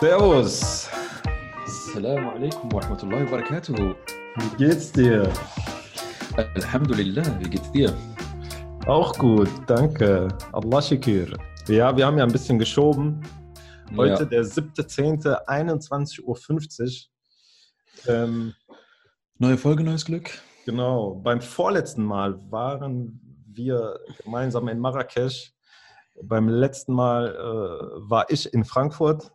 Servus. 0.00 0.88
Assalamu 1.66 2.30
alaikum 2.30 2.70
wa 2.72 2.80
rahmatullahi 2.80 3.24
wa 3.26 3.38
barakatuh. 3.38 3.94
Wie 4.36 4.56
geht's 4.56 4.92
dir? 4.92 5.28
Alhamdulillah, 6.36 7.24
wie 7.40 7.50
geht's 7.50 7.70
dir? 7.72 7.92
Auch 8.86 9.12
gut, 9.18 9.48
danke. 9.66 10.28
Allah 10.52 10.80
shikir. 10.82 11.32
Ja, 11.68 11.96
wir 11.96 12.06
haben 12.06 12.16
ja 12.18 12.24
ein 12.24 12.32
bisschen 12.32 12.58
geschoben. 12.58 13.20
Heute 13.96 14.22
Ja. 14.22 14.28
der 14.28 14.44
7.10., 14.44 15.34
21.50 15.46 17.08
Uhr. 18.06 18.14
Ähm, 18.14 18.54
Neue 19.38 19.56
Folge, 19.56 19.82
neues 19.84 20.04
Glück. 20.04 20.30
genau, 20.64 21.14
beim 21.14 21.40
vorletzten 21.40 22.04
Mal 22.04 22.38
waren 22.50 23.20
wir 23.46 23.98
gemeinsam 24.22 24.68
in 24.68 24.78
Marrakesch. 24.78 25.52
Beim 26.22 26.48
letzten 26.48 26.92
Mal 26.92 27.34
äh, 27.34 28.10
war 28.10 28.26
ich 28.30 28.52
in 28.52 28.64
Frankfurt 28.64 29.30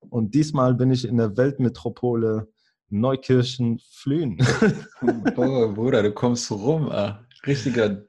und 0.00 0.34
diesmal 0.34 0.74
bin 0.74 0.90
ich 0.90 1.04
in 1.06 1.16
der 1.16 1.36
Weltmetropole 1.36 2.48
Neukirchen-Flühen. 2.88 4.38
Boah, 5.34 5.72
Bruder, 5.74 6.02
du 6.02 6.12
kommst 6.12 6.50
rum. 6.50 6.88
Ah. 6.90 7.24
Richtiger 7.46 8.02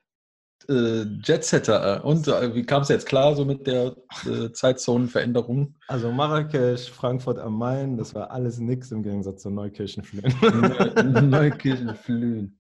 äh, 0.70 1.04
Jetsetter. 1.24 1.82
Ah. 1.82 2.00
Und 2.02 2.28
äh, 2.28 2.54
wie 2.54 2.64
kam 2.64 2.82
es 2.84 2.90
jetzt 2.90 3.08
klar 3.08 3.36
so 3.36 3.46
mit 3.46 3.66
der 3.66 3.96
äh, 4.26 4.52
Zeitzonenveränderung? 4.52 5.76
Also 5.88 6.12
Marrakesch, 6.12 6.90
Frankfurt 6.92 7.40
am 7.40 7.58
Main, 7.58 7.98
das 7.98 8.14
war 8.14 8.30
alles 8.32 8.60
nix 8.60 8.92
im 8.92 9.02
Gegensatz 9.04 9.42
zu 9.44 9.50
Neukirchen-Flühen. 9.50 10.34
Neu- 10.42 11.22
Neukirchen 11.22 11.96
Flühen. 11.96 12.60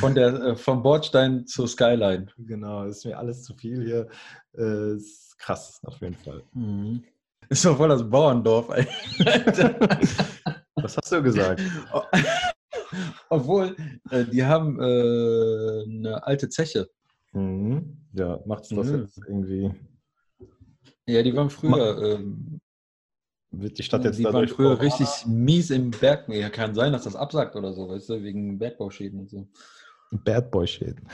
Von 0.00 0.14
der, 0.14 0.34
äh, 0.34 0.56
vom 0.56 0.82
Bordstein 0.82 1.46
zur 1.46 1.68
Skyline. 1.68 2.26
genau, 2.36 2.84
ist 2.84 3.04
mir 3.06 3.16
alles 3.16 3.44
zu 3.44 3.54
viel 3.54 3.82
hier. 3.84 4.08
Äh, 4.58 4.96
ist 4.96 5.38
krass, 5.38 5.80
auf 5.84 6.00
jeden 6.00 6.16
Fall. 6.16 6.42
Mhm. 6.52 7.04
Ist 7.48 7.64
doch 7.64 7.76
voll 7.76 7.88
das 7.88 8.08
Bauerndorf, 8.08 8.70
Alter. 8.70 9.78
Was 10.76 10.96
hast 10.96 11.12
du 11.12 11.22
gesagt? 11.22 11.62
Obwohl, 13.28 13.76
äh, 14.10 14.24
die 14.24 14.44
haben 14.44 14.78
äh, 14.80 15.84
eine 15.84 16.20
alte 16.26 16.48
Zeche. 16.48 16.88
Mhm. 17.32 17.96
Ja, 18.12 18.40
macht's 18.46 18.68
das 18.70 18.86
Mhm. 18.88 19.00
jetzt 19.02 19.18
irgendwie, 19.26 19.74
Ja, 21.06 21.22
die 21.22 21.34
waren 21.34 21.50
früher, 21.50 22.02
ähm, 22.14 22.60
wird 23.50 23.78
die 23.78 23.82
Stadt 23.82 24.04
jetzt 24.04 24.18
die 24.18 24.24
waren 24.24 24.46
früher 24.48 24.76
Corona- 24.76 24.82
richtig 24.82 25.26
mies 25.26 25.70
im 25.70 25.90
Berg. 25.90 26.28
Ja, 26.28 26.48
kann 26.50 26.74
sein, 26.74 26.92
dass 26.92 27.04
das 27.04 27.16
absagt 27.16 27.54
oder 27.56 27.72
so, 27.72 27.88
weißt 27.88 28.08
du, 28.10 28.22
wegen 28.22 28.58
Bergbauschäden 28.58 29.20
und 29.20 29.30
so. 29.30 29.48
Bad 30.10 30.50
Boy 30.50 30.66
Schäden. 30.66 31.08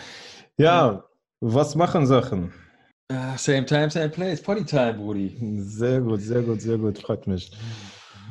Ja, 0.58 1.04
was 1.40 1.74
machen 1.74 2.06
Sachen? 2.06 2.52
Ah, 3.14 3.36
same 3.36 3.66
time, 3.66 3.90
same 3.90 4.08
place, 4.08 4.40
Party 4.40 4.64
time, 4.64 4.94
Brudi. 4.94 5.36
Sehr 5.58 6.00
gut, 6.00 6.22
sehr 6.22 6.40
gut, 6.40 6.62
sehr 6.62 6.78
gut, 6.78 6.98
freut 6.98 7.26
mich. 7.26 7.50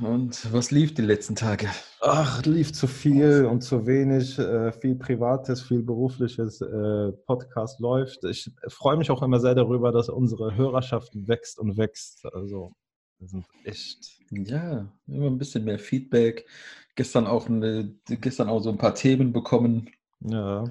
Und 0.01 0.51
was 0.51 0.71
lief 0.71 0.95
die 0.95 1.03
letzten 1.03 1.35
Tage? 1.35 1.69
Ach, 1.99 2.43
lief 2.47 2.73
zu 2.73 2.87
viel 2.87 3.45
und 3.45 3.61
zu 3.61 3.85
wenig, 3.85 4.39
äh, 4.39 4.71
viel 4.71 4.95
Privates, 4.95 5.61
viel 5.61 5.83
Berufliches, 5.83 6.61
äh, 6.61 7.11
Podcast 7.27 7.79
läuft. 7.79 8.23
Ich 8.23 8.49
freue 8.69 8.97
mich 8.97 9.11
auch 9.11 9.21
immer 9.21 9.39
sehr 9.39 9.53
darüber, 9.53 9.91
dass 9.91 10.09
unsere 10.09 10.55
Hörerschaft 10.55 11.11
wächst 11.13 11.59
und 11.59 11.77
wächst. 11.77 12.25
Also, 12.33 12.71
wir 13.19 13.27
sind 13.27 13.45
echt. 13.63 14.17
Ja, 14.31 14.91
immer 15.05 15.27
ein 15.27 15.37
bisschen 15.37 15.63
mehr 15.63 15.77
Feedback. 15.77 16.47
Gestern 16.95 17.27
auch, 17.27 17.47
eine, 17.47 17.93
gestern 18.07 18.49
auch 18.49 18.63
so 18.63 18.71
ein 18.71 18.79
paar 18.79 18.95
Themen 18.95 19.31
bekommen. 19.31 19.91
Ja. 20.21 20.63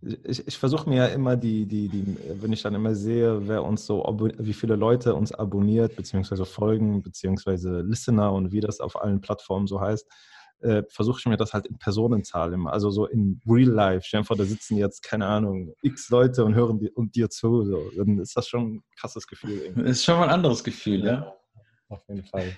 Ich, 0.00 0.46
ich 0.46 0.58
versuche 0.58 0.88
mir 0.88 0.96
ja 0.96 1.06
immer 1.06 1.36
die, 1.36 1.66
die, 1.66 1.88
die, 1.88 2.16
wenn 2.40 2.52
ich 2.52 2.62
dann 2.62 2.74
immer 2.74 2.94
sehe, 2.94 3.48
wer 3.48 3.64
uns 3.64 3.84
so, 3.84 4.04
wie 4.38 4.52
viele 4.52 4.76
Leute 4.76 5.14
uns 5.14 5.32
abonniert, 5.32 5.96
beziehungsweise 5.96 6.44
folgen, 6.44 7.02
beziehungsweise 7.02 7.80
Listener 7.80 8.32
und 8.32 8.52
wie 8.52 8.60
das 8.60 8.78
auf 8.80 9.00
allen 9.00 9.20
Plattformen 9.20 9.66
so 9.66 9.80
heißt, 9.80 10.06
äh, 10.60 10.82
versuche 10.88 11.20
ich 11.20 11.26
mir 11.26 11.36
das 11.36 11.52
halt 11.52 11.66
in 11.66 11.78
Personenzahl 11.78 12.52
immer, 12.52 12.72
also 12.72 12.90
so 12.90 13.06
in 13.06 13.40
Real 13.46 13.70
Life. 13.70 14.06
Stell 14.06 14.20
dir 14.20 14.26
vor, 14.26 14.36
da 14.36 14.44
sitzen 14.44 14.76
jetzt, 14.76 15.02
keine 15.02 15.26
Ahnung, 15.26 15.74
x 15.82 16.10
Leute 16.10 16.44
und 16.44 16.54
hören 16.54 16.78
dir, 16.78 16.90
und 16.94 17.14
dir 17.14 17.30
zu. 17.30 17.64
So. 17.64 17.90
Dann 17.96 18.18
ist 18.18 18.36
das 18.36 18.48
schon 18.48 18.74
ein 18.74 18.82
krasses 18.96 19.26
Gefühl. 19.26 19.58
Irgendwie. 19.58 19.90
Ist 19.90 20.04
schon 20.04 20.18
mal 20.18 20.24
ein 20.24 20.34
anderes 20.34 20.62
Gefühl, 20.64 21.04
ja? 21.04 21.34
Auf 21.88 22.02
jeden 22.08 22.24
Fall. 22.24 22.56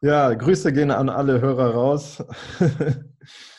Ja, 0.00 0.32
Grüße 0.32 0.72
gehen 0.72 0.90
an 0.90 1.08
alle 1.08 1.40
Hörer 1.40 1.74
raus. 1.74 2.22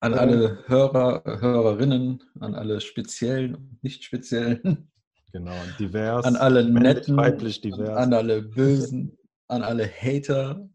An 0.00 0.12
Ja. 0.12 0.18
alle 0.18 0.64
Hörer, 0.68 1.22
Hörerinnen, 1.40 2.22
an 2.38 2.54
alle 2.54 2.80
speziellen 2.80 3.56
und 3.56 3.82
nicht 3.82 4.04
speziellen, 4.04 4.90
genau, 5.32 5.60
divers. 5.78 6.24
an 6.24 6.36
alle 6.36 6.64
netten, 6.70 7.16
weiblich, 7.16 7.60
divers. 7.60 7.96
an 7.96 8.14
alle 8.14 8.42
Bösen, 8.42 9.18
an 9.48 9.62
alle 9.62 9.88
Hater 9.88 10.68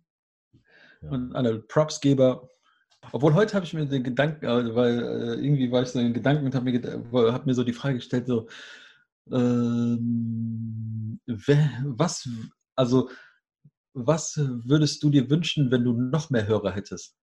Ja. 1.01 1.09
und 1.09 1.33
an 1.35 1.45
alle 1.45 1.59
Propsgeber. 1.61 2.49
Obwohl 3.13 3.33
heute 3.33 3.53
habe 3.55 3.65
ich 3.65 3.73
mir 3.73 3.85
den 3.85 4.03
Gedanken, 4.03 4.45
äh, 4.45 4.75
weil 4.75 4.99
äh, 4.99 5.33
irgendwie 5.45 5.71
war 5.71 5.83
ich 5.83 5.89
so 5.89 5.99
in 5.99 6.13
Gedanken 6.13 6.45
und 6.45 6.55
habe 6.55 6.65
mir, 6.71 7.31
hab 7.33 7.45
mir 7.45 7.53
so 7.53 7.63
die 7.63 7.73
Frage 7.73 7.95
gestellt, 7.95 8.27
so, 8.27 8.47
ähm, 9.31 11.19
wer, 11.25 11.69
was, 11.85 12.27
also, 12.75 13.09
was 13.93 14.35
würdest 14.37 15.01
du 15.03 15.09
dir 15.09 15.29
wünschen, 15.29 15.71
wenn 15.71 15.83
du 15.85 15.93
noch 15.93 16.29
mehr 16.29 16.45
Hörer 16.47 16.71
hättest? 16.71 17.15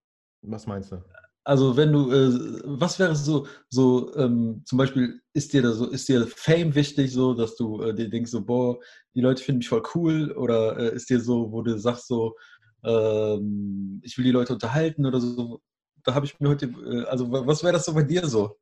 Was 0.43 0.66
meinst 0.66 0.93
du? 0.93 1.03
Also 1.50 1.77
wenn 1.77 1.93
du, 1.93 2.12
äh, 2.12 2.61
was 2.65 3.00
wäre 3.00 3.16
so, 3.16 3.44
so 3.71 4.15
ähm, 4.15 4.62
zum 4.65 4.78
Beispiel, 4.78 5.21
ist 5.33 5.53
dir 5.53 5.62
da 5.62 5.72
so, 5.72 5.87
ist 5.87 6.09
dir 6.09 6.25
Fame 6.28 6.77
wichtig, 6.77 7.12
so, 7.12 7.34
dass 7.34 7.56
du 7.56 7.83
äh, 7.83 7.93
dir 7.93 8.09
denkst, 8.09 8.31
so, 8.31 8.44
boah, 8.44 8.78
die 9.16 9.21
Leute 9.21 9.43
finden 9.43 9.59
mich 9.59 9.69
voll 9.69 9.83
cool, 9.97 10.31
oder 10.31 10.78
äh, 10.78 10.94
ist 10.94 11.10
dir 11.10 11.19
so, 11.19 11.50
wo 11.50 11.62
du 11.62 11.77
sagst, 11.77 12.06
so, 12.06 12.37
ähm, 12.84 14.00
ich 14.05 14.16
will 14.16 14.27
die 14.27 14.31
Leute 14.31 14.53
unterhalten 14.53 15.05
oder 15.05 15.21
so, 15.21 15.60
da 16.05 16.15
habe 16.15 16.25
ich 16.25 16.39
mir 16.39 16.50
heute, 16.50 16.66
äh, 16.66 17.03
also 17.06 17.33
wa- 17.33 17.44
was 17.44 17.65
wäre 17.65 17.72
das 17.72 17.84
so 17.84 17.94
bei 17.94 18.05
dir 18.05 18.25
so? 18.28 18.56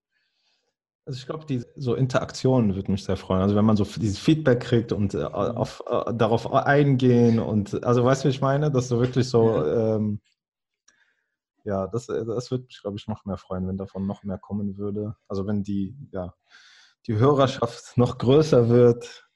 Also 1.04 1.19
ich 1.19 1.27
glaube, 1.27 1.44
die 1.44 1.62
so 1.77 1.94
Interaktion 1.94 2.75
würde 2.75 2.91
mich 2.91 3.04
sehr 3.04 3.19
freuen. 3.19 3.43
Also 3.43 3.54
wenn 3.54 3.66
man 3.66 3.77
so 3.77 3.84
dieses 3.84 4.19
Feedback 4.19 4.60
kriegt 4.60 4.93
und 4.93 5.12
äh, 5.12 5.25
auf, 5.25 5.82
äh, 5.87 6.15
darauf 6.15 6.50
eingehen 6.54 7.38
und 7.38 7.84
also 7.84 8.03
weißt 8.03 8.25
du, 8.25 8.28
wie 8.28 8.32
ich 8.32 8.41
meine, 8.41 8.71
dass 8.71 8.88
du 8.88 8.98
wirklich 8.98 9.28
so 9.28 9.62
ähm, 9.62 10.21
ja, 11.69 11.87
das, 11.87 12.09
äh, 12.09 12.25
das 12.25 12.51
würde 12.51 12.65
mich, 12.65 12.81
glaube 12.81 12.97
ich, 12.97 13.06
noch 13.06 13.27
mehr 13.27 13.37
freuen, 13.37 13.69
wenn 13.69 13.77
davon 13.77 14.06
noch 14.06 14.25
mehr 14.25 14.39
kommen 14.39 14.79
würde. 14.79 15.17
Also 15.29 15.47
wenn 15.47 15.62
die, 15.62 15.95
ja, 16.12 16.34
die 17.06 17.17
Hörerschaft 17.17 17.97
noch 17.99 18.17
größer 18.17 18.71
wird 18.71 19.29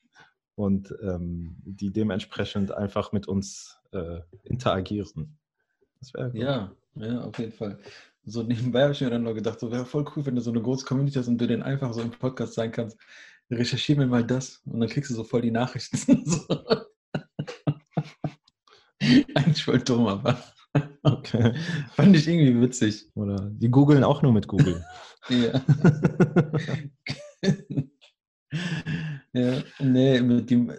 und 0.54 0.94
ähm, 1.02 1.56
die 1.64 1.92
dementsprechend 1.92 2.72
einfach 2.72 3.12
mit 3.12 3.28
uns 3.28 3.78
äh, 3.92 4.20
interagieren. 4.44 5.38
Das 6.00 6.14
wäre 6.14 6.30
gut. 6.30 6.40
Ja, 6.40 6.74
ja, 6.94 7.20
auf 7.20 7.38
jeden 7.38 7.52
Fall. 7.52 7.78
So 8.24 8.42
nebenbei 8.42 8.84
habe 8.84 8.92
ich 8.92 9.00
mir 9.02 9.10
dann 9.10 9.24
noch 9.24 9.34
gedacht, 9.34 9.60
so 9.60 9.70
wäre 9.70 9.84
voll 9.84 10.06
cool, 10.16 10.24
wenn 10.24 10.36
du 10.36 10.40
so 10.40 10.50
eine 10.50 10.62
große 10.62 10.86
Community 10.86 11.18
hast 11.18 11.28
und 11.28 11.36
du 11.38 11.46
den 11.46 11.62
einfach 11.62 11.92
so 11.92 12.00
im 12.00 12.12
Podcast 12.12 12.54
sein 12.54 12.72
kannst. 12.72 12.96
Recherchier 13.50 13.96
mir 13.96 14.06
mal 14.06 14.24
das 14.24 14.62
und 14.64 14.80
dann 14.80 14.88
kriegst 14.88 15.10
du 15.10 15.14
so 15.14 15.24
voll 15.24 15.42
die 15.42 15.50
Nachrichten. 15.50 15.98
Eigentlich 19.34 19.64
voll 19.64 19.80
dumm, 19.80 20.06
aber 20.06 20.38
Okay. 21.02 21.54
fand 21.94 22.16
ich 22.16 22.28
irgendwie 22.28 22.60
witzig. 22.60 23.10
Oder 23.14 23.50
die 23.50 23.70
googeln 23.70 24.04
auch 24.04 24.22
nur 24.22 24.32
mit 24.32 24.46
Google. 24.48 24.84
Ja. 25.28 25.60
ja, 29.32 29.62
nee, 29.78 30.20
mit 30.20 30.50
dem 30.50 30.70
äh, 30.70 30.76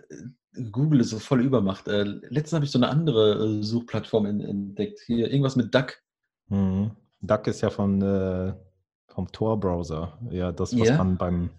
Google 0.72 1.00
ist 1.00 1.12
so 1.12 1.20
voll 1.20 1.42
Übermacht. 1.42 1.88
Äh, 1.88 2.04
letztens 2.04 2.54
habe 2.54 2.66
ich 2.66 2.72
so 2.72 2.78
eine 2.80 2.90
andere 2.90 3.60
äh, 3.60 3.64
Suchplattform 3.64 4.26
en- 4.26 4.42
entdeckt. 4.42 5.00
Hier, 5.06 5.30
irgendwas 5.32 5.56
mit 5.56 5.74
Duck. 5.74 5.98
Mhm. 6.50 6.92
Duck 7.22 7.48
ist 7.48 7.62
ja 7.62 7.70
von, 7.70 8.02
äh, 8.02 8.54
vom 9.08 9.32
Tor-Browser. 9.32 10.20
Ja, 10.30 10.52
das, 10.52 10.78
was 10.78 10.90
Ja? 10.90 10.98
man 10.98 11.18
beim 11.18 11.50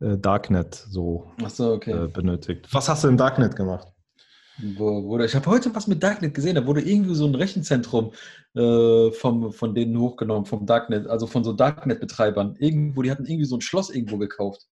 äh, 0.00 0.18
Darknet 0.18 0.74
so 0.74 1.30
Achso, 1.42 1.74
okay. 1.74 1.92
äh, 1.92 2.08
benötigt. 2.08 2.66
Was 2.72 2.88
hast 2.88 3.04
du 3.04 3.08
im 3.08 3.16
Darknet 3.16 3.54
gemacht? 3.56 3.86
Wo, 4.60 5.18
ich 5.20 5.34
habe 5.36 5.46
heute 5.46 5.74
was 5.74 5.86
mit 5.86 6.02
Darknet 6.02 6.34
gesehen, 6.34 6.56
da 6.56 6.66
wurde 6.66 6.80
irgendwie 6.80 7.14
so 7.14 7.26
ein 7.26 7.34
Rechenzentrum 7.34 8.12
äh, 8.54 9.12
vom, 9.12 9.52
von 9.52 9.74
denen 9.74 9.98
hochgenommen, 9.98 10.46
vom 10.46 10.66
Darknet, 10.66 11.06
also 11.06 11.26
von 11.26 11.44
so 11.44 11.52
Darknet-Betreibern. 11.52 12.56
Irgendwo, 12.58 13.02
die 13.02 13.10
hatten 13.10 13.24
irgendwie 13.24 13.44
so 13.44 13.56
ein 13.56 13.60
Schloss 13.60 13.90
irgendwo 13.90 14.18
gekauft. 14.18 14.66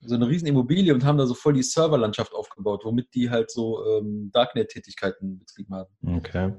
So 0.00 0.16
eine 0.16 0.28
riesen 0.28 0.48
Immobilie 0.48 0.92
und 0.92 1.04
haben 1.04 1.18
da 1.18 1.26
so 1.26 1.34
voll 1.34 1.54
die 1.54 1.62
Serverlandschaft 1.62 2.34
aufgebaut, 2.34 2.82
womit 2.84 3.14
die 3.14 3.30
halt 3.30 3.50
so 3.50 3.84
ähm, 3.86 4.30
Darknet-Tätigkeiten 4.32 5.38
betrieben 5.38 5.74
haben. 5.74 6.16
Okay. 6.16 6.52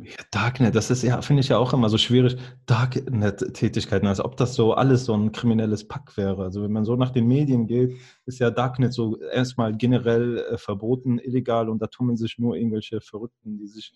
Ja, 0.00 0.14
Darknet, 0.30 0.76
das 0.76 0.90
ist 0.90 1.02
ja, 1.02 1.20
finde 1.22 1.40
ich 1.40 1.48
ja 1.48 1.58
auch 1.58 1.72
immer 1.72 1.88
so 1.88 1.98
schwierig. 1.98 2.36
Darknet-Tätigkeiten, 2.66 4.06
als 4.06 4.20
ob 4.20 4.36
das 4.36 4.54
so 4.54 4.74
alles 4.74 5.04
so 5.04 5.14
ein 5.14 5.32
kriminelles 5.32 5.88
Pack 5.88 6.16
wäre. 6.16 6.44
Also 6.44 6.62
wenn 6.62 6.70
man 6.70 6.84
so 6.84 6.94
nach 6.94 7.10
den 7.10 7.26
Medien 7.26 7.66
geht, 7.66 7.96
ist 8.24 8.38
ja 8.38 8.50
Darknet 8.50 8.92
so 8.92 9.18
erstmal 9.20 9.76
generell 9.76 10.38
äh, 10.38 10.56
verboten, 10.56 11.18
illegal 11.18 11.68
und 11.68 11.82
da 11.82 11.88
tummeln 11.88 12.16
sich 12.16 12.38
nur 12.38 12.54
irgendwelche 12.54 13.00
Verrückten, 13.00 13.58
die 13.58 13.66
sich 13.66 13.92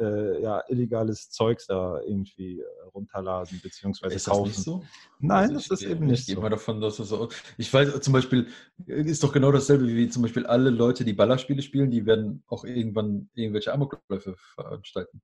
äh, 0.00 0.42
ja, 0.42 0.62
illegales 0.68 1.30
Zeugs 1.30 1.66
da 1.68 2.00
irgendwie 2.00 2.60
äh, 2.60 2.64
runterladen 2.92 3.60
bzw. 3.60 4.12
Ist 4.12 4.26
das 4.26 4.40
nicht 4.40 4.56
so? 4.56 4.82
Nein, 5.20 5.50
Also 5.50 5.54
das 5.54 5.66
ich 5.66 5.70
ist 5.70 5.82
eben 5.82 6.06
nicht 6.06 6.20
Ich 6.20 6.26
gehe 6.26 6.34
so. 6.34 6.40
mal 6.40 6.50
davon, 6.50 6.80
dass 6.80 6.96
das 6.96 7.08
so. 7.08 7.28
Ich 7.58 7.72
weiß 7.72 8.00
zum 8.00 8.12
Beispiel, 8.12 8.48
ist 8.86 9.22
doch 9.22 9.32
genau 9.32 9.52
dasselbe 9.52 9.86
wie 9.86 10.08
zum 10.08 10.22
Beispiel 10.22 10.46
alle 10.46 10.70
Leute, 10.70 11.04
die 11.04 11.12
Ballerspiele 11.12 11.62
spielen, 11.62 11.92
die 11.92 12.06
werden 12.06 12.42
auch 12.48 12.64
irgendwann 12.64 13.28
irgendwelche 13.34 13.72
Amokläufe 13.72 14.34
veranstalten. 14.56 15.22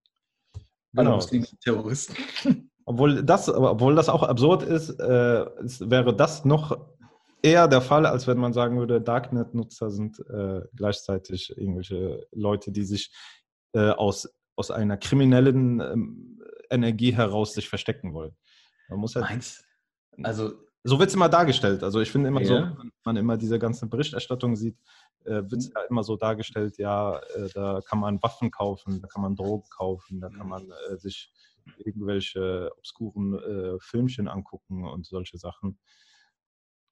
Alle 0.97 1.05
Genau. 1.07 1.17
muslimischen 1.17 1.59
Terroristen. 1.61 2.17
Obwohl 2.87 3.23
das, 3.23 3.49
obwohl 3.49 3.95
das 3.95 4.09
auch 4.09 4.25
absurd 4.25 4.65
ist, 4.65 4.91
äh, 4.99 5.47
wäre 5.81 6.15
das 6.17 6.45
noch 6.45 6.77
eher 7.41 7.69
der 7.69 7.81
Fall, 7.83 8.05
als 8.05 8.27
wenn 8.27 8.39
man 8.39 8.53
sagen 8.53 8.79
würde, 8.79 9.01
Darknet-Nutzer 9.01 9.91
sind 9.91 10.19
äh, 10.29 10.63
gleichzeitig 10.75 11.57
irgendwelche 11.57 12.27
Leute, 12.33 12.73
die 12.73 12.83
sich 12.83 13.13
äh, 13.75 13.91
aus, 13.91 14.29
aus 14.57 14.73
einer 14.73 14.97
kriminellen 14.97 15.79
ähm, 15.81 16.43
Energie 16.69 17.15
heraus 17.15 17.55
sich 17.55 17.69
verstecken 17.69 18.13
wollen. 18.13 18.35
Man 18.89 18.99
muss 18.99 19.15
halt, 19.15 19.27
Meins? 19.27 19.63
Also, 20.25 20.53
so 20.83 20.99
wird 20.99 21.11
es 21.11 21.15
immer 21.15 21.29
dargestellt. 21.29 21.85
Also 21.85 22.01
ich 22.01 22.11
finde 22.11 22.29
immer 22.29 22.45
so, 22.45 22.55
Ja. 22.55 22.77
wenn 22.77 22.91
man 23.05 23.17
immer 23.17 23.37
diese 23.37 23.59
ganze 23.61 23.87
Berichterstattung 23.87 24.57
sieht, 24.57 24.77
äh, 25.25 25.43
wird 25.51 25.55
es 25.63 25.71
ja 25.75 25.83
immer 25.89 26.03
so 26.05 26.17
dargestellt, 26.17 26.79
ja, 26.79 27.19
äh, 27.35 27.49
da 27.55 27.81
kann 27.87 27.99
man 28.01 28.23
Waffen 28.23 28.51
kaufen, 28.51 29.01
da 29.01 29.09
kann 29.09 29.23
man 29.23 29.37
Drogen 29.37 29.69
kaufen, 29.71 30.21
da 30.21 30.29
kann 30.31 30.49
man 30.49 30.71
äh, 30.91 30.97
sich 30.97 31.33
irgendwelche 31.77 32.71
obskuren 32.79 33.35
äh, 33.39 33.79
Filmchen 33.81 34.29
angucken 34.29 34.85
und 34.87 35.07
solche 35.07 35.39
Sachen. 35.39 35.79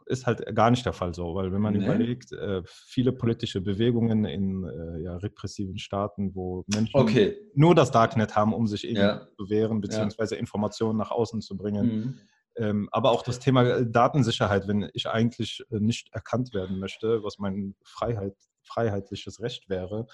Ist 0.06 0.26
halt 0.26 0.42
gar 0.54 0.70
nicht 0.70 0.86
der 0.86 0.94
Fall 0.94 1.12
so, 1.14 1.34
weil 1.34 1.52
wenn 1.52 1.60
man 1.60 1.74
Nee. 1.74 1.84
überlegt, 1.84 2.32
äh, 2.32 2.62
viele 2.64 3.12
politische 3.12 3.60
Bewegungen 3.60 4.24
in 4.24 4.64
äh, 4.64 5.02
ja, 5.02 5.16
repressiven 5.18 5.76
Staaten, 5.78 6.34
wo 6.34 6.64
Menschen 6.66 7.02
okay. 7.02 7.36
nur 7.54 7.74
das 7.74 7.90
Darknet 7.90 8.34
haben, 8.34 8.54
um 8.54 8.66
sich 8.66 8.84
irgendwie 8.88 9.02
Ja. 9.02 9.28
zu 9.36 9.50
wehren, 9.50 9.82
beziehungsweise 9.82 10.36
Informationen 10.36 10.96
nach 10.98 11.10
außen 11.10 11.42
zu 11.42 11.56
bringen, 11.58 11.88
Mhm. 11.88 12.20
Ähm, 12.58 12.88
aber 12.92 13.10
auch 13.10 13.22
das 13.22 13.38
Thema 13.38 13.62
äh, 13.64 13.86
Datensicherheit, 13.86 14.68
wenn 14.68 14.90
ich 14.92 15.06
eigentlich 15.08 15.64
äh, 15.70 15.78
nicht 15.78 16.12
erkannt 16.12 16.52
werden 16.54 16.78
möchte, 16.78 17.22
was 17.22 17.38
mein 17.38 17.74
Freiheit, 17.84 18.34
freiheitliches 18.62 19.40
Recht 19.40 19.68
wäre, 19.68 20.06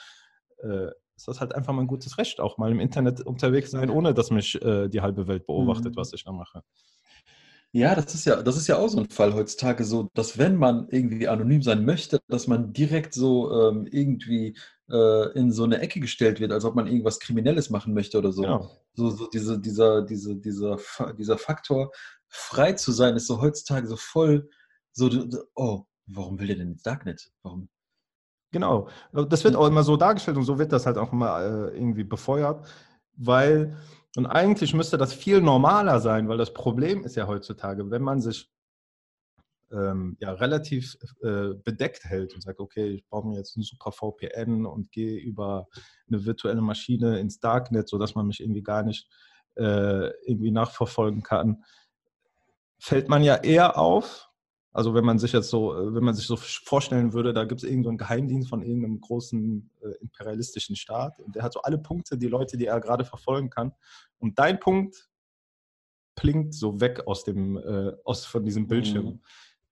äh, 0.63 0.89
ist 1.17 1.29
das 1.29 1.41
halt 1.41 1.55
einfach 1.55 1.73
mal 1.73 1.83
ein 1.83 1.87
gutes 1.89 2.19
Recht, 2.19 2.41
auch 2.41 2.59
mal 2.59 2.71
im 2.73 2.81
Internet 2.81 3.21
unterwegs 3.21 3.71
sein, 3.71 3.89
ohne 3.91 4.15
dass 4.15 4.31
mich 4.31 4.61
äh, 4.63 4.89
die 4.89 5.01
halbe 5.01 5.27
Welt 5.29 5.47
beobachtet, 5.47 5.95
Mhm. 5.95 5.97
was 5.97 6.13
ich 6.13 6.25
da 6.25 6.33
mache. 6.33 6.63
Ja, 7.73 7.97
das 7.97 8.15
ist 8.15 8.25
ja, 8.25 8.41
das 8.41 8.57
ist 8.57 8.69
ja 8.69 8.79
auch 8.79 8.87
so 8.89 9.01
ein 9.01 9.11
Fall 9.11 9.35
heutzutage 9.35 9.83
so, 9.85 10.09
dass 10.15 10.39
wenn 10.39 10.55
man 10.57 10.87
irgendwie 10.91 11.27
anonym 11.27 11.61
sein 11.61 11.85
möchte, 11.85 12.21
dass 12.29 12.47
man 12.47 12.73
direkt 12.73 13.15
so 13.15 13.51
ähm, 13.53 13.89
irgendwie 13.91 14.57
äh, 14.89 15.33
in 15.37 15.51
so 15.51 15.65
eine 15.65 15.81
Ecke 15.81 15.99
gestellt 15.99 16.39
wird, 16.39 16.53
als 16.53 16.65
ob 16.65 16.77
man 16.77 16.87
irgendwas 16.87 17.19
Kriminelles 17.19 17.71
machen 17.71 17.93
möchte 17.93 18.19
oder 18.19 18.31
so. 18.31 18.43
Genau. 18.43 18.71
So, 18.95 19.11
so 19.11 19.27
diese, 19.29 19.59
dieser, 19.61 20.03
diese, 20.03 20.37
dieser, 20.37 20.79
dieser 21.19 21.37
Faktor, 21.37 21.91
frei 22.35 22.73
zu 22.73 22.93
sein, 22.93 23.17
ist 23.17 23.27
so 23.27 23.41
heutzutage 23.41 23.87
so 23.87 23.97
voll 23.97 24.49
so, 24.93 25.11
oh, 25.55 25.85
warum 26.07 26.39
will 26.39 26.49
der 26.49 26.57
denn 26.57 26.73
ins 26.73 26.83
Darknet? 26.83 27.31
Warum? 27.43 27.69
Genau. 28.53 28.89
Das 29.13 29.43
wird 29.43 29.57
auch 29.57 29.67
immer 29.67 29.83
so 29.83 29.97
dargestellt 29.97 30.37
und 30.37 30.45
so 30.45 30.59
wird 30.59 30.73
das 30.73 30.87
halt 30.87 30.99
auch 30.99 31.13
immer 31.13 31.41
äh, 31.41 31.77
irgendwie 31.77 32.05
befeuert, 32.05 32.67
weil, 33.17 33.77
und 34.17 34.27
eigentlich 34.27 34.75
müsste 34.75 34.97
das 34.97 35.13
viel 35.13 35.41
normaler 35.41 36.01
sein, 36.01 36.29
weil 36.29 36.39
das 36.39 36.55
Problem 36.55 37.05
ist 37.05 37.17
ja 37.17 37.27
heutzutage, 37.27 37.91
wenn 37.91 38.03
man 38.03 38.21
sich 38.21 38.49
ähm, 39.73 40.17
ja 40.21 40.33
relativ 40.33 40.97
äh, 41.23 41.55
bedeckt 41.55 42.05
hält 42.05 42.35
und 42.35 42.43
sagt, 42.43 42.61
okay, 42.61 42.91
ich 42.91 43.05
brauche 43.09 43.27
mir 43.27 43.37
jetzt 43.37 43.57
ein 43.57 43.63
super 43.63 43.91
VPN 43.91 44.67
und 44.67 44.93
gehe 44.93 45.19
über 45.19 45.67
eine 46.09 46.25
virtuelle 46.25 46.63
Maschine 46.63 47.19
ins 47.19 47.41
Darknet, 47.41 47.89
sodass 47.89 48.15
man 48.15 48.27
mich 48.27 48.41
irgendwie 48.41 48.63
gar 48.63 48.85
nicht 48.85 49.09
äh, 49.57 50.11
irgendwie 50.27 50.53
nachverfolgen 50.53 51.23
kann, 51.23 51.65
fällt 52.85 53.09
man 53.09 53.23
ja 53.23 53.37
eher 53.37 53.79
auf, 53.79 54.31
also 54.75 54.93
wenn 54.93 55.07
man 55.07 55.19
sich 55.19 55.33
jetzt 55.33 55.49
so, 55.49 55.75
äh, 55.75 55.95
wenn 55.95 56.05
man 56.05 56.15
sich 56.15 56.27
so 56.27 56.37
vorstellen 56.37 57.15
würde, 57.15 57.33
da 57.33 57.45
gibt 57.45 57.63
es 57.63 57.69
irgendeinen 57.69 57.97
Geheimdienst 57.97 58.51
von 58.51 58.63
irgendeinem 58.63 59.01
großen 59.01 59.71
äh, 59.81 59.89
imperialistischen 60.03 60.77
Staat 60.77 61.19
und 61.21 61.35
der 61.35 61.45
hat 61.45 61.55
so 61.55 61.63
alle 61.63 61.79
Punkte, 61.79 62.19
die 62.19 62.27
Leute, 62.27 62.59
die 62.59 62.67
er 62.67 62.81
gerade 62.81 63.07
verfolgen 63.07 63.49
kann. 63.49 63.73
Und 64.19 64.39
dein 64.39 64.61
Punkt 64.61 65.09
blinkt 66.15 66.53
so 66.53 66.79
weg 66.79 67.07
aus 67.07 67.25
dem, 67.25 67.57
äh, 67.57 67.93
aus 68.05 68.27
von 68.27 68.45
diesem 68.45 68.69
Bildschirm. 68.69 69.07
Mhm. 69.07 69.21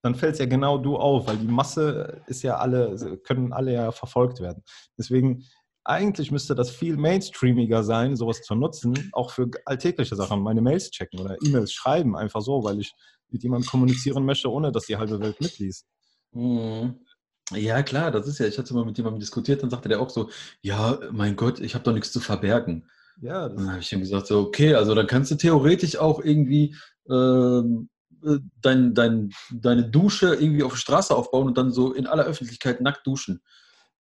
Dann 0.00 0.14
fällt 0.14 0.32
es 0.32 0.38
ja 0.38 0.46
genau 0.46 0.78
du 0.78 0.96
auf, 0.96 1.26
weil 1.26 1.36
die 1.36 1.46
Masse 1.46 2.22
ist 2.28 2.42
ja 2.42 2.56
alle, 2.56 3.18
können 3.24 3.52
alle 3.52 3.74
ja 3.74 3.92
verfolgt 3.92 4.40
werden. 4.40 4.64
Deswegen 4.96 5.44
eigentlich 5.84 6.30
müsste 6.30 6.54
das 6.54 6.70
viel 6.70 6.96
mainstreamiger 6.96 7.82
sein, 7.82 8.16
sowas 8.16 8.42
zu 8.42 8.54
nutzen, 8.54 9.10
auch 9.12 9.30
für 9.30 9.50
alltägliche 9.64 10.16
Sachen, 10.16 10.40
meine 10.40 10.60
Mails 10.60 10.90
checken 10.90 11.20
oder 11.20 11.36
E-Mails 11.42 11.72
schreiben, 11.72 12.16
einfach 12.16 12.40
so, 12.40 12.62
weil 12.64 12.80
ich 12.80 12.92
mit 13.30 13.42
jemandem 13.42 13.68
kommunizieren 13.68 14.24
möchte, 14.24 14.50
ohne 14.50 14.70
dass 14.70 14.86
die 14.86 14.96
halbe 14.96 15.18
Welt 15.20 15.40
mitliest. 15.40 15.86
Mhm. 16.32 17.00
Ja, 17.50 17.82
klar, 17.82 18.10
das 18.10 18.26
ist 18.28 18.38
ja, 18.38 18.46
ich 18.46 18.58
hatte 18.58 18.72
mal 18.74 18.84
mit 18.84 18.96
jemandem 18.96 19.20
diskutiert, 19.20 19.62
dann 19.62 19.70
sagte 19.70 19.88
der 19.88 20.00
auch 20.00 20.10
so, 20.10 20.30
ja, 20.62 20.98
mein 21.10 21.36
Gott, 21.36 21.60
ich 21.60 21.74
habe 21.74 21.84
doch 21.84 21.92
nichts 21.92 22.12
zu 22.12 22.20
verbergen. 22.20 22.88
Ja, 23.20 23.48
dann 23.48 23.70
habe 23.70 23.80
ich 23.80 23.92
ihm 23.92 24.00
gesagt, 24.00 24.26
so, 24.26 24.40
okay, 24.40 24.74
also 24.74 24.94
dann 24.94 25.06
kannst 25.06 25.30
du 25.30 25.34
theoretisch 25.34 25.96
auch 25.96 26.24
irgendwie 26.24 26.74
ähm, 27.10 27.90
äh, 28.24 28.38
dein, 28.60 28.94
dein, 28.94 29.30
deine 29.52 29.88
Dusche 29.88 30.34
irgendwie 30.34 30.62
auf 30.62 30.72
der 30.72 30.78
Straße 30.78 31.14
aufbauen 31.14 31.48
und 31.48 31.58
dann 31.58 31.72
so 31.72 31.92
in 31.92 32.06
aller 32.06 32.24
Öffentlichkeit 32.24 32.80
nackt 32.80 33.06
duschen. 33.06 33.42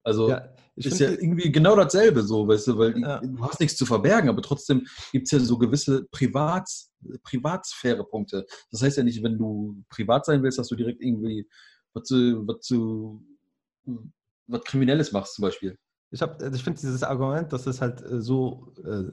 Also 0.04 0.28
ja, 0.28 0.48
ich 0.74 0.86
ist 0.86 1.00
ja 1.00 1.10
irgendwie 1.10 1.52
genau 1.52 1.76
dasselbe 1.76 2.22
so, 2.22 2.48
weißt 2.48 2.68
du, 2.68 2.78
weil 2.78 2.98
Ja. 2.98 3.20
du 3.20 3.42
hast 3.44 3.60
nichts 3.60 3.76
zu 3.76 3.84
verbergen, 3.86 4.28
aber 4.28 4.42
trotzdem 4.42 4.86
gibt 5.12 5.26
es 5.26 5.30
ja 5.32 5.38
so 5.40 5.58
gewisse 5.58 6.04
Privats, 6.10 6.90
Privatsphäre-Punkte. 7.24 8.46
Das 8.70 8.82
heißt 8.82 8.96
ja 8.96 9.02
nicht, 9.04 9.22
wenn 9.22 9.36
du 9.38 9.82
privat 9.90 10.24
sein 10.24 10.42
willst, 10.42 10.58
dass 10.58 10.68
du 10.68 10.76
direkt 10.76 11.02
irgendwie 11.02 11.46
was 11.94 12.04
zu, 12.04 12.46
was 12.46 12.60
zu 12.60 13.22
was 14.46 14.62
Kriminelles 14.64 15.12
machst 15.12 15.34
zum 15.34 15.42
Beispiel. 15.42 15.76
ich, 16.10 16.20
hab- 16.22 16.40
ich 16.42 16.62
finde 16.62 16.80
dieses 16.80 17.02
Argument, 17.02 17.52
das 17.52 17.66
ist 17.66 17.80
halt 17.80 18.02
äh, 18.02 18.20
so 18.20 18.72
äh, 18.84 19.04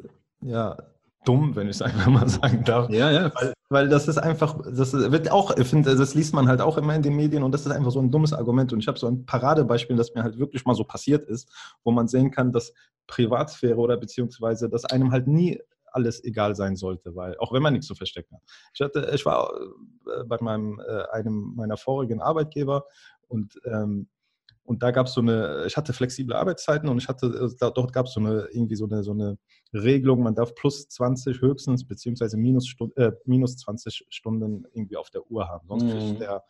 ja, 0.47 0.77
dumm, 1.25 1.55
wenn 1.55 1.67
ich 1.67 1.75
es 1.77 1.81
einfach 1.81 2.07
mal 2.07 2.27
sagen 2.29 2.63
darf. 2.63 2.89
Ja, 2.89 3.11
ja. 3.11 3.31
Weil, 3.35 3.53
weil 3.69 3.87
das 3.87 4.07
ist 4.07 4.17
einfach, 4.17 4.59
das 4.65 4.93
wird 4.93 5.31
auch, 5.31 5.55
ich 5.55 5.67
finde, 5.67 5.95
das 5.95 6.15
liest 6.15 6.33
man 6.33 6.47
halt 6.47 6.59
auch 6.59 6.77
immer 6.77 6.95
in 6.95 7.03
den 7.03 7.15
Medien 7.15 7.43
und 7.43 7.51
das 7.51 7.65
ist 7.65 7.71
einfach 7.71 7.91
so 7.91 7.99
ein 7.99 8.09
dummes 8.09 8.33
Argument. 8.33 8.73
Und 8.73 8.79
ich 8.79 8.87
habe 8.87 8.97
so 8.97 9.07
ein 9.07 9.25
Paradebeispiel, 9.25 9.95
das 9.95 10.13
mir 10.15 10.23
halt 10.23 10.39
wirklich 10.39 10.65
mal 10.65 10.73
so 10.73 10.83
passiert 10.83 11.23
ist, 11.23 11.51
wo 11.83 11.91
man 11.91 12.07
sehen 12.07 12.31
kann, 12.31 12.51
dass 12.51 12.73
Privatsphäre 13.05 13.77
oder 13.77 13.97
beziehungsweise, 13.97 14.69
dass 14.69 14.85
einem 14.85 15.11
halt 15.11 15.27
nie 15.27 15.59
alles 15.91 16.23
egal 16.23 16.55
sein 16.55 16.75
sollte, 16.75 17.15
weil 17.15 17.37
auch 17.37 17.51
wenn 17.51 17.61
man 17.61 17.73
nichts 17.73 17.87
zu 17.87 17.95
verstecken 17.95 18.35
hat. 18.35 18.43
Ich, 18.73 18.81
hatte, 18.81 19.09
ich 19.13 19.25
war 19.25 19.51
äh, 19.53 20.23
bei 20.25 20.37
meinem, 20.41 20.79
äh, 20.79 21.03
einem 21.11 21.53
meiner 21.55 21.77
vorigen 21.77 22.21
Arbeitgeber 22.21 22.85
und 23.27 23.59
ähm, 23.65 24.07
und 24.69 24.83
da 24.83 24.91
gab 24.91 25.07
es 25.07 25.13
so 25.13 25.21
eine, 25.21 25.63
ich 25.65 25.75
hatte 25.77 25.93
flexible 25.93 26.35
Arbeitszeiten 26.35 26.89
und 26.89 26.99
ich 26.99 27.07
hatte, 27.07 27.25
äh, 27.59 27.71
dort 27.73 27.91
gab 27.91 28.05
es 28.05 28.13
so 28.13 28.19
eine, 28.19 28.47
irgendwie 28.51 28.75
so 28.75 28.85
eine, 28.85 29.01
so 29.01 29.13
eine 29.13 29.39
Regelung, 29.73 30.21
man 30.21 30.35
darf 30.35 30.53
plus 30.53 30.87
20 30.89 31.41
höchstens, 31.41 31.87
beziehungsweise 31.87 32.37
minus, 32.37 32.67
Stu- 32.67 32.91
äh, 32.95 33.11
minus 33.25 33.57
20 33.57 34.05
Stunden 34.09 34.67
irgendwie 34.71 34.95
auf 34.95 35.09
der 35.09 35.25
Uhr 35.31 35.47
haben. 35.47 35.67
Sonst 35.67 35.85
Mhm. 35.85 35.89
kriegt 35.89 36.21
der, 36.21 36.43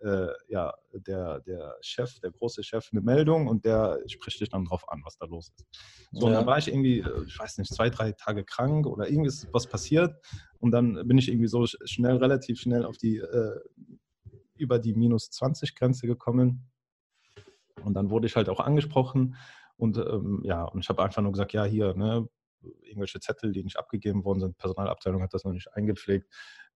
äh, 0.00 0.28
ja, 0.48 0.72
der, 0.94 1.40
der 1.40 1.76
Chef, 1.82 2.18
der 2.20 2.30
große 2.30 2.62
Chef 2.62 2.88
eine 2.92 3.02
Meldung 3.02 3.46
und 3.46 3.66
der 3.66 3.98
spricht 4.06 4.40
dich 4.40 4.48
dann 4.48 4.64
drauf 4.64 4.88
an, 4.88 5.02
was 5.04 5.18
da 5.18 5.26
los 5.26 5.52
ist. 5.54 5.66
So, 6.12 6.24
und 6.24 6.32
Ja. 6.32 6.38
dann 6.38 6.46
war 6.46 6.56
ich 6.56 6.68
irgendwie, 6.68 7.00
äh, 7.00 7.24
ich 7.26 7.38
weiß 7.38 7.58
nicht, 7.58 7.74
zwei, 7.74 7.90
drei 7.90 8.12
Tage 8.12 8.42
krank 8.44 8.86
oder 8.86 9.06
irgendwie 9.06 9.28
ist 9.28 9.48
was 9.52 9.68
passiert 9.68 10.14
und 10.60 10.70
dann 10.70 11.06
bin 11.06 11.18
ich 11.18 11.28
irgendwie 11.28 11.48
so 11.48 11.60
sch- 11.64 11.76
schnell, 11.86 12.16
relativ 12.16 12.58
schnell 12.58 12.86
auf 12.86 12.96
die, 12.96 13.18
äh, 13.18 13.60
über 14.54 14.78
die 14.78 14.94
minus 14.94 15.30
20 15.30 15.74
Grenze 15.74 16.06
gekommen. 16.06 16.70
Und 17.82 17.94
dann 17.94 18.10
wurde 18.10 18.26
ich 18.26 18.36
halt 18.36 18.48
auch 18.48 18.60
angesprochen 18.60 19.36
und 19.76 19.98
ähm, 19.98 20.40
ja, 20.44 20.64
und 20.64 20.80
ich 20.80 20.88
habe 20.88 21.02
einfach 21.02 21.22
nur 21.22 21.32
gesagt, 21.32 21.52
ja, 21.52 21.64
hier, 21.64 21.94
ne, 21.94 22.28
irgendwelche 22.82 23.20
Zettel, 23.20 23.52
die 23.52 23.62
nicht 23.62 23.78
abgegeben 23.78 24.24
worden 24.24 24.40
sind, 24.40 24.58
Personalabteilung 24.58 25.22
hat 25.22 25.34
das 25.34 25.44
noch 25.44 25.52
nicht 25.52 25.72
eingepflegt, 25.74 26.32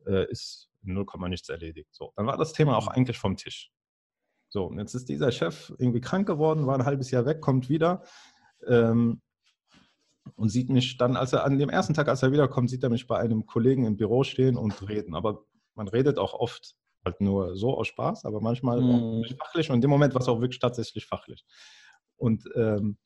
äh, 0.07 0.31
ist 0.31 0.69
in 0.83 0.95
0, 0.95 1.07
nichts 1.29 1.49
erledigt. 1.49 1.89
So, 1.93 2.13
dann 2.17 2.27
war 2.27 2.37
das 2.37 2.53
Thema 2.53 2.77
auch 2.77 2.89
eigentlich 2.89 3.19
vom 3.19 3.37
Tisch. 3.37 3.71
So, 4.49 4.67
und 4.67 4.79
jetzt 4.79 4.95
ist 4.95 5.09
dieser 5.09 5.31
Chef 5.31 5.73
irgendwie 5.79 6.01
krank 6.01 6.27
geworden, 6.27 6.67
war 6.67 6.75
ein 6.75 6.85
halbes 6.85 7.11
Jahr 7.11 7.25
weg, 7.25 7.41
kommt 7.41 7.69
wieder 7.69 8.03
ähm, 8.67 9.23
und 10.35 10.49
sieht 10.49 10.71
mich 10.71 10.97
dann, 10.99 11.17
als 11.17 11.33
er 11.33 11.45
an 11.45 11.59
dem 11.59 11.71
ersten 11.71 11.95
Tag, 11.95 12.09
als 12.09 12.23
er 12.23 12.33
wiederkommt, 12.33 12.69
sieht 12.69 12.83
er 12.83 12.91
mich 12.91 13.07
bei 13.07 13.19
einem 13.19 13.47
Kollegen 13.47 13.85
im 13.85 13.97
Büro 13.97 14.25
stehen 14.25 14.57
und 14.57 14.89
reden. 14.89 15.15
Aber 15.15 15.45
man 15.75 15.89
redet 15.89 16.19
auch 16.19 16.35
oft 16.35 16.75
halt 17.05 17.21
nur 17.21 17.57
so 17.57 17.77
aus 17.79 17.89
Spaß, 17.89 18.25
aber 18.25 18.41
manchmal 18.41 18.81
Mhm. 18.81 19.25
auch 19.25 19.27
fachlich 19.39 19.71
und 19.71 19.77
in 19.77 19.81
dem 19.83 19.91
Moment 19.91 20.15
war 20.15 20.21
es 20.21 20.29
auch 20.29 20.41
wirklich 20.41 20.61
tatsächlich 20.61 21.07
fachlich. 21.07 21.45
Und 22.17 22.45
ähm, 22.57 22.99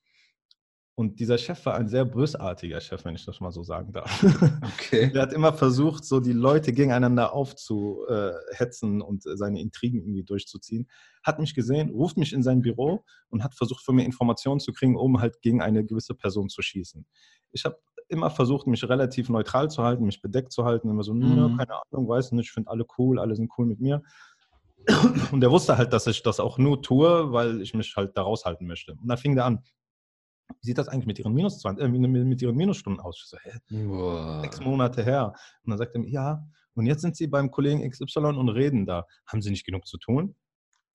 Und 0.96 1.18
dieser 1.18 1.38
Chef 1.38 1.66
war 1.66 1.74
ein 1.74 1.88
sehr 1.88 2.04
bösartiger 2.04 2.80
Chef, 2.80 3.04
wenn 3.04 3.16
ich 3.16 3.24
das 3.24 3.40
mal 3.40 3.50
so 3.50 3.64
sagen 3.64 3.92
darf. 3.92 4.22
Okay. 4.62 5.10
Er 5.12 5.22
hat 5.22 5.32
immer 5.32 5.52
versucht, 5.52 6.04
so 6.04 6.20
die 6.20 6.32
Leute 6.32 6.72
gegeneinander 6.72 7.32
aufzuhetzen 7.32 9.02
und 9.02 9.24
seine 9.24 9.60
Intrigen 9.60 9.98
irgendwie 10.02 10.22
durchzuziehen. 10.22 10.88
Hat 11.24 11.40
mich 11.40 11.52
gesehen, 11.54 11.90
ruft 11.90 12.16
mich 12.16 12.32
in 12.32 12.44
sein 12.44 12.60
Büro 12.62 13.04
und 13.28 13.42
hat 13.42 13.56
versucht, 13.56 13.84
von 13.84 13.96
mir 13.96 14.04
Informationen 14.04 14.60
zu 14.60 14.72
kriegen, 14.72 14.94
um 14.96 15.20
halt 15.20 15.42
gegen 15.42 15.60
eine 15.60 15.84
gewisse 15.84 16.14
Person 16.14 16.48
zu 16.48 16.62
schießen. 16.62 17.04
Ich 17.50 17.64
habe 17.64 17.76
immer 18.08 18.30
versucht, 18.30 18.66
mich 18.66 18.88
relativ 18.88 19.28
neutral 19.28 19.70
zu 19.70 19.82
halten, 19.82 20.04
mich 20.04 20.22
bedeckt 20.22 20.52
zu 20.52 20.64
halten. 20.64 20.88
Immer 20.90 21.02
so, 21.02 21.14
mhm. 21.14 21.56
keine 21.56 21.74
Ahnung, 21.74 22.08
weiß 22.08 22.32
nicht, 22.32 22.46
ich 22.46 22.52
finde 22.52 22.70
alle 22.70 22.84
cool, 22.98 23.18
alle 23.18 23.36
sind 23.36 23.50
cool 23.58 23.66
mit 23.66 23.80
mir. 23.80 24.02
Und 25.32 25.42
er 25.42 25.50
wusste 25.50 25.78
halt, 25.78 25.92
dass 25.92 26.06
ich 26.06 26.22
das 26.22 26.40
auch 26.40 26.58
nur 26.58 26.82
tue, 26.82 27.32
weil 27.32 27.62
ich 27.62 27.74
mich 27.74 27.94
halt 27.96 28.16
da 28.16 28.22
raushalten 28.22 28.66
möchte. 28.66 28.92
Und 28.92 29.08
dann 29.08 29.18
fing 29.18 29.36
er 29.36 29.46
an, 29.46 29.64
wie 30.48 30.66
sieht 30.66 30.78
das 30.78 30.88
eigentlich 30.88 31.06
mit 31.06 31.18
ihren, 31.18 31.32
Minus 31.32 31.60
20, 31.60 31.84
äh, 31.84 31.88
mit 31.88 32.42
ihren 32.42 32.56
Minusstunden 32.56 33.00
aus? 33.00 33.18
Ich 33.22 33.28
so, 33.28 33.38
hä? 33.42 33.58
Wow. 33.86 34.42
Sechs 34.42 34.60
Monate 34.60 35.02
her. 35.02 35.32
Und 35.64 35.70
dann 35.70 35.78
sagt 35.78 35.94
er 35.94 36.00
mir, 36.00 36.10
ja, 36.10 36.44
und 36.74 36.86
jetzt 36.86 37.02
sind 37.02 37.16
sie 37.16 37.26
beim 37.26 37.50
Kollegen 37.50 37.88
XY 37.88 38.18
und 38.36 38.48
reden 38.48 38.84
da. 38.84 39.06
Haben 39.26 39.42
sie 39.42 39.50
nicht 39.50 39.64
genug 39.64 39.86
zu 39.86 39.96
tun? 39.96 40.34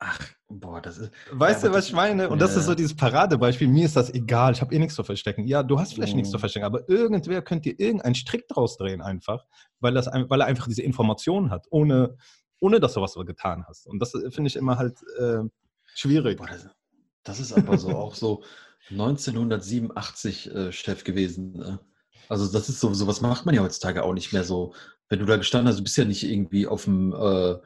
Ach, 0.02 0.18
boah, 0.48 0.82
das 0.82 0.98
ist. 0.98 1.12
Weißt 1.32 1.64
ja, 1.64 1.70
du, 1.70 1.76
was 1.76 1.88
ich 1.88 1.94
meine? 1.94 2.30
Und 2.30 2.40
das 2.40 2.56
ist 2.56 2.66
so 2.66 2.74
dieses 2.74 2.96
Paradebeispiel. 2.96 3.68
Mir 3.68 3.86
ist 3.86 3.98
das 3.98 4.10
egal, 4.14 4.54
ich 4.54 4.62
habe 4.62 4.74
eh 4.74 4.80
nichts 4.80 4.96
zu 4.96 5.04
verstecken. 5.04 5.46
Ja, 5.46 5.62
du 5.62 5.78
hast 5.78 5.94
vielleicht 5.94 6.14
mhm. 6.14 6.20
nichts 6.20 6.32
zu 6.32 6.40
verstecken, 6.40 6.66
aber 6.66 6.88
irgendwer 6.88 7.42
könnte 7.42 7.70
dir 7.70 7.80
irgendeinen 7.80 8.16
Strick 8.16 8.48
draus 8.48 8.78
drehen, 8.78 9.02
einfach, 9.02 9.46
weil, 9.82 9.94
das, 9.94 10.08
weil 10.08 10.40
er 10.40 10.48
einfach 10.48 10.68
diese 10.68 10.84
Informationen 10.84 11.52
hat, 11.52 11.68
ohne, 11.70 12.16
ohne 12.62 12.80
dass 12.80 12.94
du 12.94 13.02
was 13.02 13.14
getan 13.14 13.66
hast. 13.68 13.88
Und 13.88 14.00
das 14.00 14.14
äh, 14.16 14.32
finde 14.32 14.48
ich 14.48 14.56
immer 14.56 14.78
halt 14.78 14.98
äh, 15.20 15.44
schwierig. 15.96 16.38
Boah, 16.38 16.48
das, 16.48 16.70
das, 17.24 17.42
ist 17.42 17.52
aber 17.52 17.78
so 17.78 17.90
auch 17.90 18.16
so 18.16 18.44
1987 18.90 20.50
äh, 20.50 20.72
Chef 20.72 21.04
gewesen. 21.04 21.52
Ne? 21.52 21.80
Also, 22.30 22.50
das 22.50 22.70
ist 22.70 22.80
so, 22.80 22.94
sowas 22.94 23.20
macht 23.20 23.46
man 23.46 23.54
ja 23.54 23.64
heutzutage 23.64 24.04
auch 24.04 24.14
nicht 24.14 24.32
mehr 24.32 24.46
so. 24.46 24.74
Wenn 25.10 25.20
du 25.20 25.26
da 25.26 25.36
gestanden 25.36 25.68
hast, 25.68 25.80
du 25.80 25.84
bist 25.84 25.98
ja 25.98 26.06
nicht 26.06 26.24
irgendwie 26.24 26.68
auf 26.68 26.86
dem. 26.86 27.12
Äh, 27.12 27.58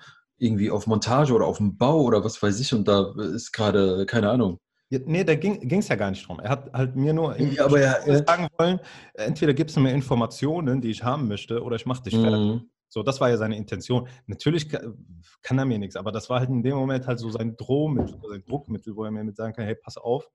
irgendwie 0.43 0.69
auf 0.69 0.87
Montage 0.87 1.33
oder 1.33 1.45
auf 1.45 1.57
dem 1.57 1.77
Bau 1.77 2.01
oder 2.01 2.23
was 2.23 2.41
weiß 2.41 2.59
ich 2.59 2.73
und 2.73 2.87
da 2.87 3.13
ist 3.17 3.51
gerade, 3.51 4.05
keine 4.05 4.29
Ahnung. 4.29 4.57
Ja, 4.89 4.99
nee, 5.05 5.23
da 5.23 5.33
ging 5.33 5.79
es 5.79 5.87
ja 5.87 5.95
gar 5.95 6.11
nicht 6.11 6.27
drum. 6.27 6.39
Er 6.39 6.51
hat 6.51 6.71
halt 6.71 6.95
mir 6.95 7.13
nur 7.13 7.39
ja, 7.39 7.65
aber 7.65 7.79
ja, 7.79 8.23
sagen 8.25 8.47
wollen, 8.57 8.79
entweder 9.15 9.53
gibst 9.53 9.75
du 9.75 9.79
mir 9.79 9.91
Informationen, 9.91 10.81
die 10.81 10.91
ich 10.91 11.03
haben 11.03 11.27
möchte, 11.27 11.63
oder 11.63 11.77
ich 11.77 11.85
mache 11.85 12.03
dich 12.03 12.13
fertig. 12.13 12.39
Mhm. 12.39 12.69
So, 12.89 13.01
das 13.01 13.19
war 13.19 13.29
ja 13.29 13.37
seine 13.37 13.57
Intention. 13.57 14.07
Natürlich 14.27 14.69
kann 14.69 15.57
er 15.57 15.65
mir 15.65 15.79
nichts, 15.79 15.95
aber 15.95 16.11
das 16.11 16.29
war 16.29 16.41
halt 16.41 16.49
in 16.49 16.61
dem 16.61 16.75
Moment 16.75 17.07
halt 17.07 17.17
so 17.17 17.31
sein 17.31 17.55
Drohmittel, 17.57 18.19
sein 18.29 18.43
Druckmittel, 18.45 18.95
wo 18.95 19.03
er 19.03 19.09
mir 19.09 19.23
mit 19.23 19.35
sagen 19.35 19.53
kann, 19.53 19.65
hey, 19.65 19.73
pass 19.73 19.97
auf, 19.97 20.29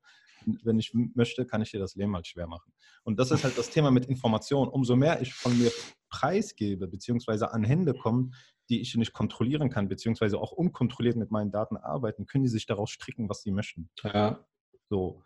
wenn 0.65 0.79
ich 0.79 0.93
möchte, 1.15 1.47
kann 1.47 1.63
ich 1.63 1.71
dir 1.71 1.79
das 1.79 1.95
Leben 1.95 2.17
halt 2.17 2.27
schwer 2.27 2.49
machen. 2.49 2.73
Und 3.05 3.21
das 3.21 3.31
ist 3.31 3.45
halt 3.45 3.57
das 3.57 3.71
Thema 3.71 3.93
mit 3.93 4.07
Informationen. 4.07 4.71
Umso 4.71 4.97
mehr 4.97 5.21
ich 5.21 5.35
von 5.35 5.57
mir 5.57 5.71
preisgebe, 6.11 6.89
beziehungsweise 6.89 7.53
an 7.53 7.63
Hände 7.63 7.95
komme, 7.95 8.31
die 8.69 8.81
ich 8.81 8.95
nicht 8.97 9.13
kontrollieren 9.13 9.71
kann, 9.71 9.89
beziehungsweise 9.89 10.39
auch 10.39 10.53
unkontrolliert 10.53 11.17
mit 11.17 11.31
meinen 11.31 11.51
Daten 11.51 11.77
arbeiten, 11.77 12.27
können 12.27 12.45
die 12.45 12.51
sich 12.51 12.67
daraus 12.67 12.91
stricken, 12.91 13.29
was 13.29 13.43
sie 13.43 13.51
möchten. 13.51 13.91
Ja. 14.03 14.45
So, 14.91 15.23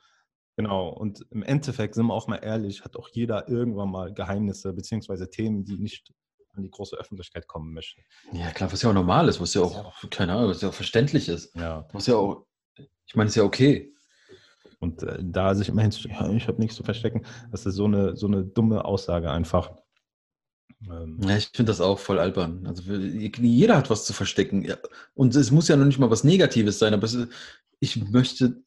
genau. 0.56 0.88
Und 0.88 1.26
im 1.30 1.42
Endeffekt, 1.42 1.94
sind 1.94 2.06
wir 2.06 2.14
auch 2.14 2.28
mal 2.28 2.36
ehrlich, 2.36 2.84
hat 2.84 2.96
auch 2.96 3.08
jeder 3.08 3.48
irgendwann 3.48 3.90
mal 3.90 4.12
Geheimnisse, 4.12 4.72
beziehungsweise 4.72 5.30
Themen, 5.30 5.64
die 5.64 5.78
nicht 5.78 6.12
an 6.54 6.62
die 6.62 6.70
große 6.70 6.96
Öffentlichkeit 6.96 7.48
kommen 7.48 7.72
möchten. 7.72 8.02
Ja, 8.32 8.50
klar, 8.50 8.70
was 8.70 8.82
ja 8.82 8.90
auch 8.90 8.94
normal 8.94 9.28
ist, 9.28 9.40
was 9.40 9.54
ja 9.54 9.62
auch, 9.62 9.94
keine 10.10 10.34
Ahnung, 10.34 10.50
was 10.50 10.60
ja 10.60 10.68
auch 10.68 10.74
verständlich 10.74 11.28
ist. 11.28 11.54
Ja. 11.56 11.88
Was 11.92 12.06
ja 12.06 12.16
auch, 12.16 12.46
ich 13.06 13.16
meine, 13.16 13.28
ist 13.28 13.36
ja 13.36 13.42
okay. 13.42 13.92
Und 14.78 15.02
äh, 15.02 15.18
da 15.22 15.54
sich 15.54 15.68
immer 15.68 15.82
hinzustellen, 15.82 16.16
ja, 16.16 16.30
ich 16.32 16.48
habe 16.48 16.60
nichts 16.60 16.76
zu 16.76 16.82
verstecken, 16.82 17.24
das 17.50 17.64
ist 17.66 17.76
so 17.76 17.84
eine, 17.84 18.16
so 18.16 18.26
eine 18.26 18.44
dumme 18.44 18.84
Aussage 18.84 19.30
einfach. 19.30 19.81
Ähm, 20.90 21.18
ja, 21.26 21.36
ich 21.36 21.50
finde 21.52 21.70
das 21.70 21.80
auch 21.80 21.98
voll 21.98 22.18
albern. 22.18 22.66
Also 22.66 22.82
jeder 22.92 23.76
hat 23.76 23.90
was 23.90 24.04
zu 24.04 24.12
verstecken. 24.12 24.66
Und 25.14 25.34
es 25.34 25.50
muss 25.50 25.68
ja 25.68 25.76
noch 25.76 25.86
nicht 25.86 25.98
mal 25.98 26.10
was 26.10 26.24
Negatives 26.24 26.78
sein, 26.78 26.94
aber 26.94 27.08
ich 27.80 28.10
möchte, 28.10 28.62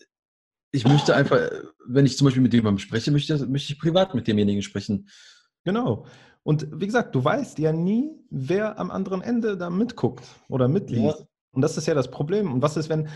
ich 0.71 0.85
möchte 0.85 1.15
einfach, 1.15 1.39
wenn 1.85 2.05
ich 2.05 2.17
zum 2.17 2.25
Beispiel 2.25 2.43
mit 2.43 2.53
jemandem 2.53 2.79
spreche, 2.79 3.11
möchte, 3.11 3.45
möchte 3.47 3.73
ich 3.73 3.79
privat 3.79 4.13
mit 4.15 4.27
demjenigen 4.27 4.61
sprechen. 4.61 5.09
Genau. 5.63 6.05
Und 6.43 6.67
wie 6.71 6.85
gesagt, 6.85 7.15
du 7.15 7.23
weißt 7.23 7.57
ja 7.59 7.71
nie, 7.71 8.11
wer 8.29 8.77
am 8.77 8.91
anderen 8.91 9.21
Ende 9.21 9.57
da 9.57 9.69
mitguckt 9.69 10.23
oder 10.47 10.67
mitliest. 10.67 11.19
Ja. 11.19 11.25
Und 11.55 11.61
das 11.61 11.77
ist 11.77 11.87
ja 11.87 11.93
das 11.93 12.11
Problem. 12.11 12.51
Und 12.51 12.61
was 12.61 12.75
ist, 12.75 12.89
wenn, 12.89 13.07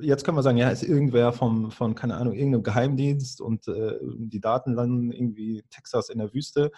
jetzt 0.00 0.22
können 0.24 0.36
wir 0.36 0.42
sagen, 0.42 0.58
ja, 0.58 0.68
ist 0.68 0.82
irgendwer 0.82 1.32
vom, 1.32 1.70
von, 1.70 1.94
keine 1.94 2.16
Ahnung, 2.16 2.34
irgendeinem 2.34 2.62
Geheimdienst 2.62 3.40
und 3.40 3.66
äh, 3.66 3.98
die 4.02 4.40
Daten 4.40 4.74
landen 4.74 5.10
irgendwie 5.10 5.64
Texas 5.70 6.10
in 6.10 6.18
der 6.18 6.32
Wüste 6.34 6.70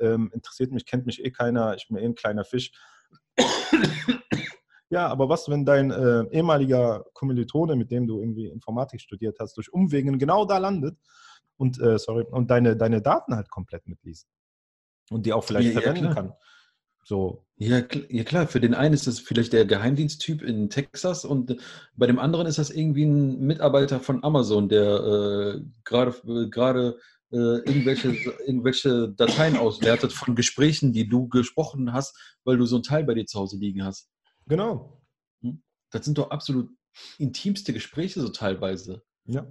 ähm, 0.00 0.30
interessiert 0.32 0.72
mich, 0.72 0.86
kennt 0.86 1.06
mich 1.06 1.24
eh 1.24 1.30
keiner, 1.30 1.74
ich 1.74 1.88
bin 1.88 1.96
eh 1.96 2.04
ein 2.04 2.14
kleiner 2.14 2.44
Fisch. 2.44 2.72
ja, 4.90 5.06
aber 5.06 5.28
was, 5.28 5.48
wenn 5.48 5.64
dein 5.64 5.90
äh, 5.90 6.24
ehemaliger 6.30 7.04
Kommilitone, 7.12 7.76
mit 7.76 7.90
dem 7.90 8.06
du 8.06 8.20
irgendwie 8.20 8.46
Informatik 8.46 9.00
studiert 9.00 9.38
hast, 9.40 9.56
durch 9.56 9.72
Umwegen 9.72 10.18
genau 10.18 10.44
da 10.44 10.58
landet 10.58 10.96
und, 11.56 11.80
äh, 11.80 11.98
sorry, 11.98 12.24
und 12.30 12.50
deine, 12.50 12.76
deine 12.76 13.02
Daten 13.02 13.34
halt 13.34 13.50
komplett 13.50 13.86
mitliest 13.86 14.28
und 15.10 15.26
die 15.26 15.32
auch 15.32 15.44
vielleicht 15.44 15.74
ja, 15.74 15.80
verwenden 15.80 16.06
ja, 16.06 16.14
kann. 16.14 16.32
So. 17.04 17.46
Ja, 17.56 17.82
ja, 18.10 18.22
klar, 18.22 18.46
für 18.46 18.60
den 18.60 18.74
einen 18.74 18.92
ist 18.92 19.06
das 19.06 19.18
vielleicht 19.18 19.54
der 19.54 19.64
Geheimdiensttyp 19.64 20.42
in 20.42 20.68
Texas 20.68 21.24
und 21.24 21.56
bei 21.96 22.06
dem 22.06 22.18
anderen 22.18 22.46
ist 22.46 22.58
das 22.58 22.70
irgendwie 22.70 23.04
ein 23.04 23.40
Mitarbeiter 23.40 23.98
von 23.98 24.22
Amazon, 24.22 24.68
der 24.68 25.56
äh, 25.56 25.60
gerade 25.84 26.98
äh, 27.30 27.36
irgendwelche, 27.36 28.12
irgendwelche 28.46 29.10
Dateien 29.10 29.56
auswertet 29.56 30.12
von 30.12 30.34
Gesprächen, 30.34 30.92
die 30.92 31.08
du 31.08 31.28
gesprochen 31.28 31.92
hast, 31.92 32.16
weil 32.44 32.56
du 32.56 32.64
so 32.64 32.76
ein 32.76 32.82
Teil 32.82 33.04
bei 33.04 33.14
dir 33.14 33.26
zu 33.26 33.38
Hause 33.38 33.58
liegen 33.58 33.84
hast. 33.84 34.10
Genau. 34.46 35.02
Hm? 35.42 35.62
Das 35.90 36.04
sind 36.04 36.18
doch 36.18 36.30
absolut 36.30 36.70
intimste 37.18 37.72
Gespräche 37.72 38.20
so 38.20 38.28
teilweise. 38.28 39.02
Ja. 39.26 39.46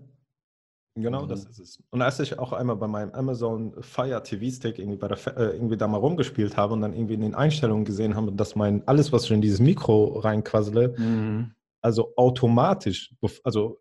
Genau, 0.95 1.23
mhm. 1.23 1.27
das 1.29 1.45
ist 1.45 1.59
es. 1.59 1.83
Und 1.91 2.01
als 2.01 2.19
ich 2.19 2.39
auch 2.39 2.53
einmal 2.53 2.75
bei 2.75 2.87
meinem 2.87 3.11
Amazon 3.11 3.73
Fire 3.81 4.21
TV 4.23 4.49
Stick 4.49 4.79
irgendwie, 4.79 4.97
bei 4.97 5.07
der, 5.07 5.37
äh, 5.37 5.55
irgendwie 5.55 5.77
da 5.77 5.87
mal 5.87 5.97
rumgespielt 5.97 6.57
habe 6.57 6.73
und 6.73 6.81
dann 6.81 6.93
irgendwie 6.93 7.13
in 7.13 7.21
den 7.21 7.35
Einstellungen 7.35 7.85
gesehen 7.85 8.15
habe, 8.15 8.31
dass 8.31 8.55
mein 8.55 8.85
alles, 8.87 9.11
was 9.11 9.25
ich 9.25 9.31
in 9.31 9.41
dieses 9.41 9.59
Mikro 9.59 10.19
reinquassele, 10.19 10.95
mhm. 10.97 11.51
also 11.81 12.13
automatisch, 12.15 13.13
also 13.43 13.79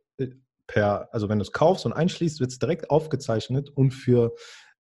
per, 0.66 1.08
also 1.12 1.28
wenn 1.28 1.38
du 1.38 1.42
es 1.42 1.52
kaufst 1.52 1.86
und 1.86 1.92
einschließt, 1.92 2.40
wird 2.40 2.50
es 2.50 2.58
direkt 2.58 2.90
aufgezeichnet 2.90 3.70
und 3.70 3.92
für 3.92 4.34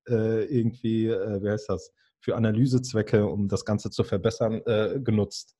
äh, 0.08 0.44
irgendwie, 0.44 1.06
äh, 1.08 1.42
wie 1.42 1.50
heißt 1.50 1.68
das, 1.68 1.92
für 2.20 2.36
Analysezwecke, 2.36 3.26
um 3.26 3.48
das 3.48 3.64
Ganze 3.64 3.90
zu 3.90 4.02
verbessern, 4.04 4.62
äh, 4.66 5.00
genutzt. 5.02 5.56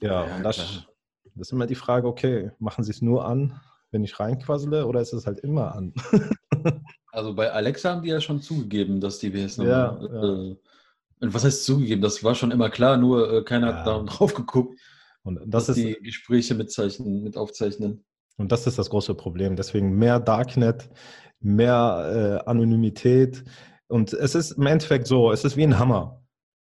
Ja, 0.00 0.26
ja 0.26 0.36
und 0.36 0.42
das, 0.42 0.56
das, 0.56 1.48
ist 1.48 1.52
immer 1.52 1.66
die 1.66 1.74
Frage, 1.74 2.06
okay, 2.06 2.50
machen 2.58 2.84
sie 2.84 2.90
es 2.90 3.00
nur 3.00 3.24
an, 3.24 3.60
wenn 3.90 4.04
ich 4.04 4.18
reinquassele 4.20 4.86
oder 4.86 5.00
ist 5.00 5.12
es 5.12 5.26
halt 5.26 5.40
immer 5.40 5.74
an? 5.74 5.94
also 7.12 7.34
bei 7.34 7.50
Alexa 7.50 7.90
haben 7.90 8.02
die 8.02 8.10
ja 8.10 8.20
schon 8.20 8.42
zugegeben, 8.42 9.00
dass 9.00 9.18
die 9.18 9.32
WS 9.32 9.56
ja, 9.56 9.98
ja. 10.00 10.50
Äh, 10.50 10.56
was 11.20 11.44
heißt 11.44 11.64
zugegeben? 11.64 12.00
Das 12.00 12.24
war 12.24 12.34
schon 12.34 12.50
immer 12.50 12.70
klar, 12.70 12.96
nur 12.96 13.32
äh, 13.32 13.42
keiner 13.42 13.74
hat 13.74 13.86
da 13.86 13.98
drauf 14.02 14.34
geguckt. 14.34 14.78
Und 15.22 15.38
das 15.46 15.68
ist 15.68 15.76
die 15.76 15.98
Gespräche 16.02 16.54
mitzeichnen, 16.54 17.22
mit 17.22 17.36
aufzeichnen. 17.36 18.04
Und 18.36 18.52
das 18.52 18.66
ist 18.66 18.78
das 18.78 18.90
große 18.90 19.14
Problem. 19.14 19.56
Deswegen 19.56 19.96
mehr 19.98 20.20
Darknet, 20.20 20.88
mehr 21.40 22.40
äh, 22.44 22.48
Anonymität. 22.48 23.44
Und 23.88 24.12
es 24.12 24.34
ist 24.34 24.52
im 24.52 24.66
Endeffekt 24.66 25.06
so, 25.06 25.32
es 25.32 25.44
ist 25.44 25.56
wie 25.56 25.64
ein 25.64 25.78
Hammer. 25.78 26.16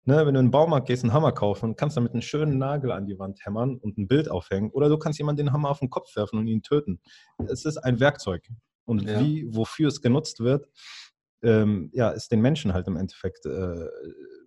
Ne, 0.03 0.25
wenn 0.25 0.33
du 0.33 0.39
in 0.39 0.47
den 0.47 0.51
Baumarkt 0.51 0.87
gehst, 0.87 1.03
einen 1.03 1.13
Hammer 1.13 1.31
kaufen, 1.31 1.75
kannst 1.75 1.95
damit 1.95 2.13
einen 2.13 2.23
schönen 2.23 2.57
Nagel 2.57 2.91
an 2.91 3.05
die 3.05 3.19
Wand 3.19 3.45
hämmern 3.45 3.77
und 3.77 3.99
ein 3.99 4.07
Bild 4.07 4.31
aufhängen. 4.31 4.71
Oder 4.71 4.89
du 4.89 4.97
kannst 4.97 5.19
jemanden 5.19 5.45
den 5.45 5.53
Hammer 5.53 5.69
auf 5.69 5.79
den 5.79 5.91
Kopf 5.91 6.15
werfen 6.15 6.39
und 6.39 6.47
ihn 6.47 6.63
töten. 6.63 6.99
Es 7.47 7.65
ist 7.65 7.77
ein 7.77 7.99
Werkzeug. 7.99 8.47
Und 8.85 9.07
ja. 9.07 9.19
wie, 9.19 9.45
wofür 9.47 9.89
es 9.89 10.01
genutzt 10.01 10.39
wird, 10.39 10.67
ähm, 11.43 11.91
ja, 11.93 12.09
ist 12.09 12.31
den 12.31 12.41
Menschen 12.41 12.73
halt 12.73 12.87
im 12.87 12.97
Endeffekt 12.97 13.45
äh, 13.45 13.85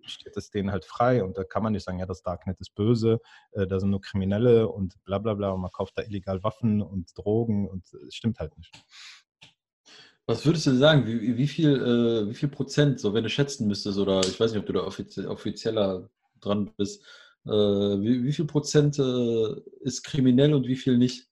steht 0.05 0.37
es 0.37 0.49
denen 0.49 0.71
halt 0.71 0.85
frei 0.85 1.23
und 1.23 1.37
da 1.37 1.43
kann 1.43 1.63
man 1.63 1.73
nicht 1.73 1.83
sagen, 1.83 1.99
ja, 1.99 2.05
das 2.05 2.21
Darknet 2.21 2.59
ist 2.59 2.75
böse, 2.75 3.19
äh, 3.51 3.67
da 3.67 3.79
sind 3.79 3.89
nur 3.89 4.01
Kriminelle 4.01 4.67
und 4.67 4.95
bla 5.03 5.19
bla 5.19 5.33
bla 5.33 5.51
und 5.51 5.61
man 5.61 5.71
kauft 5.71 5.97
da 5.97 6.03
illegal 6.03 6.43
Waffen 6.43 6.81
und 6.81 7.11
Drogen 7.17 7.67
und 7.67 7.93
es 8.07 8.15
stimmt 8.15 8.39
halt 8.39 8.57
nicht. 8.57 8.71
Was 10.27 10.45
würdest 10.45 10.65
du 10.65 10.75
sagen, 10.75 11.05
wie, 11.05 11.37
wie, 11.37 11.47
viel, 11.47 11.75
äh, 11.75 12.29
wie 12.29 12.33
viel 12.33 12.49
Prozent, 12.49 12.99
so 12.99 13.13
wenn 13.13 13.23
du 13.23 13.29
schätzen 13.29 13.67
müsstest, 13.67 13.99
oder 13.99 14.21
ich 14.21 14.39
weiß 14.39 14.51
nicht, 14.51 14.59
ob 14.59 14.65
du 14.65 14.73
da 14.73 14.81
offizie 14.81 15.29
offizieller 15.29 16.09
dran 16.41 16.71
bist, 16.77 17.05
äh, 17.45 17.49
wie, 17.49 18.23
wie, 18.23 18.33
viel 18.33 18.45
Prozent 18.45 18.97
äh, 18.97 19.61
ist 19.81 20.03
kriminell 20.03 20.55
und 20.55 20.67
wie 20.67 20.75
viel 20.75 20.97
nicht? 20.97 21.27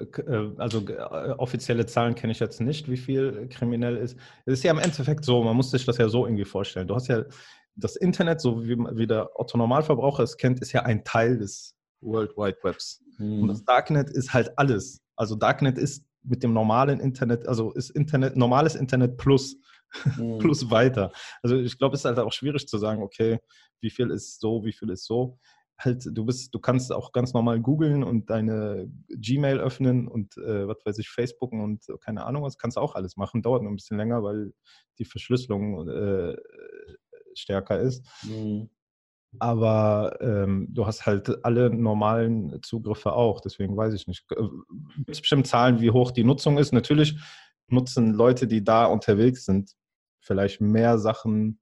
Äh, 0.00 0.50
also 0.56 0.86
äh, 0.88 1.34
offizielle 1.38 1.86
Zahlen 1.86 2.16
kenne 2.16 2.32
ich 2.32 2.40
jetzt 2.40 2.60
nicht, 2.60 2.90
wie 2.90 2.96
viel 2.96 3.48
kriminell 3.48 3.96
ist. 3.96 4.16
Es 4.44 4.54
ist 4.54 4.64
ja 4.64 4.72
im 4.72 4.78
Endeffekt 4.78 5.24
so, 5.24 5.42
man 5.44 5.56
muss 5.56 5.70
sich 5.70 5.84
das 5.84 5.98
ja 5.98 6.08
so 6.08 6.26
irgendwie 6.26 6.44
vorstellen. 6.44 6.88
Du 6.88 6.96
hast 6.96 7.06
ja 7.06 7.24
das 7.74 7.96
Internet, 7.96 8.40
so 8.40 8.64
wie, 8.64 8.76
wie 8.76 9.06
der 9.06 9.30
Otto 9.38 9.56
Normalverbraucher 9.56 10.22
es 10.22 10.36
kennt, 10.36 10.60
ist 10.60 10.72
ja 10.72 10.82
ein 10.82 11.04
Teil 11.04 11.38
des 11.38 11.74
World 12.00 12.36
Wide 12.36 12.58
Webs. 12.62 13.02
Mhm. 13.18 13.42
Und 13.42 13.48
das 13.48 13.64
Darknet 13.64 14.10
ist 14.10 14.32
halt 14.32 14.56
alles. 14.58 15.00
Also 15.16 15.36
Darknet 15.36 15.78
ist 15.78 16.04
mit 16.22 16.42
dem 16.42 16.52
normalen 16.52 17.00
Internet, 17.00 17.46
also 17.46 17.72
ist 17.72 17.90
Internet, 17.90 18.36
normales 18.36 18.74
Internet 18.74 19.16
plus, 19.16 19.56
mhm. 20.16 20.38
plus 20.38 20.70
weiter. 20.70 21.12
Also 21.42 21.56
ich 21.56 21.78
glaube, 21.78 21.94
es 21.94 22.00
ist 22.00 22.04
halt 22.04 22.18
auch 22.18 22.32
schwierig 22.32 22.66
zu 22.68 22.78
sagen, 22.78 23.02
okay, 23.02 23.38
wie 23.80 23.90
viel 23.90 24.10
ist 24.10 24.40
so, 24.40 24.64
wie 24.64 24.72
viel 24.72 24.90
ist 24.90 25.04
so. 25.04 25.38
Halt, 25.78 26.06
du 26.12 26.24
bist, 26.24 26.54
du 26.54 26.60
kannst 26.60 26.92
auch 26.92 27.10
ganz 27.10 27.32
normal 27.32 27.58
googeln 27.60 28.04
und 28.04 28.30
deine 28.30 28.88
Gmail 29.08 29.58
öffnen 29.58 30.06
und 30.06 30.36
äh, 30.36 30.68
was 30.68 30.76
weiß 30.84 30.98
ich, 30.98 31.08
Facebooken 31.08 31.60
und 31.60 31.84
keine 32.00 32.24
Ahnung 32.24 32.44
was, 32.44 32.56
kannst 32.56 32.76
du 32.76 32.80
auch 32.80 32.94
alles 32.94 33.16
machen. 33.16 33.42
Dauert 33.42 33.62
nur 33.62 33.72
ein 33.72 33.76
bisschen 33.76 33.96
länger, 33.96 34.22
weil 34.22 34.52
die 34.98 35.04
Verschlüsselung 35.04 35.88
äh, 35.88 36.36
stärker 37.34 37.80
ist. 37.80 38.04
Mhm. 38.22 38.68
Aber 39.38 40.18
ähm, 40.20 40.68
du 40.70 40.86
hast 40.86 41.06
halt 41.06 41.44
alle 41.44 41.70
normalen 41.70 42.60
Zugriffe 42.62 43.14
auch, 43.14 43.40
deswegen 43.40 43.76
weiß 43.76 43.94
ich 43.94 44.06
nicht. 44.06 44.26
Es 45.06 45.20
bestimmt 45.20 45.46
Zahlen, 45.46 45.80
wie 45.80 45.90
hoch 45.90 46.10
die 46.10 46.24
Nutzung 46.24 46.58
ist? 46.58 46.72
Natürlich 46.72 47.16
nutzen 47.68 48.12
Leute, 48.12 48.46
die 48.46 48.62
da 48.62 48.84
unterwegs 48.84 49.46
sind, 49.46 49.72
vielleicht 50.20 50.60
mehr 50.60 50.98
Sachen, 50.98 51.60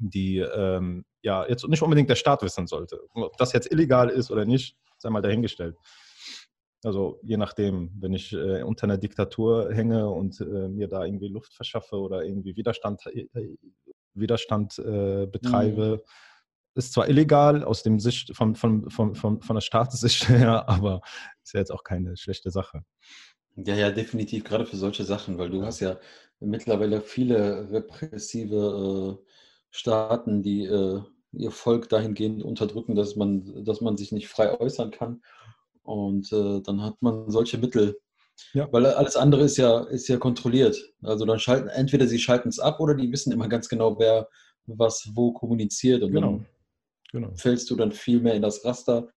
die 0.00 0.38
ähm, 0.38 1.04
ja 1.22 1.46
jetzt 1.48 1.66
nicht 1.68 1.82
unbedingt 1.82 2.10
der 2.10 2.16
Staat 2.16 2.42
wissen 2.42 2.66
sollte. 2.66 3.00
Ob 3.14 3.36
das 3.36 3.52
jetzt 3.52 3.70
illegal 3.70 4.08
ist 4.08 4.30
oder 4.30 4.44
nicht, 4.44 4.76
sei 4.98 5.10
mal 5.10 5.22
dahingestellt. 5.22 5.76
Also 6.82 7.20
je 7.22 7.36
nachdem, 7.36 7.90
wenn 8.00 8.14
ich 8.14 8.32
äh, 8.32 8.62
unter 8.62 8.84
einer 8.84 8.96
Diktatur 8.96 9.72
hänge 9.72 10.08
und 10.08 10.40
äh, 10.40 10.68
mir 10.68 10.88
da 10.88 11.04
irgendwie 11.04 11.28
Luft 11.28 11.52
verschaffe 11.52 11.96
oder 11.96 12.24
irgendwie 12.24 12.56
Widerstand, 12.56 13.04
äh, 13.06 13.28
Widerstand 14.14 14.78
äh, 14.78 15.26
betreibe, 15.26 16.02
mhm 16.02 16.10
ist 16.74 16.92
zwar 16.92 17.08
illegal 17.08 17.64
aus 17.64 17.82
dem 17.82 17.98
Sicht 17.98 18.34
von, 18.34 18.54
von, 18.54 18.90
von, 18.90 19.14
von, 19.14 19.40
von 19.40 19.56
der 19.56 19.60
Staatssicht 19.60 20.28
her, 20.28 20.68
aber 20.68 21.00
ist 21.42 21.54
ja 21.54 21.60
jetzt 21.60 21.72
auch 21.72 21.84
keine 21.84 22.16
schlechte 22.16 22.50
Sache. 22.50 22.84
Ja, 23.56 23.74
ja, 23.74 23.90
definitiv, 23.90 24.44
gerade 24.44 24.66
für 24.66 24.76
solche 24.76 25.04
Sachen, 25.04 25.38
weil 25.38 25.50
du 25.50 25.64
hast 25.64 25.80
ja 25.80 25.98
mittlerweile 26.38 27.00
viele 27.00 27.70
repressive 27.70 29.18
äh, 29.20 29.26
Staaten, 29.70 30.42
die 30.42 30.64
äh, 30.64 31.00
ihr 31.32 31.50
Volk 31.50 31.88
dahingehend 31.88 32.42
unterdrücken, 32.42 32.94
dass 32.94 33.16
man, 33.16 33.64
dass 33.64 33.80
man 33.80 33.96
sich 33.96 34.12
nicht 34.12 34.28
frei 34.28 34.58
äußern 34.58 34.90
kann. 34.90 35.22
Und 35.82 36.32
äh, 36.32 36.60
dann 36.60 36.82
hat 36.82 37.02
man 37.02 37.30
solche 37.30 37.58
Mittel. 37.58 37.98
Ja. 38.52 38.68
Weil 38.72 38.86
alles 38.86 39.16
andere 39.16 39.44
ist 39.44 39.56
ja, 39.56 39.84
ist 39.84 40.08
ja 40.08 40.16
kontrolliert. 40.16 40.76
Also 41.02 41.24
dann 41.24 41.38
schalten, 41.38 41.68
entweder 41.68 42.06
sie 42.06 42.18
schalten 42.18 42.48
es 42.48 42.58
ab 42.58 42.80
oder 42.80 42.94
die 42.94 43.10
wissen 43.12 43.32
immer 43.32 43.48
ganz 43.48 43.68
genau, 43.68 43.98
wer 43.98 44.28
was 44.66 45.10
wo 45.14 45.32
kommuniziert. 45.32 46.02
Und 46.02 46.12
genau. 46.12 46.26
dann 46.32 46.46
genau. 47.12 47.34
fällst 47.36 47.70
du 47.70 47.76
dann 47.76 47.92
viel 47.92 48.20
mehr 48.20 48.34
in 48.34 48.42
das 48.42 48.64
Raster. 48.64 49.08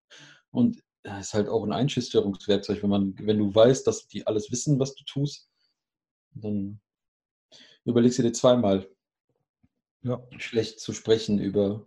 Und 0.52 0.82
das 1.04 1.28
ist 1.28 1.34
halt 1.34 1.50
auch 1.50 1.64
ein 1.64 1.74
Einschüchterungswerkzeug, 1.74 2.82
wenn 2.82 2.90
man, 2.90 3.16
wenn 3.20 3.40
du 3.40 3.54
weißt, 3.54 3.86
dass 3.86 4.08
die 4.08 4.26
alles 4.26 4.52
wissen, 4.52 4.80
was 4.80 4.96
du 4.96 5.04
tust, 5.04 5.50
dann 6.32 6.80
überlegst 7.86 8.20
du 8.20 8.24
dir 8.24 8.32
zweimal, 8.32 8.88
ja. 10.04 10.22
schlecht 10.38 10.80
zu 10.80 10.94
sprechen 10.94 11.40
über 11.40 11.86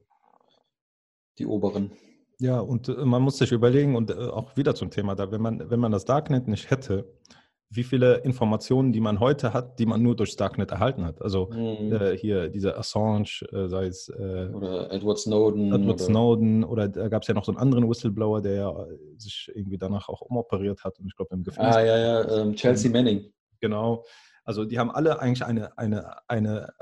die 1.38 1.46
Oberen. 1.46 1.92
Ja, 2.38 2.60
und 2.60 2.88
äh, 2.88 3.04
man 3.04 3.22
muss 3.22 3.38
sich 3.38 3.52
überlegen, 3.52 3.96
und 3.96 4.10
äh, 4.10 4.14
auch 4.14 4.56
wieder 4.56 4.74
zum 4.74 4.90
Thema 4.90 5.14
da, 5.14 5.30
wenn 5.30 5.40
man, 5.40 5.70
wenn 5.70 5.80
man 5.80 5.92
das 5.92 6.04
Darknet 6.04 6.48
nicht 6.48 6.70
hätte, 6.70 7.06
wie 7.68 7.82
viele 7.82 8.18
Informationen, 8.18 8.92
die 8.92 9.00
man 9.00 9.18
heute 9.18 9.52
hat, 9.52 9.78
die 9.78 9.86
man 9.86 10.02
nur 10.02 10.14
durch 10.14 10.36
Darknet 10.36 10.70
erhalten 10.70 11.04
hat. 11.04 11.20
Also 11.20 11.50
mhm. 11.52 11.92
äh, 11.92 12.16
hier 12.16 12.48
dieser 12.48 12.78
Assange, 12.78 13.42
äh, 13.52 13.68
sei 13.68 13.86
es 13.86 14.08
äh, 14.08 14.48
oder 14.52 14.90
Edward 14.92 15.18
Snowden. 15.18 15.72
Edward 15.72 15.94
oder 15.94 15.98
Snowden 15.98 16.64
oder 16.64 16.88
da 16.88 17.08
gab 17.08 17.22
es 17.22 17.28
ja 17.28 17.34
noch 17.34 17.44
so 17.44 17.52
einen 17.52 17.58
anderen 17.58 17.88
Whistleblower, 17.88 18.40
der 18.40 18.54
ja 18.54 18.70
äh, 18.70 18.98
sich 19.16 19.50
irgendwie 19.52 19.78
danach 19.78 20.08
auch 20.08 20.20
umoperiert 20.20 20.84
hat 20.84 20.98
und 21.00 21.06
ich 21.06 21.16
glaube 21.16 21.34
im 21.34 21.42
Gefängnis. 21.42 21.76
Ah 21.76 21.84
ja, 21.84 21.98
ja, 21.98 22.40
ähm, 22.40 22.54
Chelsea 22.54 22.90
Manning. 22.90 23.32
Genau. 23.60 24.04
Also 24.44 24.64
die 24.64 24.78
haben 24.78 24.92
alle 24.92 25.18
eigentlich 25.18 25.44
eine, 25.44 25.76
eine, 25.76 26.28
eine, 26.28 26.72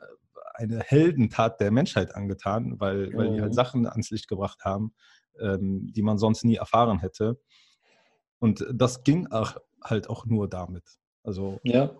eine 0.54 0.80
Heldentat 0.80 1.60
der 1.60 1.70
Menschheit 1.70 2.14
angetan, 2.14 2.78
weil, 2.78 3.08
mhm. 3.08 3.16
weil 3.16 3.30
die 3.30 3.40
halt 3.40 3.52
mhm. 3.52 3.56
Sachen 3.56 3.86
ans 3.86 4.10
Licht 4.10 4.28
gebracht 4.28 4.64
haben, 4.64 4.92
ähm, 5.40 5.90
die 5.92 6.02
man 6.02 6.18
sonst 6.18 6.44
nie 6.44 6.56
erfahren 6.56 7.00
hätte. 7.00 7.38
Und 8.38 8.66
das 8.72 9.04
ging 9.04 9.28
auch 9.28 9.56
halt 9.82 10.10
auch 10.10 10.26
nur 10.26 10.48
damit. 10.48 10.84
Also 11.22 11.60
ja. 11.62 11.96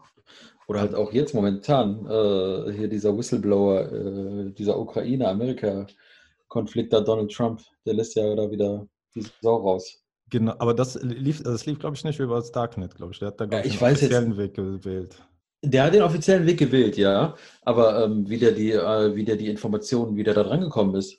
Oder 0.67 0.81
halt 0.81 0.95
auch 0.95 1.12
jetzt 1.12 1.35
momentan, 1.35 2.07
äh, 2.07 2.73
hier 2.73 2.88
dieser 2.88 3.14
Whistleblower, 3.17 3.93
äh, 3.93 4.50
dieser 4.53 4.79
Ukraine-Amerika-Konflikt 4.79 6.92
da, 6.92 7.01
Donald 7.01 7.33
Trump, 7.33 7.61
der 7.85 7.94
lässt 7.94 8.16
ja 8.16 8.35
da 8.35 8.51
wieder 8.51 8.87
die 9.14 9.25
Sau 9.42 9.57
raus. 9.57 10.01
Genau, 10.31 10.55
aber 10.59 10.73
das 10.73 10.99
lief, 11.03 11.42
das 11.42 11.66
lief, 11.66 11.79
glaube 11.79 11.97
ich, 11.97 12.05
nicht 12.05 12.18
über 12.18 12.37
das 12.37 12.51
Darknet, 12.51 12.94
glaube 12.94 13.12
ich. 13.12 13.18
Der 13.18 13.29
hat 13.29 13.40
da, 13.40 13.44
glaube 13.44 13.68
ja, 13.68 13.73
ich, 13.73 13.79
den 13.79 13.87
offiziellen 13.87 14.31
jetzt, 14.31 14.38
Weg 14.38 14.55
gewählt. 14.55 15.23
Der 15.62 15.85
hat 15.85 15.94
den 15.94 16.03
offiziellen 16.03 16.47
Weg 16.47 16.59
gewählt, 16.59 16.97
ja. 16.97 17.35
Aber 17.62 18.05
ähm, 18.05 18.29
wie, 18.29 18.38
der 18.38 18.53
die, 18.53 18.73
äh, 18.73 19.14
wie 19.14 19.25
der 19.25 19.37
die 19.37 19.49
Informationen, 19.49 20.16
wie 20.16 20.25
der 20.25 20.35
da 20.35 20.44
dran 20.44 20.62
gekommen 20.62 20.94
ist. 20.94 21.18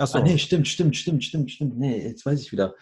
Ach 0.00 0.06
so. 0.06 0.18
Ah, 0.18 0.22
nee, 0.22 0.38
stimmt, 0.38 0.66
stimmt, 0.66 0.96
stimmt, 0.96 1.24
stimmt, 1.24 1.50
stimmt. 1.50 1.78
Nee, 1.78 2.02
jetzt 2.02 2.24
weiß 2.24 2.40
ich 2.40 2.52
wieder. 2.52 2.74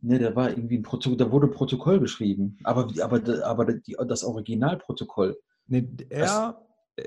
Ne, 0.00 0.18
da 0.18 0.36
war 0.36 0.50
irgendwie 0.50 0.78
ein 0.78 0.82
Protokoll, 0.82 1.16
da 1.16 1.30
wurde 1.30 1.48
Protokoll 1.48 1.98
beschrieben, 1.98 2.58
aber, 2.64 2.88
aber, 3.00 3.46
aber 3.46 3.64
die, 3.72 3.96
das 4.06 4.22
Originalprotokoll. 4.22 5.34
Nee, 5.66 5.88
er, 6.10 6.60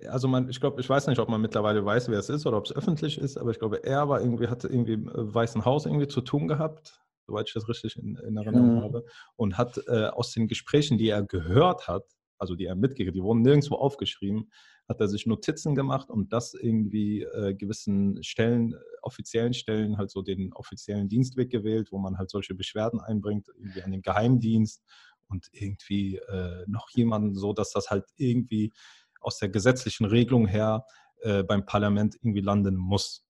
also 0.09 0.27
man, 0.27 0.49
ich 0.49 0.59
glaube, 0.59 0.81
ich 0.81 0.89
weiß 0.89 1.05
nicht, 1.07 1.19
ob 1.19 1.29
man 1.29 1.41
mittlerweile 1.41 1.85
weiß, 1.85 2.09
wer 2.09 2.17
es 2.17 2.29
ist 2.29 2.47
oder 2.47 2.57
ob 2.57 2.65
es 2.65 2.75
öffentlich 2.75 3.19
ist, 3.19 3.37
aber 3.37 3.51
ich 3.51 3.59
glaube, 3.59 3.83
er 3.83 4.09
war 4.09 4.19
irgendwie, 4.19 4.47
hatte 4.47 4.67
irgendwie 4.67 4.93
im 4.93 5.09
äh, 5.09 5.33
Weißen 5.33 5.63
Haus 5.63 5.85
irgendwie 5.85 6.07
zu 6.07 6.21
tun 6.21 6.47
gehabt, 6.47 6.99
soweit 7.27 7.47
ich 7.47 7.53
das 7.53 7.69
richtig 7.69 7.97
in, 7.97 8.15
in 8.15 8.37
Erinnerung 8.37 8.77
mhm. 8.77 8.81
habe, 8.81 9.05
und 9.35 9.57
hat 9.57 9.79
äh, 9.87 10.07
aus 10.07 10.31
den 10.33 10.47
Gesprächen, 10.47 10.97
die 10.97 11.09
er 11.09 11.21
gehört 11.21 11.87
hat, 11.87 12.05
also 12.39 12.55
die 12.55 12.65
er 12.65 12.75
mitgekriegt, 12.75 13.15
die 13.15 13.23
wurden 13.23 13.41
nirgendwo 13.41 13.75
aufgeschrieben, 13.75 14.49
hat 14.87 15.01
er 15.01 15.07
sich 15.07 15.25
Notizen 15.25 15.75
gemacht 15.75 16.09
und 16.09 16.31
das 16.31 16.53
irgendwie 16.53 17.23
äh, 17.23 17.53
gewissen 17.53 18.23
Stellen, 18.23 18.73
offiziellen 19.01 19.53
Stellen, 19.53 19.97
halt 19.97 20.09
so 20.09 20.21
den 20.21 20.53
offiziellen 20.53 21.09
Dienstweg 21.09 21.49
gewählt, 21.49 21.91
wo 21.91 21.97
man 21.97 22.17
halt 22.17 22.29
solche 22.29 22.55
Beschwerden 22.55 23.01
einbringt, 23.01 23.49
irgendwie 23.57 23.83
an 23.83 23.91
den 23.91 24.01
Geheimdienst 24.01 24.83
und 25.27 25.47
irgendwie 25.51 26.17
äh, 26.17 26.63
noch 26.67 26.89
jemanden, 26.91 27.35
so 27.35 27.51
dass 27.51 27.71
das 27.71 27.89
halt 27.89 28.05
irgendwie 28.15 28.71
aus 29.19 29.39
der 29.39 29.49
gesetzlichen 29.49 30.05
Regelung 30.05 30.47
her 30.47 30.85
äh, 31.21 31.43
beim 31.43 31.65
Parlament 31.65 32.15
irgendwie 32.15 32.41
landen 32.41 32.75
muss. 32.75 33.26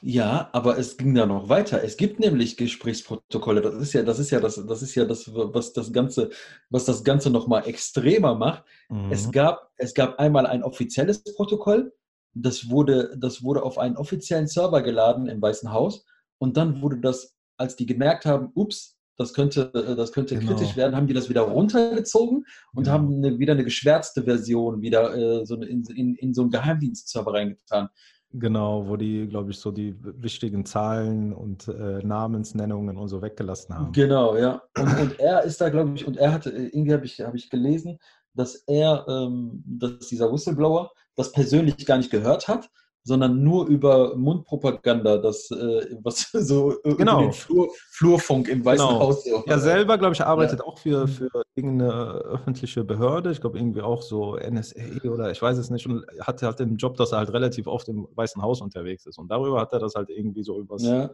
Ja, 0.00 0.48
aber 0.52 0.78
es 0.78 0.96
ging 0.96 1.14
da 1.14 1.26
noch 1.26 1.48
weiter. 1.48 1.82
Es 1.82 1.96
gibt 1.96 2.20
nämlich 2.20 2.56
Gesprächsprotokolle. 2.56 3.60
Das 3.60 3.74
ist 3.74 3.92
ja, 3.92 4.02
das 4.02 4.18
ist 4.18 4.30
ja 4.30 4.40
das, 4.40 4.64
das 4.66 4.82
ist 4.82 4.94
ja 4.94 5.04
das, 5.04 5.30
was 5.32 5.72
das 5.72 5.92
Ganze, 5.92 6.30
was 6.68 6.84
das 6.84 7.04
Ganze 7.04 7.30
nochmal 7.30 7.66
extremer 7.66 8.34
macht. 8.34 8.64
Mhm. 8.88 9.10
Es 9.10 9.30
gab, 9.30 9.70
es 9.76 9.94
gab 9.94 10.18
einmal 10.18 10.46
ein 10.46 10.62
offizielles 10.62 11.22
Protokoll. 11.34 11.92
Das 12.34 12.70
wurde, 12.70 13.16
das 13.18 13.42
wurde 13.42 13.62
auf 13.62 13.78
einen 13.78 13.96
offiziellen 13.96 14.46
Server 14.46 14.82
geladen 14.82 15.26
im 15.26 15.42
Weißen 15.42 15.72
Haus. 15.72 16.04
Und 16.38 16.56
dann 16.56 16.80
wurde 16.82 16.98
das, 16.98 17.34
als 17.56 17.76
die 17.76 17.86
gemerkt 17.86 18.24
haben, 18.24 18.50
ups, 18.54 18.96
das 19.20 19.34
könnte, 19.34 19.70
das 19.98 20.12
könnte 20.12 20.38
genau. 20.38 20.54
kritisch 20.54 20.76
werden, 20.76 20.96
haben 20.96 21.06
die 21.06 21.12
das 21.12 21.28
wieder 21.28 21.42
runtergezogen 21.42 22.46
und 22.72 22.84
genau. 22.84 22.90
haben 22.90 23.12
eine, 23.12 23.38
wieder 23.38 23.52
eine 23.52 23.64
geschwärzte 23.64 24.22
Version 24.22 24.80
wieder 24.80 25.14
äh, 25.14 25.44
so 25.44 25.56
in, 25.56 25.84
in, 25.84 26.14
in 26.14 26.32
so 26.32 26.40
einen 26.40 26.50
Geheimdienstserver 26.50 27.34
reingetan. 27.34 27.90
Genau, 28.32 28.86
wo 28.86 28.96
die, 28.96 29.26
glaube 29.26 29.50
ich, 29.50 29.58
so 29.58 29.72
die 29.72 29.96
wichtigen 30.00 30.64
Zahlen 30.64 31.32
und 31.32 31.66
äh, 31.66 31.98
Namensnennungen 32.04 32.96
und 32.96 33.08
so 33.08 33.22
weggelassen 33.22 33.74
haben. 33.74 33.92
Genau, 33.92 34.36
ja. 34.36 34.62
Und, 34.78 35.00
und 35.00 35.20
er 35.20 35.42
ist 35.42 35.60
da, 35.60 35.68
glaube 35.68 35.94
ich, 35.96 36.06
und 36.06 36.16
er 36.16 36.32
hatte, 36.32 36.50
irgendwie 36.50 36.92
habe 36.92 37.04
ich, 37.04 37.20
hab 37.20 37.34
ich 37.34 37.50
gelesen, 37.50 37.98
dass 38.34 38.54
er, 38.68 39.04
ähm, 39.08 39.64
dass 39.66 40.06
dieser 40.06 40.32
Whistleblower 40.32 40.92
das 41.16 41.32
persönlich 41.32 41.84
gar 41.84 41.98
nicht 41.98 42.10
gehört 42.10 42.46
hat, 42.46 42.70
sondern 43.02 43.42
nur 43.42 43.66
über 43.66 44.16
Mundpropaganda, 44.16 45.18
das, 45.18 45.50
äh, 45.50 45.96
was 46.02 46.30
so 46.32 46.76
genau. 46.84 47.20
den 47.20 47.32
Flur, 47.32 47.68
Flurfunk 47.90 48.48
im 48.48 48.64
Weißen 48.64 48.86
genau. 48.86 49.00
Haus. 49.00 49.24
So. 49.24 49.42
Er 49.46 49.58
selber, 49.58 49.96
glaube 49.98 50.14
ich, 50.14 50.20
arbeitet 50.22 50.60
ja. 50.60 50.64
auch 50.64 50.78
für, 50.78 51.08
für 51.08 51.30
irgendeine 51.54 51.92
öffentliche 51.92 52.84
Behörde, 52.84 53.30
ich 53.30 53.40
glaube 53.40 53.58
irgendwie 53.58 53.80
auch 53.80 54.02
so 54.02 54.36
NSA 54.36 55.08
oder 55.10 55.30
ich 55.30 55.40
weiß 55.40 55.56
es 55.58 55.70
nicht, 55.70 55.86
und 55.86 56.04
hat 56.20 56.42
halt 56.42 56.58
den 56.58 56.76
Job, 56.76 56.96
dass 56.96 57.12
er 57.12 57.18
halt 57.18 57.32
relativ 57.32 57.66
oft 57.66 57.88
im 57.88 58.06
Weißen 58.14 58.42
Haus 58.42 58.60
unterwegs 58.60 59.06
ist. 59.06 59.18
Und 59.18 59.30
darüber 59.30 59.60
hat 59.60 59.72
er 59.72 59.78
das 59.78 59.94
halt 59.94 60.10
irgendwie 60.10 60.42
so 60.42 60.58
übers, 60.60 60.82
ja. 60.82 61.10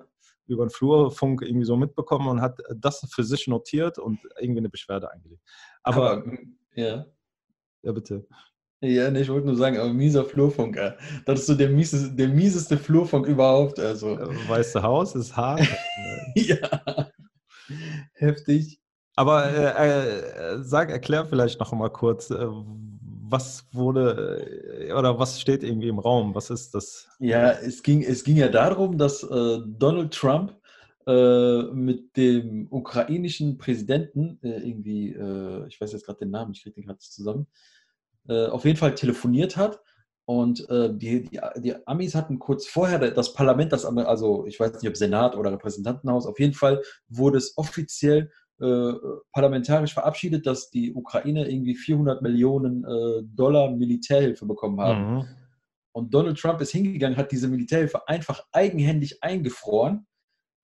über 0.47 0.67
den 0.67 0.71
Flurfunk 0.71 1.43
irgendwie 1.43 1.67
so 1.67 1.77
mitbekommen 1.77 2.29
und 2.29 2.41
hat 2.41 2.59
das 2.75 3.07
für 3.11 3.23
sich 3.25 3.47
notiert 3.47 3.99
und 3.99 4.19
irgendwie 4.41 4.61
eine 4.61 4.71
Beschwerde 4.71 5.11
eingelegt. 5.11 5.43
Aber, 5.83 6.13
Aber 6.13 6.33
ja. 6.75 7.07
Ja, 7.83 7.93
bitte. 7.93 8.27
Ja, 8.95 9.11
nee, 9.11 9.21
ich 9.21 9.29
wollte 9.29 9.47
nur 9.47 9.57
sagen, 9.57 9.79
aber 9.79 9.93
mieser 9.93 10.25
Flurfunk, 10.25 10.77
ey. 10.77 10.93
Das 11.25 11.41
ist 11.41 11.47
so 11.47 11.55
der 11.55 11.69
mieseste, 11.69 12.15
der 12.15 12.29
mieseste 12.29 12.77
Flurfunk 12.77 13.27
überhaupt. 13.27 13.79
Also. 13.79 14.19
Weiße 14.49 14.83
Haus 14.83 15.15
ist 15.15 15.37
hart. 15.37 15.67
ja. 16.35 17.11
Heftig. 18.15 18.81
Aber 19.17 19.47
äh, 19.47 20.55
äh, 20.55 20.63
sag, 20.63 20.91
erklär 20.91 21.25
vielleicht 21.25 21.59
noch 21.59 21.73
mal 21.73 21.89
kurz, 21.89 22.31
äh, 22.31 22.47
was 23.29 23.67
wurde 23.73 24.47
äh, 24.89 24.93
oder 24.93 25.19
was 25.19 25.41
steht 25.41 25.63
irgendwie 25.63 25.89
im 25.89 25.99
Raum? 25.99 26.35
Was 26.35 26.51
ist 26.51 26.75
das? 26.75 27.09
Ja, 27.19 27.51
es 27.51 27.83
ging, 27.83 28.03
es 28.03 28.25
ging 28.25 28.37
ja 28.37 28.49
darum, 28.49 28.99
dass 28.99 29.23
äh, 29.23 29.59
Donald 29.67 30.13
Trump 30.13 30.55
äh, 31.07 31.63
mit 31.73 32.17
dem 32.17 32.67
ukrainischen 32.71 33.59
Präsidenten, 33.59 34.39
äh, 34.43 34.59
irgendwie, 34.59 35.13
äh, 35.13 35.67
ich 35.69 35.81
weiß 35.81 35.93
jetzt 35.93 36.05
gerade 36.05 36.19
den 36.19 36.31
Namen, 36.31 36.53
ich 36.53 36.63
kriege 36.63 36.75
den 36.75 36.87
gerade 36.87 36.99
zusammen, 36.99 37.47
äh, 38.29 38.47
auf 38.47 38.65
jeden 38.65 38.77
Fall 38.77 38.95
telefoniert 38.95 39.57
hat. 39.57 39.81
Und 40.29 40.69
äh, 40.71 40.93
die, 40.93 41.25
die, 41.25 41.41
die, 41.59 41.87
Amis 41.87 42.15
hatten 42.17 42.41
kurz 42.41 42.67
vorher 42.67 42.99
das 42.99 43.33
Parlament, 43.33 43.73
das, 43.73 43.85
also 43.85 44.45
ich 44.47 44.59
weiß 44.59 44.73
nicht, 44.75 44.89
ob 44.89 44.97
Senat 44.97 45.37
oder 45.37 45.53
Repräsentantenhaus, 45.53 46.27
auf 46.27 46.41
jeden 46.41 46.55
Fall 46.55 46.83
wurde 47.09 47.39
es 47.39 47.57
offiziell 47.57 48.33
äh, 48.61 48.93
parlamentarisch 49.33 49.95
verabschiedet, 49.95 50.45
dass 50.47 50.71
die 50.71 50.93
Ukraine 50.95 51.49
irgendwie 51.49 51.77
400 51.77 52.23
Millionen 52.23 52.83
Dollar 53.37 53.71
Militärhilfe 53.71 54.47
bekommen 54.47 54.81
haben. 54.81 55.15
Mhm. 55.15 55.25
Und 55.93 56.13
Donald 56.13 56.39
Trump 56.39 56.61
ist 56.61 56.73
hingegangen, 56.73 57.17
hat 57.17 57.31
diese 57.31 57.47
Militärhilfe 57.47 58.09
einfach 58.09 58.43
eigenhändig 58.51 59.23
eingefroren 59.23 60.07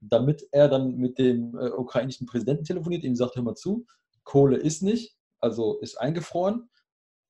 damit 0.03 0.47
er 0.51 0.69
dann 0.69 0.97
mit 0.97 1.19
dem 1.19 1.57
äh, 1.57 1.71
ukrainischen 1.71 2.27
Präsidenten 2.27 2.65
telefoniert, 2.65 3.05
ihm 3.05 3.15
sagt, 3.15 3.37
hör 3.37 3.43
mal 3.43 3.55
zu, 3.55 3.87
Kohle 4.25 4.57
ist 4.57 4.83
nicht, 4.83 5.17
also 5.41 5.79
ist 5.81 5.97
eingefroren, 6.01 6.69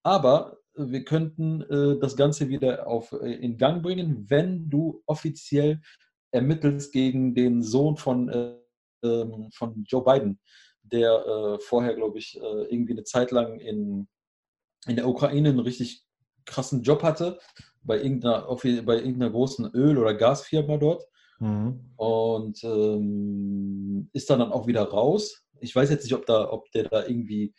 aber 0.03 0.59
wir 0.75 1.05
könnten 1.05 1.63
äh, 1.63 1.99
das 2.01 2.17
Ganze 2.17 2.49
wieder 2.49 2.87
auf, 2.87 3.13
äh, 3.13 3.35
in 3.35 3.59
Gang 3.59 3.83
bringen, 3.83 4.27
wenn 4.29 4.71
du 4.71 5.03
offiziell 5.07 5.81
ermittelst 6.31 6.93
gegen 6.93 7.35
den 7.35 7.63
Sohn 7.63 7.97
von, 7.97 8.29
äh, 8.29 8.57
ähm, 9.05 9.51
von 9.53 9.85
Joe 9.87 10.03
Biden, 10.03 10.41
der 10.83 11.13
äh, 11.27 11.59
vorher, 11.61 11.95
glaube 11.95 12.19
ich, 12.19 12.41
äh, 12.41 12.65
irgendwie 12.71 12.93
eine 12.93 13.05
Zeit 13.05 13.31
lang 13.31 13.59
in, 13.59 14.09
in 14.87 14.97
der 14.97 15.07
Ukraine 15.09 15.51
einen 15.51 15.61
richtig 15.61 16.05
krassen 16.47 16.83
Job 16.83 17.03
hatte, 17.03 17.39
bei 17.83 18.01
irgendeiner, 18.03 18.47
bei 18.47 18.97
irgendeiner 18.97 19.31
großen 19.31 19.73
Öl- 19.75 19.99
oder 19.99 20.15
Gasfirma 20.15 20.79
dort 20.79 21.05
Mhm. 21.43 21.93
Und 21.97 22.63
ähm, 22.63 24.09
ist 24.13 24.31
dann, 24.31 24.39
dann 24.39 24.53
auch 24.53 24.69
wieder 24.69 24.85
raus. 24.85 25.45
Ich 25.61 25.75
weiß 25.75 25.91
jetzt 25.91 26.05
nicht, 26.05 26.15
ob, 26.15 26.25
da, 26.25 26.49
ob 26.49 26.71
der 26.71 26.85
da 26.85 27.05
irgendwie 27.05 27.53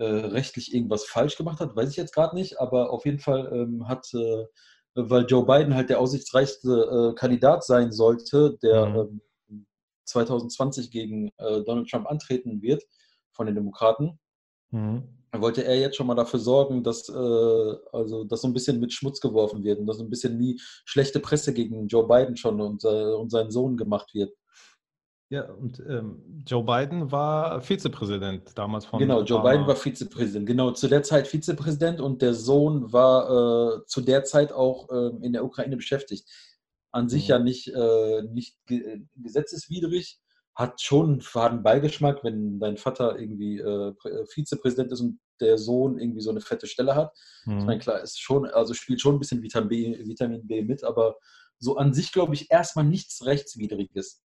äh, 0.00 0.04
rechtlich 0.04 0.74
irgendwas 0.74 1.04
falsch 1.04 1.36
gemacht 1.36 1.60
hat, 1.60 1.76
weiß 1.76 1.90
ich 1.90 1.96
jetzt 1.96 2.14
gerade 2.14 2.34
nicht, 2.34 2.60
aber 2.60 2.90
auf 2.90 3.04
jeden 3.04 3.18
Fall 3.18 3.50
ähm, 3.52 3.86
hat, 3.88 4.12
äh, 4.14 4.46
weil 4.94 5.26
Joe 5.26 5.46
Biden 5.46 5.74
halt 5.74 5.90
der 5.90 6.00
aussichtsreichste 6.00 7.12
äh, 7.12 7.14
Kandidat 7.14 7.64
sein 7.64 7.92
sollte, 7.92 8.58
der 8.62 8.86
mhm. 8.86 9.66
2020 10.06 10.86
ähm, 10.86 10.90
gegen 10.90 11.28
äh, 11.38 11.62
Donald 11.64 11.88
Trump 11.88 12.08
antreten 12.08 12.62
wird 12.62 12.82
von 13.32 13.46
den 13.46 13.54
Demokraten. 13.54 14.18
Mhm 14.70 15.20
wollte 15.38 15.64
er 15.64 15.78
jetzt 15.78 15.96
schon 15.96 16.06
mal 16.06 16.14
dafür 16.14 16.40
sorgen, 16.40 16.82
dass, 16.82 17.08
äh, 17.08 17.76
also, 17.92 18.24
dass 18.24 18.40
so 18.40 18.48
ein 18.48 18.52
bisschen 18.52 18.80
mit 18.80 18.92
Schmutz 18.92 19.20
geworfen 19.20 19.62
wird 19.62 19.78
und 19.78 19.86
dass 19.86 19.98
so 19.98 20.04
ein 20.04 20.10
bisschen 20.10 20.38
wie 20.38 20.60
schlechte 20.84 21.20
Presse 21.20 21.52
gegen 21.54 21.86
Joe 21.86 22.06
Biden 22.06 22.36
schon 22.36 22.60
und, 22.60 22.84
äh, 22.84 23.14
und 23.14 23.30
seinen 23.30 23.50
Sohn 23.50 23.76
gemacht 23.76 24.12
wird. 24.14 24.32
Ja, 25.30 25.44
und 25.44 25.78
ähm, 25.88 26.42
Joe 26.44 26.64
Biden 26.64 27.12
war 27.12 27.60
Vizepräsident 27.60 28.50
damals 28.56 28.84
von. 28.84 28.98
Genau, 28.98 29.22
Joe 29.22 29.38
Obama. 29.38 29.52
Biden 29.52 29.66
war 29.68 29.76
Vizepräsident. 29.76 30.44
Genau, 30.44 30.72
zu 30.72 30.88
der 30.88 31.04
Zeit 31.04 31.28
Vizepräsident 31.28 32.00
und 32.00 32.20
der 32.20 32.34
Sohn 32.34 32.92
war 32.92 33.78
äh, 33.78 33.86
zu 33.86 34.00
der 34.00 34.24
Zeit 34.24 34.52
auch 34.52 34.88
ähm, 34.90 35.22
in 35.22 35.32
der 35.32 35.44
Ukraine 35.44 35.76
beschäftigt. 35.76 36.28
An 36.90 37.08
sich 37.08 37.24
mhm. 37.24 37.30
ja 37.30 37.38
nicht, 37.38 37.68
äh, 37.68 38.22
nicht 38.22 38.56
gesetzeswidrig, 39.14 40.18
hat 40.56 40.80
schon 40.80 41.10
einen 41.12 41.20
faden 41.20 41.62
Beigeschmack, 41.62 42.24
wenn 42.24 42.58
dein 42.58 42.76
Vater 42.76 43.16
irgendwie 43.16 43.58
äh, 43.60 43.94
äh, 44.04 44.26
Vizepräsident 44.26 44.90
ist 44.90 45.00
und 45.00 45.20
der 45.40 45.58
Sohn 45.58 46.00
irgendwie 46.00 46.22
so 46.22 46.30
eine 46.30 46.40
fette 46.40 46.66
Stelle 46.66 46.96
hat. 46.96 47.16
Mhm. 47.44 47.58
Ich 47.58 47.64
meine, 47.66 47.78
klar, 47.78 48.02
ist 48.02 48.20
schon, 48.20 48.46
also 48.46 48.74
spielt 48.74 49.00
schon 49.00 49.14
ein 49.14 49.20
bisschen 49.20 49.42
Vitamin 49.44 49.68
B, 49.68 50.08
Vitamin 50.08 50.44
B 50.44 50.62
mit, 50.62 50.82
aber 50.82 51.14
so 51.60 51.76
an 51.76 51.94
sich 51.94 52.10
glaube 52.10 52.34
ich 52.34 52.50
erstmal 52.50 52.84
nichts 52.84 53.24
Rechtswidriges. 53.24 54.24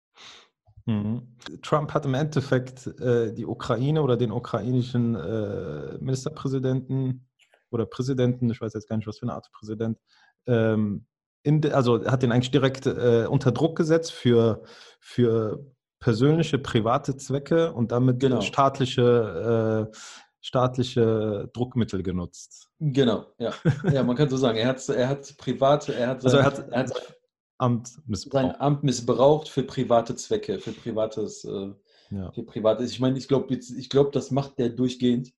Mhm. 0.87 1.21
Trump 1.61 1.93
hat 1.93 2.05
im 2.05 2.13
Endeffekt 2.13 2.87
äh, 3.01 3.33
die 3.33 3.45
Ukraine 3.45 4.01
oder 4.01 4.15
den 4.15 4.31
ukrainischen 4.31 5.15
äh, 5.15 5.97
Ministerpräsidenten 5.99 7.27
oder 7.69 7.85
Präsidenten, 7.85 8.49
ich 8.49 8.61
weiß 8.61 8.73
jetzt 8.73 8.87
gar 8.87 8.95
nicht, 8.95 9.05
was 9.05 9.19
für 9.19 9.23
eine 9.23 9.33
Art 9.33 9.51
Präsident, 9.51 9.99
ähm, 10.47 11.05
de, 11.45 11.71
also 11.71 12.05
hat 12.05 12.23
den 12.23 12.31
eigentlich 12.31 12.51
direkt 12.51 12.85
äh, 12.85 13.25
unter 13.29 13.51
Druck 13.51 13.75
gesetzt 13.75 14.13
für, 14.13 14.63
für 15.01 15.65
persönliche, 15.99 16.57
private 16.57 17.17
Zwecke 17.17 17.73
und 17.73 17.91
damit 17.91 18.21
genau. 18.21 18.39
staatliche, 18.39 19.89
äh, 19.91 19.97
staatliche 20.39 21.49
Druckmittel 21.51 22.01
genutzt. 22.01 22.69
Genau, 22.79 23.25
ja. 23.39 23.53
ja, 23.91 24.03
man 24.03 24.15
kann 24.15 24.29
so 24.29 24.37
sagen, 24.37 24.57
er 24.57 24.69
hat, 24.69 24.87
er 24.87 25.09
hat 25.09 25.35
private, 25.37 25.93
er 25.95 26.07
hat, 26.07 26.23
also 26.23 26.37
er 26.37 26.45
hat, 26.45 26.69
er 26.69 26.79
hat 26.79 27.16
Amt 27.57 27.89
missbraucht. 28.05 28.43
sein 28.43 28.61
Amt 28.61 28.83
missbraucht 28.83 29.49
für 29.49 29.63
private 29.63 30.15
Zwecke, 30.15 30.59
für 30.59 30.71
privates, 30.71 31.43
äh, 31.43 31.73
ja. 32.11 32.31
für 32.31 32.43
privates. 32.43 32.91
Ich 32.91 32.99
meine, 32.99 33.17
ich 33.17 33.27
glaube, 33.27 33.53
ich 33.53 33.89
glaube, 33.89 34.11
das 34.11 34.31
macht 34.31 34.59
der 34.59 34.69
durchgehend. 34.69 35.33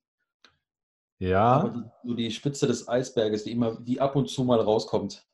Ja. 1.19 1.61
Aber 1.61 1.69
die, 1.69 1.83
so 2.03 2.13
die 2.15 2.31
Spitze 2.31 2.67
des 2.67 2.87
Eisberges, 2.87 3.43
die 3.43 3.51
immer, 3.51 3.79
die 3.79 3.99
ab 3.99 4.15
und 4.15 4.29
zu 4.29 4.43
mal 4.43 4.59
rauskommt. 4.59 5.27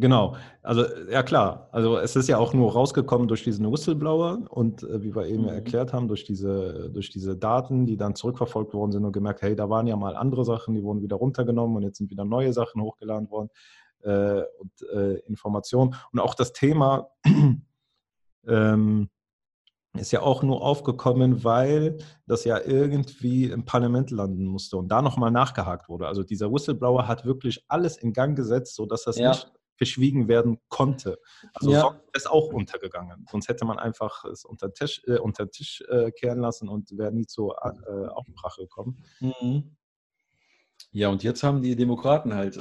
Genau, 0.00 0.34
also 0.62 0.82
ja 1.10 1.22
klar, 1.22 1.68
also 1.72 1.98
es 1.98 2.16
ist 2.16 2.26
ja 2.26 2.38
auch 2.38 2.54
nur 2.54 2.72
rausgekommen 2.72 3.28
durch 3.28 3.44
diesen 3.44 3.70
Whistleblower 3.70 4.38
und 4.48 4.82
äh, 4.82 5.02
wie 5.02 5.14
wir 5.14 5.26
eben 5.26 5.42
mhm. 5.42 5.50
erklärt 5.50 5.92
haben, 5.92 6.08
durch 6.08 6.24
diese, 6.24 6.88
durch 6.90 7.10
diese 7.10 7.36
Daten, 7.36 7.84
die 7.84 7.98
dann 7.98 8.14
zurückverfolgt 8.14 8.72
worden 8.72 8.92
sind 8.92 9.04
und 9.04 9.12
gemerkt, 9.12 9.42
hey, 9.42 9.54
da 9.54 9.68
waren 9.68 9.86
ja 9.86 9.96
mal 9.96 10.16
andere 10.16 10.46
Sachen, 10.46 10.74
die 10.74 10.82
wurden 10.82 11.02
wieder 11.02 11.16
runtergenommen 11.16 11.76
und 11.76 11.82
jetzt 11.82 11.98
sind 11.98 12.10
wieder 12.10 12.24
neue 12.24 12.54
Sachen 12.54 12.80
hochgeladen 12.80 13.30
worden 13.30 13.50
äh, 14.02 14.42
und 14.58 14.72
äh, 14.92 15.14
Informationen. 15.26 15.94
Und 16.12 16.20
auch 16.20 16.34
das 16.34 16.52
Thema 16.52 17.10
ähm, 18.46 19.10
ist 19.98 20.12
ja 20.12 20.22
auch 20.22 20.42
nur 20.42 20.62
aufgekommen, 20.62 21.42
weil 21.42 21.98
das 22.26 22.44
ja 22.44 22.60
irgendwie 22.60 23.46
im 23.46 23.64
Parlament 23.64 24.10
landen 24.10 24.46
musste 24.46 24.76
und 24.76 24.88
da 24.88 25.02
nochmal 25.02 25.30
nachgehakt 25.30 25.88
wurde. 25.88 26.06
Also 26.06 26.22
dieser 26.22 26.52
Whistleblower 26.52 27.08
hat 27.08 27.24
wirklich 27.24 27.64
alles 27.68 27.96
in 27.96 28.12
Gang 28.12 28.36
gesetzt, 28.36 28.76
sodass 28.76 29.04
das 29.04 29.18
ja. 29.18 29.30
nicht 29.30 29.52
verschwiegen 29.76 30.28
werden 30.28 30.58
konnte. 30.68 31.18
Also 31.54 31.72
ja. 31.72 32.00
ist 32.12 32.30
auch 32.30 32.52
untergegangen. 32.52 33.26
Sonst 33.30 33.48
hätte 33.48 33.64
man 33.64 33.78
einfach 33.78 34.26
es 34.26 34.44
unter 34.44 34.72
Tisch, 34.74 35.02
äh, 35.06 35.18
unter 35.18 35.46
den 35.46 35.52
Tisch 35.52 35.82
äh, 35.88 36.12
kehren 36.12 36.40
lassen 36.40 36.68
und 36.68 36.96
wäre 36.96 37.12
nie 37.12 37.26
zur 37.26 37.56
äh, 37.64 38.08
Aufbrache 38.08 38.62
gekommen. 38.62 39.02
Mhm. 39.20 39.76
Ja, 40.92 41.08
und 41.08 41.22
jetzt 41.22 41.42
haben 41.42 41.62
die 41.62 41.76
Demokraten 41.76 42.34
halt 42.34 42.58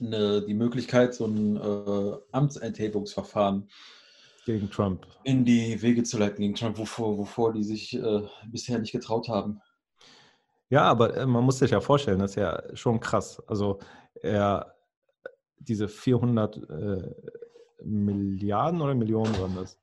äh, 0.00 0.04
ne, 0.04 0.42
die 0.46 0.54
Möglichkeit, 0.54 1.14
so 1.14 1.26
ein 1.26 1.56
äh, 1.56 2.16
Amtsenthebungsverfahren 2.32 3.68
gegen 4.46 4.70
Trump 4.70 5.06
in 5.24 5.44
die 5.44 5.80
Wege 5.82 6.02
zu 6.02 6.18
leiten 6.18 6.42
gegen 6.42 6.54
Trump, 6.54 6.78
wovor, 6.78 7.18
wovor 7.18 7.52
die 7.52 7.64
sich 7.64 7.94
äh, 7.94 8.22
bisher 8.46 8.78
nicht 8.78 8.92
getraut 8.92 9.28
haben. 9.28 9.60
Ja, 10.70 10.82
aber 10.82 11.26
man 11.26 11.44
muss 11.44 11.58
sich 11.58 11.70
ja 11.70 11.80
vorstellen, 11.80 12.18
das 12.18 12.32
ist 12.32 12.36
ja 12.36 12.62
schon 12.74 13.00
krass. 13.00 13.42
Also 13.46 13.78
er 14.22 14.74
diese 15.58 15.88
400 15.88 16.56
äh, 16.56 17.14
Milliarden 17.82 18.80
oder 18.80 18.94
Millionen 18.94 19.36
waren 19.38 19.54
das? 19.56 19.78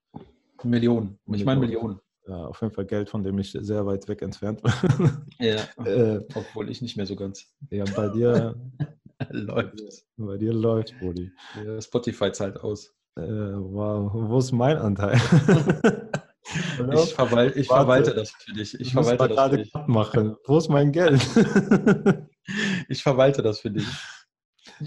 Millionen. 0.64 1.20
Ich 1.34 1.44
meine 1.44 1.60
Millionen. 1.60 2.00
Ja, 2.28 2.46
auf 2.46 2.62
jeden 2.62 2.74
Fall 2.74 2.86
Geld, 2.86 3.10
von 3.10 3.24
dem 3.24 3.40
ich 3.40 3.52
sehr 3.52 3.86
weit 3.86 4.08
weg 4.08 4.22
entfernt 4.22 4.62
bin. 4.98 5.26
Ja, 5.40 5.86
äh, 5.86 6.24
obwohl 6.36 6.70
ich 6.70 6.82
nicht 6.82 6.98
mehr 6.98 7.08
so 7.08 7.16
ganz. 7.16 7.52
Ja, 7.72 7.84
bei 7.96 8.10
dir 8.10 8.56
läuft. 9.30 10.06
Bei 10.18 10.38
dir 10.38 10.54
läuft, 10.54 10.98
Brody. 11.00 11.32
Ja, 11.64 11.82
Spotify 11.82 12.32
zahlt 12.32 12.60
aus. 12.62 12.94
Äh, 13.18 13.22
wow, 13.22 14.12
wo 14.14 14.38
ist 14.38 14.52
mein 14.52 14.78
Anteil? 14.78 15.14
ich, 16.94 17.14
verwal 17.14 17.52
ich 17.56 17.68
verwalte 17.68 18.14
das 18.14 18.32
für 18.32 18.54
dich. 18.54 18.80
Ich 18.80 18.94
verwalte 18.94 19.28
das 19.28 19.50
für 19.50 19.58
dich. 19.58 19.74
Machen. 19.88 20.38
Wo 20.46 20.58
ist 20.58 20.70
mein 20.70 20.92
Geld? 20.92 21.22
ich 22.88 23.04
verwalte 23.04 23.42
das 23.42 23.60
für 23.60 23.72
dich. 23.72 23.88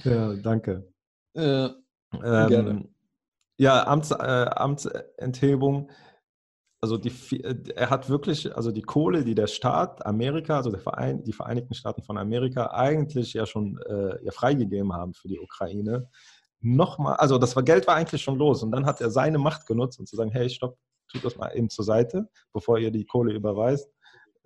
Ja, 0.05 0.35
danke. 0.35 0.91
Äh, 1.35 1.69
ähm, 2.23 2.89
ja, 3.59 3.87
Amts, 3.87 4.11
äh, 4.11 4.15
Amtsenthebung. 4.15 5.91
Also 6.85 6.99
die, 6.99 7.13
äh, 7.43 7.57
er 7.77 7.89
hat 7.89 8.11
wirklich, 8.11 8.55
also 8.55 8.71
die 8.71 8.83
Kohle, 8.83 9.25
die 9.25 9.35
der 9.35 9.47
Staat 9.47 10.05
Amerika, 10.05 10.59
also 10.59 10.71
der 10.71 10.81
Verein, 10.81 11.25
die 11.25 11.33
Vereinigten 11.33 11.73
Staaten 11.73 12.03
von 12.03 12.19
Amerika 12.19 12.73
eigentlich 12.73 13.33
ja 13.33 13.47
schon 13.47 13.79
äh, 13.89 14.23
ja 14.23 14.31
freigegeben 14.33 14.93
haben 14.93 15.15
für 15.15 15.29
die 15.29 15.41
Ukraine, 15.41 16.11
nochmal, 16.61 17.17
also 17.17 17.39
das 17.39 17.57
war, 17.57 17.63
Geld 17.63 17.87
war 17.87 17.95
eigentlich 17.95 18.21
schon 18.21 18.37
los 18.37 18.63
und 18.63 18.71
dann 18.71 18.85
hat 18.85 19.01
er 19.01 19.09
seine 19.09 19.39
Macht 19.39 19.67
genutzt, 19.67 19.99
um 19.99 20.05
zu 20.05 20.15
sagen, 20.15 20.31
hey, 20.31 20.51
stopp, 20.51 20.77
tut 21.09 21.25
das 21.25 21.39
mal 21.39 21.57
eben 21.57 21.71
zur 21.71 21.87
Seite, 21.87 22.29
bevor 22.53 22.79
ihr 22.79 22.91
die 22.91 23.07
Kohle 23.07 23.33
überweist. 23.33 23.91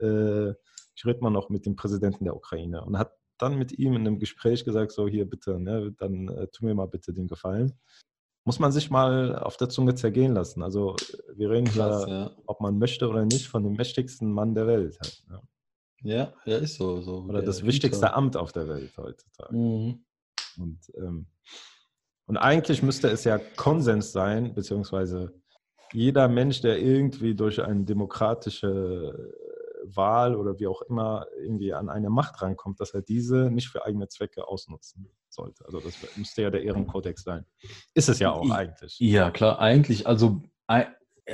Äh, 0.01 0.51
ich 0.94 1.05
rede 1.05 1.20
mal 1.20 1.31
noch 1.31 1.48
mit 1.48 1.66
dem 1.66 1.74
Präsidenten 1.74 2.24
der 2.24 2.37
Ukraine 2.37 2.85
und 2.85 2.98
hat 2.98 3.11
dann 3.38 3.59
mit 3.59 3.77
ihm 3.77 3.94
in 3.94 4.07
einem 4.07 4.20
Gespräch 4.20 4.64
gesagt, 4.64 4.92
so 4.92 5.09
hier 5.09 5.29
bitte, 5.29 5.59
ne, 5.59 5.92
dann 5.98 6.29
äh, 6.29 6.46
tu 6.46 6.64
mir 6.64 6.77
mal 6.77 6.87
bitte 6.87 7.12
den 7.12 7.27
Gefallen. 7.27 7.72
Muss 8.49 8.61
man 8.61 8.73
sich 8.73 8.89
mal 8.89 9.39
auf 9.39 9.59
der 9.59 9.69
Zunge 9.69 9.95
zergehen 9.95 10.33
lassen. 10.33 10.63
Also 10.63 10.97
wir 11.35 11.51
reden 11.51 11.67
Krass, 11.67 12.07
hier, 12.07 12.15
ja. 12.15 12.31
ob 12.47 12.63
man 12.63 12.79
möchte 12.79 13.07
oder 13.07 13.27
nicht, 13.27 13.47
von 13.47 13.63
dem 13.63 13.75
mächtigsten 13.75 14.33
Mann 14.33 14.55
der 14.55 14.67
Welt. 14.67 14.99
Halt, 15.03 15.23
ja. 15.29 15.43
ja, 16.01 16.33
ja, 16.47 16.57
ist 16.57 16.77
so. 16.77 17.03
so 17.03 17.27
oder 17.29 17.43
das 17.43 17.63
wichtigste 17.63 18.15
Amt 18.15 18.39
auf 18.39 18.53
der 18.53 18.67
Welt 18.67 18.97
heutzutage. 18.97 19.55
Mhm. 19.55 20.03
Und, 20.57 20.79
ähm, 20.97 21.27
und 22.25 22.39
eigentlich 22.39 22.83
müsste 22.83 23.09
es 23.09 23.25
ja 23.25 23.37
Konsens 23.37 24.13
sein, 24.13 24.55
beziehungsweise 24.55 25.35
jeder 25.93 26.27
Mensch, 26.29 26.63
der 26.63 26.81
irgendwie 26.81 27.35
durch 27.35 27.63
eine 27.63 27.85
demokratische 27.85 29.13
Wahl 29.85 30.35
oder 30.35 30.59
wie 30.59 30.69
auch 30.69 30.81
immer 30.81 31.27
irgendwie 31.39 31.75
an 31.75 31.91
eine 31.91 32.09
Macht 32.09 32.41
rankommt, 32.41 32.81
dass 32.81 32.95
er 32.95 33.03
diese 33.03 33.51
nicht 33.51 33.69
für 33.69 33.85
eigene 33.85 34.09
Zwecke 34.09 34.49
ausnutzen 34.49 35.11
sollte. 35.31 35.64
Also 35.64 35.81
das 35.81 35.95
müsste 36.17 36.43
ja 36.43 36.51
der 36.51 36.62
Ehrenkodex 36.62 37.23
sein. 37.23 37.45
Ist 37.95 38.09
es 38.09 38.19
ja 38.19 38.33
auch 38.33 38.51
eigentlich. 38.51 38.97
Ja, 38.99 39.31
klar, 39.31 39.59
eigentlich. 39.59 40.07
Also 40.07 40.43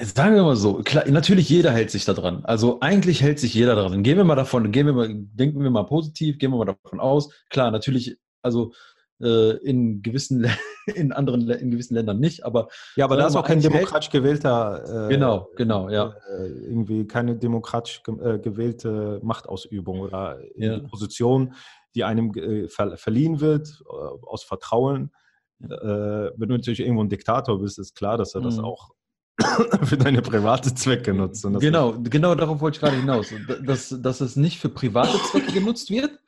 sagen 0.02 0.34
wir 0.34 0.42
mal 0.42 0.56
so, 0.56 0.82
klar, 0.82 1.04
natürlich 1.08 1.48
jeder 1.48 1.70
hält 1.70 1.90
sich 1.90 2.04
da 2.04 2.12
dran. 2.12 2.44
Also 2.44 2.80
eigentlich 2.80 3.22
hält 3.22 3.38
sich 3.38 3.54
jeder 3.54 3.74
dran. 3.74 4.02
Gehen 4.02 4.16
wir 4.16 4.24
mal 4.24 4.34
davon, 4.34 4.72
gehen 4.72 4.86
wir 4.86 4.92
mal, 4.92 5.08
denken 5.10 5.62
wir 5.62 5.70
mal 5.70 5.84
positiv, 5.84 6.38
gehen 6.38 6.50
wir 6.50 6.58
mal 6.58 6.64
davon 6.64 7.00
aus. 7.00 7.30
Klar, 7.50 7.70
natürlich, 7.70 8.16
also 8.42 8.72
äh, 9.20 9.56
in 9.58 10.02
gewissen 10.02 10.46
in 10.86 11.12
anderen 11.12 11.48
in 11.48 11.70
gewissen 11.70 11.94
Ländern 11.94 12.18
nicht, 12.18 12.44
aber 12.44 12.68
ja, 12.96 13.04
aber 13.04 13.16
da 13.16 13.26
ist 13.26 13.36
auch 13.36 13.46
kein 13.46 13.60
demokratisch 13.60 14.10
gewählter 14.10 15.06
äh, 15.06 15.14
genau 15.14 15.48
genau 15.56 15.88
ja 15.88 16.14
äh, 16.36 16.46
irgendwie 16.46 17.06
keine 17.06 17.36
demokratisch 17.36 18.02
ge 18.02 18.38
gewählte 18.40 19.20
Machtausübung 19.22 20.00
oder 20.00 20.40
ja. 20.56 20.80
Position, 20.80 21.54
die 21.94 22.04
einem 22.04 22.32
ver 22.68 22.96
verliehen 22.96 23.40
wird 23.40 23.82
aus 23.86 24.44
Vertrauen. 24.44 25.12
wenn 25.58 26.48
du 26.48 26.54
natürlich 26.54 26.80
irgendwo 26.80 27.02
ein 27.02 27.08
Diktator 27.08 27.60
bist, 27.60 27.78
ist 27.78 27.94
klar, 27.94 28.18
dass 28.18 28.34
er 28.34 28.40
das 28.40 28.58
mhm. 28.58 28.64
auch 28.64 28.90
für 29.82 29.96
deine 29.96 30.22
private 30.22 30.74
Zwecke 30.74 31.12
nutzt. 31.12 31.44
genau, 31.58 31.94
genau 31.98 32.34
darauf 32.34 32.60
wollte 32.60 32.76
ich 32.76 32.80
gerade 32.80 32.96
hinaus, 32.96 33.32
dass, 33.64 33.96
dass 34.00 34.20
es 34.20 34.36
nicht 34.36 34.60
für 34.60 34.68
private 34.68 35.18
Zwecke 35.30 35.52
genutzt 35.52 35.90
wird, 35.90 36.20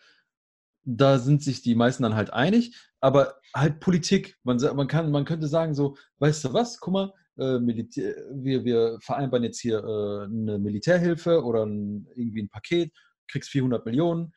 da 0.87 1.19
sind 1.19 1.43
sich 1.43 1.63
die 1.63 1.75
meisten 1.75 2.05
dann 2.05 2.15
halt 2.15 2.33
einig, 2.33 2.77
aber 3.01 3.37
halt 3.55 3.81
Politik, 3.81 4.39
man, 4.45 4.59
man, 4.75 4.87
kann, 4.87 5.11
man 5.11 5.25
könnte 5.25 5.49
sagen 5.49 5.75
so, 5.75 5.97
weißt 6.19 6.45
du 6.45 6.53
was, 6.53 6.81
guck 6.81 6.93
mal, 6.93 7.13
äh, 7.37 7.59
wir, 7.61 8.65
wir 8.65 8.99
vereinbaren 9.01 9.45
jetzt 9.45 9.61
hier 9.61 9.79
äh, 9.79 10.25
eine 10.25 10.59
Militärhilfe 10.59 11.43
oder 11.45 11.67
ein, 11.67 12.07
irgendwie 12.15 12.43
ein 12.43 12.49
Paket, 12.49 12.93
kriegst 13.29 13.51
400 13.51 13.85
Millionen, 13.85 14.33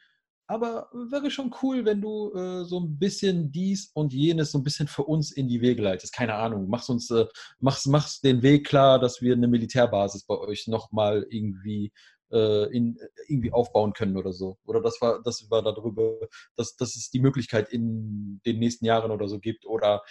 aber 0.49 0.89
wäre 1.11 1.29
schon 1.29 1.53
cool, 1.61 1.85
wenn 1.85 2.01
du 2.01 2.33
äh, 2.33 2.65
so 2.65 2.79
ein 2.79 2.97
bisschen 2.97 3.51
dies 3.51 3.91
und 3.93 4.13
jenes 4.13 4.51
so 4.51 4.57
ein 4.57 4.63
bisschen 4.63 4.87
für 4.87 5.03
uns 5.03 5.31
in 5.31 5.47
die 5.47 5.61
Wege 5.61 5.83
leitest. 5.83 6.11
Keine 6.11 6.33
Ahnung, 6.33 6.67
machst 6.67 6.89
uns, 6.89 7.11
äh, 7.11 7.27
machst, 7.59 7.85
machst 7.85 8.23
den 8.23 8.41
Weg 8.41 8.65
klar, 8.65 8.99
dass 8.99 9.21
wir 9.21 9.33
eine 9.35 9.47
Militärbasis 9.47 10.23
bei 10.25 10.35
euch 10.35 10.65
nochmal 10.65 11.23
irgendwie 11.29 11.93
äh, 12.31 12.65
in, 12.75 12.97
irgendwie 13.27 13.51
aufbauen 13.51 13.93
können 13.93 14.17
oder 14.17 14.33
so. 14.33 14.57
Oder 14.65 14.81
das 14.81 14.99
war, 15.01 15.21
das 15.21 15.51
war 15.51 15.61
darüber, 15.61 16.17
dass, 16.55 16.75
dass 16.75 16.95
es 16.95 17.11
die 17.11 17.19
Möglichkeit 17.19 17.69
in 17.69 18.41
den 18.43 18.57
nächsten 18.57 18.85
Jahren 18.85 19.11
oder 19.11 19.27
so 19.27 19.39
gibt. 19.39 19.67
Oder, 19.67 20.01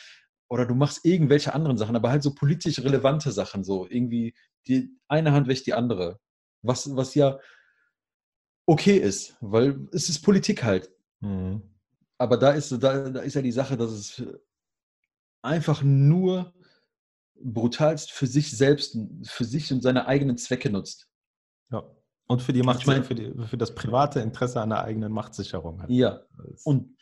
oder 0.48 0.66
du 0.66 0.76
machst 0.76 1.04
irgendwelche 1.04 1.52
anderen 1.52 1.78
Sachen, 1.78 1.96
aber 1.96 2.10
halt 2.10 2.22
so 2.22 2.32
politisch 2.32 2.78
relevante 2.78 3.32
Sachen, 3.32 3.64
so 3.64 3.88
irgendwie 3.90 4.36
die 4.68 4.96
eine 5.08 5.32
Hand 5.32 5.48
wäscht 5.48 5.66
die 5.66 5.74
andere. 5.74 6.20
Was, 6.62 6.94
was 6.94 7.16
ja 7.16 7.40
okay 8.68 8.98
ist, 8.98 9.34
weil 9.40 9.88
es 9.92 10.08
ist 10.08 10.20
Politik 10.20 10.62
halt. 10.62 10.90
Mhm. 11.20 11.62
Aber 12.18 12.36
da 12.36 12.50
ist, 12.50 12.70
da, 12.70 13.08
da 13.08 13.20
ist 13.20 13.34
ja 13.34 13.42
die 13.42 13.52
Sache, 13.52 13.76
dass 13.76 13.90
es 13.90 14.22
einfach 15.40 15.82
nur 15.82 16.52
brutalst 17.40 18.12
für 18.12 18.26
sich 18.26 18.50
selbst, 18.50 18.98
für 19.24 19.44
sich 19.44 19.72
und 19.72 19.82
seine 19.82 20.06
eigenen 20.06 20.36
Zwecke 20.36 20.68
nutzt. 20.68 21.08
Ja. 21.70 21.84
Und 22.26 22.42
für 22.42 22.52
die 22.52 22.62
Macht, 22.62 22.80
ich 22.80 22.86
meine, 22.86 23.04
für, 23.04 23.14
die, 23.14 23.32
für 23.46 23.56
das 23.56 23.74
private 23.74 24.20
Interesse 24.20 24.60
an 24.60 24.68
der 24.68 24.84
eigenen 24.84 25.12
Machtsicherung. 25.12 25.80
Halt. 25.80 25.90
Ja. 25.90 26.20
Und 26.64 26.94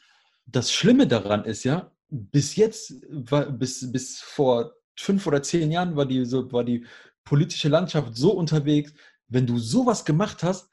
das 0.46 0.70
Schlimme 0.70 1.08
daran 1.08 1.44
ist 1.44 1.64
ja, 1.64 1.90
bis 2.08 2.54
jetzt, 2.54 2.94
war, 3.10 3.50
bis, 3.50 3.90
bis 3.90 4.20
vor 4.20 4.72
fünf 4.94 5.26
oder 5.26 5.42
zehn 5.42 5.72
Jahren 5.72 5.96
war 5.96 6.06
die, 6.06 6.24
so, 6.24 6.52
war 6.52 6.62
die 6.62 6.86
politische 7.24 7.68
Landschaft 7.68 8.16
so 8.16 8.32
unterwegs, 8.32 8.92
wenn 9.26 9.48
du 9.48 9.58
sowas 9.58 10.04
gemacht 10.04 10.44
hast, 10.44 10.70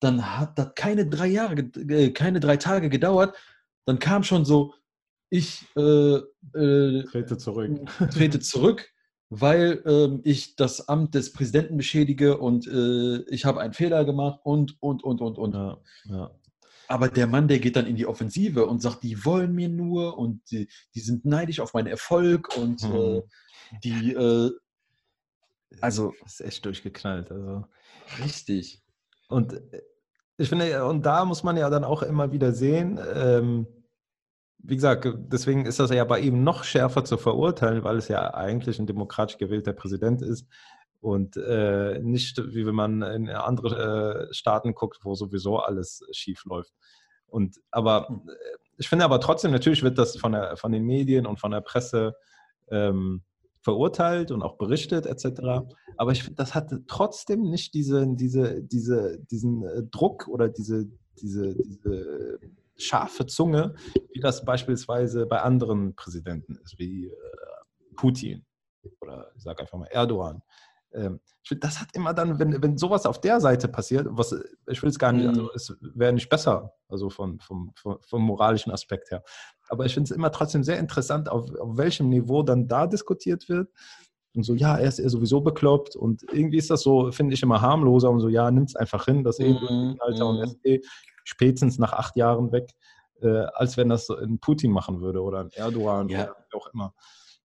dann 0.00 0.38
hat 0.38 0.58
das 0.58 0.74
keine 0.74 1.06
drei 1.06 1.26
Jahre, 1.26 1.54
äh, 1.54 2.10
keine 2.10 2.40
drei 2.40 2.56
Tage 2.56 2.88
gedauert, 2.88 3.36
dann 3.86 3.98
kam 3.98 4.22
schon 4.22 4.44
so, 4.44 4.74
ich 5.30 5.64
äh, 5.76 6.16
äh, 6.54 7.04
trete 7.04 7.38
zurück. 7.38 7.70
Trete 8.12 8.40
zurück 8.40 8.88
weil 9.28 9.82
ähm, 9.86 10.20
ich 10.24 10.56
das 10.56 10.88
Amt 10.88 11.14
des 11.14 11.32
Präsidenten 11.32 11.76
beschädige 11.76 12.38
und 12.38 12.66
äh, 12.66 13.22
ich 13.28 13.44
habe 13.44 13.60
einen 13.60 13.72
Fehler 13.72 14.04
gemacht 14.04 14.40
und, 14.44 14.80
und, 14.80 15.02
und, 15.02 15.20
und, 15.20 15.38
und. 15.38 15.54
Ja, 15.54 15.78
ja. 16.04 16.30
Aber 16.88 17.08
der 17.08 17.26
Mann, 17.26 17.48
der 17.48 17.58
geht 17.58 17.74
dann 17.74 17.86
in 17.86 17.96
die 17.96 18.06
Offensive 18.06 18.66
und 18.66 18.80
sagt, 18.80 19.02
die 19.02 19.24
wollen 19.24 19.52
mir 19.54 19.68
nur 19.68 20.16
und 20.18 20.48
die, 20.52 20.68
die 20.94 21.00
sind 21.00 21.24
neidisch 21.24 21.58
auf 21.58 21.74
meinen 21.74 21.88
Erfolg 21.88 22.56
und 22.56 22.82
mhm. 22.84 22.94
äh, 22.94 23.22
die, 23.82 24.12
äh, 24.12 24.52
also. 25.80 26.14
Das 26.22 26.34
ist 26.34 26.46
echt 26.46 26.64
durchgeknallt. 26.64 27.32
Also. 27.32 27.64
Richtig. 28.22 28.80
Und 29.28 29.54
äh, 29.54 29.82
ich 30.38 30.48
finde, 30.48 30.84
und 30.84 31.06
da 31.06 31.24
muss 31.24 31.42
man 31.42 31.56
ja 31.56 31.70
dann 31.70 31.84
auch 31.84 32.02
immer 32.02 32.32
wieder 32.32 32.52
sehen, 32.52 33.00
ähm, 33.14 33.66
wie 34.58 34.74
gesagt, 34.74 35.06
deswegen 35.16 35.64
ist 35.64 35.80
das 35.80 35.90
ja 35.90 36.04
bei 36.04 36.20
ihm 36.20 36.42
noch 36.42 36.64
schärfer 36.64 37.04
zu 37.04 37.16
verurteilen, 37.16 37.84
weil 37.84 37.96
es 37.96 38.08
ja 38.08 38.34
eigentlich 38.34 38.78
ein 38.78 38.86
demokratisch 38.86 39.38
gewählter 39.38 39.72
Präsident 39.72 40.22
ist 40.22 40.46
und 41.00 41.36
äh, 41.36 42.00
nicht, 42.00 42.38
wie 42.52 42.66
wenn 42.66 42.74
man 42.74 43.02
in 43.02 43.28
andere 43.28 44.28
äh, 44.28 44.34
Staaten 44.34 44.74
guckt, 44.74 44.98
wo 45.02 45.14
sowieso 45.14 45.58
alles 45.58 46.04
schief 46.10 46.44
läuft. 46.44 46.72
Und 47.26 47.60
aber 47.70 48.08
hm. 48.08 48.28
äh, 48.28 48.56
ich 48.78 48.88
finde 48.88 49.04
aber 49.04 49.20
trotzdem, 49.20 49.52
natürlich 49.52 49.82
wird 49.82 49.98
das 49.98 50.16
von, 50.16 50.32
der, 50.32 50.56
von 50.56 50.72
den 50.72 50.84
Medien 50.84 51.26
und 51.26 51.38
von 51.38 51.50
der 51.50 51.62
Presse 51.62 52.14
ähm, 52.68 53.22
verurteilt 53.66 54.30
und 54.30 54.42
auch 54.42 54.58
berichtet 54.58 55.06
etc. 55.06 55.66
Aber 55.96 56.12
ich 56.12 56.22
finde, 56.22 56.36
das 56.36 56.54
hat 56.54 56.72
trotzdem 56.86 57.50
nicht 57.50 57.74
diese, 57.74 58.06
diese, 58.06 58.62
diese, 58.62 59.18
diesen 59.18 59.64
äh, 59.64 59.82
Druck 59.90 60.28
oder 60.28 60.48
diese, 60.48 60.86
diese, 61.20 61.56
diese 61.56 62.38
scharfe 62.76 63.26
Zunge, 63.26 63.74
wie 64.12 64.20
das 64.20 64.44
beispielsweise 64.44 65.26
bei 65.26 65.42
anderen 65.42 65.96
Präsidenten 65.96 66.54
ist, 66.62 66.78
wie 66.78 67.06
äh, 67.06 67.12
Putin 67.96 68.46
oder 69.00 69.32
ich 69.36 69.42
sage 69.42 69.62
einfach 69.62 69.78
mal 69.78 69.88
Erdogan. 69.88 70.42
Ähm, 70.94 71.18
das 71.60 71.80
hat 71.80 71.88
immer 71.94 72.14
dann, 72.14 72.38
wenn, 72.38 72.62
wenn 72.62 72.78
sowas 72.78 73.04
auf 73.04 73.20
der 73.20 73.40
Seite 73.40 73.66
passiert, 73.66 74.06
was 74.10 74.32
ich 74.68 74.80
will 74.80 74.90
es 74.90 74.98
gar 75.00 75.10
nicht, 75.10 75.26
also 75.26 75.42
mhm. 75.42 75.50
es 75.56 75.76
wäre 75.80 76.12
nicht 76.12 76.28
besser, 76.28 76.72
also 76.88 77.10
von, 77.10 77.40
vom, 77.40 77.72
vom, 77.74 77.98
vom 78.00 78.22
moralischen 78.22 78.70
Aspekt 78.70 79.10
her. 79.10 79.24
Aber 79.68 79.84
ich 79.86 79.94
finde 79.94 80.10
es 80.10 80.16
immer 80.16 80.30
trotzdem 80.32 80.62
sehr 80.62 80.78
interessant, 80.78 81.28
auf, 81.28 81.54
auf 81.58 81.76
welchem 81.76 82.08
Niveau 82.08 82.42
dann 82.42 82.68
da 82.68 82.86
diskutiert 82.86 83.48
wird. 83.48 83.68
Und 84.34 84.42
so, 84.42 84.54
ja, 84.54 84.76
er 84.76 84.88
ist 84.88 84.98
ja 84.98 85.08
sowieso 85.08 85.40
bekloppt. 85.40 85.96
Und 85.96 86.22
irgendwie 86.32 86.58
ist 86.58 86.70
das 86.70 86.82
so, 86.82 87.10
finde 87.10 87.34
ich, 87.34 87.42
immer 87.42 87.62
harmloser 87.62 88.10
und 88.10 88.20
so, 88.20 88.28
ja, 88.28 88.50
nimmt 88.50 88.68
es 88.68 88.76
einfach 88.76 89.06
hin, 89.06 89.24
dass 89.24 89.38
eh 89.38 89.54
mhm. 89.54 89.96
Alter 89.98 90.26
und 90.26 90.40
mhm. 90.40 90.46
SE 90.46 90.80
spätestens 91.24 91.78
nach 91.78 91.92
acht 91.92 92.16
Jahren 92.16 92.52
weg, 92.52 92.74
äh, 93.22 93.46
als 93.54 93.76
wenn 93.76 93.88
das 93.88 94.08
ein 94.10 94.38
Putin 94.38 94.70
machen 94.70 95.00
würde 95.00 95.22
oder 95.22 95.40
ein 95.40 95.50
Erdogan 95.50 96.08
ja. 96.08 96.24
oder 96.24 96.36
auch 96.54 96.68
immer. 96.72 96.94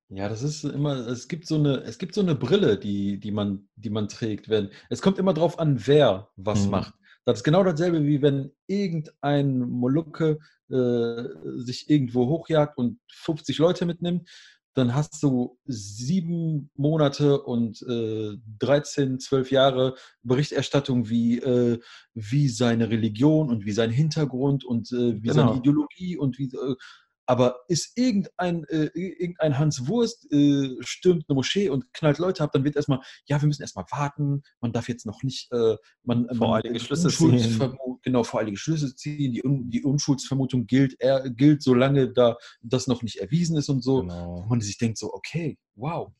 Ja, 0.10 0.28
das 0.28 0.44
ist 0.44 0.66
immer, 0.66 1.08
es 1.08 1.30
gibt 1.30 1.48
so 1.48 1.56
eine, 1.56 1.78
es 1.84 1.98
gibt 1.98 2.14
so 2.14 2.22
eine 2.22 2.36
Brille, 2.36 2.78
die, 2.78 3.18
die, 3.18 3.32
man, 3.32 3.70
die 3.76 3.90
man 3.90 4.10
trägt. 4.10 4.50
Wenn, 4.50 4.70
es 4.90 5.02
kommt 5.02 5.18
immer 5.18 5.34
darauf 5.34 5.58
an, 5.58 5.88
wer 5.88 6.30
was 6.36 6.66
mhm. 6.66 6.72
macht. 6.72 6.94
Das 7.26 7.40
ist 7.40 7.44
genau 7.44 7.64
dasselbe, 7.64 8.04
wie 8.06 8.22
wenn 8.22 8.52
irgendein 8.68 9.60
Molukke 9.60 10.40
äh, 10.70 11.24
sich 11.58 11.90
irgendwo 11.90 12.28
hochjagt 12.28 12.78
und 12.78 13.00
50 13.12 13.58
Leute 13.60 13.86
mitnimmt 13.86 14.28
dann 14.74 14.96
hast 14.96 15.22
du 15.22 15.58
sieben 15.66 16.70
Monate 16.76 17.42
und 17.42 17.82
äh, 17.82 18.38
13, 18.60 19.20
12 19.20 19.52
Jahre 19.52 19.96
Berichterstattung, 20.24 21.10
wie, 21.10 21.40
äh, 21.40 21.80
wie 22.14 22.48
seine 22.48 22.90
Religion 22.90 23.50
und 23.50 23.66
wie 23.66 23.74
sein 23.74 23.92
Hintergrund 23.92 24.64
und 24.64 24.92
äh, 24.92 25.16
wie 25.16 25.28
genau. 25.28 25.34
seine 25.34 25.58
Ideologie 25.58 26.18
und 26.18 26.38
wie, 26.38 26.46
äh, 26.46 26.76
aber 27.32 27.62
ist 27.70 27.98
irgendein, 27.98 28.66
äh, 28.66 28.90
irgendein 28.94 29.58
Hans 29.58 29.88
Wurst, 29.88 30.30
äh, 30.34 30.76
stürmt 30.82 31.24
eine 31.30 31.36
Moschee 31.36 31.70
und 31.70 31.86
knallt 31.94 32.18
Leute 32.18 32.44
ab, 32.44 32.52
dann 32.52 32.66
wird 32.66 32.76
erstmal, 32.76 33.00
ja, 33.26 33.42
wir 33.42 33.48
müssen 33.48 33.62
erstmal 33.62 33.86
warten, 33.90 34.44
man 34.60 34.74
darf 34.74 34.90
jetzt 34.90 35.06
noch 35.06 35.24
nicht, 35.24 35.50
äh, 35.54 35.78
man, 36.04 36.28
voreilige 36.36 36.78
Schlüsse 36.82 37.08
ziehen. 37.08 37.78
Genau, 38.04 38.24
voreilige 38.26 38.58
Schlüsse 38.58 38.94
ziehen, 38.94 39.32
die, 39.32 39.42
die 39.70 39.82
Unschuldsvermutung 39.82 40.68
gilt, 40.68 41.00
er, 41.00 41.30
gilt, 41.30 41.64
solange 41.64 42.12
da 42.12 42.36
das 42.64 42.88
noch 42.88 43.02
nicht 43.02 43.22
erwiesen 43.22 43.56
ist 43.56 43.70
und 43.70 43.82
so. 43.82 44.02
Genau. 44.02 44.40
Und 44.42 44.50
man 44.50 44.60
sich 44.60 44.78
denkt 44.78 44.98
so, 44.98 45.14
okay, 45.14 45.58
wow, 45.76 46.12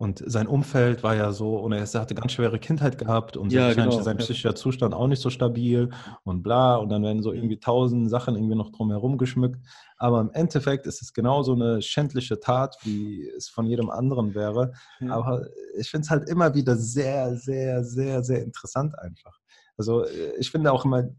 und 0.00 0.22
sein 0.26 0.46
Umfeld 0.46 1.02
war 1.02 1.14
ja 1.14 1.30
so, 1.30 1.58
und 1.58 1.72
er 1.72 1.84
hatte 1.86 2.14
ganz 2.14 2.32
schwere 2.32 2.58
Kindheit 2.58 2.96
gehabt 2.96 3.36
und 3.36 3.52
ja, 3.52 3.74
genau. 3.74 4.00
sein 4.00 4.16
psychischer 4.16 4.54
Zustand 4.54 4.94
auch 4.94 5.06
nicht 5.06 5.20
so 5.20 5.28
stabil 5.28 5.90
und 6.24 6.42
bla. 6.42 6.76
Und 6.76 6.88
dann 6.88 7.02
werden 7.02 7.22
so 7.22 7.34
irgendwie 7.34 7.60
tausend 7.60 8.08
Sachen 8.08 8.34
irgendwie 8.34 8.54
noch 8.54 8.70
drumherum 8.72 9.18
geschmückt. 9.18 9.60
Aber 9.98 10.22
im 10.22 10.30
Endeffekt 10.32 10.86
ist 10.86 11.02
es 11.02 11.12
genauso 11.12 11.52
eine 11.52 11.82
schändliche 11.82 12.40
Tat, 12.40 12.78
wie 12.82 13.28
es 13.36 13.50
von 13.50 13.66
jedem 13.66 13.90
anderen 13.90 14.34
wäre. 14.34 14.72
Ja. 15.00 15.16
Aber 15.16 15.44
ich 15.76 15.90
finde 15.90 16.06
es 16.06 16.10
halt 16.10 16.30
immer 16.30 16.54
wieder 16.54 16.76
sehr, 16.76 17.36
sehr, 17.36 17.84
sehr, 17.84 18.24
sehr 18.24 18.42
interessant 18.42 18.98
einfach. 18.98 19.38
Also 19.76 20.06
ich 20.38 20.50
finde 20.50 20.72
auch 20.72 20.86
immer, 20.86 21.10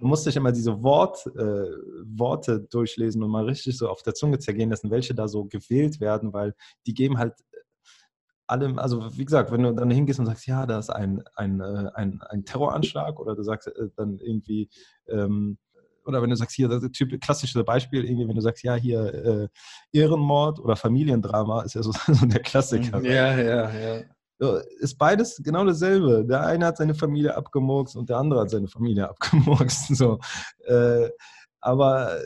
man 0.00 0.10
muss 0.10 0.24
sich 0.24 0.34
immer 0.34 0.50
diese 0.50 0.82
Wort, 0.82 1.24
äh, 1.26 1.70
Worte 2.04 2.58
durchlesen 2.58 3.22
und 3.22 3.30
mal 3.30 3.44
richtig 3.44 3.78
so 3.78 3.88
auf 3.88 4.02
der 4.02 4.14
Zunge 4.14 4.40
zergehen 4.40 4.70
lassen, 4.70 4.90
welche 4.90 5.14
da 5.14 5.28
so 5.28 5.44
gewählt 5.44 6.00
werden, 6.00 6.32
weil 6.32 6.54
die 6.88 6.92
geben 6.92 7.18
halt 7.18 7.34
allem, 8.46 8.78
also 8.78 9.16
wie 9.16 9.24
gesagt, 9.24 9.50
wenn 9.52 9.62
du 9.62 9.72
dann 9.72 9.90
hingehst 9.90 10.20
und 10.20 10.26
sagst, 10.26 10.46
ja, 10.46 10.66
da 10.66 10.78
ist 10.78 10.90
ein, 10.90 11.22
ein, 11.34 11.60
äh, 11.60 11.90
ein, 11.94 12.20
ein 12.28 12.44
Terroranschlag 12.44 13.18
oder 13.18 13.34
du 13.34 13.42
sagst 13.42 13.68
äh, 13.68 13.88
dann 13.96 14.18
irgendwie, 14.18 14.68
ähm, 15.08 15.58
oder 16.04 16.22
wenn 16.22 16.30
du 16.30 16.36
sagst, 16.36 16.54
hier, 16.54 16.68
das 16.68 16.82
typ, 16.92 17.20
klassische 17.20 17.64
Beispiel, 17.64 18.04
irgendwie, 18.04 18.28
wenn 18.28 18.36
du 18.36 18.40
sagst, 18.40 18.62
ja, 18.62 18.74
hier 18.74 19.14
äh, 19.14 19.48
Ehrenmord 19.92 20.60
oder 20.60 20.76
Familiendrama, 20.76 21.62
ist 21.62 21.74
ja 21.74 21.82
so, 21.82 21.92
so 22.06 22.26
der 22.26 22.42
Klassiker. 22.42 23.02
Ja, 23.02 23.36
ja, 23.36 23.70
ja. 23.70 24.02
Ist 24.80 24.98
beides 24.98 25.40
genau 25.42 25.64
dasselbe. 25.64 26.24
Der 26.24 26.44
eine 26.44 26.66
hat 26.66 26.76
seine 26.76 26.94
Familie 26.94 27.34
abgemurkst 27.34 27.96
und 27.96 28.10
der 28.10 28.18
andere 28.18 28.40
hat 28.40 28.50
seine 28.50 28.68
Familie 28.68 29.08
abgemurkst. 29.08 29.96
So. 29.96 30.20
Äh, 30.66 31.08
aber 31.60 32.20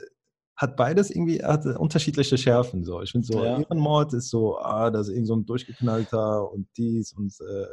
hat 0.61 0.77
beides 0.77 1.11
irgendwie 1.11 1.43
hat 1.43 1.65
unterschiedliche 1.65 2.37
Schärfen. 2.37 2.85
So. 2.85 3.01
Ich 3.01 3.13
finde 3.13 3.27
so, 3.27 3.43
ja. 3.43 3.59
Ehrenmord 3.59 4.13
ist 4.13 4.29
so, 4.29 4.59
ah, 4.59 4.91
das 4.91 5.09
ist 5.09 5.15
irgend 5.15 5.29
so 5.29 5.37
ein 5.37 5.47
durchgeknallter 5.47 6.53
und 6.53 6.69
dies 6.77 7.15
und 7.15 7.33
äh, 7.41 7.67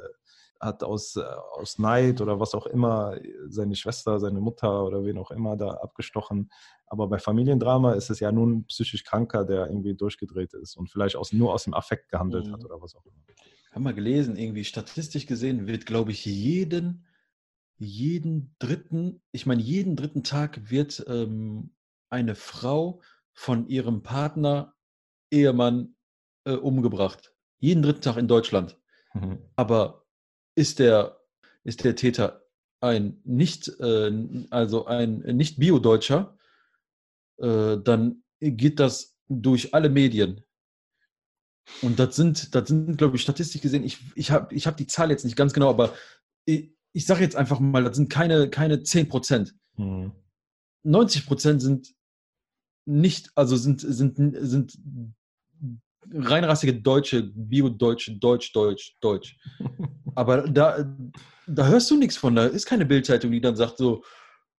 hat 0.61 0.83
aus, 0.83 1.17
äh, 1.17 1.21
aus 1.21 1.79
Neid 1.79 2.21
oder 2.21 2.39
was 2.39 2.55
auch 2.55 2.65
immer 2.65 3.17
seine 3.49 3.75
Schwester, 3.75 4.21
seine 4.21 4.39
Mutter 4.39 4.85
oder 4.85 5.03
wen 5.03 5.17
auch 5.17 5.31
immer 5.31 5.57
da 5.57 5.71
abgestochen. 5.71 6.49
Aber 6.85 7.09
bei 7.09 7.19
Familiendrama 7.19 7.91
ist 7.91 8.09
es 8.09 8.21
ja 8.21 8.31
nun 8.31 8.59
ein 8.59 8.65
psychisch 8.67 9.03
Kranker, 9.03 9.43
der 9.43 9.67
irgendwie 9.67 9.93
durchgedreht 9.93 10.53
ist 10.53 10.77
und 10.77 10.89
vielleicht 10.89 11.17
aus, 11.17 11.33
nur 11.33 11.53
aus 11.53 11.65
dem 11.65 11.73
Affekt 11.73 12.07
gehandelt 12.07 12.47
mhm. 12.47 12.53
hat 12.53 12.63
oder 12.63 12.81
was 12.81 12.95
auch 12.95 13.05
immer. 13.05 13.17
Haben 13.73 13.83
wir 13.83 13.93
gelesen, 13.93 14.37
irgendwie 14.37 14.63
statistisch 14.63 15.25
gesehen 15.25 15.67
wird, 15.67 15.85
glaube 15.85 16.11
ich, 16.11 16.23
jeden, 16.23 17.05
jeden 17.77 18.55
dritten, 18.59 19.21
ich 19.33 19.45
meine, 19.45 19.61
jeden 19.61 19.97
dritten 19.97 20.23
Tag 20.23 20.71
wird 20.71 21.03
ähm, 21.09 21.71
eine 22.09 22.35
Frau 22.35 23.01
von 23.33 23.67
ihrem 23.67 24.03
Partner, 24.03 24.73
Ehemann 25.31 25.95
äh, 26.45 26.53
umgebracht. 26.53 27.33
Jeden 27.59 27.83
dritten 27.83 28.01
Tag 28.01 28.17
in 28.17 28.27
Deutschland. 28.27 28.77
Mhm. 29.13 29.39
Aber 29.55 30.05
ist 30.55 30.79
der, 30.79 31.19
ist 31.63 31.83
der 31.83 31.95
Täter 31.95 32.43
ein 32.79 33.19
nicht, 33.23 33.67
äh, 33.79 34.11
also 34.49 34.85
ein 34.85 35.19
nicht 35.19 35.59
Bio-Deutscher, 35.59 36.37
äh, 37.37 37.77
dann 37.77 38.23
geht 38.39 38.79
das 38.79 39.17
durch 39.27 39.73
alle 39.73 39.89
Medien. 39.89 40.43
Und 41.81 41.99
das 41.99 42.15
sind, 42.15 42.55
das 42.55 42.69
sind, 42.69 42.97
glaube 42.97 43.17
ich, 43.17 43.21
statistisch 43.21 43.61
gesehen, 43.61 43.83
ich, 43.83 43.99
ich 44.15 44.31
habe 44.31 44.53
ich 44.55 44.67
hab 44.67 44.77
die 44.77 44.87
Zahl 44.87 45.11
jetzt 45.11 45.25
nicht 45.25 45.35
ganz 45.35 45.53
genau, 45.53 45.69
aber 45.69 45.93
ich, 46.45 46.71
ich 46.93 47.05
sage 47.05 47.21
jetzt 47.21 47.35
einfach 47.35 47.59
mal, 47.59 47.83
das 47.83 47.97
sind 47.97 48.09
keine, 48.09 48.49
keine 48.49 48.83
10 48.83 49.09
Prozent. 49.09 49.53
Mhm. 49.75 50.13
90 50.83 51.25
Prozent 51.25 51.61
sind 51.61 51.93
nicht, 52.87 53.31
also 53.35 53.55
sind, 53.57 53.81
sind, 53.81 54.17
sind 54.39 54.77
reinrassige 56.13 56.73
Deutsche, 56.73 57.23
Bio-Deutsche, 57.23 58.17
Deutsch, 58.17 58.53
Deutsch, 58.53 58.95
Deutsch. 59.01 59.37
Aber 60.15 60.47
da, 60.47 60.85
da 61.47 61.67
hörst 61.67 61.91
du 61.91 61.97
nichts 61.97 62.17
von. 62.17 62.35
Da 62.35 62.45
ist 62.45 62.65
keine 62.65 62.85
Bildzeitung, 62.85 63.31
die 63.31 63.41
dann 63.41 63.55
sagt 63.55 63.77
so, 63.77 64.03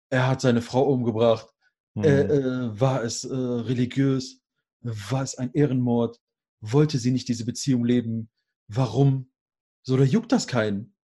er 0.09 0.27
hat 0.27 0.41
seine 0.41 0.61
Frau 0.61 0.83
umgebracht. 0.83 1.47
Mhm. 1.95 2.03
Äh, 2.03 2.21
äh, 2.21 2.79
war 2.79 3.03
es 3.03 3.23
äh, 3.23 3.33
religiös? 3.33 4.41
War 4.81 5.23
es 5.23 5.37
ein 5.37 5.51
Ehrenmord? 5.53 6.19
Wollte 6.61 6.97
sie 6.97 7.11
nicht 7.11 7.27
diese 7.27 7.45
Beziehung 7.45 7.85
leben? 7.85 8.29
Warum? 8.67 9.31
So, 9.83 9.95
da 9.95 10.03
juckt 10.03 10.31
das 10.31 10.47
keinen. 10.47 10.95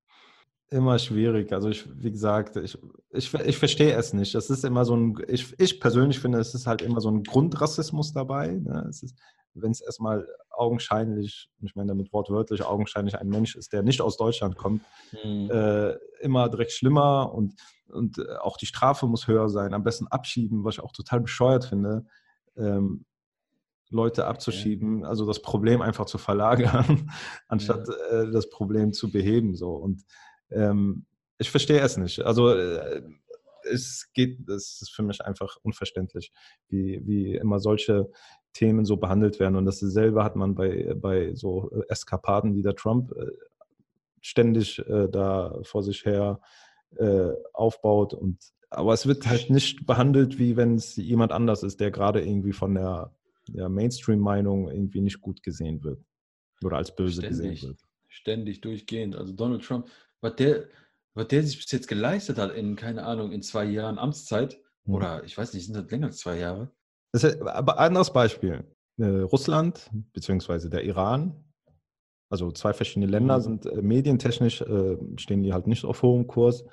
Immer 0.73 0.97
schwierig. 0.97 1.53
Also 1.53 1.69
ich, 1.69 1.87
wie 2.01 2.09
gesagt, 2.09 2.55
ich, 2.55 2.75
ich, 3.11 3.31
ich 3.31 3.57
verstehe 3.59 3.93
es 3.93 4.11
nicht. 4.11 4.33
Es 4.33 4.49
ist 4.49 4.65
immer 4.65 4.85
so 4.85 4.95
ein, 4.95 5.15
ich, 5.27 5.53
ich 5.59 5.79
persönlich 5.79 6.19
finde, 6.19 6.39
es 6.39 6.55
ist 6.55 6.65
halt 6.65 6.81
immer 6.81 6.99
so 6.99 7.11
ein 7.11 7.21
Grundrassismus 7.21 8.11
dabei. 8.11 8.53
Ne? 8.53 8.87
Es 8.89 9.03
ist, 9.03 9.15
wenn 9.53 9.69
es 9.69 9.81
erstmal 9.81 10.27
augenscheinlich, 10.49 11.51
ich 11.61 11.75
meine 11.75 11.89
damit 11.89 12.11
wortwörtlich 12.11 12.65
augenscheinlich 12.65 13.19
ein 13.19 13.29
Mensch 13.29 13.55
ist, 13.55 13.71
der 13.71 13.83
nicht 13.83 14.01
aus 14.01 14.17
Deutschland 14.17 14.57
kommt, 14.57 14.81
mhm. 15.23 15.51
äh, 15.51 15.91
immer 16.21 16.49
direkt 16.49 16.71
schlimmer 16.71 17.31
und, 17.35 17.53
und 17.89 18.17
äh, 18.17 18.37
auch 18.41 18.57
die 18.57 18.65
Strafe 18.65 19.05
muss 19.05 19.27
höher 19.27 19.49
sein. 19.49 19.75
Am 19.75 19.83
besten 19.83 20.07
abschieben, 20.07 20.63
was 20.63 20.75
ich 20.75 20.83
auch 20.83 20.91
total 20.91 21.19
bescheuert 21.19 21.65
finde. 21.65 22.07
Ähm, 22.57 23.05
Leute 23.91 24.25
abzuschieben, 24.25 25.01
okay. 25.01 25.07
also 25.07 25.27
das 25.27 25.39
Problem 25.43 25.83
einfach 25.83 26.05
zu 26.05 26.17
verlagern, 26.17 27.11
anstatt 27.47 27.87
ja. 27.87 28.23
äh, 28.23 28.31
das 28.31 28.49
Problem 28.49 28.91
zu 28.91 29.11
beheben. 29.11 29.53
So. 29.55 29.73
Und 29.73 30.01
ähm, 30.53 31.05
ich 31.37 31.49
verstehe 31.49 31.79
es 31.81 31.97
nicht. 31.97 32.21
Also 32.21 32.49
äh, 32.49 33.01
es 33.69 34.09
geht, 34.13 34.37
das 34.47 34.81
ist 34.81 34.91
für 34.91 35.03
mich 35.03 35.21
einfach 35.21 35.57
unverständlich, 35.61 36.31
wie, 36.69 37.01
wie 37.05 37.35
immer 37.35 37.59
solche 37.59 38.11
Themen 38.53 38.85
so 38.85 38.97
behandelt 38.97 39.39
werden. 39.39 39.55
Und 39.55 39.65
dasselbe 39.65 40.23
hat 40.23 40.35
man 40.35 40.55
bei, 40.55 40.93
bei 40.95 41.33
so 41.33 41.71
Eskapaden, 41.89 42.53
die 42.53 42.61
der 42.61 42.75
Trump 42.75 43.11
äh, 43.11 43.31
ständig 44.21 44.79
äh, 44.87 45.07
da 45.09 45.59
vor 45.63 45.83
sich 45.83 46.05
her 46.05 46.39
äh, 46.95 47.31
aufbaut. 47.53 48.13
Und, 48.13 48.37
aber 48.69 48.93
es 48.93 49.07
wird 49.07 49.27
halt 49.27 49.49
nicht 49.49 49.85
behandelt, 49.85 50.39
wie 50.39 50.55
wenn 50.55 50.75
es 50.75 50.95
jemand 50.95 51.31
anders 51.31 51.63
ist, 51.63 51.79
der 51.79 51.91
gerade 51.91 52.21
irgendwie 52.21 52.53
von 52.53 52.75
der, 52.75 53.13
der 53.47 53.69
Mainstream-Meinung 53.69 54.69
irgendwie 54.69 55.01
nicht 55.01 55.21
gut 55.21 55.43
gesehen 55.43 55.83
wird 55.83 55.99
oder 56.63 56.77
als 56.77 56.95
böse 56.95 57.21
ständig, 57.21 57.51
gesehen 57.51 57.69
wird. 57.69 57.79
Ständig, 58.07 58.61
durchgehend. 58.61 59.15
Also 59.15 59.33
Donald 59.33 59.63
Trump, 59.63 59.87
was 60.23 60.35
der, 60.35 60.67
was 61.13 61.27
der 61.27 61.43
sich 61.43 61.57
bis 61.57 61.71
jetzt 61.71 61.87
geleistet 61.87 62.37
hat 62.37 62.55
in, 62.55 62.75
keine 62.75 63.03
Ahnung, 63.03 63.31
in 63.31 63.41
zwei 63.41 63.65
Jahren 63.65 63.99
Amtszeit, 63.99 64.59
hm. 64.85 64.93
oder 64.95 65.23
ich 65.23 65.37
weiß 65.37 65.53
nicht, 65.53 65.65
sind 65.65 65.75
das 65.75 65.89
länger 65.91 66.07
als 66.07 66.17
zwei 66.17 66.39
Jahre? 66.39 66.71
Das 67.11 67.23
ist 67.23 67.41
aber 67.41 67.77
anderes 67.79 68.11
Beispiel. 68.11 68.63
Äh, 68.97 69.05
Russland 69.05 69.89
bzw. 70.13 70.69
der 70.69 70.83
Iran, 70.83 71.35
also 72.29 72.51
zwei 72.51 72.73
verschiedene 72.73 73.05
Länder, 73.05 73.37
mhm. 73.37 73.41
sind 73.41 73.65
äh, 73.67 73.81
medientechnisch, 73.81 74.61
äh, 74.61 74.97
stehen 75.17 75.43
die 75.43 75.53
halt 75.53 75.67
nicht 75.67 75.85
auf 75.85 76.01
hohem 76.01 76.25
Kurs, 76.25 76.65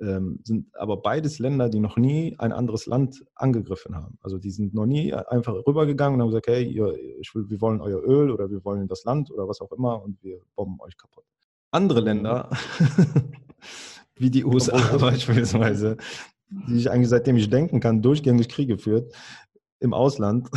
ähm, 0.00 0.40
sind 0.42 0.74
aber 0.74 0.96
beides 0.96 1.38
Länder, 1.38 1.68
die 1.68 1.78
noch 1.78 1.96
nie 1.96 2.34
ein 2.38 2.52
anderes 2.52 2.86
Land 2.86 3.24
angegriffen 3.36 3.94
haben. 3.94 4.18
Also 4.22 4.38
die 4.38 4.50
sind 4.50 4.74
noch 4.74 4.86
nie 4.86 5.14
einfach 5.14 5.54
rübergegangen 5.66 6.16
und 6.16 6.22
haben 6.22 6.30
gesagt, 6.30 6.48
hey, 6.48 6.64
ihr, 6.64 6.86
will, 6.86 7.48
wir 7.48 7.60
wollen 7.60 7.80
euer 7.80 8.02
Öl 8.02 8.30
oder 8.30 8.50
wir 8.50 8.64
wollen 8.64 8.88
das 8.88 9.04
Land 9.04 9.30
oder 9.30 9.46
was 9.46 9.60
auch 9.60 9.70
immer 9.70 10.02
und 10.02 10.20
wir 10.22 10.40
bomben 10.56 10.80
euch 10.80 10.96
kaputt. 10.96 11.24
Andere 11.74 12.00
mhm. 12.00 12.06
Länder, 12.06 12.50
wie 14.16 14.30
die 14.30 14.44
USA 14.44 14.96
beispielsweise, 14.98 15.96
die 16.48 16.76
ich 16.76 16.90
eigentlich 16.90 17.08
seitdem 17.08 17.36
ich 17.36 17.50
denken 17.50 17.80
kann, 17.80 18.00
durchgängig 18.00 18.48
Kriege 18.48 18.78
führt, 18.78 19.12
im 19.80 19.92
Ausland, 19.92 20.48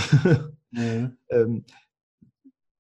mhm. 0.71 1.17
ähm, 1.30 1.65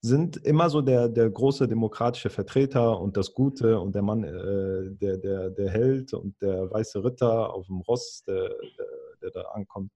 sind 0.01 0.37
immer 0.37 0.69
so 0.69 0.81
der, 0.81 1.09
der 1.09 1.29
große 1.29 1.67
demokratische 1.67 2.29
Vertreter 2.29 2.99
und 3.01 3.17
das 3.17 3.33
Gute 3.33 3.79
und 3.79 3.95
der 3.95 4.03
Mann, 4.03 4.23
äh, 4.23 4.95
der, 4.95 5.17
der, 5.17 5.49
der 5.49 5.69
Held 5.71 6.13
und 6.13 6.39
der 6.39 6.71
weiße 6.71 7.03
Ritter 7.03 7.51
auf 7.51 7.65
dem 7.65 7.81
Ross, 7.81 8.23
der, 8.25 8.49
der, 8.49 8.87
der 9.21 9.31
da 9.31 9.41
ankommt. 9.49 9.91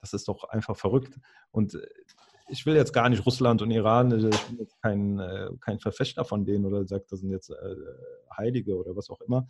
Das 0.00 0.12
ist 0.12 0.26
doch 0.28 0.44
einfach 0.44 0.76
verrückt. 0.76 1.18
Und 1.52 1.74
äh, 1.74 1.86
ich 2.48 2.66
will 2.66 2.74
jetzt 2.74 2.92
gar 2.92 3.08
nicht 3.08 3.24
Russland 3.26 3.62
und 3.62 3.70
Iran, 3.70 4.12
äh, 4.12 4.28
ich 4.28 4.42
bin 4.42 4.58
jetzt 4.58 4.80
kein, 4.80 5.18
äh, 5.18 5.48
kein 5.60 5.78
Verfechter 5.78 6.24
von 6.24 6.44
denen 6.44 6.64
oder 6.64 6.86
sagt, 6.86 7.12
das 7.12 7.20
sind 7.20 7.30
jetzt 7.30 7.50
äh, 7.50 7.76
Heilige 8.36 8.76
oder 8.76 8.96
was 8.96 9.10
auch 9.10 9.20
immer. 9.20 9.46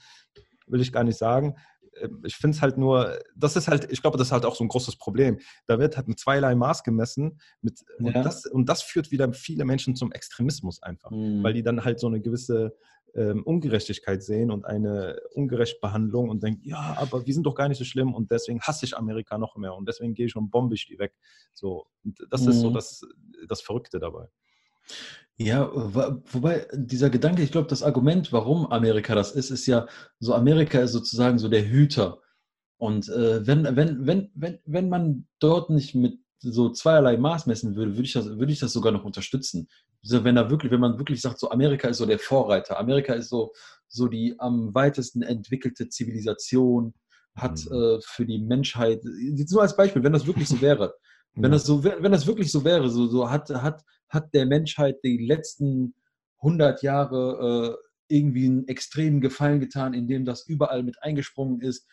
Will 0.67 0.81
ich 0.81 0.93
gar 0.93 1.05
nicht 1.05 1.19
sagen. 1.19 1.57
Ähm, 2.01 2.23
ich 2.25 2.37
finde 2.37 2.57
es 2.57 2.63
halt 2.63 2.79
nur, 2.79 3.19
das 3.35 3.57
ist 3.57 3.69
halt, 3.69 3.91
ich 3.91 4.03
glaube, 4.03 4.19
das 4.19 4.29
ist 4.29 4.33
halt 4.33 4.45
auch 4.45 4.57
so 4.57 4.65
ein 4.65 4.69
großes 4.69 4.97
Problem. 4.97 5.39
Da 5.67 5.79
wird 5.79 5.97
halt 5.97 6.09
mit 6.09 6.19
zweierlei 6.19 6.55
Maß 6.55 6.83
gemessen 6.83 7.41
mit, 7.61 7.85
ja. 7.99 8.07
und, 8.07 8.15
das, 8.15 8.47
und 8.47 8.69
das 8.69 8.83
führt 8.83 9.11
wieder 9.11 9.33
viele 9.33 9.65
Menschen 9.65 9.97
zum 9.97 10.13
Extremismus 10.13 10.83
einfach, 10.83 11.11
mhm. 11.11 11.43
weil 11.43 11.53
die 11.53 11.63
dann 11.63 11.85
halt 11.85 12.01
so 12.01 12.07
eine 12.07 12.21
gewisse 12.21 12.77
ähm, 13.17 13.43
Ungerechtigkeit 13.45 14.23
sehen 14.23 14.51
und 14.51 14.67
eine 14.67 15.19
ungerechte 15.33 15.79
Behandlung 15.81 16.29
und 16.29 16.43
denken, 16.43 16.63
ja, 16.69 16.97
aber 16.99 17.27
wir 17.27 17.33
sind 17.33 17.45
doch 17.45 17.55
gar 17.55 17.69
nicht 17.69 17.79
so 17.79 17.85
schlimm 17.85 18.15
und 18.15 18.31
deswegen 18.31 18.61
hasse 18.61 18.85
ich 18.85 18.97
Amerika 18.97 19.39
noch 19.39 19.57
mehr 19.57 19.75
und 19.75 19.89
deswegen 19.89 20.15
gehe 20.15 20.27
ich 20.27 20.37
und 20.37 20.51
bombe 20.51 20.75
ich 20.75 20.87
die 20.87 20.99
weg. 20.99 21.15
So, 21.55 21.87
und 22.05 22.19
das 22.31 22.43
mhm. 22.43 22.51
ist 22.51 22.61
so 22.61 22.71
mhm. 22.71 22.75
das, 22.75 23.01
das 23.49 23.63
Verrückte 23.63 23.99
dabei. 23.99 24.29
Ja, 25.39 25.71
wobei 25.73 26.67
dieser 26.73 27.11
Gedanke, 27.11 27.43
ich 27.43 27.53
glaube, 27.53 27.69
das 27.69 27.83
Argument, 27.83 28.33
warum 28.33 28.67
Amerika 28.67 29.15
das 29.15 29.33
ist, 29.33 29.51
ist 29.51 29.67
ja 29.67 29.87
so, 30.19 30.35
Amerika 30.35 30.81
ist 30.81 30.93
sozusagen 30.93 31.39
so 31.39 31.49
der 31.49 31.69
Hüter. 31.69 32.21
Und 32.79 33.09
äh, 33.09 33.47
wenn, 33.47 33.65
wenn, 33.77 34.07
wenn, 34.07 34.31
wenn, 34.35 34.59
wenn 34.65 34.89
man 34.89 35.27
dort 35.39 35.71
nicht 35.71 35.95
mit 35.95 36.21
so 36.39 36.71
zweierlei 36.71 37.17
Maß 37.17 37.47
messen 37.47 37.77
würde, 37.77 37.93
würde 37.93 38.05
ich 38.05 38.13
das, 38.13 38.27
würde 38.27 38.53
ich 38.53 38.61
das 38.61 38.73
sogar 38.73 38.93
noch 38.93 39.05
unterstützen. 39.05 39.69
Also 40.03 40.25
wenn 40.25 40.37
da 40.37 40.51
wirklich, 40.51 40.71
wenn 40.71 40.81
man 40.81 40.99
wirklich 40.99 41.21
sagt, 41.21 41.39
so 41.39 41.51
Amerika 41.51 41.89
ist 41.89 41.99
so 41.99 42.07
der 42.07 42.19
Vorreiter, 42.19 42.79
Amerika 42.79 43.15
ist 43.15 43.29
so, 43.29 43.53
so 43.89 44.09
die 44.09 44.35
am 44.39 44.75
weitesten 44.75 45.23
entwickelte 45.23 45.89
Zivilisation, 45.89 46.95
hat 47.35 47.65
mhm. 47.67 47.77
äh, 47.77 47.99
für 48.03 48.27
die 48.27 48.39
Menschheit, 48.39 49.03
jetzt 49.35 49.53
nur 49.53 49.63
als 49.63 49.77
Beispiel, 49.77 50.03
wenn 50.03 50.13
das 50.13 50.27
wirklich 50.27 50.49
so 50.49 50.61
wäre, 50.61 50.95
wenn 51.35 51.53
das 51.53 51.67
so, 51.67 51.85
wenn 51.85 52.13
das 52.13 52.27
wirklich 52.27 52.51
so 52.51 52.65
wäre, 52.65 52.89
so, 52.89 53.07
so 53.07 53.31
hat, 53.31 53.51
hat, 53.51 53.83
hat 54.09 54.33
der 54.33 54.47
Menschheit 54.47 54.97
die 55.05 55.19
letzten 55.19 55.95
100 56.39 56.83
Jahre 56.83 57.77
äh, 58.09 58.15
irgendwie 58.17 58.47
einen 58.47 58.69
extremen 58.69 59.21
Gefallen 59.21 59.61
getan, 59.61 59.93
indem 59.93 60.25
das 60.25 60.47
überall 60.47 60.83
mit 60.83 61.03
eingesprungen 61.03 61.61
ist. 61.61 61.87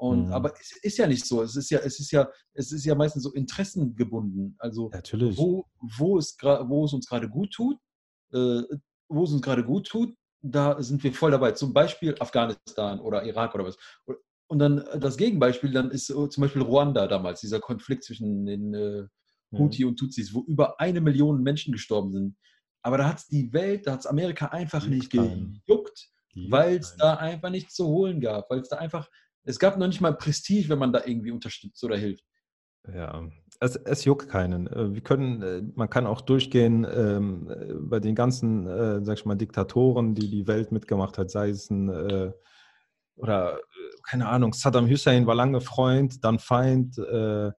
Und, 0.00 0.28
mhm. 0.28 0.32
Aber 0.32 0.54
es 0.58 0.72
ist 0.82 0.96
ja 0.96 1.06
nicht 1.06 1.26
so. 1.26 1.42
Es 1.42 1.54
ist 1.56 1.68
ja, 1.68 1.78
es 1.80 2.00
ist 2.00 2.10
ja, 2.10 2.26
es 2.54 2.72
ist 2.72 2.86
ja 2.86 2.94
meistens 2.94 3.22
so 3.22 3.34
interessengebunden. 3.34 4.56
Also 4.58 4.88
Natürlich. 4.88 5.36
Wo, 5.36 5.66
wo, 5.98 6.16
es 6.16 6.38
wo 6.40 6.86
es 6.86 6.94
uns 6.94 7.06
gerade 7.06 7.28
gut 7.28 7.52
tut, 7.52 7.76
äh, 8.32 8.62
wo 9.10 9.24
es 9.24 9.32
uns 9.32 9.42
gerade 9.42 9.62
gut 9.62 9.88
tut, 9.88 10.14
da 10.40 10.82
sind 10.82 11.04
wir 11.04 11.12
voll 11.12 11.32
dabei. 11.32 11.52
Zum 11.52 11.74
Beispiel 11.74 12.14
Afghanistan 12.18 12.98
oder 12.98 13.24
Irak 13.26 13.54
oder 13.54 13.66
was. 13.66 13.76
Und 14.48 14.58
dann 14.58 14.82
das 14.98 15.18
Gegenbeispiel, 15.18 15.70
dann 15.70 15.90
ist 15.90 16.06
zum 16.06 16.30
Beispiel 16.38 16.62
Ruanda 16.62 17.06
damals, 17.06 17.42
dieser 17.42 17.60
Konflikt 17.60 18.04
zwischen 18.04 18.46
den 18.46 18.72
äh, 18.72 19.06
Huti 19.52 19.82
mhm. 19.82 19.90
und 19.90 19.96
Tutsis, 19.98 20.32
wo 20.32 20.44
über 20.44 20.80
eine 20.80 21.02
Million 21.02 21.42
Menschen 21.42 21.72
gestorben 21.72 22.10
sind. 22.10 22.36
Aber 22.82 22.96
da 22.96 23.06
hat 23.06 23.18
es 23.18 23.26
die 23.26 23.52
Welt, 23.52 23.86
da 23.86 23.92
hat 23.92 24.00
es 24.00 24.06
Amerika 24.06 24.46
einfach 24.46 24.84
die 24.84 24.90
nicht 24.90 25.10
gejuckt, 25.10 26.08
weil 26.48 26.78
es 26.78 26.96
da 26.96 27.16
einfach 27.16 27.50
nichts 27.50 27.74
zu 27.74 27.86
holen 27.86 28.22
gab, 28.22 28.48
weil 28.48 28.60
es 28.60 28.70
da 28.70 28.78
einfach, 28.78 29.10
es 29.44 29.58
gab 29.58 29.78
noch 29.78 29.86
nicht 29.86 30.00
mal 30.00 30.16
Prestige, 30.16 30.68
wenn 30.68 30.78
man 30.78 30.92
da 30.92 31.02
irgendwie 31.04 31.30
unterstützt 31.30 31.82
oder 31.84 31.96
hilft. 31.96 32.24
Ja, 32.92 33.28
es, 33.60 33.76
es 33.76 34.04
juckt 34.04 34.28
keinen. 34.28 34.66
Äh, 34.66 34.94
wir 34.94 35.02
können, 35.02 35.42
äh, 35.42 35.62
man 35.74 35.90
kann 35.90 36.06
auch 36.06 36.22
durchgehen 36.22 36.86
ähm, 36.90 37.52
bei 37.88 38.00
den 38.00 38.14
ganzen, 38.14 38.66
äh, 38.66 39.04
sag 39.04 39.18
ich 39.18 39.26
mal, 39.26 39.34
Diktatoren, 39.34 40.14
die 40.14 40.30
die 40.30 40.46
Welt 40.46 40.72
mitgemacht 40.72 41.18
hat, 41.18 41.30
sei 41.30 41.50
es 41.50 41.70
ein 41.70 41.88
äh, 41.90 42.32
oder 43.16 43.60
keine 44.08 44.28
Ahnung, 44.28 44.54
Saddam 44.54 44.88
Hussein 44.88 45.26
war 45.26 45.34
lange 45.34 45.60
Freund, 45.60 46.24
dann 46.24 46.38
Feind, 46.38 46.96
äh, 46.98 47.50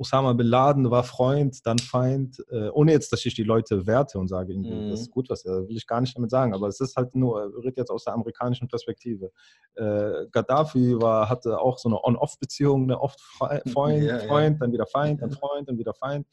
Osama 0.00 0.32
Bin 0.32 0.46
Laden 0.46 0.90
war 0.90 1.04
Freund, 1.04 1.64
dann 1.66 1.78
Feind, 1.78 2.42
äh, 2.50 2.70
ohne 2.70 2.92
jetzt, 2.92 3.12
dass 3.12 3.24
ich 3.26 3.34
die 3.34 3.42
Leute 3.42 3.86
werte 3.86 4.18
und 4.18 4.28
sage, 4.28 4.56
mhm. 4.56 4.90
das 4.90 5.02
ist 5.02 5.10
gut, 5.10 5.28
was 5.28 5.44
er 5.44 5.68
will 5.68 5.76
ich 5.76 5.86
gar 5.86 6.00
nicht 6.00 6.16
damit 6.16 6.30
sagen, 6.30 6.54
aber 6.54 6.68
es 6.68 6.80
ist 6.80 6.96
halt 6.96 7.14
nur, 7.14 7.52
redet 7.58 7.76
jetzt 7.76 7.90
aus 7.90 8.04
der 8.04 8.14
amerikanischen 8.14 8.66
Perspektive. 8.66 9.30
Äh, 9.74 10.26
Gaddafi 10.32 10.98
war, 10.98 11.28
hatte 11.28 11.60
auch 11.60 11.76
so 11.76 11.90
eine 11.90 12.02
On-Off-Beziehung, 12.02 12.86
ne? 12.86 12.98
oft 12.98 13.20
Freund, 13.20 13.62
ja, 14.04 14.18
Freund, 14.20 14.54
ja. 14.54 14.58
dann 14.60 14.72
wieder 14.72 14.86
Feind, 14.86 15.20
dann 15.20 15.32
Freund, 15.32 15.68
dann 15.68 15.78
wieder 15.78 15.92
Feind. 15.92 16.26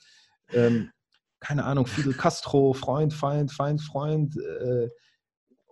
Ähm, 0.53 0.91
keine 1.41 1.65
Ahnung, 1.65 1.85
Fidel 1.85 2.13
Castro, 2.13 2.71
Freund, 2.71 3.13
Feind, 3.13 3.51
Feind, 3.51 3.81
Freund. 3.81 4.37
Äh, 4.37 4.89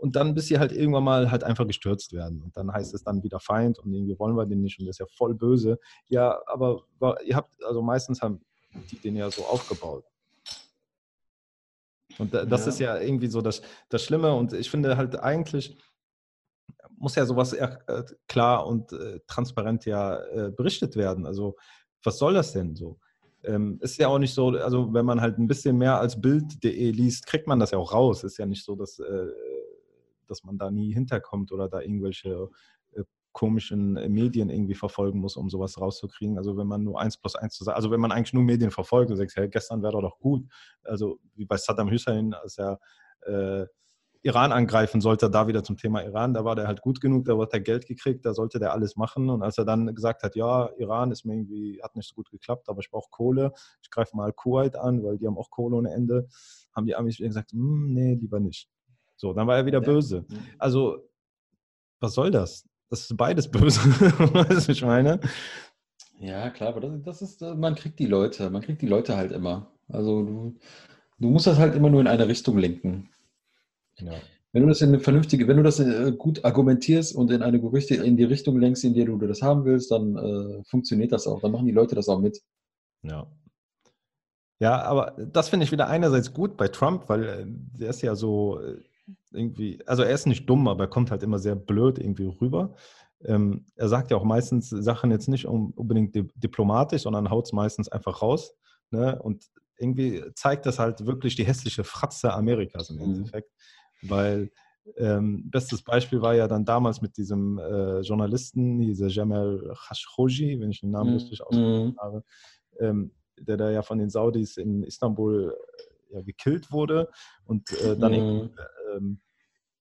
und 0.05 0.15
dann, 0.15 0.35
bis 0.35 0.45
sie 0.45 0.59
halt 0.59 0.71
irgendwann 0.71 1.03
mal 1.03 1.31
halt 1.31 1.43
einfach 1.43 1.65
gestürzt 1.65 2.13
werden. 2.13 2.43
Und 2.43 2.55
dann 2.55 2.71
heißt 2.71 2.93
es 2.93 3.03
dann 3.03 3.23
wieder 3.23 3.39
Feind 3.39 3.79
und 3.79 3.91
irgendwie 3.91 4.19
wollen 4.19 4.37
wir 4.37 4.45
den 4.45 4.61
nicht 4.61 4.79
und 4.79 4.85
das 4.85 4.97
ist 4.97 4.99
ja 4.99 5.07
voll 5.17 5.33
böse. 5.33 5.79
Ja, 6.09 6.39
aber 6.45 6.83
ihr 7.25 7.35
habt, 7.35 7.51
also 7.63 7.81
meistens 7.81 8.21
haben 8.21 8.39
die 8.91 8.99
den 8.99 9.15
ja 9.15 9.31
so 9.31 9.43
aufgebaut. 9.45 10.05
Und 12.19 12.35
das 12.35 12.61
ja. 12.61 12.67
ist 12.67 12.79
ja 12.79 12.99
irgendwie 12.99 13.25
so 13.25 13.41
das, 13.41 13.63
das 13.89 14.03
Schlimme. 14.03 14.31
Und 14.35 14.53
ich 14.53 14.69
finde 14.69 14.95
halt 14.95 15.19
eigentlich 15.19 15.75
muss 16.97 17.15
ja 17.15 17.25
sowas 17.25 17.53
äh, 17.53 18.03
klar 18.27 18.67
und 18.67 18.93
äh, 18.93 19.21
transparent 19.25 19.85
ja 19.85 20.19
äh, 20.25 20.51
berichtet 20.51 20.95
werden. 20.95 21.25
Also 21.25 21.55
was 22.03 22.19
soll 22.19 22.35
das 22.35 22.53
denn 22.53 22.75
so? 22.75 22.99
Ähm, 23.43 23.79
ist 23.81 23.97
ja 23.97 24.07
auch 24.07 24.19
nicht 24.19 24.35
so, 24.35 24.49
also 24.49 24.93
wenn 24.93 25.05
man 25.05 25.19
halt 25.19 25.39
ein 25.39 25.47
bisschen 25.47 25.79
mehr 25.79 25.99
als 25.99 26.21
Bild.de 26.21 26.91
liest, 26.91 27.25
kriegt 27.25 27.47
man 27.47 27.59
das 27.59 27.71
ja 27.71 27.79
auch 27.79 27.91
raus. 27.91 28.23
Ist 28.23 28.37
ja 28.37 28.45
nicht 28.45 28.63
so, 28.63 28.75
dass 28.75 28.99
äh, 28.99 29.27
dass 30.29 30.43
man 30.43 30.57
da 30.57 30.71
nie 30.71 30.93
hinterkommt 30.93 31.51
oder 31.51 31.69
da 31.69 31.81
irgendwelche 31.81 32.49
äh, 32.93 33.03
komischen 33.31 33.97
äh, 33.97 34.09
Medien 34.09 34.49
irgendwie 34.49 34.75
verfolgen 34.75 35.19
muss, 35.19 35.37
um 35.37 35.49
sowas 35.49 35.79
rauszukriegen. 35.79 36.37
Also 36.37 36.57
wenn 36.57 36.67
man 36.67 36.83
nur 36.83 36.99
eins 36.99 37.17
plus 37.17 37.35
eins 37.35 37.55
zusammen, 37.55 37.75
also 37.75 37.91
wenn 37.91 37.99
man 37.99 38.11
eigentlich 38.11 38.33
nur 38.33 38.43
Medien 38.43 38.71
verfolgt 38.71 39.11
und 39.11 39.17
sagt, 39.17 39.35
hey, 39.35 39.49
gestern 39.49 39.83
wäre 39.83 40.01
doch 40.01 40.19
gut, 40.19 40.45
also 40.83 41.19
wie 41.35 41.45
bei 41.45 41.57
Saddam 41.57 41.91
Hussein, 41.91 42.33
als 42.33 42.57
er 42.57 42.79
äh, 43.21 43.65
Iran 44.25 44.51
angreifen 44.51 45.01
sollte, 45.01 45.29
da 45.29 45.47
wieder 45.47 45.63
zum 45.63 45.77
Thema 45.77 46.03
Iran, 46.03 46.33
da 46.33 46.43
war 46.43 46.55
der 46.55 46.65
halt 46.65 46.81
gut 46.81 46.99
genug, 46.99 47.25
da 47.25 47.37
hat 47.37 47.53
er 47.53 47.59
Geld 47.59 47.85
gekriegt, 47.85 48.25
da 48.25 48.33
sollte 48.33 48.57
der 48.57 48.73
alles 48.73 48.95
machen. 48.95 49.29
Und 49.29 49.43
als 49.43 49.59
er 49.59 49.65
dann 49.65 49.93
gesagt 49.93 50.23
hat, 50.23 50.35
ja, 50.35 50.67
Iran 50.79 51.11
ist 51.11 51.25
mir 51.25 51.35
irgendwie, 51.35 51.79
hat 51.83 51.95
nicht 51.95 52.09
so 52.09 52.15
gut 52.15 52.31
geklappt, 52.31 52.67
aber 52.67 52.79
ich 52.79 52.89
brauche 52.89 53.11
Kohle, 53.11 53.53
ich 53.83 53.91
greife 53.91 54.17
mal 54.17 54.33
Kuwait 54.33 54.77
an, 54.77 55.03
weil 55.03 55.19
die 55.19 55.27
haben 55.27 55.37
auch 55.37 55.51
Kohle 55.51 55.75
ohne 55.75 55.91
Ende, 55.91 56.27
haben 56.75 56.87
die 56.87 56.95
Amis 56.95 57.17
gesagt, 57.17 57.51
hm, 57.51 57.93
nee, 57.93 58.15
lieber 58.15 58.39
nicht. 58.39 58.67
So, 59.15 59.33
dann 59.33 59.47
war 59.47 59.57
er 59.57 59.65
wieder 59.65 59.81
böse. 59.81 60.25
Mhm. 60.27 60.39
Also, 60.57 61.09
was 61.99 62.13
soll 62.13 62.31
das? 62.31 62.67
Das 62.89 63.01
ist 63.01 63.17
beides 63.17 63.47
böse, 63.51 63.79
weißt 63.81 64.67
du, 64.67 64.71
ich 64.71 64.83
meine? 64.83 65.19
Ja, 66.19 66.49
klar, 66.49 66.69
aber 66.69 66.81
das, 66.81 67.01
das, 67.03 67.21
ist, 67.21 67.41
äh, 67.41 67.55
man 67.55 67.75
kriegt 67.75 67.99
die 67.99 68.05
Leute, 68.05 68.49
man 68.49 68.61
kriegt 68.61 68.81
die 68.81 68.87
Leute 68.87 69.17
halt 69.17 69.31
immer. 69.31 69.71
Also 69.87 70.23
du, 70.23 70.55
du 71.19 71.29
musst 71.29 71.47
das 71.47 71.57
halt 71.57 71.75
immer 71.75 71.89
nur 71.89 72.01
in 72.01 72.07
eine 72.07 72.27
Richtung 72.27 72.57
lenken. 72.57 73.09
Ja. 73.99 74.13
Wenn 74.51 74.63
du 74.63 74.69
das 74.69 74.81
in 74.81 74.89
eine 74.89 74.99
vernünftige, 74.99 75.47
wenn 75.47 75.57
du 75.57 75.63
das 75.63 75.79
äh, 75.79 76.13
gut 76.17 76.45
argumentierst 76.45 77.13
und 77.13 77.29
in 77.29 77.41
eine 77.41 77.57
in 77.57 78.17
die 78.17 78.23
Richtung 78.23 78.57
lenkst, 78.57 78.85
in 78.85 78.93
der 78.93 79.05
du 79.05 79.17
das 79.17 79.41
haben 79.41 79.65
willst, 79.65 79.91
dann 79.91 80.15
äh, 80.15 80.63
funktioniert 80.63 81.11
das 81.11 81.27
auch. 81.27 81.41
Dann 81.41 81.51
machen 81.51 81.65
die 81.65 81.73
Leute 81.73 81.95
das 81.95 82.07
auch 82.07 82.19
mit. 82.19 82.41
Ja. 83.03 83.27
Ja, 84.59 84.81
aber 84.83 85.17
das 85.17 85.49
finde 85.49 85.65
ich 85.65 85.73
wieder 85.73 85.89
einerseits 85.89 86.33
gut 86.33 86.55
bei 86.55 86.69
Trump, 86.69 87.09
weil 87.09 87.23
äh, 87.25 87.45
der 87.45 87.89
ist 87.89 88.01
ja 88.01 88.15
so, 88.15 88.61
irgendwie, 89.31 89.79
also 89.85 90.03
er 90.03 90.13
ist 90.13 90.25
nicht 90.25 90.49
dumm, 90.49 90.67
aber 90.67 90.85
er 90.85 90.89
kommt 90.89 91.11
halt 91.11 91.23
immer 91.23 91.39
sehr 91.39 91.55
blöd 91.55 91.99
irgendwie 91.99 92.25
rüber. 92.25 92.75
Ähm, 93.23 93.65
er 93.75 93.87
sagt 93.87 94.11
ja 94.11 94.17
auch 94.17 94.23
meistens 94.23 94.69
Sachen 94.69 95.11
jetzt 95.11 95.27
nicht 95.27 95.45
unbedingt 95.45 96.15
diplomatisch, 96.35 97.03
sondern 97.03 97.29
haut 97.29 97.45
es 97.45 97.53
meistens 97.53 97.89
einfach 97.89 98.21
raus. 98.21 98.53
Ne? 98.91 99.21
Und 99.21 99.45
irgendwie 99.77 100.23
zeigt 100.35 100.65
das 100.65 100.79
halt 100.79 101.05
wirklich 101.05 101.35
die 101.35 101.45
hässliche 101.45 101.83
Fratze 101.83 102.33
Amerikas 102.33 102.89
im 102.89 102.97
mhm. 102.97 103.03
Endeffekt. 103.03 103.51
Mhm. 104.01 104.09
Weil 104.09 104.51
ähm, 104.97 105.49
bestes 105.49 105.81
Beispiel 105.81 106.21
war 106.21 106.35
ja 106.35 106.47
dann 106.47 106.65
damals 106.65 107.01
mit 107.01 107.17
diesem 107.17 107.57
äh, 107.57 108.01
Journalisten, 108.01 108.79
dieser 108.79 109.07
Jamal 109.07 109.73
Khashoggi, 109.87 110.59
wenn 110.59 110.69
ich 110.69 110.81
den 110.81 110.91
Namen 110.91 111.11
mhm. 111.11 111.17
richtig 111.17 111.41
ausgesprochen 111.41 111.87
mhm. 111.87 111.99
habe, 111.99 112.23
ähm, 112.79 113.11
der 113.39 113.57
da 113.57 113.71
ja 113.71 113.81
von 113.81 113.97
den 113.97 114.09
Saudis 114.09 114.57
in 114.57 114.83
Istanbul 114.83 115.55
äh, 116.15 116.19
ja, 116.19 116.23
gekillt 116.23 116.71
wurde 116.71 117.09
und 117.45 117.71
äh, 117.81 117.97
dann 117.97 118.11
mhm 118.13 118.49
ähm, 118.95 119.19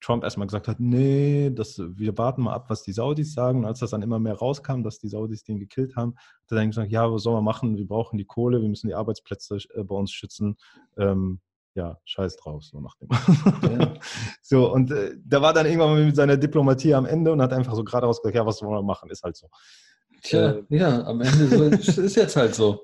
Trump 0.05 0.23
erstmal 0.23 0.47
gesagt 0.47 0.69
hat, 0.69 0.81
nee, 0.81 1.51
das, 1.51 1.79
wir 1.79 2.17
warten 2.19 2.43
mal 2.43 2.53
ab, 2.53 2.67
was 2.69 2.83
die 2.83 2.93
Saudis 2.93 3.33
sagen. 3.33 3.61
Und 3.61 3.65
als 3.65 3.79
das 3.79 3.91
dann 3.91 4.03
immer 4.03 4.19
mehr 4.19 4.35
rauskam, 4.35 4.83
dass 4.83 4.99
die 4.99 5.09
Saudis 5.09 5.45
den 5.45 5.59
gekillt 5.59 5.97
haben, 5.97 6.15
hat 6.17 6.53
er 6.53 6.57
dann 6.57 6.71
gesagt, 6.71 6.91
ja, 6.91 7.11
was 7.11 7.23
soll 7.23 7.35
man 7.35 7.45
machen? 7.45 7.79
Wir 7.79 7.87
brauchen 7.87 8.19
die 8.19 8.27
Kohle, 8.27 8.61
wir 8.61 8.69
müssen 8.69 8.89
die 8.89 8.95
Arbeitsplätze 8.95 9.57
äh, 9.75 9.83
bei 9.83 9.95
uns 9.95 10.13
schützen. 10.13 10.57
Ähm, 10.99 11.41
ja, 11.75 11.99
scheiß 12.05 12.37
drauf, 12.37 12.63
so 12.63 12.81
nach 12.81 12.95
dem. 12.97 13.09
Ja. 13.79 13.95
so, 14.43 14.73
und 14.73 14.93
äh, 14.93 15.17
da 15.25 15.43
war 15.43 15.53
dann 15.53 15.67
irgendwann 15.67 16.07
mit 16.07 16.15
seiner 16.15 16.37
Diplomatie 16.37 16.95
am 16.95 17.07
Ende 17.07 17.33
und 17.33 17.43
hat 17.43 17.53
einfach 17.53 17.75
so 17.75 17.83
gerade 17.83 18.07
gesagt, 18.07 18.35
ja, 18.35 18.47
was 18.47 18.63
wollen 18.63 18.75
wir 18.75 18.83
machen? 18.83 19.11
Ist 19.11 19.25
halt 19.25 19.37
so. 19.37 19.49
Tja, 20.23 20.53
äh, 20.53 20.65
ja, 20.69 21.03
am 21.05 21.21
Ende 21.21 21.49
so, 21.49 21.65
ist 22.03 22.17
jetzt 22.17 22.37
halt 22.37 22.55
so. 22.55 22.83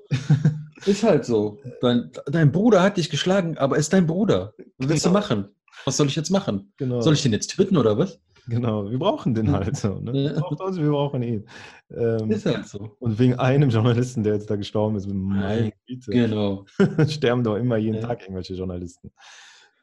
Ist 0.85 1.03
halt 1.03 1.25
so. 1.25 1.59
Dein, 1.81 2.11
dein, 2.25 2.51
Bruder 2.51 2.81
hat 2.81 2.97
dich 2.97 3.09
geschlagen, 3.09 3.57
aber 3.57 3.77
ist 3.77 3.93
dein 3.93 4.07
Bruder. 4.07 4.53
Was 4.77 4.89
willst 4.89 5.03
genau. 5.03 5.13
du 5.13 5.19
machen? 5.19 5.55
Was 5.85 5.97
soll 5.97 6.07
ich 6.07 6.15
jetzt 6.15 6.29
machen? 6.29 6.73
Genau. 6.77 7.01
Soll 7.01 7.13
ich 7.13 7.21
den 7.21 7.33
jetzt 7.33 7.51
töten 7.51 7.77
oder 7.77 7.97
was? 7.97 8.19
Genau, 8.47 8.89
wir 8.89 8.97
brauchen 8.97 9.35
den 9.35 9.51
halt 9.51 9.77
so. 9.77 9.99
Ne? 9.99 10.11
Ja. 10.19 10.35
Wir, 10.35 10.89
brauchen 10.89 11.21
ihn. 11.21 11.47
Ähm, 11.91 12.31
ist 12.31 12.45
halt 12.45 12.67
so. 12.67 12.95
Und 12.99 13.19
wegen 13.19 13.35
einem 13.35 13.69
Journalisten, 13.69 14.23
der 14.23 14.33
jetzt 14.33 14.49
da 14.49 14.55
gestorben 14.55 14.95
ist, 14.95 15.07
meine 15.07 15.73
Güte. 15.87 16.11
Genau. 16.11 16.65
sterben 17.07 17.43
doch 17.43 17.55
immer 17.55 17.77
jeden 17.77 17.95
ja. 17.95 18.07
Tag 18.07 18.21
irgendwelche 18.21 18.55
Journalisten. 18.55 19.11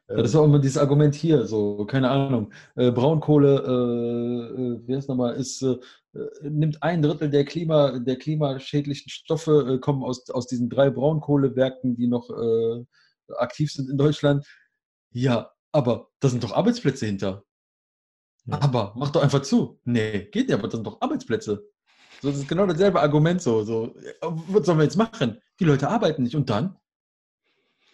Das 0.09 0.31
ist 0.31 0.37
auch 0.37 0.45
immer 0.45 0.59
dieses 0.59 0.79
Argument 0.79 1.15
hier, 1.15 1.47
so, 1.47 1.85
keine 1.85 2.09
Ahnung. 2.09 2.51
Äh, 2.77 2.91
Braunkohle, 2.91 3.57
äh, 3.59 4.63
äh 4.63 4.81
wie 4.87 4.97
heißt 4.97 5.09
nochmal, 5.11 5.35
ist, 5.35 5.61
äh, 5.63 5.77
äh, 6.15 6.49
nimmt 6.49 6.83
ein 6.83 7.03
Drittel 7.03 7.29
der, 7.29 7.45
Klima, 7.45 7.99
der 7.99 8.17
klimaschädlichen 8.17 9.11
Stoffe, 9.11 9.75
äh, 9.75 9.79
kommen 9.79 10.03
aus, 10.03 10.31
aus 10.31 10.47
diesen 10.47 10.71
drei 10.71 10.89
Braunkohlewerken, 10.89 11.95
die 11.95 12.07
noch 12.07 12.31
aktiv 13.37 13.71
sind 13.71 13.91
in 13.91 13.99
Deutschland. 13.99 14.47
Ja, 15.11 15.51
aber 15.73 16.09
da 16.21 16.29
sind 16.29 16.43
doch 16.43 16.53
Arbeitsplätze 16.53 17.05
hinter. 17.05 17.45
Ja. 18.47 18.63
Aber 18.63 18.95
mach 18.97 19.11
doch 19.11 19.23
einfach 19.23 19.43
zu. 19.43 19.79
Nee, 19.85 20.29
geht 20.33 20.49
ja, 20.49 20.57
aber 20.57 20.69
das 20.69 20.77
sind 20.77 20.87
doch 20.87 21.03
Arbeitsplätze. 21.03 21.69
So, 22.23 22.31
das 22.31 22.39
ist 22.39 22.49
genau 22.49 22.67
dasselbe 22.67 23.01
Argument 23.01 23.43
so, 23.43 23.63
so. 23.63 23.95
Was 24.23 24.65
sollen 24.65 24.79
wir 24.79 24.85
jetzt 24.85 24.97
machen? 24.97 25.39
Die 25.61 25.65
Leute 25.65 25.89
arbeiten 25.89 26.23
nicht. 26.23 26.35
Und 26.35 26.49
dann? 26.49 26.77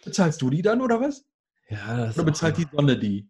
Bezahlst 0.05 0.41
du 0.41 0.49
die 0.49 0.61
dann 0.61 0.81
oder 0.81 1.01
was? 1.01 1.25
Ja, 1.69 2.11
oder 2.13 2.23
bezahlt 2.23 2.57
die 2.57 2.67
Sonne 2.71 2.97
die? 2.97 3.29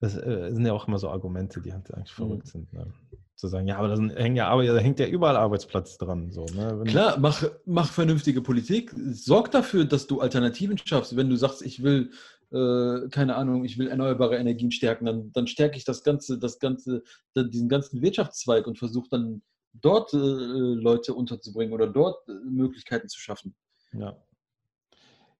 Das 0.00 0.16
äh, 0.16 0.50
sind 0.52 0.64
ja 0.64 0.72
auch 0.72 0.88
immer 0.88 0.98
so 0.98 1.10
Argumente, 1.10 1.60
die 1.60 1.72
halt 1.72 1.92
eigentlich 1.92 2.12
verrückt 2.12 2.46
mhm. 2.46 2.50
sind. 2.50 2.72
Ne? 2.72 2.92
zu 3.38 3.46
sagen, 3.46 3.68
ja, 3.68 3.78
aber 3.78 3.88
da, 3.88 4.02
hängen 4.16 4.34
ja, 4.34 4.48
aber, 4.48 4.64
da 4.64 4.78
hängt 4.78 4.98
ja 4.98 5.06
überall 5.06 5.36
Arbeitsplatz 5.36 5.96
dran. 5.96 6.32
So, 6.32 6.44
ne? 6.46 6.82
Klar, 6.86 7.18
mach, 7.20 7.44
mach 7.66 7.92
vernünftige 7.92 8.42
Politik. 8.42 8.92
Sorg 9.12 9.52
dafür, 9.52 9.84
dass 9.84 10.08
du 10.08 10.20
Alternativen 10.20 10.76
schaffst. 10.76 11.16
Wenn 11.16 11.30
du 11.30 11.36
sagst, 11.36 11.62
ich 11.62 11.84
will, 11.84 12.10
äh, 12.50 13.08
keine 13.10 13.36
Ahnung, 13.36 13.64
ich 13.64 13.78
will 13.78 13.86
erneuerbare 13.86 14.36
Energien 14.36 14.72
stärken, 14.72 15.04
dann, 15.06 15.32
dann 15.32 15.46
stärke 15.46 15.76
ich 15.76 15.84
das 15.84 16.02
ganze, 16.02 16.36
das 16.40 16.58
ganze, 16.58 17.04
diesen 17.36 17.68
ganzen 17.68 18.02
Wirtschaftszweig 18.02 18.66
und 18.66 18.76
versuche 18.76 19.08
dann 19.08 19.42
dort 19.72 20.12
äh, 20.12 20.16
Leute 20.16 21.14
unterzubringen 21.14 21.72
oder 21.72 21.86
dort 21.86 22.28
äh, 22.28 22.32
Möglichkeiten 22.32 23.08
zu 23.08 23.20
schaffen. 23.20 23.54
Ja. 23.92 24.16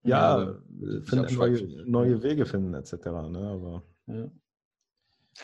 Ja, 0.05 0.40
ja 0.40 0.55
finden, 1.05 1.34
neue, 1.34 1.84
neue, 1.86 2.22
Wege 2.22 2.46
finden, 2.46 2.74
etc. 2.74 2.92
Ne? 3.30 3.49
Aber 3.53 3.82
ja. 4.07 4.30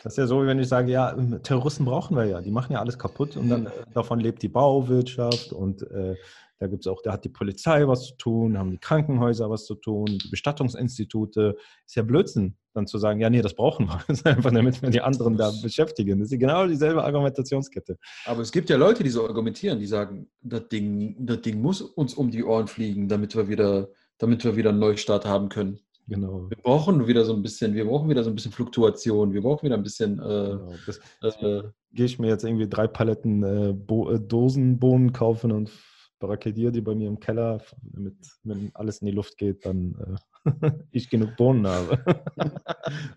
Das 0.03 0.13
ist 0.13 0.17
ja 0.17 0.27
so, 0.27 0.43
wie 0.43 0.47
wenn 0.47 0.59
ich 0.59 0.67
sage, 0.67 0.91
ja, 0.91 1.15
Terroristen 1.43 1.85
brauchen 1.85 2.17
wir 2.17 2.25
ja, 2.25 2.41
die 2.41 2.51
machen 2.51 2.73
ja 2.73 2.79
alles 2.79 2.99
kaputt 2.99 3.37
und 3.37 3.49
dann 3.49 3.67
äh, 3.67 3.69
davon 3.93 4.19
lebt 4.19 4.41
die 4.41 4.49
Bauwirtschaft 4.49 5.53
und 5.53 5.83
äh, 5.89 6.15
Da 6.59 6.67
gibt 6.67 6.85
es 6.85 6.87
auch, 6.87 7.01
da 7.01 7.11
hat 7.11 7.25
die 7.25 7.29
Polizei 7.29 7.85
was 7.87 8.07
zu 8.07 8.15
tun, 8.15 8.57
haben 8.57 8.71
die 8.71 8.77
Krankenhäuser 8.77 9.49
was 9.49 9.65
zu 9.65 9.75
tun, 9.75 10.05
die 10.05 10.29
Bestattungsinstitute. 10.29 11.57
Ist 11.85 11.95
ja 11.95 12.03
Blödsinn, 12.03 12.55
dann 12.73 12.87
zu 12.87 12.97
sagen, 12.97 13.19
ja, 13.19 13.29
nee, 13.29 13.41
das 13.41 13.53
brauchen 13.53 13.87
wir. 13.87 13.99
Das 14.07 14.19
ist 14.19 14.25
einfach, 14.25 14.51
damit 14.51 14.81
wir 14.81 14.89
die 14.89 15.01
anderen 15.01 15.35
da 15.35 15.51
beschäftigen. 15.61 16.19
Das 16.19 16.31
ist 16.31 16.39
genau 16.39 16.65
dieselbe 16.65 17.03
Argumentationskette. 17.03 17.97
Aber 18.25 18.41
es 18.41 18.51
gibt 18.51 18.69
ja 18.69 18.77
Leute, 18.77 19.03
die 19.03 19.09
so 19.09 19.27
argumentieren, 19.27 19.79
die 19.79 19.85
sagen, 19.85 20.29
das 20.41 20.69
Ding, 20.69 21.15
das 21.25 21.41
Ding 21.41 21.61
muss 21.61 21.81
uns 21.81 22.13
um 22.13 22.31
die 22.31 22.43
Ohren 22.43 22.67
fliegen, 22.67 23.09
damit 23.09 23.35
wir 23.35 23.49
wieder, 23.49 23.89
damit 24.17 24.43
wir 24.43 24.55
wieder 24.55 24.69
einen 24.69 24.79
Neustart 24.79 25.25
haben 25.25 25.49
können. 25.49 25.79
Genau. 26.07 26.49
Wir 26.49 26.57
brauchen 26.57 27.07
wieder 27.07 27.25
so 27.25 27.33
ein 27.33 27.41
bisschen, 27.41 27.73
wir 27.73 27.85
brauchen 27.85 28.09
wieder 28.09 28.23
so 28.23 28.29
ein 28.29 28.35
bisschen 28.35 28.51
Fluktuation, 28.51 29.33
wir 29.33 29.41
brauchen 29.41 29.63
wieder 29.63 29.75
ein 29.75 29.83
bisschen. 29.83 30.19
Äh, 30.19 30.23
genau. 30.23 30.73
das, 31.21 31.41
äh, 31.41 31.63
Gehe 31.93 32.05
ich 32.05 32.19
mir 32.19 32.27
jetzt 32.27 32.43
irgendwie 32.43 32.69
drei 32.69 32.87
Paletten 32.87 33.43
äh, 33.43 33.69
äh 33.69 34.19
Dosenbohnen 34.19 35.13
kaufen 35.13 35.51
und 35.51 35.71
barrikadiere 36.19 36.71
die 36.71 36.81
bei 36.81 36.93
mir 36.93 37.07
im 37.07 37.19
Keller, 37.19 37.61
damit, 37.81 38.15
wenn 38.43 38.71
alles 38.73 38.99
in 38.99 39.07
die 39.07 39.13
Luft 39.13 39.37
geht, 39.37 39.65
dann 39.65 40.19
äh, 40.45 40.71
ich 40.91 41.09
genug 41.09 41.35
Bohnen 41.37 41.65
habe. 41.67 41.99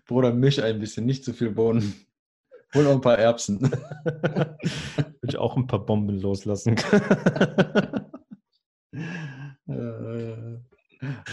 Bruder, 0.07 0.33
misch 0.33 0.59
ein 0.59 0.79
bisschen, 0.79 1.05
nicht 1.05 1.23
zu 1.23 1.33
viel 1.33 1.51
Bohnen. 1.51 1.93
Hol 2.75 2.85
auch 2.85 2.93
ein 2.93 3.01
paar 3.01 3.17
Erbsen. 3.17 3.61
Will 3.61 3.79
ich 5.23 5.37
auch 5.37 5.57
ein 5.57 5.65
paar 5.65 5.83
Bomben 5.83 6.19
loslassen. 6.19 6.75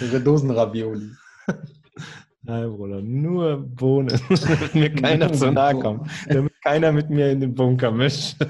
Äh, 0.00 0.20
Dosenravioli. 0.20 1.10
Nein, 2.46 2.70
Bruder, 2.70 3.02
nur 3.02 3.56
Bohnen, 3.56 4.20
damit 4.28 4.74
mir 4.74 4.94
keiner 4.94 5.32
zu 5.32 5.50
nahe 5.50 5.74
kommt. 5.80 6.08
Damit 6.28 6.52
keiner 6.62 6.92
mit 6.92 7.10
mir 7.10 7.32
in 7.32 7.40
den 7.40 7.54
Bunker 7.54 7.90
mischt. 7.90 8.36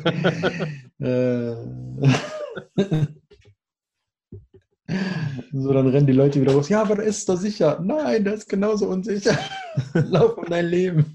Äh. 0.98 1.54
so, 5.52 5.72
dann 5.74 5.88
rennen 5.88 6.06
die 6.06 6.14
Leute 6.14 6.40
wieder 6.40 6.54
raus. 6.54 6.70
Ja, 6.70 6.80
aber 6.80 6.96
da 6.96 7.02
ist 7.02 7.28
doch 7.28 7.36
sicher. 7.36 7.78
Nein, 7.82 8.24
das 8.24 8.36
ist 8.36 8.48
genauso 8.48 8.88
unsicher. 8.88 9.38
Lauf 9.92 10.38
um 10.38 10.46
dein 10.46 10.64
Leben. 10.64 11.14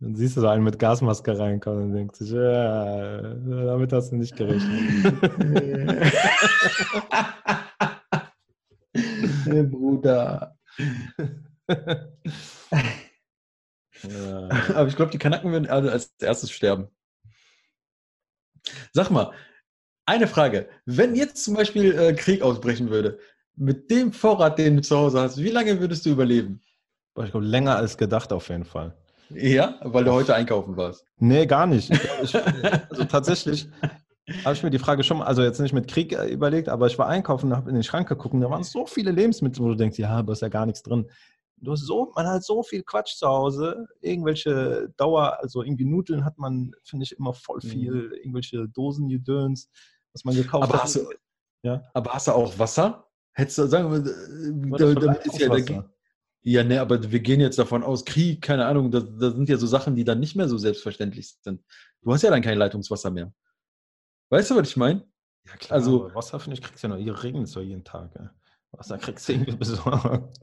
Dann 0.00 0.16
siehst 0.16 0.36
du 0.36 0.40
so 0.40 0.48
einen 0.48 0.64
mit 0.64 0.80
Gasmaske 0.80 1.38
reinkommen 1.38 1.84
und 1.84 1.92
denkst 1.92 2.18
dich, 2.18 2.32
ja, 2.32 3.22
damit 3.22 3.92
hast 3.92 4.10
du 4.10 4.16
nicht 4.16 4.34
gerechnet. 4.34 5.22
Bruder. 9.46 10.58
Aber 14.74 14.86
ich 14.88 14.96
glaube, 14.96 15.10
die 15.10 15.18
Kanaken 15.18 15.52
würden 15.52 15.68
alle 15.68 15.92
als 15.92 16.14
erstes 16.20 16.50
sterben. 16.50 16.88
Sag 18.92 19.10
mal, 19.10 19.32
eine 20.06 20.26
Frage. 20.26 20.68
Wenn 20.84 21.14
jetzt 21.14 21.42
zum 21.42 21.54
Beispiel 21.54 21.98
äh, 21.98 22.14
Krieg 22.14 22.42
ausbrechen 22.42 22.90
würde, 22.90 23.18
mit 23.56 23.90
dem 23.90 24.12
Vorrat, 24.12 24.58
den 24.58 24.76
du 24.76 24.82
zu 24.82 24.96
Hause 24.96 25.20
hast, 25.20 25.38
wie 25.38 25.50
lange 25.50 25.80
würdest 25.80 26.04
du 26.06 26.10
überleben? 26.10 26.60
Ich 27.18 27.30
glaube, 27.30 27.46
länger 27.46 27.76
als 27.76 27.96
gedacht 27.96 28.32
auf 28.32 28.48
jeden 28.48 28.64
Fall. 28.64 28.94
Ja, 29.30 29.80
weil 29.82 30.04
du 30.04 30.12
heute 30.12 30.34
einkaufen 30.34 30.76
warst. 30.76 31.04
Nee, 31.18 31.46
gar 31.46 31.66
nicht. 31.66 31.90
Ich, 32.22 32.34
also 32.34 33.04
tatsächlich 33.04 33.68
habe 34.44 34.54
ich 34.54 34.62
mir 34.62 34.70
die 34.70 34.78
Frage 34.78 35.04
schon, 35.04 35.22
also 35.22 35.42
jetzt 35.42 35.60
nicht 35.60 35.72
mit 35.72 35.88
Krieg 35.88 36.12
äh, 36.12 36.28
überlegt, 36.28 36.68
aber 36.68 36.86
ich 36.86 36.98
war 36.98 37.06
einkaufen 37.06 37.46
und 37.46 37.56
habe 37.56 37.68
in 37.70 37.74
den 37.74 37.84
Schrank 37.84 38.08
geguckt 38.08 38.34
und 38.34 38.40
da 38.40 38.50
waren 38.50 38.64
so 38.64 38.86
viele 38.86 39.12
Lebensmittel, 39.12 39.62
wo 39.62 39.68
du 39.68 39.76
denkst, 39.76 39.98
ja, 39.98 40.22
da 40.22 40.32
ist 40.32 40.42
ja 40.42 40.48
gar 40.48 40.66
nichts 40.66 40.82
drin. 40.82 41.08
Du 41.58 41.72
hast 41.72 41.86
so, 41.86 42.12
man 42.14 42.26
hat 42.26 42.44
so 42.44 42.62
viel 42.62 42.82
Quatsch 42.82 43.16
zu 43.16 43.26
Hause, 43.26 43.86
irgendwelche 44.00 44.92
Dauer, 44.96 45.38
also 45.40 45.62
irgendwie 45.62 45.84
Nudeln 45.84 46.24
hat 46.24 46.38
man, 46.38 46.72
finde 46.84 47.04
ich, 47.04 47.12
immer 47.16 47.32
voll 47.32 47.60
mhm. 47.62 47.68
viel, 47.68 48.12
irgendwelche 48.16 48.68
Dosengedöns, 48.68 49.70
was 50.12 50.24
man 50.24 50.34
gekauft 50.34 50.64
aber 50.64 50.74
hat. 50.74 50.82
Hast 50.82 50.96
du, 50.96 51.08
ja? 51.62 51.82
Aber 51.94 52.12
hast 52.12 52.26
du 52.26 52.32
auch 52.32 52.58
Wasser? 52.58 53.06
Hättest 53.32 53.58
du, 53.58 53.66
sagen 53.66 53.92
wir, 53.92 54.78
da, 54.78 55.00
damit 55.00 55.24
ist 55.24 55.38
ja 55.38 55.48
Wasser. 55.48 55.90
Ja, 56.42 56.62
ne, 56.62 56.80
aber 56.80 57.10
wir 57.10 57.20
gehen 57.20 57.40
jetzt 57.40 57.58
davon 57.58 57.82
aus, 57.82 58.04
Krieg, 58.04 58.40
keine 58.40 58.66
Ahnung, 58.66 58.92
das, 58.92 59.04
das 59.18 59.34
sind 59.34 59.48
ja 59.48 59.56
so 59.56 59.66
Sachen, 59.66 59.96
die 59.96 60.04
dann 60.04 60.20
nicht 60.20 60.36
mehr 60.36 60.48
so 60.48 60.58
selbstverständlich 60.58 61.34
sind. 61.42 61.60
Du 62.02 62.12
hast 62.12 62.22
ja 62.22 62.30
dann 62.30 62.42
kein 62.42 62.56
Leitungswasser 62.56 63.10
mehr. 63.10 63.32
Weißt 64.28 64.50
du, 64.50 64.56
was 64.56 64.68
ich 64.68 64.76
meine? 64.76 65.06
Ja, 65.46 65.56
klar. 65.56 65.78
Also, 65.78 66.14
Wasser, 66.14 66.40
finde 66.40 66.54
ich, 66.58 66.62
kriegst 66.62 66.82
du 66.82 66.88
ja 66.88 66.94
noch. 66.94 67.00
Hier 67.00 67.22
regnet 67.22 67.44
es 67.44 67.52
so 67.52 67.60
jeden 67.60 67.84
Tag. 67.84 68.14
Ja. 68.14 68.30
Wasser 68.72 68.98
kriegst 68.98 69.28
du 69.28 69.32
irgendwie 69.34 69.56
besorgt. 69.56 70.40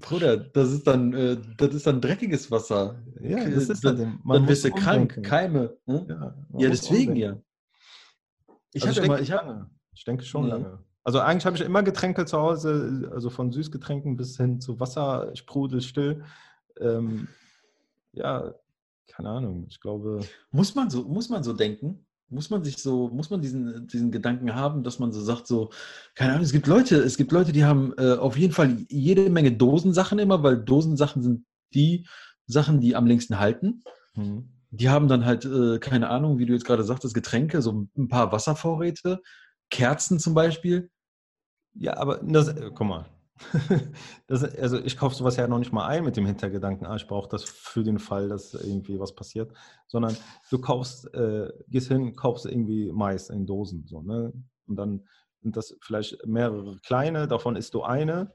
Bruder, 0.00 0.36
das 0.36 0.72
ist 0.72 0.86
dann, 0.86 1.12
äh, 1.14 1.36
das 1.56 1.74
ist 1.74 1.86
dann 1.86 2.00
dreckiges 2.00 2.50
Wasser. 2.50 3.02
Ja, 3.20 3.48
das 3.48 3.68
ist 3.68 3.84
dann, 3.84 3.96
dann, 3.96 4.20
dann 4.24 4.48
wirst 4.48 4.64
du 4.64 4.70
krank, 4.70 5.22
Keime. 5.22 5.76
Hm? 5.86 6.06
Ja, 6.08 6.34
ja 6.58 6.68
deswegen 6.68 7.16
ja. 7.16 7.36
Ich, 8.72 8.86
also 8.86 9.00
ich, 9.00 9.06
denke, 9.06 9.22
ich, 9.22 9.32
hab, 9.32 9.70
ich 9.94 10.04
denke 10.04 10.24
schon 10.24 10.44
mhm. 10.44 10.48
lange. 10.48 10.78
Also 11.02 11.20
eigentlich 11.20 11.46
habe 11.46 11.56
ich 11.56 11.62
immer 11.62 11.82
Getränke 11.82 12.26
zu 12.26 12.38
Hause, 12.38 13.10
also 13.12 13.30
von 13.30 13.52
Süßgetränken 13.52 14.16
bis 14.16 14.36
hin 14.36 14.60
zu 14.60 14.80
Wasser, 14.80 15.30
Sprudel, 15.34 15.80
still. 15.80 16.24
Ähm, 16.78 17.28
ja, 18.12 18.54
keine 19.06 19.30
Ahnung. 19.30 19.66
Ich 19.68 19.80
glaube. 19.80 20.20
Muss 20.50 20.74
man 20.74 20.90
so, 20.90 21.04
muss 21.04 21.28
man 21.28 21.42
so 21.42 21.52
denken? 21.52 22.05
Muss 22.28 22.50
man 22.50 22.64
sich 22.64 22.78
so, 22.78 23.08
muss 23.08 23.30
man 23.30 23.40
diesen, 23.40 23.86
diesen 23.86 24.10
Gedanken 24.10 24.54
haben, 24.54 24.82
dass 24.82 24.98
man 24.98 25.12
so 25.12 25.20
sagt, 25.20 25.46
so, 25.46 25.70
keine 26.14 26.32
Ahnung, 26.32 26.44
es 26.44 26.52
gibt 26.52 26.66
Leute, 26.66 26.96
es 26.96 27.16
gibt 27.16 27.30
Leute, 27.30 27.52
die 27.52 27.64
haben 27.64 27.94
äh, 27.98 28.14
auf 28.14 28.36
jeden 28.36 28.52
Fall 28.52 28.78
jede 28.88 29.30
Menge 29.30 29.52
Dosensachen 29.52 30.18
immer, 30.18 30.42
weil 30.42 30.58
Dosensachen 30.58 31.22
sind 31.22 31.46
die 31.72 32.06
Sachen, 32.46 32.80
die 32.80 32.96
am 32.96 33.06
längsten 33.06 33.38
halten. 33.38 33.82
Mhm. 34.14 34.48
Die 34.70 34.88
haben 34.88 35.06
dann 35.06 35.24
halt, 35.24 35.44
äh, 35.44 35.78
keine 35.78 36.08
Ahnung, 36.10 36.38
wie 36.38 36.46
du 36.46 36.52
jetzt 36.52 36.64
gerade 36.64 36.82
sagtest, 36.82 37.14
Getränke, 37.14 37.62
so 37.62 37.86
ein 37.96 38.08
paar 38.08 38.32
Wasservorräte, 38.32 39.22
Kerzen 39.70 40.18
zum 40.18 40.34
Beispiel. 40.34 40.90
Ja, 41.74 41.96
aber 41.96 42.18
das, 42.18 42.48
äh, 42.48 42.70
guck 42.74 42.86
mal, 42.86 43.06
das, 44.26 44.44
also 44.56 44.78
ich 44.78 44.96
kaufe 44.96 45.14
sowas 45.14 45.36
ja 45.36 45.46
noch 45.46 45.58
nicht 45.58 45.72
mal 45.72 45.86
ein 45.86 46.04
mit 46.04 46.16
dem 46.16 46.26
Hintergedanken, 46.26 46.86
ah, 46.86 46.96
ich 46.96 47.06
brauche 47.06 47.28
das 47.28 47.44
für 47.44 47.84
den 47.84 47.98
Fall, 47.98 48.28
dass 48.28 48.54
irgendwie 48.54 48.98
was 48.98 49.14
passiert, 49.14 49.52
sondern 49.86 50.16
du 50.50 50.58
kaufst, 50.58 51.12
äh, 51.14 51.50
gehst 51.68 51.88
hin, 51.88 52.16
kaufst 52.16 52.46
irgendwie 52.46 52.90
Mais 52.92 53.30
in 53.30 53.46
Dosen, 53.46 53.84
so, 53.86 54.02
ne? 54.02 54.32
Und 54.66 54.76
dann 54.76 55.06
sind 55.42 55.56
das 55.56 55.76
vielleicht 55.80 56.26
mehrere 56.26 56.76
kleine, 56.78 57.28
davon 57.28 57.56
isst 57.56 57.74
du 57.74 57.82
eine 57.82 58.34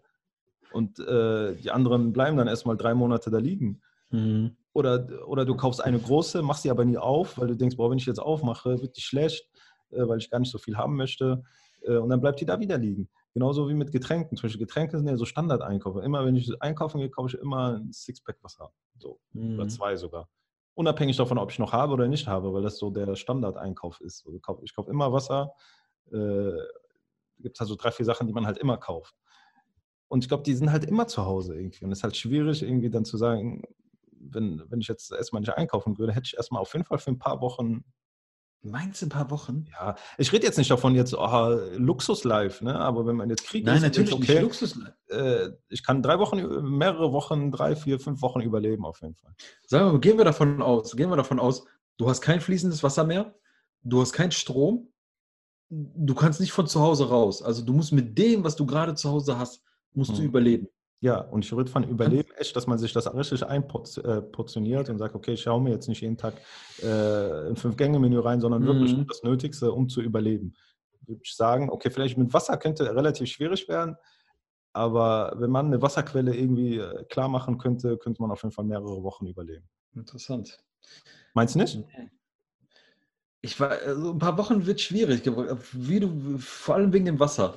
und 0.72 1.00
äh, 1.00 1.56
die 1.56 1.72
anderen 1.72 2.14
bleiben 2.14 2.38
dann 2.38 2.48
erstmal 2.48 2.78
drei 2.78 2.94
Monate 2.94 3.30
da 3.30 3.40
liegen. 3.40 3.82
Mhm. 4.12 4.56
Oder, 4.74 5.28
oder 5.28 5.46
du 5.46 5.56
kaufst 5.56 5.84
eine 5.84 6.00
große, 6.00 6.42
machst 6.42 6.64
sie 6.64 6.72
aber 6.72 6.86
nie 6.86 6.98
auf, 6.98 7.38
weil 7.38 7.48
du 7.48 7.56
denkst, 7.56 7.76
boah, 7.76 7.92
wenn 7.92 7.98
ich 7.98 8.06
jetzt 8.06 8.20
aufmache, 8.20 8.82
wird 8.82 8.96
die 8.96 9.02
schlecht, 9.02 9.50
äh, 9.92 10.08
weil 10.08 10.20
ich 10.20 10.30
gar 10.30 10.40
nicht 10.40 10.52
so 10.52 10.58
viel 10.58 10.78
haben 10.78 10.96
möchte. 10.96 11.44
Äh, 11.82 11.98
und 11.98 12.10
dann 12.10 12.22
bleibt 12.22 12.40
die 12.40 12.46
da 12.46 12.60
wieder 12.60 12.78
liegen. 12.78 13.10
Genauso 13.34 13.70
wie 13.70 13.74
mit 13.74 13.92
Getränken. 13.92 14.38
Zum 14.38 14.48
Beispiel 14.48 14.66
Getränke 14.66 14.98
sind 14.98 15.08
ja 15.08 15.16
so 15.16 15.26
Standardeinkäufe. 15.26 16.02
Immer 16.02 16.26
wenn 16.26 16.36
ich 16.36 16.52
einkaufen 16.62 17.00
gehe, 17.00 17.10
kaufe 17.10 17.30
ich 17.30 17.42
immer 17.42 17.78
ein 17.78 17.94
Sixpack 17.94 18.38
Wasser. 18.42 18.72
So. 18.98 19.20
Mhm. 19.32 19.56
Oder 19.56 19.68
zwei 19.70 19.96
sogar. 19.96 20.30
Unabhängig 20.74 21.18
davon, 21.18 21.38
ob 21.38 21.52
ich 21.52 21.60
noch 21.60 21.74
habe 21.74 21.94
oder 21.94 22.08
nicht 22.08 22.28
habe, 22.28 22.54
weil 22.54 22.62
das 22.62 22.78
so 22.78 22.90
der 22.90 23.16
Standardeinkauf 23.16 24.02
ist. 24.02 24.26
Also 24.26 24.40
ich 24.64 24.76
kaufe 24.76 24.92
immer 24.92 25.14
Wasser. 25.14 25.54
Äh, 26.12 26.52
gibt 27.40 27.56
es 27.56 27.60
halt 27.60 27.70
so 27.70 27.76
drei, 27.76 27.92
vier 27.92 28.06
Sachen, 28.06 28.28
die 28.28 28.34
man 28.34 28.46
halt 28.46 28.58
immer 28.58 28.78
kauft. 28.78 29.16
Und 30.08 30.24
ich 30.24 30.28
glaube, 30.28 30.44
die 30.44 30.54
sind 30.54 30.72
halt 30.72 30.84
immer 30.86 31.08
zu 31.08 31.26
Hause 31.26 31.56
irgendwie. 31.56 31.86
Und 31.86 31.92
es 31.92 32.00
ist 32.00 32.04
halt 32.04 32.18
schwierig, 32.18 32.64
irgendwie 32.64 32.90
dann 32.90 33.06
zu 33.06 33.18
sagen, 33.18 33.64
wenn, 34.12 34.62
wenn 34.70 34.82
ich 34.82 34.88
jetzt 34.88 35.12
erstmal 35.12 35.40
nicht 35.40 35.56
einkaufen 35.56 35.98
würde, 35.98 36.14
hätte 36.14 36.28
ich 36.28 36.36
erstmal 36.36 36.62
auf 36.62 36.74
jeden 36.74 36.86
Fall 36.86 36.98
für 36.98 37.12
ein 37.12 37.18
paar 37.18 37.42
Wochen 37.42 37.86
Meinst 38.64 39.02
du 39.02 39.08
ein 39.08 39.10
paar 39.10 39.32
Wochen? 39.32 39.66
Ja, 39.72 39.96
ich 40.20 40.32
rede 40.32 40.46
jetzt 40.46 40.58
nicht 40.58 40.70
davon 40.70 40.94
jetzt 40.94 41.16
oh, 41.16 41.60
Luxus 41.78 42.24
live, 42.24 42.62
ne? 42.62 42.76
aber 42.76 43.08
wenn 43.08 43.16
man 43.16 43.30
jetzt 43.30 43.46
Krieg 43.46 43.66
Nein, 43.66 43.78
ist, 43.78 43.84
natürlich 43.84 44.14
okay, 44.14 44.34
nicht 44.34 44.42
Luxus 44.44 44.80
äh, 45.10 45.50
ich 45.70 45.84
kann 45.84 46.04
drei 46.04 46.20
Wochen, 46.20 46.38
mehrere 46.78 47.12
Wochen, 47.12 47.52
drei, 47.52 47.76
vier, 47.76 48.00
fünf 48.00 48.22
Wochen 48.22 48.42
überleben 48.42 48.86
auf 48.86 49.02
jeden 49.02 49.16
Fall. 49.16 49.34
Sagen 49.66 49.88
wir 49.88 49.94
mal, 49.94 50.00
gehen 50.00 50.18
wir 50.18 50.26
davon 50.26 50.62
aus, 50.62 50.96
gehen 50.96 51.10
wir 51.10 51.16
davon 51.18 51.40
aus, 51.40 51.66
du 51.98 52.08
hast 52.08 52.22
kein 52.22 52.40
fließendes 52.40 52.84
Wasser 52.84 53.04
mehr, 53.04 53.34
du 53.82 54.00
hast 54.00 54.14
keinen 54.14 54.32
Strom, 54.32 54.92
du 55.70 56.14
kannst 56.14 56.40
nicht 56.40 56.52
von 56.52 56.68
zu 56.68 56.82
Hause 56.82 57.10
raus. 57.10 57.42
Also 57.42 57.64
du 57.64 57.74
musst 57.74 57.92
mit 57.94 58.16
dem, 58.18 58.44
was 58.44 58.56
du 58.56 58.68
gerade 58.68 58.94
zu 58.94 59.10
Hause 59.10 59.40
hast, 59.40 59.64
musst 59.94 60.12
hm. 60.12 60.18
du 60.18 60.24
überleben. 60.24 60.68
Ja, 61.04 61.20
und 61.20 61.44
ich 61.44 61.52
rede 61.52 61.66
von 61.70 61.84
Überleben 61.84 62.30
echt, 62.38 62.56
dass 62.56 62.68
man 62.68 62.78
sich 62.78 62.94
das 62.94 63.12
richtig 63.12 63.44
einportioniert 63.44 64.88
und 64.88 65.00
sagt, 65.00 65.16
okay, 65.16 65.34
ich 65.34 65.42
schaue 65.42 65.60
mir 65.60 65.72
jetzt 65.72 65.88
nicht 65.88 66.02
jeden 66.02 66.16
Tag 66.16 66.36
äh, 66.84 67.50
ein 67.50 67.56
Fünf-Gänge-Menü 67.56 68.20
rein, 68.20 68.40
sondern 68.40 68.62
mhm. 68.62 68.68
wirklich 68.68 69.08
das 69.08 69.24
Nötigste, 69.24 69.72
um 69.72 69.90
zu 69.90 70.02
überleben. 70.02 70.54
Würde 71.08 71.22
ich 71.24 71.36
sagen, 71.36 71.72
okay, 71.72 71.90
vielleicht 71.90 72.20
mit 72.20 72.32
Wasser 72.34 72.56
könnte 72.58 72.96
relativ 72.96 73.30
schwierig 73.30 73.68
werden, 73.68 73.98
aber 74.74 75.34
wenn 75.38 75.50
man 75.50 75.66
eine 75.66 75.82
Wasserquelle 75.82 76.36
irgendwie 76.36 76.78
äh, 76.78 77.04
klar 77.06 77.30
machen 77.30 77.58
könnte, 77.58 77.98
könnte 77.98 78.22
man 78.22 78.30
auf 78.30 78.44
jeden 78.44 78.54
Fall 78.54 78.66
mehrere 78.66 79.02
Wochen 79.02 79.26
überleben. 79.26 79.68
Interessant. 79.96 80.60
Meinst 81.34 81.56
du 81.56 81.60
nicht? 81.60 81.84
Ich 83.42 83.60
war, 83.60 83.72
also 83.72 84.12
ein 84.12 84.20
paar 84.20 84.38
Wochen 84.38 84.66
wird 84.66 84.82
schwierig, 84.82 85.24
wie 85.74 86.00
du, 86.00 86.38
vor 86.38 86.76
allem 86.76 86.94
wegen 86.94 87.06
dem 87.06 87.20
Wasser. 87.20 87.56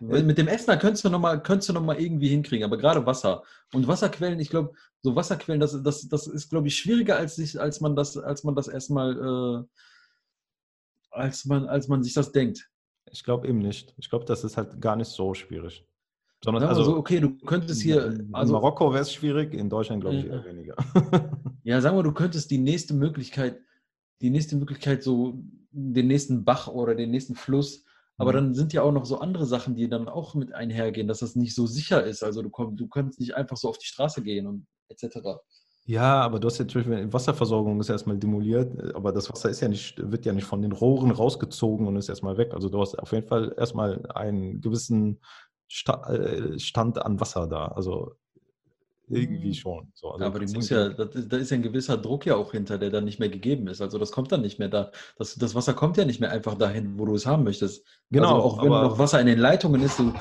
Mit 0.00 0.38
dem 0.38 0.48
Essen 0.48 0.78
könntest 0.78 1.04
du 1.04 1.10
nochmal 1.10 1.36
noch 1.36 1.98
irgendwie 1.98 2.28
hinkriegen, 2.28 2.64
aber 2.64 2.76
gerade 2.76 3.04
Wasser. 3.04 3.42
Und 3.72 3.86
Wasserquellen, 3.86 4.40
ich 4.40 4.50
glaube, 4.50 4.72
so 5.02 5.14
Wasserquellen, 5.14 5.60
das, 5.60 5.82
das, 5.82 6.08
das 6.08 6.26
ist, 6.26 6.50
glaube 6.50 6.68
ich, 6.68 6.76
schwieriger, 6.76 7.16
als, 7.16 7.36
sich, 7.36 7.60
als, 7.60 7.80
man 7.80 7.96
das, 7.96 8.16
als 8.16 8.44
man 8.44 8.54
das 8.54 8.68
erstmal, 8.68 9.64
äh, 9.64 9.64
als, 11.10 11.44
man, 11.44 11.66
als 11.66 11.88
man 11.88 12.02
sich 12.02 12.14
das 12.14 12.32
denkt. 12.32 12.70
ich 13.10 13.24
glaube 13.24 13.48
eben 13.48 13.58
nicht. 13.58 13.94
Ich 13.98 14.08
glaube, 14.08 14.24
das 14.24 14.44
ist 14.44 14.56
halt 14.56 14.80
gar 14.80 14.96
nicht 14.96 15.08
so 15.08 15.34
schwierig. 15.34 15.86
Sondern, 16.42 16.64
also, 16.64 16.84
so, 16.84 16.96
okay, 16.96 17.20
du 17.20 17.36
könntest 17.36 17.80
hier, 17.82 18.04
in 18.06 18.28
also 18.34 18.52
Marokko 18.52 18.92
wäre 18.92 19.02
es 19.02 19.12
schwierig, 19.12 19.54
in 19.54 19.70
Deutschland 19.70 20.02
glaube 20.02 20.16
ich 20.16 20.24
Ja. 20.24 20.34
eher 20.34 20.44
weniger. 20.44 20.76
Ja, 21.62 21.80
sagen 21.80 21.96
wir, 21.96 22.02
du 22.02 22.12
könntest 22.12 22.50
die 22.50 22.58
nächste 22.58 22.92
Möglichkeit, 22.92 23.60
die 24.24 24.30
nächste 24.30 24.56
Möglichkeit, 24.56 25.02
so 25.02 25.34
den 25.70 26.06
nächsten 26.08 26.44
Bach 26.44 26.66
oder 26.68 26.94
den 26.94 27.10
nächsten 27.10 27.34
Fluss, 27.34 27.84
aber 28.16 28.32
Mhm. 28.32 28.36
dann 28.36 28.54
sind 28.54 28.72
ja 28.72 28.82
auch 28.82 28.92
noch 28.92 29.04
so 29.06 29.18
andere 29.18 29.44
Sachen, 29.46 29.74
die 29.76 29.88
dann 29.88 30.08
auch 30.08 30.34
mit 30.34 30.52
einhergehen, 30.54 31.08
dass 31.08 31.18
das 31.20 31.36
nicht 31.36 31.54
so 31.54 31.66
sicher 31.66 32.02
ist. 32.04 32.22
Also 32.22 32.42
du, 32.42 32.48
komm, 32.50 32.76
du 32.76 32.88
kannst 32.88 33.20
nicht 33.20 33.34
einfach 33.36 33.56
so 33.56 33.68
auf 33.68 33.78
die 33.78 33.86
Straße 33.86 34.22
gehen 34.22 34.46
und 34.46 34.66
etc. 34.88 35.40
Ja, 35.86 36.22
aber 36.22 36.40
du 36.40 36.46
hast 36.48 36.58
ja 36.58 36.64
natürlich, 36.64 36.88
wenn- 36.88 37.12
Wasserversorgung 37.12 37.78
ist 37.80 37.90
erstmal 37.90 38.16
demoliert, 38.18 38.94
aber 38.94 39.12
das 39.12 39.28
Wasser 39.30 39.50
ist 39.50 39.60
ja 39.60 39.68
nicht, 39.68 40.00
wird 40.10 40.24
ja 40.24 40.32
nicht 40.32 40.46
von 40.46 40.62
den 40.62 40.72
Rohren 40.72 41.10
rausgezogen 41.10 41.86
und 41.86 41.96
ist 41.96 42.08
erstmal 42.08 42.38
weg. 42.38 42.54
Also 42.54 42.68
du 42.70 42.80
hast 42.80 42.98
auf 42.98 43.12
jeden 43.12 43.26
Fall 43.28 43.54
erstmal 43.58 44.06
einen 44.12 44.60
gewissen 44.62 45.20
äh, 46.08 46.58
Stand 46.58 46.98
an 47.04 47.20
Wasser 47.20 47.46
da. 47.46 47.66
Also 47.68 48.14
irgendwie 49.14 49.48
Mhm. 49.48 49.54
schon. 49.54 49.88
So, 49.94 50.10
also 50.10 50.24
Aber 50.24 50.38
die 50.38 50.52
muss 50.52 50.68
ja, 50.68 50.88
da 50.90 51.36
ist 51.36 51.50
ja 51.50 51.56
ein 51.56 51.62
gewisser 51.62 51.96
Druck 51.96 52.26
ja 52.26 52.36
auch 52.36 52.52
hinter, 52.52 52.78
der 52.78 52.90
dann 52.90 53.04
nicht 53.04 53.18
mehr 53.20 53.28
gegeben 53.28 53.68
ist. 53.68 53.80
Also 53.80 53.98
das 53.98 54.10
kommt 54.12 54.32
dann 54.32 54.42
nicht 54.42 54.58
mehr 54.58 54.68
da. 54.68 54.90
Das, 55.16 55.34
das 55.36 55.54
Wasser 55.54 55.74
kommt 55.74 55.96
ja 55.96 56.04
nicht 56.04 56.20
mehr 56.20 56.30
einfach 56.30 56.54
dahin, 56.54 56.98
wo 56.98 57.04
du 57.06 57.14
es 57.14 57.26
haben 57.26 57.44
möchtest. 57.44 57.86
Genau, 58.10 58.36
also 58.36 58.44
auch 58.58 58.62
wenn 58.62 58.70
noch 58.70 58.98
Wasser 58.98 59.20
in 59.20 59.26
den 59.26 59.38
Leitungen 59.38 59.82
ist, 59.82 59.98
du, 59.98 60.12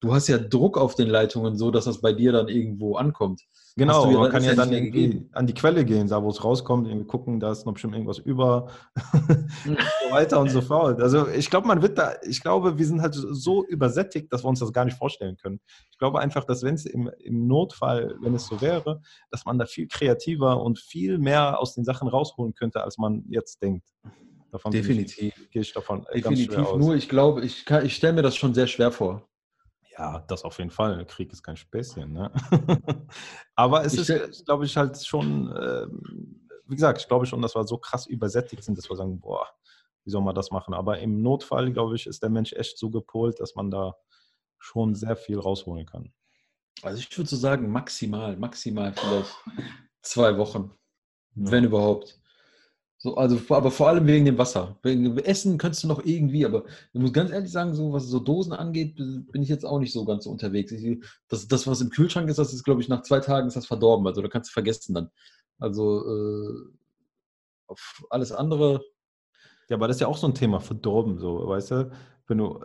du 0.00 0.12
hast 0.14 0.28
ja 0.28 0.38
Druck 0.38 0.78
auf 0.78 0.94
den 0.94 1.08
Leitungen, 1.08 1.56
so 1.56 1.70
dass 1.70 1.84
das 1.84 2.00
bei 2.00 2.12
dir 2.12 2.32
dann 2.32 2.48
irgendwo 2.48 2.96
ankommt. 2.96 3.42
Genau, 3.76 4.10
ja- 4.10 4.18
man 4.18 4.30
kann 4.32 4.42
ja 4.42 4.54
dann 4.54 4.72
irgendwie 4.72 5.06
gegeben. 5.10 5.28
an 5.32 5.46
die 5.46 5.54
Quelle 5.54 5.84
gehen, 5.84 6.08
da 6.08 6.22
wo 6.22 6.28
es 6.30 6.42
rauskommt, 6.42 6.88
irgendwie 6.88 7.06
gucken, 7.06 7.38
da 7.40 7.52
ist 7.52 7.64
noch 7.66 7.72
bestimmt 7.74 7.94
irgendwas 7.94 8.18
über 8.18 8.68
und 8.94 8.94
so 9.78 10.10
weiter 10.12 10.40
und 10.40 10.50
so 10.50 10.60
fort. 10.60 11.00
Also 11.00 11.28
ich 11.28 11.48
glaube, 11.50 11.68
man 11.68 11.80
wird 11.80 11.96
da, 11.96 12.14
ich 12.28 12.40
glaube, 12.42 12.78
wir 12.78 12.86
sind 12.86 13.00
halt 13.00 13.14
so 13.14 13.64
übersättigt, 13.64 14.32
dass 14.32 14.42
wir 14.44 14.48
uns 14.48 14.58
das 14.60 14.72
gar 14.72 14.84
nicht 14.84 14.96
vorstellen 14.98 15.36
können. 15.36 15.60
Ich 15.90 15.98
glaube 15.98 16.18
einfach, 16.20 16.44
dass 16.44 16.62
wenn 16.62 16.74
es 16.74 16.84
im, 16.84 17.10
im 17.18 17.46
Notfall, 17.46 18.16
wenn 18.22 18.34
es 18.34 18.46
so 18.48 18.60
wäre, 18.60 19.00
dass 19.30 19.44
man 19.44 19.58
da 19.58 19.66
viel 19.66 19.86
kreativer 19.86 20.62
und 20.62 20.78
viel 20.78 21.18
mehr 21.18 21.60
aus 21.60 21.74
den 21.74 21.84
Sachen 21.84 22.08
rausholen 22.08 22.54
könnte, 22.54 22.82
als 22.82 22.98
man 22.98 23.24
jetzt 23.28 23.62
denkt. 23.62 23.86
Davon 24.50 24.72
Definitiv. 24.72 25.32
Ich, 25.44 25.50
gehe 25.50 25.62
ich 25.62 25.72
davon 25.72 26.04
ganz 26.04 26.24
Definitiv. 26.24 26.74
Nur 26.74 26.96
ich 26.96 27.08
glaube, 27.08 27.44
ich, 27.44 27.64
kann- 27.64 27.86
ich 27.86 27.94
stelle 27.94 28.14
mir 28.14 28.22
das 28.22 28.34
schon 28.34 28.52
sehr 28.52 28.66
schwer 28.66 28.90
vor. 28.90 29.28
Ja, 29.98 30.20
das 30.28 30.44
auf 30.44 30.58
jeden 30.58 30.70
Fall. 30.70 31.04
Krieg 31.06 31.32
ist 31.32 31.42
kein 31.42 31.56
Späßchen. 31.56 32.12
Ne? 32.12 32.30
Aber 33.54 33.84
es 33.84 33.94
Ich 33.94 34.08
ist, 34.08 34.44
glaube 34.46 34.64
ich, 34.64 34.76
halt 34.76 35.04
schon, 35.04 35.54
ähm, 35.60 36.48
wie 36.66 36.74
gesagt, 36.76 37.00
ich 37.00 37.08
glaube 37.08 37.26
schon, 37.26 37.42
dass 37.42 37.54
wir 37.54 37.64
so 37.66 37.76
krass 37.78 38.06
übersättigt 38.06 38.62
sind, 38.64 38.78
dass 38.78 38.88
wir 38.88 38.96
sagen, 38.96 39.20
boah, 39.20 39.46
wie 40.04 40.10
soll 40.10 40.22
man 40.22 40.34
das 40.34 40.50
machen? 40.50 40.74
Aber 40.74 40.98
im 41.00 41.20
Notfall, 41.22 41.72
glaube 41.72 41.96
ich, 41.96 42.06
ist 42.06 42.22
der 42.22 42.30
Mensch 42.30 42.52
echt 42.52 42.78
so 42.78 42.88
gepolt, 42.90 43.40
dass 43.40 43.54
man 43.56 43.70
da 43.70 43.94
schon 44.58 44.94
sehr 44.94 45.16
viel 45.16 45.38
rausholen 45.38 45.86
kann. 45.86 46.12
Also 46.82 46.98
ich 46.98 47.16
würde 47.18 47.28
so 47.28 47.36
sagen, 47.36 47.70
maximal, 47.70 48.36
maximal 48.36 48.92
vielleicht 48.94 49.34
zwei 50.02 50.38
Wochen, 50.38 50.70
Ja. 51.34 51.50
wenn 51.50 51.64
überhaupt. 51.64 52.19
So, 53.02 53.16
also, 53.16 53.40
aber 53.54 53.70
vor 53.70 53.88
allem 53.88 54.06
wegen 54.06 54.26
dem 54.26 54.36
Wasser. 54.36 54.78
Wegen 54.82 55.16
Essen 55.18 55.56
könntest 55.56 55.82
du 55.84 55.88
noch 55.88 56.04
irgendwie, 56.04 56.44
aber 56.44 56.64
ich 56.92 57.00
muss 57.00 57.12
ganz 57.14 57.30
ehrlich 57.30 57.50
sagen, 57.50 57.74
so 57.74 57.92
was 57.94 58.06
so 58.08 58.20
Dosen 58.20 58.52
angeht, 58.52 58.96
bin 58.96 59.42
ich 59.42 59.48
jetzt 59.48 59.64
auch 59.64 59.78
nicht 59.78 59.92
so 59.92 60.04
ganz 60.04 60.24
so 60.24 60.30
unterwegs. 60.30 60.70
Ich, 60.72 61.02
das, 61.28 61.48
das, 61.48 61.66
was 61.66 61.80
im 61.80 61.88
Kühlschrank 61.90 62.28
ist, 62.28 62.38
das 62.38 62.52
ist, 62.52 62.62
glaube 62.64 62.82
ich, 62.82 62.88
nach 62.88 63.00
zwei 63.02 63.20
Tagen 63.20 63.48
ist 63.48 63.56
das 63.56 63.66
verdorben. 63.66 64.06
Also 64.06 64.20
da 64.20 64.28
kannst 64.28 64.50
du 64.50 64.52
vergessen 64.52 64.94
dann. 64.94 65.10
Also 65.58 66.04
äh, 66.06 67.74
alles 68.10 68.32
andere, 68.32 68.82
Ja, 69.68 69.76
aber 69.76 69.88
das 69.88 69.96
ist 69.96 70.00
ja 70.00 70.08
auch 70.08 70.16
so 70.18 70.26
ein 70.26 70.34
Thema, 70.34 70.60
verdorben, 70.60 71.18
so, 71.18 71.48
weißt 71.48 71.70
du? 71.72 71.90
Wenn 72.26 72.38
du 72.38 72.60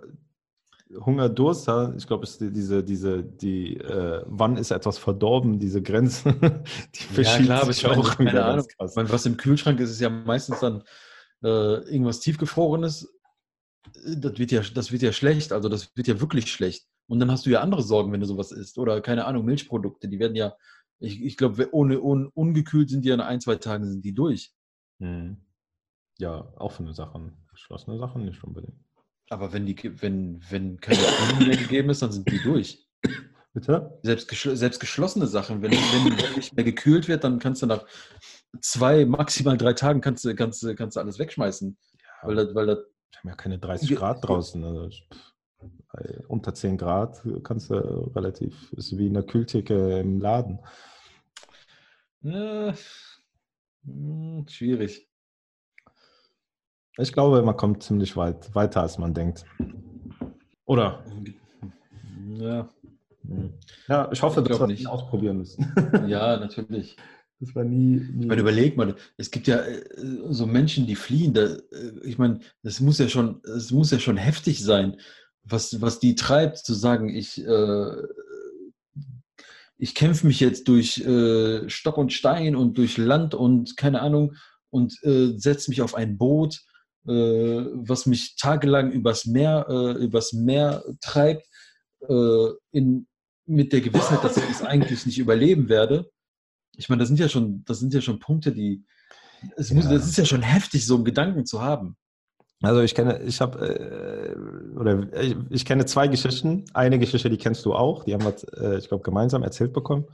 Hunger, 0.93 1.29
Durst 1.29 1.67
ich 1.97 2.05
glaube, 2.07 2.23
es 2.23 2.31
ist 2.31 2.41
die- 2.41 2.51
diese, 2.51 2.83
diese, 2.83 3.23
die, 3.23 3.77
äh, 3.77 4.23
wann 4.27 4.55
ist 4.57 4.71
etwas 4.71 4.97
verdorben, 4.99 5.59
diese 5.59 5.81
Grenze, 5.81 6.31
die 6.95 7.03
verschiebt 7.03 7.45
klar, 7.47 7.63
aber 7.63 7.73
sich 7.73 7.83
ich 7.83 7.89
meine, 7.89 8.01
auch 8.01 8.15
keine 8.17 8.31
wieder 8.31 8.45
Ahnung. 8.45 8.67
krass. 8.77 8.95
Meine, 8.95 9.09
was 9.09 9.25
im 9.25 9.35
Kühlschrank 9.37 9.79
ist, 9.79 9.89
ist 9.89 9.99
ja 10.01 10.09
meistens 10.09 10.59
dann 10.59 10.83
äh, 11.43 11.47
irgendwas 11.89 12.19
tiefgefrorenes. 12.19 13.11
Das 14.15 14.37
wird, 14.37 14.51
ja, 14.51 14.61
das 14.61 14.91
wird 14.91 15.01
ja 15.01 15.11
schlecht, 15.11 15.51
also 15.51 15.69
das 15.69 15.95
wird 15.95 16.07
ja 16.07 16.19
wirklich 16.21 16.51
schlecht. 16.51 16.87
Und 17.07 17.19
dann 17.19 17.29
hast 17.31 17.45
du 17.45 17.49
ja 17.51 17.61
andere 17.61 17.83
Sorgen, 17.83 18.11
wenn 18.11 18.19
du 18.19 18.25
sowas 18.25 18.51
isst. 18.51 18.77
Oder 18.77 19.01
keine 19.01 19.25
Ahnung, 19.25 19.45
Milchprodukte, 19.45 20.07
die 20.07 20.19
werden 20.19 20.35
ja, 20.35 20.55
ich, 20.99 21.21
ich 21.23 21.37
glaube, 21.37 21.69
ohne, 21.71 21.99
ohne, 22.01 22.29
ungekühlt 22.31 22.89
sind 22.89 23.05
die 23.05 23.09
ja 23.09 23.15
in 23.15 23.21
ein, 23.21 23.41
zwei 23.41 23.55
Tagen 23.55 23.85
sind 23.87 24.03
die 24.05 24.13
durch. 24.13 24.53
Mhm. 24.99 25.37
Ja, 26.17 26.51
offene 26.57 26.93
Sachen, 26.93 27.33
geschlossene 27.51 27.97
Sachen 27.99 28.25
nicht 28.25 28.43
unbedingt. 28.43 28.77
Aber 29.29 29.53
wenn, 29.53 29.65
die, 29.65 30.01
wenn, 30.01 30.41
wenn 30.49 30.79
keine 30.79 30.99
Kühlung 30.99 31.47
mehr 31.47 31.57
gegeben 31.57 31.89
ist, 31.89 32.01
dann 32.01 32.11
sind 32.11 32.29
die 32.29 32.41
durch. 32.41 32.87
Bitte? 33.53 33.97
Selbst, 34.03 34.27
geschl 34.27 34.55
selbst 34.55 34.79
geschlossene 34.79 35.27
Sachen, 35.27 35.61
wenn, 35.61 35.71
wenn, 35.71 36.35
nicht 36.35 36.53
mehr 36.55 36.65
gekühlt 36.65 37.07
wird, 37.07 37.23
dann 37.23 37.39
kannst 37.39 37.61
du 37.61 37.65
nach 37.65 37.85
zwei, 38.61 39.05
maximal 39.05 39.57
drei 39.57 39.73
Tagen 39.73 40.01
kannst 40.01 40.25
du, 40.25 40.35
kannst 40.35 40.65
kannst 40.75 40.97
du 40.97 40.99
alles 40.99 41.19
wegschmeißen. 41.19 41.77
Ja, 41.93 42.27
Weil 42.27 42.35
das, 42.35 42.53
weil 42.55 42.65
das 42.67 42.77
wir 43.11 43.19
haben 43.19 43.29
ja 43.29 43.35
keine 43.35 43.59
30 43.59 43.89
Ge- 43.89 43.97
Grad 43.97 44.27
draußen. 44.27 44.63
Also, 44.63 44.89
unter 46.27 46.53
10 46.53 46.77
Grad 46.77 47.23
kannst 47.43 47.69
du 47.69 47.75
relativ, 48.13 48.73
ist 48.73 48.97
wie 48.97 49.07
in 49.07 49.13
der 49.13 49.23
Kühltheke 49.23 49.99
im 50.01 50.19
Laden. 50.19 50.59
Ja, 52.21 52.73
hm, 53.85 54.45
schwierig. 54.49 55.07
Ich 56.97 57.11
glaube, 57.11 57.41
man 57.41 57.57
kommt 57.57 57.83
ziemlich 57.83 58.15
weit, 58.15 58.53
weiter 58.55 58.81
als 58.81 58.97
man 58.97 59.13
denkt. 59.13 59.45
Oder? 60.65 61.03
Ja, 62.37 62.69
Ja, 63.87 64.09
ich 64.11 64.21
hoffe, 64.21 64.41
Ich 64.41 64.47
dass 64.47 64.59
wir 64.59 64.67
nicht. 64.67 64.81
es 64.81 64.87
ausprobieren 64.87 65.37
müssen. 65.39 65.73
ja, 66.07 66.37
natürlich. 66.37 66.95
Das 67.39 67.53
war 67.53 67.65
nie. 67.65 67.97
nie 67.97 68.21
Ich 68.21 68.27
meine, 68.27 68.41
überleg 68.41 68.77
mal, 68.77 68.95
es 69.17 69.29
gibt 69.29 69.47
ja 69.47 69.57
äh, 69.57 69.83
so 70.29 70.45
Menschen, 70.47 70.87
die 70.87 70.95
fliehen. 70.95 71.33
Da, 71.33 71.41
äh, 71.41 71.59
ich 72.03 72.17
meine, 72.17 72.39
das 72.63 72.79
muss 72.79 72.97
ja 72.97 73.09
schon, 73.09 73.41
es 73.43 73.71
muss 73.71 73.91
ja 73.91 73.99
schon 73.99 74.17
heftig 74.17 74.63
sein, 74.63 74.97
was, 75.43 75.81
was 75.81 75.99
die 75.99 76.15
treibt, 76.15 76.57
zu 76.59 76.73
sagen, 76.73 77.09
ich, 77.09 77.45
äh, 77.45 77.91
ich 79.77 79.95
kämpfe 79.95 80.25
mich 80.27 80.39
jetzt 80.39 80.67
durch 80.69 80.99
äh, 81.05 81.69
Stock 81.69 81.97
und 81.97 82.13
Stein 82.13 82.55
und 82.55 82.77
durch 82.77 82.97
Land 82.97 83.35
und 83.35 83.75
keine 83.75 84.01
Ahnung 84.01 84.35
und 84.69 84.97
äh, 85.03 85.33
setze 85.37 85.69
mich 85.69 85.81
auf 85.81 85.93
ein 85.93 86.17
Boot, 86.17 86.61
was 87.07 88.05
mich 88.05 88.35
tagelang 88.35 88.91
übers 88.91 89.25
Meer, 89.25 89.65
äh, 89.69 90.03
übers 90.03 90.33
Meer 90.33 90.83
treibt, 91.01 91.45
äh, 92.07 92.47
in, 92.71 93.07
mit 93.45 93.73
der 93.73 93.81
Gewissheit, 93.81 94.23
dass 94.23 94.37
ich 94.37 94.49
es 94.49 94.61
eigentlich 94.63 95.05
nicht 95.05 95.19
überleben 95.19 95.69
werde. 95.69 96.09
Ich 96.75 96.89
meine, 96.89 96.99
das 96.99 97.07
sind 97.09 97.19
ja 97.19 97.29
schon, 97.29 97.63
das 97.65 97.79
sind 97.79 97.93
ja 97.93 98.01
schon 98.01 98.19
Punkte, 98.19 98.51
die, 98.51 98.83
es 99.55 99.71
muss, 99.71 99.85
Ja. 99.85 99.91
das 99.91 100.07
ist 100.07 100.17
ja 100.17 100.25
schon 100.25 100.41
heftig, 100.41 100.85
so 100.85 100.95
einen 100.95 101.05
Gedanken 101.05 101.45
zu 101.45 101.61
haben. 101.61 101.95
Also 102.61 102.81
ich 102.81 102.95
kenne, 102.95 103.21
ich 103.21 103.41
habe, 103.41 103.59
äh, 103.67 104.79
oder 104.79 105.07
ich, 105.21 105.35
ich 105.49 105.65
kenne 105.65 105.85
zwei 105.85 106.07
Geschichten. 106.07 106.63
Eine 106.73 106.97
Geschichte, 106.97 107.29
die 107.29 107.37
kennst 107.37 107.65
du 107.65 107.75
auch, 107.75 108.05
die 108.05 108.13
haben 108.13 108.23
wir, 108.23 108.33
äh, 108.59 108.77
ich 108.79 108.87
glaube, 108.87 109.03
gemeinsam 109.03 109.43
erzählt 109.43 109.73
bekommen. 109.73 110.05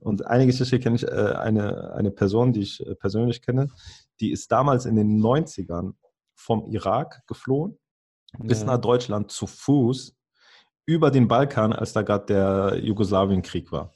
Und 0.00 0.26
eine 0.26 0.46
Geschichte 0.46 0.78
kenne 0.78 0.96
ich, 0.96 1.04
äh, 1.04 1.10
eine, 1.10 1.92
eine 1.94 2.10
Person, 2.10 2.52
die 2.52 2.60
ich 2.60 2.86
äh, 2.86 2.94
persönlich 2.94 3.42
kenne, 3.42 3.68
die 4.20 4.30
ist 4.30 4.52
damals 4.52 4.84
in 4.84 4.94
den 4.94 5.20
90ern 5.20 5.94
vom 6.46 6.66
Irak 6.70 7.22
geflohen 7.26 7.78
bis 8.38 8.60
Ja. 8.60 8.66
nach 8.66 8.80
Deutschland 8.80 9.30
zu 9.30 9.46
Fuß 9.46 10.14
über 10.86 11.10
den 11.10 11.26
Balkan, 11.26 11.72
als 11.72 11.92
da 11.92 12.02
gerade 12.02 12.26
der 12.26 12.78
Jugoslawienkrieg 12.84 13.72
war. 13.72 13.92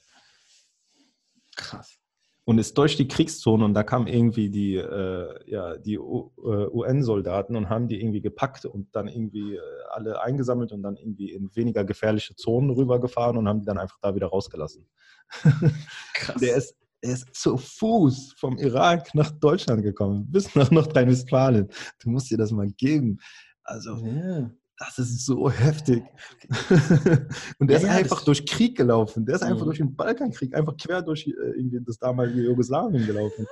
Krass. 1.56 1.96
Und 2.44 2.58
ist 2.58 2.76
durch 2.78 2.96
die 2.96 3.06
Kriegszone 3.06 3.64
und 3.64 3.74
da 3.74 3.84
kamen 3.84 4.08
irgendwie 4.08 4.50
die, 4.50 4.74
äh, 4.76 5.50
ja, 5.50 5.76
die 5.76 5.98
U- 6.00 6.32
äh, 6.38 6.66
UN-Soldaten 6.72 7.54
und 7.54 7.68
haben 7.68 7.86
die 7.86 8.00
irgendwie 8.00 8.22
gepackt 8.22 8.64
und 8.64 8.88
dann 8.96 9.06
irgendwie 9.06 9.54
äh, 9.56 9.60
alle 9.90 10.20
eingesammelt 10.20 10.72
und 10.72 10.82
dann 10.82 10.96
irgendwie 10.96 11.30
in 11.30 11.54
weniger 11.54 11.84
gefährliche 11.84 12.34
Zonen 12.34 12.70
rübergefahren 12.70 13.36
und 13.36 13.46
haben 13.46 13.60
die 13.60 13.66
dann 13.66 13.78
einfach 13.78 13.98
da 14.00 14.14
wieder 14.16 14.28
rausgelassen. 14.28 14.88
Krass. 16.14 16.40
Der 16.40 16.56
ist, 16.56 16.74
er 17.02 17.12
ist 17.14 17.34
zu 17.34 17.56
Fuß 17.56 18.34
vom 18.36 18.58
Irak 18.58 19.14
nach 19.14 19.30
Deutschland 19.30 19.82
gekommen, 19.82 20.26
bis 20.30 20.54
nach 20.54 20.70
Nordrhein-Westfalen. 20.70 21.68
Du 22.02 22.10
musst 22.10 22.30
dir 22.30 22.38
das 22.38 22.50
mal 22.50 22.68
geben. 22.76 23.18
Also, 23.64 23.96
ja. 24.04 24.50
das 24.78 24.98
ist 24.98 25.24
so 25.24 25.50
heftig. 25.50 26.02
und 27.58 27.68
der 27.70 27.80
Ja, 27.80 27.88
ist 27.88 27.94
einfach 27.94 28.24
durch 28.24 28.44
Krieg 28.46 28.76
gelaufen. 28.76 29.24
Der 29.24 29.36
ist 29.36 29.42
einfach 29.42 29.62
Mhm. 29.62 29.66
durch 29.66 29.78
den 29.78 29.96
Balkankrieg, 29.96 30.54
einfach 30.54 30.76
quer 30.76 31.02
durch 31.02 31.26
äh, 31.26 31.30
irgendwie 31.56 31.80
das 31.84 31.98
damalige 31.98 32.42
Jugoslawien 32.42 33.06
gelaufen. 33.06 33.46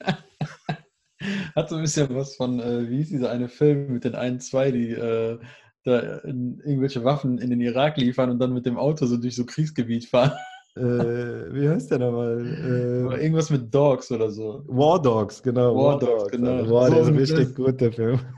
Hat 1.54 1.68
so 1.68 1.76
ein 1.76 1.82
bisschen 1.82 2.14
was 2.14 2.36
von, 2.36 2.60
äh, 2.60 2.88
wie 2.88 2.96
hieß 2.98 3.10
dieser 3.10 3.30
eine 3.30 3.48
Film 3.48 3.92
mit 3.92 4.04
den 4.04 4.14
einen, 4.14 4.40
zwei, 4.40 4.70
die 4.70 4.90
äh, 4.90 5.38
da 5.84 6.18
in 6.20 6.60
irgendwelche 6.60 7.04
Waffen 7.04 7.38
in 7.38 7.50
den 7.50 7.60
Irak 7.60 7.96
liefern 7.96 8.30
und 8.30 8.38
dann 8.38 8.52
mit 8.52 8.66
dem 8.66 8.78
Auto 8.78 9.06
so 9.06 9.16
durch 9.16 9.36
so 9.36 9.46
Kriegsgebiet 9.46 10.06
fahren. 10.06 10.32
Äh, 10.76 11.52
wie 11.52 11.68
heißt 11.68 11.90
der 11.90 11.98
nochmal? 11.98 12.46
Äh, 12.46 13.24
Irgendwas 13.24 13.50
mit 13.50 13.74
Dogs 13.74 14.12
oder 14.12 14.30
so. 14.30 14.62
War 14.68 15.02
Dogs, 15.02 15.42
genau. 15.42 15.74
War, 15.74 15.94
War 15.94 15.98
Dogs, 15.98 16.30
genau. 16.30 16.64
Boah, 16.64 16.86
so, 16.86 16.94
der 16.94 17.02
ist 17.02 17.32
richtig 17.32 17.56
gut, 17.56 17.80
der 17.80 17.92
Film. 17.92 18.20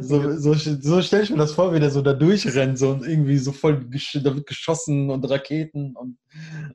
So, 0.00 0.36
so, 0.36 0.54
so 0.54 1.02
stelle 1.02 1.24
ich 1.24 1.30
mir 1.30 1.36
das 1.36 1.52
vor, 1.52 1.74
wie 1.74 1.80
der 1.80 1.90
so 1.90 2.00
da 2.00 2.12
durchrennt 2.12 2.78
so, 2.78 2.90
und 2.90 3.04
irgendwie 3.04 3.38
so 3.38 3.50
voll, 3.50 3.84
da 3.90 4.34
wird 4.34 4.46
geschossen 4.46 5.10
und 5.10 5.28
Raketen 5.28 5.96
und, 5.96 6.16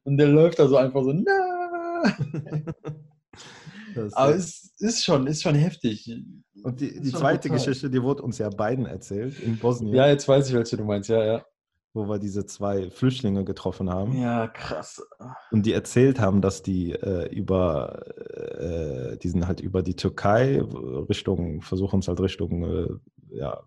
und 0.03 0.17
der 0.17 0.27
läuft 0.27 0.59
da 0.59 0.67
so 0.67 0.75
einfach 0.75 1.01
so, 1.03 1.13
na. 1.13 2.03
Aber 4.13 4.35
es 4.35 4.73
ist 4.79 5.03
schon, 5.03 5.27
ist 5.27 5.43
schon 5.43 5.55
heftig. 5.55 6.11
Und 6.63 6.81
die, 6.81 6.99
die 6.99 7.11
zweite 7.11 7.47
total. 7.47 7.57
Geschichte, 7.57 7.89
die 7.89 8.03
wurde 8.03 8.23
uns 8.23 8.37
ja 8.37 8.49
beiden 8.49 8.85
erzählt 8.85 9.39
in 9.39 9.57
Bosnien. 9.57 9.95
Ja, 9.95 10.07
jetzt 10.07 10.27
weiß 10.27 10.49
ich, 10.49 10.53
welche 10.53 10.77
du 10.77 10.83
meinst, 10.83 11.09
ja, 11.09 11.23
ja 11.23 11.45
wo 11.93 12.07
wir 12.07 12.19
diese 12.19 12.45
zwei 12.45 12.91
Flüchtlinge 12.91 13.43
getroffen 13.43 13.89
haben. 13.89 14.13
Ja, 14.19 14.47
krass. 14.47 15.01
Und 15.51 15.65
die 15.65 15.73
erzählt 15.73 16.19
haben, 16.19 16.41
dass 16.41 16.61
die 16.61 16.91
äh, 16.91 17.33
über, 17.33 18.05
äh, 18.37 19.17
die 19.17 19.29
sind 19.29 19.47
halt 19.47 19.59
über 19.59 19.81
die 19.81 19.95
Türkei 19.95 20.61
Richtung, 20.61 21.61
versuchen 21.61 21.99
es 21.99 22.07
halt 22.07 22.19
Richtung 22.19 22.63
äh, 22.63 22.87
ja, 23.31 23.61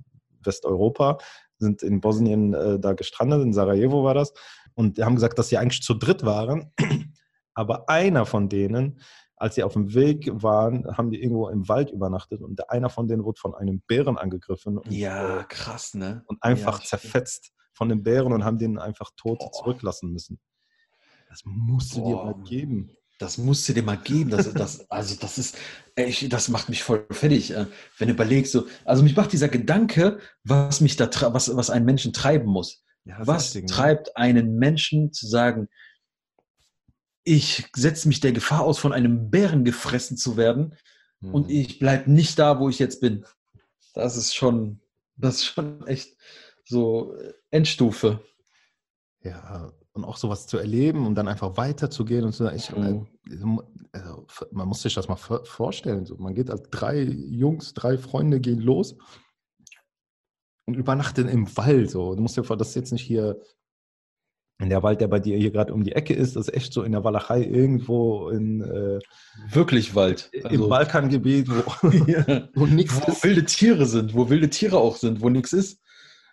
Westeuropa, 0.45 1.19
sind 1.59 1.83
in 1.83 2.01
Bosnien 2.01 2.55
äh, 2.55 2.79
da 2.79 2.93
gestrandet, 2.93 3.43
in 3.43 3.53
Sarajevo 3.53 4.05
war 4.05 4.15
das. 4.15 4.33
Und 4.75 4.99
die 4.99 5.05
haben 5.05 5.17
gesagt, 5.17 5.39
dass 5.39 5.49
sie 5.49 5.59
eigentlich 5.59 5.83
zu 5.83 5.95
dritt 5.95 6.25
waren. 6.25 6.73
Aber 7.55 7.89
einer 7.89 8.25
von 8.25 8.49
denen, 8.49 9.01
als 9.37 9.57
sie 9.57 9.63
auf 9.63 9.75
dem 9.75 9.93
Weg 9.95 10.31
waren, 10.33 10.87
haben 10.97 11.11
die 11.11 11.23
irgendwo 11.23 11.49
im 11.49 11.69
Wald 11.69 11.91
übernachtet 11.91 12.41
und 12.41 12.71
einer 12.71 12.89
von 12.89 13.09
denen 13.09 13.25
wurde 13.25 13.41
von 13.41 13.55
einem 13.55 13.83
Bären 13.87 14.17
angegriffen. 14.17 14.79
Und, 14.79 14.91
ja, 14.91 15.41
äh, 15.41 15.45
krass, 15.49 15.95
ne? 15.95 16.23
Und 16.27 16.43
einfach 16.43 16.81
ja, 16.81 16.87
zerfetzt 16.87 17.53
von 17.83 17.89
den 17.89 18.05
Bären 18.05 18.33
und 18.33 18.45
haben 18.45 18.59
den 18.59 18.79
einfach 18.79 19.11
tot 19.17 19.41
Boah. 19.41 19.51
zurücklassen 19.51 20.13
müssen. 20.13 20.39
Das 21.29 21.41
musst 21.45 21.97
du 21.97 22.05
dir 22.05 22.15
mal 22.15 22.41
geben. 22.45 22.93
Das 23.19 23.39
musst 23.39 23.69
du 23.69 23.73
dir 23.73 23.83
mal 23.83 23.97
geben. 23.97 24.31
Das, 24.31 24.53
das, 24.55 24.89
also 24.89 25.17
das 25.17 25.37
ist, 25.37 25.59
ey, 25.97 26.29
das 26.29 26.49
macht 26.49 26.69
mich 26.69 26.85
voll 26.85 27.05
fertig, 27.11 27.51
äh, 27.51 27.67
wenn 27.99 28.07
du 28.07 28.15
überlegst. 28.15 28.53
So, 28.53 28.69
also 28.85 29.03
mich 29.03 29.17
macht 29.17 29.33
dieser 29.33 29.49
Gedanke, 29.49 30.21
was 30.45 30.81
mich 30.81 30.95
da, 30.95 31.11
was, 31.35 31.57
was 31.57 31.71
einen 31.71 31.85
Menschen 31.85 32.13
treiben 32.13 32.47
muss. 32.47 32.85
Ja, 33.05 33.19
was 33.27 33.47
richtig, 33.47 33.63
ne? 33.63 33.67
treibt 33.75 34.07
ne? 34.07 34.17
einen 34.17 34.55
Menschen 34.59 35.13
zu 35.13 35.27
sagen, 35.27 35.69
ich 37.25 37.69
setze 37.75 38.07
mich 38.07 38.21
der 38.21 38.31
Gefahr 38.31 38.61
aus, 38.61 38.79
von 38.79 38.93
einem 38.93 39.29
Bären 39.29 39.65
gefressen 39.65 40.17
zu 40.17 40.37
werden 40.37 40.77
hm. 41.21 41.35
und 41.35 41.51
ich 41.51 41.81
bleibe 41.81 42.13
nicht 42.13 42.39
da, 42.39 42.61
wo 42.61 42.69
ich 42.69 42.79
jetzt 42.79 43.01
bin. 43.01 43.25
Das 43.93 44.17
ist 44.17 44.37
schon, 44.37 44.81
das 45.17 45.39
ist 45.39 45.47
schon 45.47 45.85
echt 45.89 46.17
so 46.65 47.15
äh, 47.15 47.33
Endstufe. 47.51 48.21
Ja, 49.23 49.73
und 49.93 50.05
auch 50.05 50.17
sowas 50.17 50.47
zu 50.47 50.59
erleben 50.59 51.07
und 51.07 51.15
dann 51.15 51.29
einfach 51.29 51.57
weiterzugehen 51.57 52.25
und 52.25 52.33
so. 52.33 52.49
Ich, 52.51 52.71
äh, 52.71 52.79
mhm. 52.79 53.63
also, 53.93 54.27
man 54.51 54.69
muss 54.69 54.83
sich 54.83 54.95
das 54.95 55.09
mal 55.09 55.17
vorstellen. 55.17 56.07
So, 56.07 56.17
man 56.17 56.35
geht 56.35 56.51
als 56.51 56.63
drei 56.71 57.03
Jungs, 57.03 57.75
drei 57.75 57.99
Freunde 57.99 58.41
gehen 58.41 58.61
los 58.61 58.97
und 60.67 60.77
übernachten 60.77 61.29
im 61.29 61.57
Wald. 61.57 61.91
So. 61.91 62.15
Du 62.15 62.23
musst 62.23 62.37
dir 62.37 62.45
vor, 62.45 62.57
das 62.57 62.71
ist 62.71 62.77
jetzt 62.77 62.93
nicht 62.93 63.05
hier 63.05 63.41
in 64.59 64.71
der 64.71 64.83
Wald, 64.83 65.01
der 65.01 65.09
bei 65.09 65.19
dir 65.19 65.37
hier 65.37 65.51
gerade 65.51 65.75
um 65.75 65.83
die 65.83 65.93
Ecke 65.93 66.15
ist, 66.15 66.37
das 66.37 66.47
ist 66.49 66.55
echt 66.55 66.73
so 66.73 66.85
in 66.85 66.93
der 66.93 67.03
Walachei 67.03 67.43
irgendwo 67.43 68.29
in 68.29 68.61
äh, 68.63 69.01
wirklich 69.51 69.95
Wald. 69.95 70.31
Also, 70.45 70.65
Im 70.65 70.69
Balkangebiet, 70.71 71.49
wo, 71.49 71.89
ja. 72.07 72.49
wo 72.55 72.67
nichts 72.67 73.01
Wo 73.01 73.13
wilde 73.25 73.45
Tiere 73.45 73.87
sind, 73.87 74.15
wo 74.15 74.31
wilde 74.31 74.49
Tiere 74.51 74.79
auch 74.79 74.97
sind, 74.97 75.21
wo 75.21 75.29
nichts 75.29 75.53
ist 75.53 75.82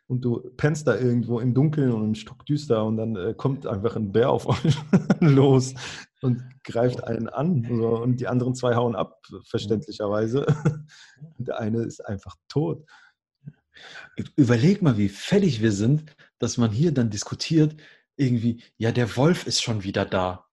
und 0.10 0.26
du 0.26 0.42
pennst 0.58 0.88
da 0.88 0.98
irgendwo 0.98 1.40
im 1.40 1.54
Dunkeln 1.54 1.92
und 1.92 2.04
im 2.04 2.16
Stockdüster 2.16 2.84
und 2.84 2.98
dann 2.98 3.16
äh, 3.16 3.36
kommt 3.38 3.68
einfach 3.68 3.96
ein 3.96 4.12
Bär 4.12 4.32
auf 4.32 4.48
euch 4.66 4.76
los 5.20 5.76
und 6.22 6.44
greift 6.64 7.04
einen 7.04 7.30
an 7.30 7.64
so, 7.70 8.02
und 8.02 8.20
die 8.20 8.28
anderen 8.28 8.56
zwei 8.56 8.76
hauen 8.76 8.96
ab, 8.96 9.22
verständlicherweise. 9.46 10.48
Und 11.38 11.48
der 11.48 11.60
eine 11.60 11.84
ist 11.84 12.02
einfach 12.02 12.36
tot. 12.50 12.86
Überleg 14.36 14.82
mal, 14.82 14.98
wie 14.98 15.10
fällig 15.10 15.62
wir 15.62 15.72
sind, 15.72 16.16
dass 16.40 16.58
man 16.58 16.72
hier 16.72 16.92
dann 16.92 17.10
diskutiert, 17.10 17.76
irgendwie, 18.18 18.62
ja, 18.78 18.92
der 18.92 19.16
Wolf 19.16 19.48
ist 19.48 19.62
schon 19.62 19.84
wieder 19.84 20.06
da. 20.06 20.46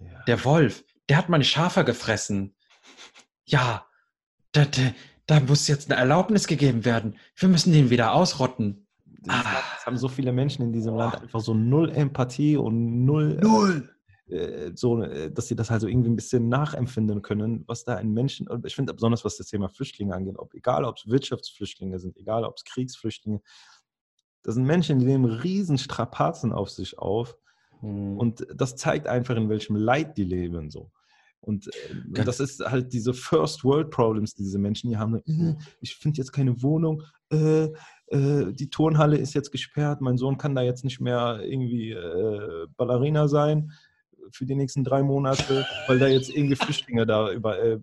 Ja. 0.00 0.24
Der 0.26 0.44
Wolf, 0.44 0.84
der 1.08 1.16
hat 1.16 1.30
meine 1.30 1.44
Schafe 1.44 1.84
gefressen. 1.84 2.54
Ja, 3.46 3.86
da, 4.52 4.66
da, 4.66 4.92
da 5.26 5.40
muss 5.40 5.68
jetzt 5.68 5.90
eine 5.90 5.98
Erlaubnis 5.98 6.46
gegeben 6.46 6.84
werden. 6.84 7.16
Wir 7.36 7.48
müssen 7.48 7.72
den 7.72 7.88
wieder 7.88 8.12
ausrotten. 8.12 8.83
Ah. 9.28 9.62
Es 9.78 9.86
haben 9.86 9.96
so 9.96 10.08
viele 10.08 10.32
Menschen 10.32 10.62
in 10.62 10.72
diesem 10.72 10.94
Land 10.96 11.20
einfach 11.22 11.40
so 11.40 11.54
null 11.54 11.90
Empathie 11.90 12.56
und 12.56 13.04
null. 13.04 13.38
Äh, 13.38 13.44
null! 13.44 13.90
Äh, 14.26 14.72
so, 14.74 15.02
äh, 15.02 15.30
dass 15.30 15.48
sie 15.48 15.56
das 15.56 15.70
halt 15.70 15.82
so 15.82 15.86
irgendwie 15.86 16.08
ein 16.08 16.16
bisschen 16.16 16.48
nachempfinden 16.48 17.20
können, 17.20 17.64
was 17.66 17.84
da 17.84 17.96
ein 17.96 18.12
Menschen, 18.12 18.48
ich 18.64 18.74
finde 18.74 18.94
besonders 18.94 19.24
was 19.24 19.36
das 19.36 19.48
Thema 19.48 19.68
Flüchtlinge 19.68 20.14
angeht, 20.14 20.38
ob, 20.38 20.54
egal 20.54 20.84
ob 20.84 20.96
es 20.96 21.06
Wirtschaftsflüchtlinge 21.06 21.98
sind, 21.98 22.16
egal 22.16 22.44
ob 22.44 22.56
es 22.56 22.64
Kriegsflüchtlinge, 22.64 23.40
das 24.42 24.54
sind 24.54 24.64
Menschen, 24.64 24.98
die 24.98 25.06
nehmen 25.06 25.26
riesen 25.26 25.76
Strapazen 25.76 26.52
auf 26.52 26.70
sich 26.70 26.98
auf 26.98 27.36
mhm. 27.82 28.16
und 28.16 28.46
das 28.54 28.76
zeigt 28.76 29.06
einfach, 29.08 29.36
in 29.36 29.50
welchem 29.50 29.76
Leid 29.76 30.16
die 30.16 30.24
leben 30.24 30.70
so. 30.70 30.90
Und 31.40 31.66
äh, 31.66 32.24
das 32.24 32.40
ist 32.40 32.64
halt 32.64 32.94
diese 32.94 33.12
First 33.12 33.62
World 33.64 33.90
Problems, 33.90 34.34
die 34.34 34.42
diese 34.42 34.58
Menschen 34.58 34.88
hier 34.88 34.98
haben. 34.98 35.16
Äh, 35.26 35.56
ich 35.82 35.96
finde 35.96 36.16
jetzt 36.16 36.32
keine 36.32 36.62
Wohnung, 36.62 37.02
äh, 37.34 37.72
äh, 38.08 38.52
die 38.52 38.70
Turnhalle 38.70 39.16
ist 39.16 39.34
jetzt 39.34 39.50
gesperrt, 39.50 40.00
mein 40.00 40.18
Sohn 40.18 40.38
kann 40.38 40.54
da 40.54 40.62
jetzt 40.62 40.84
nicht 40.84 41.00
mehr 41.00 41.40
irgendwie 41.42 41.92
äh, 41.92 42.66
Ballerina 42.76 43.28
sein 43.28 43.72
für 44.30 44.46
die 44.46 44.54
nächsten 44.54 44.84
drei 44.84 45.02
Monate, 45.02 45.66
weil 45.86 45.98
da 45.98 46.06
jetzt 46.06 46.30
irgendwie 46.30 46.56
Flüchtlinge 46.56 47.06
da 47.06 47.30
über, 47.30 47.62
äh, 47.62 47.78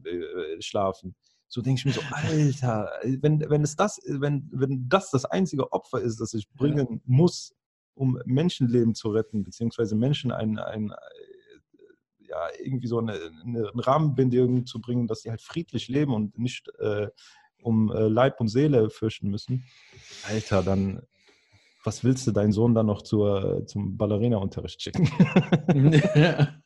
schlafen. 0.60 1.16
So 1.48 1.62
denke 1.62 1.80
ich 1.80 1.86
mir 1.86 1.92
so, 1.92 2.02
Alter, 2.12 2.90
wenn, 3.04 3.42
wenn, 3.50 3.64
es 3.64 3.76
das, 3.76 4.00
wenn, 4.08 4.50
wenn 4.54 4.88
das 4.88 5.12
das 5.12 5.26
einzige 5.26 5.72
Opfer 5.74 6.00
ist, 6.00 6.22
das 6.22 6.34
ich 6.34 6.50
bringen 6.50 7.02
muss, 7.06 7.54
um 7.94 8.18
Menschenleben 8.26 8.96
zu 8.96 9.10
retten, 9.10 9.44
beziehungsweise 9.44 9.96
Menschen 9.96 10.32
ein, 10.32 10.58
ein, 10.60 10.94
ja, 12.20 12.48
irgendwie 12.64 12.88
so 12.88 13.00
eine, 13.00 13.20
eine 13.46 13.70
Rahmenbindung 13.76 14.66
zu 14.66 14.80
bringen, 14.80 15.08
dass 15.08 15.22
sie 15.22 15.30
halt 15.30 15.42
friedlich 15.42 15.90
leben 15.90 16.14
und 16.14 16.40
nicht 16.40 16.70
äh, 16.80 17.10
um 17.62 17.92
äh, 17.92 18.08
Leib 18.08 18.40
und 18.40 18.48
Seele 18.48 18.90
fürchten 18.90 19.30
müssen. 19.30 19.66
Alter, 20.28 20.64
dann 20.64 21.02
was 21.84 22.04
willst 22.04 22.28
du 22.28 22.32
deinen 22.32 22.52
Sohn 22.52 22.76
dann 22.76 22.86
noch 22.86 23.02
zur, 23.02 23.66
zum 23.66 23.98
Ballerina-Unterricht 23.98 24.82
schicken? 24.82 25.10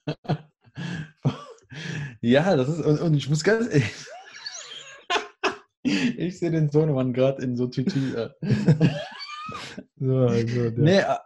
ja, 2.21 2.55
das 2.55 2.69
ist, 2.69 2.81
und, 2.81 2.99
und 2.99 3.13
ich 3.13 3.29
muss 3.29 3.43
ganz 3.43 3.67
ehrlich, 3.67 4.05
ich 6.17 6.39
sehe 6.39 6.51
den 6.51 6.69
Sohnemann 6.69 7.13
gerade 7.13 7.41
in 7.43 7.55
so 7.55 7.67
Tütü. 7.67 8.29
So, 9.97 10.17
also 10.17 10.71
der, 10.71 10.83
nee, 10.83 11.01
der, 11.01 11.21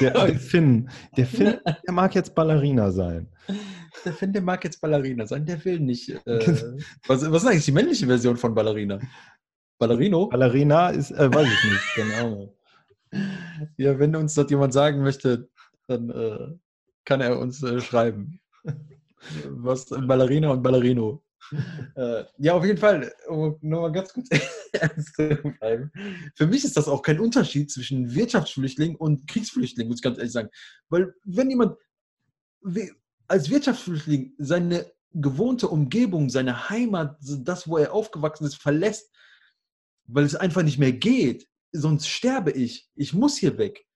der, 0.00 0.26
der, 0.26 0.38
Finn, 0.38 0.90
der 1.16 1.24
Finn, 1.26 1.54
der 1.64 1.94
mag 1.94 2.14
jetzt 2.14 2.34
Ballerina 2.34 2.90
sein. 2.92 3.32
Der 4.04 4.12
Finn, 4.12 4.32
der 4.32 4.42
mag 4.42 4.64
jetzt 4.64 4.80
Ballerina 4.80 5.26
sein, 5.26 5.46
der 5.46 5.64
will 5.64 5.80
nicht. 5.80 6.10
Äh, 6.10 6.18
was, 7.06 7.30
was 7.30 7.42
ist 7.42 7.48
eigentlich 7.48 7.64
die 7.64 7.72
männliche 7.72 8.06
Version 8.06 8.36
von 8.36 8.54
Ballerina? 8.54 8.98
Ballerino? 9.78 10.28
Ballerina 10.28 10.90
ist, 10.90 11.10
äh, 11.10 11.32
weiß 11.32 11.48
ich 11.48 11.70
nicht, 11.70 11.94
genau. 11.94 12.56
Ja, 13.76 13.98
wenn 13.98 14.16
uns 14.16 14.34
das 14.34 14.50
jemand 14.50 14.72
sagen 14.72 15.02
möchte, 15.02 15.48
dann 15.86 16.10
äh, 16.10 16.56
kann 17.04 17.20
er 17.20 17.38
uns 17.38 17.62
äh, 17.62 17.80
schreiben. 17.80 18.40
Was 19.48 19.86
Ballerina 19.86 20.50
und 20.50 20.62
Ballerino. 20.62 21.22
äh, 21.96 22.24
ja, 22.38 22.54
auf 22.54 22.64
jeden 22.64 22.78
Fall, 22.78 23.12
um 23.28 23.56
nur 23.60 23.82
mal 23.82 23.92
ganz 23.92 24.12
kurz 24.12 24.28
ernst 24.72 25.14
zu 25.14 25.36
bleiben. 25.58 25.90
Für 26.34 26.46
mich 26.46 26.64
ist 26.64 26.76
das 26.76 26.88
auch 26.88 27.02
kein 27.02 27.20
Unterschied 27.20 27.70
zwischen 27.70 28.14
Wirtschaftsflüchtling 28.14 28.96
und 28.96 29.28
Kriegsflüchtling, 29.28 29.88
muss 29.88 29.98
ich 29.98 30.02
ganz 30.02 30.18
ehrlich 30.18 30.32
sagen. 30.32 30.48
Weil, 30.88 31.14
wenn 31.24 31.50
jemand 31.50 31.76
als 33.28 33.50
Wirtschaftsflüchtling 33.50 34.34
seine 34.38 34.90
gewohnte 35.12 35.68
Umgebung, 35.68 36.28
seine 36.28 36.68
Heimat, 36.68 37.16
das, 37.20 37.68
wo 37.68 37.78
er 37.78 37.92
aufgewachsen 37.92 38.46
ist, 38.46 38.56
verlässt, 38.56 39.10
weil 40.06 40.24
es 40.24 40.34
einfach 40.34 40.62
nicht 40.62 40.78
mehr 40.78 40.92
geht, 40.92 41.48
sonst 41.72 42.08
sterbe 42.08 42.50
ich. 42.50 42.88
Ich 42.94 43.14
muss 43.14 43.36
hier 43.36 43.56
weg. 43.58 43.86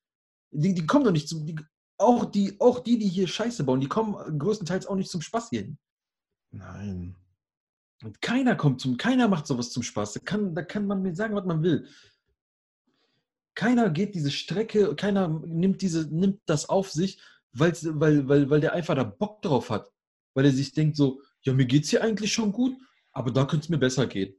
Die, 0.51 0.75
die 0.75 0.87
kommen 0.87 1.05
doch 1.05 1.13
nicht 1.13 1.29
zum. 1.29 1.45
Die, 1.47 1.57
auch, 2.01 2.25
die, 2.27 2.59
auch 2.61 2.79
die, 2.79 2.97
die 2.99 3.09
hier 3.09 3.27
Scheiße 3.27 3.65
bauen, 3.65 3.81
die 3.81 3.89
kommen 3.89 4.39
größtenteils 4.39 4.87
auch 4.87 4.95
nicht 4.95 5.11
zum 5.11 5.21
Spaß 5.21 5.51
hierhin. 5.51 5.79
Nein. 6.51 7.17
Und 8.05 8.23
keiner 8.23 8.55
kommt 8.55 8.81
zum, 8.81 8.97
keiner 8.97 9.27
macht 9.27 9.49
sowas 9.49 9.71
zum 9.71 9.83
Spaß. 9.83 10.15
Da 10.15 10.21
kann, 10.21 10.55
da 10.55 10.63
kann 10.63 10.87
man 10.87 11.03
mir 11.03 11.15
sagen, 11.15 11.35
was 11.35 11.45
man 11.45 11.63
will. 11.63 11.89
Keiner 13.57 13.91
geht 13.91 14.15
diese 14.15 14.31
Strecke, 14.31 14.95
keiner 14.95 15.27
nimmt, 15.29 15.83
diese, 15.83 16.07
nimmt 16.15 16.41
das 16.47 16.69
auf 16.69 16.93
sich, 16.93 17.21
weil, 17.59 18.29
weil, 18.29 18.51
weil 18.51 18.61
der 18.61 18.73
einfach 18.73 18.95
da 18.95 19.05
Bock 19.05 19.43
drauf 19.43 19.71
hat. 19.71 19.91
Weil 20.35 20.47
er 20.47 20.53
sich 20.53 20.73
denkt 20.73 20.97
so, 20.97 21.21
ja, 21.43 21.53
mir 21.53 21.67
geht 21.67 21.85
es 21.85 21.91
hier 21.91 22.03
eigentlich 22.03 22.33
schon 22.33 22.53
gut, 22.53 22.77
aber 23.13 23.31
da 23.31 23.45
könnte 23.45 23.65
es 23.65 23.69
mir 23.69 23.79
besser 23.79 24.07
gehen. 24.07 24.35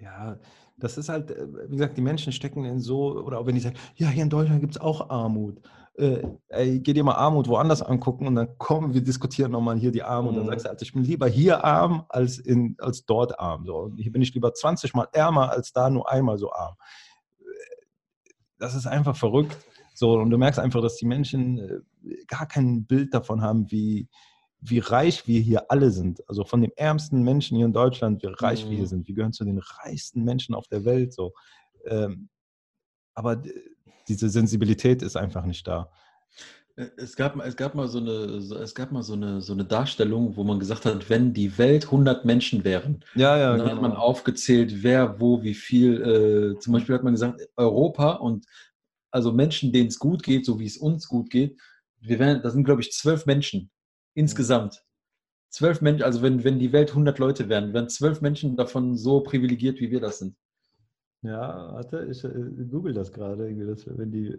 Ja, 0.00 0.38
Das 0.76 0.98
ist 0.98 1.08
halt, 1.08 1.30
äh, 1.30 1.46
wie 1.68 1.76
gesagt, 1.76 1.96
die 1.96 2.02
Menschen 2.02 2.32
stecken 2.32 2.64
in 2.64 2.80
so, 2.80 3.16
oder 3.22 3.38
auch 3.38 3.46
wenn 3.46 3.54
die 3.54 3.60
sagen, 3.60 3.78
ja, 3.96 4.08
hier 4.08 4.24
in 4.24 4.30
Deutschland 4.30 4.60
gibt 4.60 4.74
es 4.74 4.80
auch 4.80 5.08
Armut. 5.08 5.60
Äh, 5.96 6.26
ey, 6.48 6.80
geh 6.80 6.92
dir 6.92 7.04
mal 7.04 7.14
Armut 7.14 7.46
woanders 7.46 7.80
angucken 7.80 8.26
und 8.26 8.34
dann 8.34 8.58
kommen 8.58 8.92
wir 8.92 9.00
diskutieren 9.00 9.52
nochmal 9.52 9.76
hier 9.76 9.92
die 9.92 10.02
Armut. 10.02 10.32
Und 10.32 10.38
dann 10.38 10.46
sagst 10.46 10.66
du, 10.66 10.70
also 10.70 10.82
ich 10.82 10.92
bin 10.92 11.04
lieber 11.04 11.28
hier 11.28 11.62
arm 11.64 12.04
als, 12.08 12.38
in, 12.38 12.74
als 12.78 13.06
dort 13.06 13.38
arm. 13.38 13.64
So. 13.64 13.76
Und 13.76 13.98
hier 13.98 14.10
bin 14.10 14.20
ich 14.20 14.34
lieber 14.34 14.52
20 14.52 14.94
Mal 14.94 15.08
ärmer 15.12 15.50
als 15.50 15.72
da 15.72 15.88
nur 15.90 16.10
einmal 16.10 16.36
so 16.38 16.52
arm. 16.52 16.74
Das 18.58 18.74
ist 18.74 18.86
einfach 18.86 19.16
verrückt. 19.16 19.56
So, 19.94 20.18
und 20.18 20.30
du 20.30 20.38
merkst 20.38 20.58
einfach, 20.58 20.82
dass 20.82 20.96
die 20.96 21.06
Menschen 21.06 21.58
äh, 21.58 22.24
gar 22.26 22.46
kein 22.46 22.84
Bild 22.84 23.14
davon 23.14 23.40
haben, 23.40 23.70
wie, 23.70 24.08
wie 24.60 24.80
reich 24.80 25.26
wir 25.26 25.40
hier 25.40 25.70
alle 25.70 25.90
sind. 25.90 26.28
Also 26.28 26.44
von 26.44 26.60
den 26.60 26.72
ärmsten 26.76 27.22
Menschen 27.22 27.56
hier 27.56 27.66
in 27.66 27.72
Deutschland, 27.72 28.22
wie 28.22 28.26
reich 28.26 28.64
mhm. 28.64 28.70
wir 28.70 28.76
hier 28.76 28.86
mhm. 28.86 28.90
sind. 28.90 29.08
Wir 29.08 29.14
gehören 29.14 29.32
zu 29.32 29.44
den 29.44 29.58
reichsten 29.58 30.24
Menschen 30.24 30.54
auf 30.54 30.66
der 30.66 30.84
Welt. 30.84 31.14
So. 31.14 31.32
Ähm, 31.86 32.28
aber 33.14 33.40
diese 34.08 34.28
Sensibilität 34.28 35.00
ist 35.02 35.16
einfach 35.16 35.46
nicht 35.46 35.66
da. 35.66 35.90
Äh, 36.76 36.86
es 36.96 37.14
gab, 37.14 37.36
es 37.44 37.56
gab 37.56 37.76
mal, 37.76 37.86
so 37.86 37.98
eine, 37.98 38.10
es 38.10 38.74
gab 38.74 38.90
mal 38.90 39.02
so, 39.02 39.14
eine, 39.14 39.40
so 39.40 39.52
eine 39.52 39.64
Darstellung, 39.64 40.36
wo 40.36 40.44
man 40.44 40.58
gesagt 40.58 40.86
hat, 40.86 41.08
wenn 41.08 41.32
die 41.32 41.56
Welt 41.58 41.84
100 41.84 42.24
Menschen 42.24 42.64
wären, 42.64 43.04
ja, 43.14 43.36
ja, 43.36 43.50
dann 43.50 43.60
genau. 43.60 43.72
hat 43.72 43.82
man 43.82 43.92
aufgezählt, 43.92 44.82
wer, 44.82 45.20
wo, 45.20 45.42
wie 45.42 45.54
viel. 45.54 46.56
Äh, 46.56 46.58
zum 46.58 46.72
Beispiel 46.72 46.94
hat 46.96 47.04
man 47.04 47.14
gesagt, 47.14 47.40
Europa 47.56 48.14
und 48.14 48.46
also 49.14 49.32
Menschen, 49.32 49.72
denen 49.72 49.86
es 49.86 49.98
gut 49.98 50.22
geht, 50.24 50.44
so 50.44 50.58
wie 50.58 50.66
es 50.66 50.76
uns 50.76 51.06
gut 51.08 51.30
geht, 51.30 51.56
wir 52.00 52.18
wären, 52.18 52.42
das 52.42 52.52
sind, 52.52 52.64
glaube 52.64 52.80
ich, 52.80 52.92
zwölf 52.92 53.26
Menschen 53.26 53.70
insgesamt. 54.14 54.84
Zwölf 55.50 55.80
Menschen, 55.80 56.02
also 56.02 56.20
wenn, 56.20 56.42
wenn 56.42 56.58
die 56.58 56.72
Welt 56.72 56.90
100 56.90 57.18
Leute 57.20 57.48
wären, 57.48 57.72
wären 57.72 57.88
zwölf 57.88 58.20
Menschen 58.20 58.56
davon 58.56 58.96
so 58.96 59.20
privilegiert, 59.20 59.80
wie 59.80 59.92
wir 59.92 60.00
das 60.00 60.18
sind. 60.18 60.36
Ja, 61.22 61.72
warte, 61.72 62.06
ich 62.10 62.24
äh, 62.24 62.28
google 62.68 62.92
das 62.92 63.12
gerade, 63.12 63.54
dass 63.64 63.86
wenn 63.86 64.10
die. 64.10 64.26
Äh, 64.26 64.38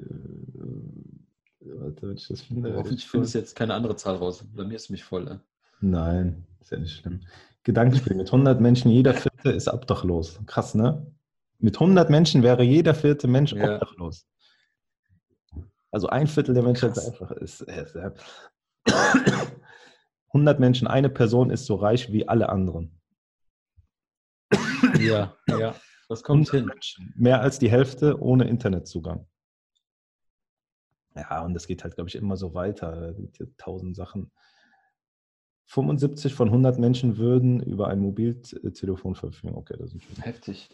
warte, 1.62 2.10
wenn 2.10 2.18
ich 2.18 2.28
das 2.28 2.42
finde. 2.42 2.76
Hoffentlich 2.76 3.08
findest 3.08 3.34
du 3.34 3.40
jetzt 3.40 3.56
keine 3.56 3.74
andere 3.74 3.96
Zahl 3.96 4.18
raus. 4.18 4.46
Bei 4.54 4.66
mir 4.66 4.76
ist 4.76 4.90
mich 4.90 5.04
voll. 5.04 5.28
Äh. 5.28 5.38
Nein, 5.80 6.46
ist 6.60 6.72
ja 6.72 6.78
nicht 6.78 6.98
schlimm. 6.98 7.22
Gedankenspiel. 7.64 8.16
Mit 8.16 8.28
100 8.28 8.60
Menschen, 8.60 8.92
jeder 8.92 9.14
Vierte 9.14 9.52
ist 9.52 9.70
obdachlos. 9.70 10.40
Krass, 10.46 10.76
ne? 10.76 11.08
Mit 11.60 11.76
100 11.78 12.10
Menschen 12.10 12.44
wäre 12.44 12.62
jeder 12.62 12.94
vierte 12.94 13.28
Mensch 13.28 13.54
ja. 13.54 13.76
obdachlos. 13.76 14.28
Also 15.96 16.10
ein 16.10 16.28
Viertel 16.28 16.54
der 16.54 16.64
Menschheit 16.64 16.92
ist 16.98 17.08
einfach 17.08 17.32
ist, 17.32 17.62
ist, 17.62 17.96
ist 17.96 19.56
100 20.28 20.60
Menschen, 20.60 20.88
eine 20.88 21.10
Person 21.10 21.50
ist 21.50 21.66
so 21.66 21.76
reich 21.76 22.12
wie 22.12 22.28
alle 22.28 22.50
anderen. 22.50 23.00
Ja, 25.00 25.38
ja. 25.48 25.74
Das 26.10 26.22
kommt 26.22 26.50
hin. 26.52 26.66
Menschen, 26.66 27.14
mehr 27.16 27.40
als 27.40 27.60
die 27.60 27.72
Hälfte 27.72 28.22
ohne 28.22 28.50
Internetzugang. 28.50 29.26
Ja, 31.16 31.46
und 31.46 31.54
das 31.54 31.66
geht 31.66 31.86
halt, 31.86 31.96
glaube 31.96 32.10
ich, 32.10 32.16
immer 32.16 32.36
so 32.36 32.54
weiter. 32.54 33.16
Tausend 33.58 33.96
Sachen. 33.96 34.34
75 35.68 36.34
von 36.34 36.50
100 36.50 36.78
Menschen 36.78 37.16
würden 37.16 37.64
über 37.64 37.88
ein 37.88 38.00
Mobiltelefon 38.00 39.16
verfügen. 39.16 39.56
Okay, 39.56 39.78
das 39.80 39.94
ist 39.94 40.04
schon 40.04 40.24
heftig. 40.24 40.70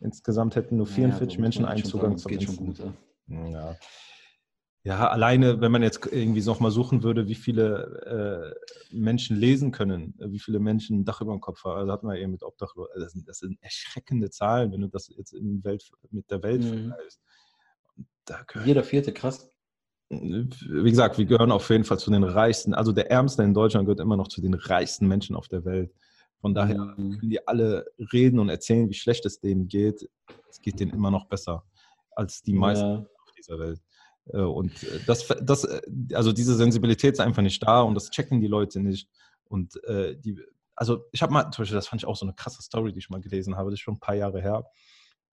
Insgesamt 0.00 0.56
hätten 0.56 0.78
nur 0.78 0.86
44 0.86 1.34
ja, 1.34 1.40
Menschen 1.42 1.66
einen 1.66 1.84
Zugang 1.84 2.16
zum 2.16 2.32
Internet. 2.32 2.94
Ja. 3.28 3.76
Ja, 4.84 5.08
alleine, 5.08 5.60
wenn 5.60 5.70
man 5.70 5.82
jetzt 5.82 6.08
irgendwie 6.10 6.42
noch 6.42 6.58
mal 6.58 6.72
suchen 6.72 7.04
würde, 7.04 7.28
wie 7.28 7.36
viele 7.36 8.56
äh, 8.90 8.94
Menschen 8.94 9.36
lesen 9.36 9.70
können, 9.70 10.14
wie 10.18 10.40
viele 10.40 10.58
Menschen 10.58 11.00
ein 11.00 11.04
Dach 11.04 11.20
über 11.20 11.32
dem 11.32 11.40
Kopf 11.40 11.62
haben, 11.62 11.78
also 11.78 11.92
hat 11.92 12.02
man 12.02 12.16
eben 12.16 12.32
mit 12.32 12.42
Obdachlosen, 12.42 12.92
also 12.92 13.04
das, 13.04 13.24
das, 13.24 13.38
sind 13.38 13.62
erschreckende 13.62 14.30
Zahlen, 14.30 14.72
wenn 14.72 14.80
du 14.80 14.88
das 14.88 15.08
jetzt 15.16 15.34
in 15.34 15.62
Welt, 15.62 15.88
mit 16.10 16.28
der 16.32 16.42
Welt 16.42 16.62
mhm. 16.62 16.88
vergleichst. 16.88 17.20
Jeder 18.64 18.82
vierte, 18.82 19.12
krass. 19.12 19.52
Wie 20.08 20.90
gesagt, 20.90 21.16
wir 21.16 21.26
gehören 21.26 21.52
auf 21.52 21.70
jeden 21.70 21.84
Fall 21.84 21.98
zu 21.98 22.10
den 22.10 22.24
reichsten, 22.24 22.74
also 22.74 22.90
der 22.90 23.08
Ärmste 23.08 23.44
in 23.44 23.54
Deutschland 23.54 23.86
gehört 23.86 24.00
immer 24.00 24.16
noch 24.16 24.28
zu 24.28 24.42
den 24.42 24.54
reichsten 24.54 25.06
Menschen 25.06 25.36
auf 25.36 25.46
der 25.46 25.64
Welt. 25.64 25.92
Von 26.40 26.54
daher 26.54 26.96
mhm. 26.96 27.18
können 27.18 27.30
die 27.30 27.46
alle 27.46 27.86
reden 28.12 28.40
und 28.40 28.48
erzählen, 28.48 28.88
wie 28.88 28.94
schlecht 28.94 29.24
es 29.26 29.38
denen 29.38 29.68
geht. 29.68 30.10
Es 30.50 30.60
geht 30.60 30.80
denen 30.80 30.92
immer 30.92 31.12
noch 31.12 31.26
besser 31.26 31.64
als 32.10 32.42
die 32.42 32.52
meisten 32.52 32.84
ja. 32.84 32.98
auf 32.98 33.32
dieser 33.38 33.60
Welt. 33.60 33.80
Äh, 34.26 34.38
und 34.38 34.82
äh, 34.82 35.00
das, 35.06 35.28
das, 35.42 35.64
äh, 35.64 35.80
also 36.14 36.32
diese 36.32 36.54
Sensibilität 36.54 37.14
ist 37.14 37.20
einfach 37.20 37.42
nicht 37.42 37.62
da 37.62 37.82
und 37.82 37.94
das 37.94 38.10
checken 38.10 38.40
die 38.40 38.48
Leute 38.48 38.80
nicht. 38.80 39.08
Und 39.44 39.82
äh, 39.84 40.16
die, 40.18 40.40
also 40.74 41.04
ich 41.12 41.22
habe 41.22 41.32
mal, 41.32 41.50
zum 41.50 41.62
Beispiel, 41.62 41.76
das 41.76 41.88
fand 41.88 42.02
ich 42.02 42.06
auch 42.06 42.16
so 42.16 42.26
eine 42.26 42.34
krasse 42.34 42.62
Story, 42.62 42.92
die 42.92 42.98
ich 42.98 43.10
mal 43.10 43.20
gelesen 43.20 43.56
habe, 43.56 43.70
das 43.70 43.78
ist 43.78 43.82
schon 43.82 43.94
ein 43.94 44.00
paar 44.00 44.14
Jahre 44.14 44.40
her, 44.40 44.64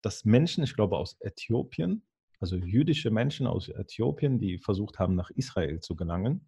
dass 0.01 0.25
Menschen, 0.25 0.63
ich 0.63 0.75
glaube 0.75 0.97
aus 0.97 1.17
Äthiopien, 1.19 2.03
also 2.39 2.55
jüdische 2.55 3.11
Menschen 3.11 3.47
aus 3.47 3.67
Äthiopien, 3.69 4.39
die 4.39 4.59
versucht 4.59 4.99
haben, 4.99 5.15
nach 5.15 5.31
Israel 5.31 5.79
zu 5.79 5.95
gelangen. 5.95 6.47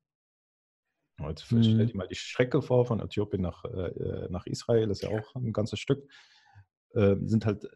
Jetzt 1.28 1.52
mhm. 1.52 1.64
stell 1.64 1.86
dir 1.88 1.98
mal 1.98 2.08
die 2.08 2.16
Strecke 2.16 2.62
vor 2.62 2.86
von 2.86 3.00
Äthiopien 3.00 3.42
nach, 3.42 3.66
äh, 3.66 4.28
nach 4.30 4.46
Israel, 4.46 4.88
das 4.88 5.02
ist 5.02 5.10
ja 5.10 5.20
auch 5.20 5.36
ein 5.36 5.52
ganzes 5.52 5.80
Stück, 5.80 6.10
äh, 6.94 7.16
sind 7.24 7.46
halt 7.46 7.68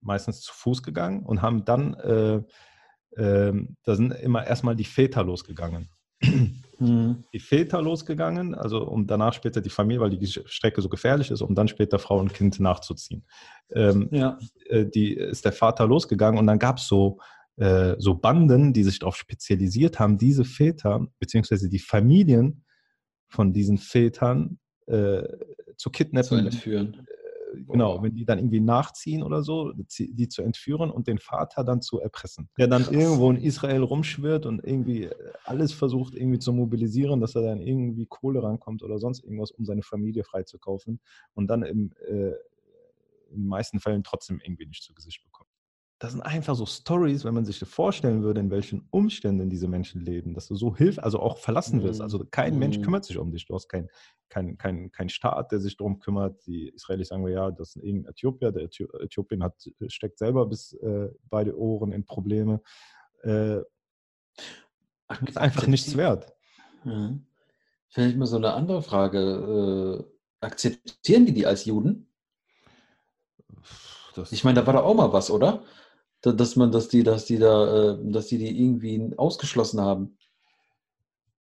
meistens 0.00 0.40
zu 0.40 0.52
Fuß 0.54 0.82
gegangen 0.82 1.24
und 1.24 1.42
haben 1.42 1.64
dann 1.64 1.94
ähm, 3.16 3.76
da 3.84 3.94
sind 3.94 4.12
immer 4.12 4.46
erstmal 4.46 4.76
die 4.76 4.84
Väter 4.84 5.24
losgegangen. 5.24 5.88
Mhm. 6.78 7.24
Die 7.32 7.38
Väter 7.38 7.82
losgegangen, 7.82 8.54
also 8.54 8.86
um 8.86 9.06
danach 9.06 9.34
später 9.34 9.60
die 9.60 9.70
Familie, 9.70 10.00
weil 10.00 10.10
die 10.10 10.26
Strecke 10.26 10.82
so 10.82 10.88
gefährlich 10.88 11.30
ist, 11.30 11.40
um 11.40 11.54
dann 11.54 11.68
später 11.68 11.98
Frau 11.98 12.18
und 12.18 12.32
Kind 12.34 12.58
nachzuziehen. 12.60 13.24
Ähm, 13.70 14.08
ja. 14.10 14.38
Äh, 14.66 14.86
die 14.86 15.14
ist 15.14 15.44
der 15.44 15.52
Vater 15.52 15.86
losgegangen 15.86 16.38
und 16.38 16.46
dann 16.46 16.58
gab 16.58 16.78
es 16.78 16.88
so, 16.88 17.18
äh, 17.56 17.94
so 17.98 18.14
Banden, 18.14 18.72
die 18.72 18.84
sich 18.84 18.98
darauf 18.98 19.16
spezialisiert 19.16 19.98
haben, 19.98 20.18
diese 20.18 20.44
Väter 20.44 21.06
beziehungsweise 21.18 21.68
die 21.68 21.78
Familien 21.78 22.64
von 23.28 23.52
diesen 23.52 23.78
Vätern 23.78 24.58
äh, 24.86 25.22
zu 25.76 25.90
kidnappen. 25.90 26.28
Zu 26.28 26.34
entführen 26.36 27.06
genau, 27.66 28.02
wenn 28.02 28.14
die 28.14 28.24
dann 28.24 28.38
irgendwie 28.38 28.60
nachziehen 28.60 29.22
oder 29.22 29.42
so, 29.42 29.72
die 29.72 30.28
zu 30.28 30.42
entführen 30.42 30.90
und 30.90 31.06
den 31.08 31.18
Vater 31.18 31.64
dann 31.64 31.82
zu 31.82 32.00
erpressen. 32.00 32.48
Der 32.58 32.68
dann 32.68 32.82
Krass. 32.84 32.94
irgendwo 32.94 33.30
in 33.30 33.36
Israel 33.36 33.82
rumschwirrt 33.82 34.46
und 34.46 34.64
irgendwie 34.64 35.04
äh, 35.04 35.14
alles 35.44 35.72
versucht 35.72 36.14
irgendwie 36.14 36.38
zu 36.38 36.52
mobilisieren, 36.52 37.20
dass 37.20 37.34
er 37.34 37.42
dann 37.42 37.60
irgendwie 37.60 38.06
Kohle 38.06 38.42
rankommt 38.42 38.82
oder 38.82 38.98
sonst 38.98 39.24
irgendwas, 39.24 39.50
um 39.50 39.64
seine 39.64 39.82
Familie 39.82 40.24
freizukaufen 40.24 41.00
und 41.34 41.48
dann 41.48 41.62
im, 41.62 41.92
äh, 42.08 42.32
in 43.30 43.42
den 43.42 43.46
meisten 43.46 43.80
Fällen 43.80 44.02
trotzdem 44.02 44.40
irgendwie 44.42 44.66
nicht 44.66 44.82
zu 44.82 44.94
Gesicht 44.94 45.22
bekommt 45.24 45.31
das 46.02 46.10
sind 46.10 46.22
einfach 46.22 46.56
so 46.56 46.66
Stories, 46.66 47.24
wenn 47.24 47.32
man 47.32 47.44
sich 47.44 47.60
vorstellen 47.60 48.24
würde, 48.24 48.40
in 48.40 48.50
welchen 48.50 48.88
Umständen 48.90 49.48
diese 49.48 49.68
Menschen 49.68 50.00
leben, 50.00 50.34
dass 50.34 50.48
du 50.48 50.56
so 50.56 50.74
hilf, 50.76 50.98
also 50.98 51.20
auch 51.20 51.38
verlassen 51.38 51.84
wirst. 51.84 52.00
Also 52.00 52.24
kein 52.28 52.58
Mensch 52.58 52.78
mhm. 52.78 52.82
kümmert 52.82 53.04
sich 53.04 53.18
um 53.18 53.30
dich. 53.30 53.46
Du 53.46 53.54
hast 53.54 53.68
keinen 53.68 53.88
kein, 54.28 54.58
kein, 54.58 54.90
kein 54.90 55.08
Staat, 55.08 55.52
der 55.52 55.60
sich 55.60 55.76
darum 55.76 56.00
kümmert. 56.00 56.44
Die 56.44 56.70
Israelis 56.70 57.06
sagen 57.06 57.24
wir 57.24 57.32
ja, 57.32 57.52
das 57.52 57.76
ist 57.76 57.84
irgendein 57.84 58.10
Äthiopier. 58.10 58.50
Der 58.50 58.64
Äthiopien 58.64 59.44
hat, 59.44 59.54
steckt 59.86 60.18
selber 60.18 60.44
bis 60.46 60.72
äh, 60.72 61.08
beide 61.30 61.56
Ohren 61.56 61.92
in 61.92 62.04
Probleme. 62.04 62.60
Äh, 63.22 63.60
Ach, 65.06 65.22
ist 65.22 65.38
einfach 65.38 65.68
nichts 65.68 65.96
wert. 65.96 66.32
Mhm. 66.82 67.26
Vielleicht 67.90 68.16
mal 68.16 68.26
so 68.26 68.38
eine 68.38 68.54
andere 68.54 68.82
Frage. 68.82 70.04
Äh, 70.10 70.44
akzeptieren 70.44 71.26
die 71.26 71.32
die 71.32 71.46
als 71.46 71.64
Juden? 71.64 72.08
Das 74.16 74.32
ich 74.32 74.42
meine, 74.42 74.58
da 74.58 74.66
war 74.66 74.74
doch 74.74 74.84
auch 74.84 74.94
mal 74.94 75.12
was, 75.12 75.30
oder? 75.30 75.62
Dass 76.22 76.56
man, 76.56 76.70
dass 76.70 76.88
die, 76.88 77.02
dass 77.02 77.24
die 77.24 77.38
da, 77.38 77.92
äh, 77.92 77.98
dass 78.10 78.28
die 78.28 78.38
die 78.38 78.62
irgendwie 78.64 79.12
ausgeschlossen 79.16 79.80
haben. 79.80 80.16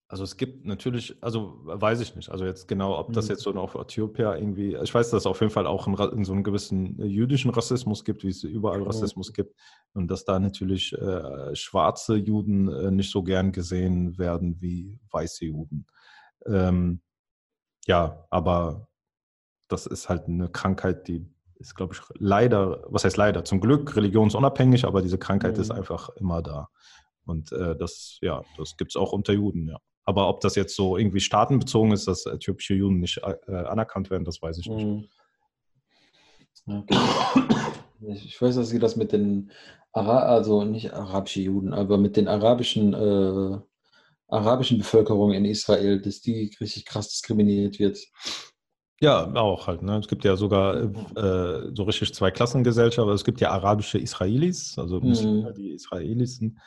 Also 0.08 0.26
es 0.26 0.36
gibt 0.36 0.66
natürlich, 0.66 1.16
also 1.24 1.62
weiß 1.64 2.02
ich 2.02 2.18
nicht, 2.18 2.30
also 2.30 2.44
jetzt 2.44 2.68
genau, 2.68 3.00
ob 3.00 3.14
das 3.14 3.26
mhm. 3.26 3.32
jetzt 3.32 3.44
so 3.44 3.52
auf 3.54 3.76
Äthiopien 3.76 4.34
irgendwie, 4.34 4.76
ich 4.76 4.94
weiß, 4.94 5.10
dass 5.10 5.22
es 5.22 5.26
auf 5.26 5.40
jeden 5.40 5.54
Fall 5.54 5.66
auch 5.66 5.88
in 5.88 6.26
so 6.26 6.34
einem 6.34 6.44
gewissen 6.44 7.00
äh, 7.00 7.06
jüdischen 7.06 7.50
Rassismus 7.50 8.04
gibt, 8.04 8.26
wie 8.26 8.30
es 8.30 8.44
überall 8.44 8.84
Rassismus 8.84 9.30
mhm. 9.30 9.34
gibt 9.34 9.56
und 9.94 10.12
dass 10.12 10.26
da 10.26 10.38
natürlich 10.38 10.92
äh, 10.94 11.56
schwarze 11.56 12.18
Juden 12.18 12.68
äh, 12.68 12.92
nicht 12.92 13.10
so 13.10 13.24
gern 13.24 13.54
gesehen 13.54 14.18
werden 14.18 14.60
wie 14.60 15.00
weiße 15.12 15.46
Juden. 15.46 15.86
Ähm, 16.46 17.02
ja, 17.86 18.26
aber 18.30 18.90
das 19.70 19.86
ist 19.86 20.10
halt 20.10 20.26
eine 20.26 20.50
Krankheit, 20.50 21.08
die 21.08 21.26
ist, 21.62 21.76
glaube 21.76 21.94
ich, 21.94 22.02
leider, 22.18 22.84
was 22.88 23.06
heißt 23.06 23.18
leider, 23.18 23.46
zum 23.46 23.62
Glück 23.62 23.96
religionsunabhängig, 23.96 24.86
aber 24.86 25.02
diese 25.02 25.18
Krankheit 25.18 25.56
mhm. 25.56 25.62
ist 25.62 25.72
einfach 25.72 26.10
immer 26.18 26.42
da. 26.42 26.68
Und 27.26 27.52
äh, 27.52 27.76
das, 27.78 28.18
ja, 28.22 28.44
das 28.58 28.76
gibt 28.78 28.92
es 28.92 28.96
auch 28.96 29.14
unter 29.14 29.34
Juden, 29.34 29.68
ja. 29.68 29.78
Aber 30.04 30.28
ob 30.28 30.42
das 30.42 30.56
jetzt 30.56 30.76
so 30.76 30.98
irgendwie 30.98 31.20
staatenbezogen 31.20 31.92
ist, 31.92 32.08
dass 32.08 32.26
äthiopische 32.26 32.74
Juden 32.74 33.00
nicht 33.00 33.22
äh, 33.24 33.54
anerkannt 33.54 34.10
werden, 34.10 34.26
das 34.26 34.42
weiß 34.42 34.58
ich 34.58 34.68
nicht. 34.68 34.86
Mhm. 34.86 35.08
Okay. 36.66 36.98
Ich 38.16 38.42
weiß, 38.42 38.56
dass 38.56 38.70
sie 38.70 38.80
das 38.80 38.96
mit 38.96 39.12
den, 39.12 39.52
Ara 39.94 40.20
also 40.20 40.64
nicht 40.64 40.94
arabische 40.94 41.42
Juden, 41.42 41.74
aber 41.74 41.98
mit 41.98 42.16
den 42.16 42.28
arabischen, 42.28 42.94
äh, 42.94 43.60
arabischen 44.28 44.78
Bevölkerung 44.78 45.34
in 45.34 45.46
Israel, 45.46 46.02
dass 46.02 46.22
die 46.22 46.56
richtig 46.60 46.86
krass 46.86 47.10
diskriminiert 47.10 47.80
wird. 47.80 48.00
Ja, 49.02 49.34
auch 49.34 49.66
halt. 49.66 49.82
Ne? 49.82 49.98
Es 49.98 50.08
gibt 50.08 50.24
ja 50.24 50.36
sogar 50.36 50.76
äh, 50.76 51.72
so 51.74 51.84
richtig 51.84 52.14
zwei 52.14 52.30
Klassengesellschaften. 52.30 53.12
Es 53.14 53.24
gibt 53.24 53.42
ja 53.42 53.50
arabische 53.50 53.98
Israelis, 53.98 54.78
also 54.78 55.00
Muslime, 55.00 55.50
mhm. 55.50 55.56
die 55.56 55.72
Israelis 55.72 56.38
sind. 56.38 56.60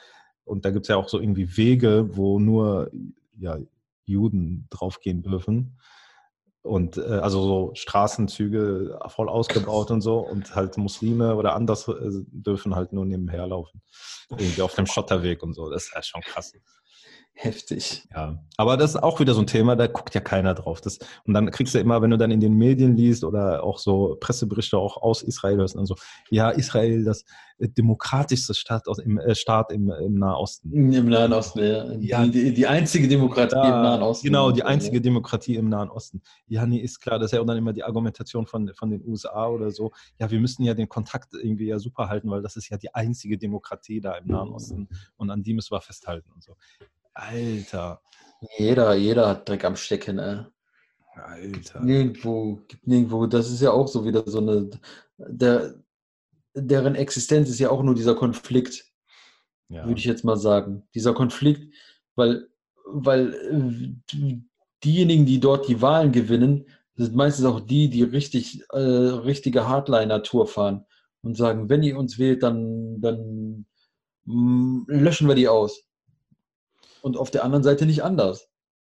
Und 0.44 0.64
da 0.64 0.72
gibt 0.72 0.84
es 0.84 0.88
ja 0.88 0.96
auch 0.96 1.08
so 1.08 1.20
irgendwie 1.20 1.56
Wege, 1.56 2.08
wo 2.16 2.40
nur 2.40 2.90
ja, 3.38 3.58
Juden 4.04 4.66
draufgehen 4.70 5.22
dürfen. 5.22 5.78
Und 6.62 6.96
äh, 6.96 7.02
also 7.02 7.42
so 7.42 7.70
Straßenzüge 7.74 8.98
voll 9.06 9.28
ausgebaut 9.28 9.92
und 9.92 10.00
so. 10.00 10.18
Und 10.18 10.56
halt 10.56 10.76
Muslime 10.76 11.36
oder 11.36 11.54
anders 11.54 11.86
äh, 11.86 11.94
dürfen 12.32 12.74
halt 12.74 12.92
nur 12.92 13.04
nebenher 13.04 13.46
laufen. 13.46 13.80
Irgendwie 14.30 14.62
auf 14.62 14.74
dem 14.74 14.86
Schotterweg 14.86 15.44
und 15.44 15.54
so. 15.54 15.70
Das 15.70 15.84
ist 15.84 15.94
ja 15.94 16.02
schon 16.02 16.22
krass. 16.22 16.52
Heftig. 17.36 18.06
Ja, 18.14 18.38
aber 18.56 18.76
das 18.76 18.90
ist 18.90 19.02
auch 19.02 19.18
wieder 19.18 19.34
so 19.34 19.40
ein 19.40 19.48
Thema, 19.48 19.74
da 19.74 19.88
guckt 19.88 20.14
ja 20.14 20.20
keiner 20.20 20.54
drauf. 20.54 20.80
Das, 20.80 21.00
und 21.24 21.34
dann 21.34 21.50
kriegst 21.50 21.74
du 21.74 21.80
immer, 21.80 22.00
wenn 22.00 22.10
du 22.10 22.16
dann 22.16 22.30
in 22.30 22.38
den 22.38 22.54
Medien 22.54 22.96
liest 22.96 23.24
oder 23.24 23.64
auch 23.64 23.78
so 23.78 24.16
Presseberichte 24.20 24.78
auch 24.78 24.96
aus 25.02 25.22
Israel 25.22 25.56
hörst, 25.56 25.74
dann 25.74 25.84
so, 25.84 25.96
ja, 26.30 26.50
Israel, 26.50 27.02
das 27.04 27.24
demokratischste 27.58 28.54
Staat, 28.54 28.86
aus, 28.86 28.98
im, 28.98 29.18
äh, 29.18 29.34
Staat 29.34 29.72
im, 29.72 29.90
im 29.90 30.14
Nahosten. 30.14 30.92
Im 30.92 31.08
Nahen 31.08 31.32
Osten, 31.32 31.58
ja. 31.58 31.92
ja. 31.98 32.26
Die, 32.26 32.54
die, 32.54 32.66
einzige 32.66 33.08
Demokratie 33.08 33.56
ja, 33.56 33.76
im 33.76 33.82
Nahen 33.82 34.02
Osten. 34.02 34.26
Genau, 34.26 34.52
die 34.52 34.62
einzige 34.62 34.96
ja. 34.96 35.02
Demokratie 35.02 35.56
im 35.56 35.68
Nahen 35.68 35.88
Osten. 35.88 36.22
Ja, 36.46 36.66
nee, 36.66 36.78
ist 36.78 37.00
klar, 37.00 37.18
das 37.18 37.26
ist 37.26 37.36
ja 37.36 37.40
auch 37.40 37.46
dann 37.46 37.58
immer 37.58 37.72
die 37.72 37.84
Argumentation 37.84 38.46
von, 38.46 38.72
von 38.74 38.90
den 38.90 39.04
USA 39.06 39.48
oder 39.48 39.70
so. 39.70 39.92
Ja, 40.18 40.30
wir 40.30 40.40
müssen 40.40 40.62
ja 40.62 40.74
den 40.74 40.88
Kontakt 40.88 41.34
irgendwie 41.34 41.66
ja 41.66 41.78
super 41.78 42.08
halten, 42.08 42.30
weil 42.30 42.42
das 42.42 42.56
ist 42.56 42.68
ja 42.68 42.76
die 42.76 42.94
einzige 42.94 43.38
Demokratie 43.38 44.00
da 44.00 44.16
im 44.16 44.26
Nahen 44.26 44.50
Osten 44.50 44.88
und 45.16 45.30
an 45.30 45.42
die 45.42 45.54
müssen 45.54 45.72
wir 45.72 45.80
festhalten 45.80 46.30
und 46.32 46.42
so. 46.42 46.56
Alter. 47.14 48.00
Jeder, 48.58 48.94
jeder 48.94 49.28
hat 49.28 49.48
Dreck 49.48 49.64
am 49.64 49.76
Stecken, 49.76 50.18
ey. 50.18 50.44
Alter. 51.14 51.80
Nirgendwo, 51.80 52.60
nirgendwo. 52.82 53.26
Das 53.26 53.50
ist 53.50 53.62
ja 53.62 53.70
auch 53.70 53.88
so 53.88 54.04
wieder 54.04 54.24
so 54.26 54.38
eine. 54.38 54.70
Der, 55.16 55.76
deren 56.54 56.96
Existenz 56.96 57.48
ist 57.48 57.60
ja 57.60 57.70
auch 57.70 57.82
nur 57.82 57.94
dieser 57.94 58.16
Konflikt, 58.16 58.84
ja. 59.68 59.86
würde 59.86 59.98
ich 59.98 60.04
jetzt 60.04 60.24
mal 60.24 60.36
sagen. 60.36 60.86
Dieser 60.94 61.14
Konflikt, 61.14 61.72
weil, 62.16 62.48
weil 62.84 63.96
diejenigen, 64.82 65.24
die 65.24 65.40
dort 65.40 65.68
die 65.68 65.80
Wahlen 65.80 66.12
gewinnen, 66.12 66.66
sind 66.96 67.14
meistens 67.14 67.44
auch 67.44 67.60
die, 67.60 67.88
die 67.88 68.02
richtig, 68.02 68.62
äh, 68.72 68.78
richtige 68.78 69.68
Hardliner-Tour 69.68 70.46
fahren 70.46 70.84
und 71.22 71.36
sagen, 71.36 71.68
wenn 71.68 71.82
ihr 71.82 71.96
uns 71.96 72.18
wählt, 72.18 72.42
dann, 72.42 73.00
dann 73.00 73.66
mh, 74.24 74.34
mm, 74.34 74.86
löschen 74.88 75.28
wir 75.28 75.34
die 75.34 75.48
aus 75.48 75.84
und 77.04 77.18
auf 77.18 77.30
der 77.30 77.44
anderen 77.44 77.62
Seite 77.62 77.84
nicht 77.84 78.02
anders. 78.02 78.48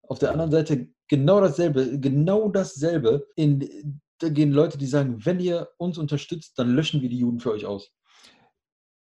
Auf 0.06 0.18
der 0.18 0.32
anderen 0.32 0.50
Seite 0.50 0.88
genau 1.08 1.40
dasselbe, 1.40 1.98
genau 1.98 2.50
dasselbe. 2.50 3.26
In, 3.36 4.02
da 4.18 4.28
gehen 4.28 4.52
Leute, 4.52 4.76
die 4.76 4.86
sagen, 4.86 5.24
wenn 5.24 5.40
ihr 5.40 5.70
uns 5.78 5.96
unterstützt, 5.96 6.58
dann 6.58 6.74
löschen 6.74 7.00
wir 7.00 7.08
die 7.08 7.18
Juden 7.18 7.40
für 7.40 7.52
euch 7.52 7.64
aus. 7.64 7.90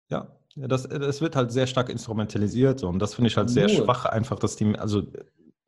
Ja, 0.08 0.32
das, 0.54 0.88
das 0.88 1.20
wird 1.20 1.36
halt 1.36 1.52
sehr 1.52 1.66
stark 1.66 1.90
instrumentalisiert 1.90 2.84
und 2.84 3.00
das 3.00 3.14
finde 3.14 3.28
ich 3.28 3.36
halt 3.36 3.50
sehr 3.50 3.68
Nur. 3.68 3.84
schwach, 3.84 4.06
einfach, 4.06 4.38
dass 4.38 4.56
die, 4.56 4.78
also 4.78 5.02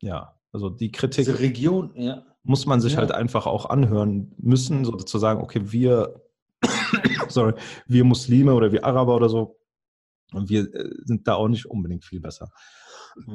ja, 0.01 0.35
also 0.51 0.71
die 0.71 0.91
Kritik. 0.91 1.27
Diese 1.27 1.39
Region, 1.39 1.93
ja. 1.97 2.25
Muss 2.45 2.65
man 2.65 2.81
sich 2.81 2.95
ja. 2.95 2.99
halt 3.01 3.13
einfach 3.13 3.47
auch 3.47 3.67
anhören 3.67 4.35
müssen, 4.39 4.87
so 4.87 4.93
zu 4.93 5.19
sagen, 5.19 5.43
okay, 5.43 5.61
wir, 5.71 6.23
sorry, 7.29 7.53
wir 7.87 8.05
Muslime 8.05 8.55
oder 8.55 8.73
wir 8.73 8.87
Araber 8.87 9.17
oder 9.17 9.29
so, 9.29 9.59
wir 10.33 10.63
äh, 10.75 10.91
sind 11.05 11.29
da 11.29 11.35
auch 11.35 11.49
nicht 11.49 11.67
unbedingt 11.67 12.05
viel 12.05 12.21
besser. 12.21 12.51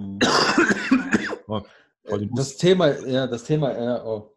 Mhm. 2.12 2.36
das 2.36 2.58
Thema, 2.58 2.90
ja, 3.06 3.28
das 3.28 3.44
Thema, 3.44 3.72
ja, 3.72 4.04
oh. 4.04 4.34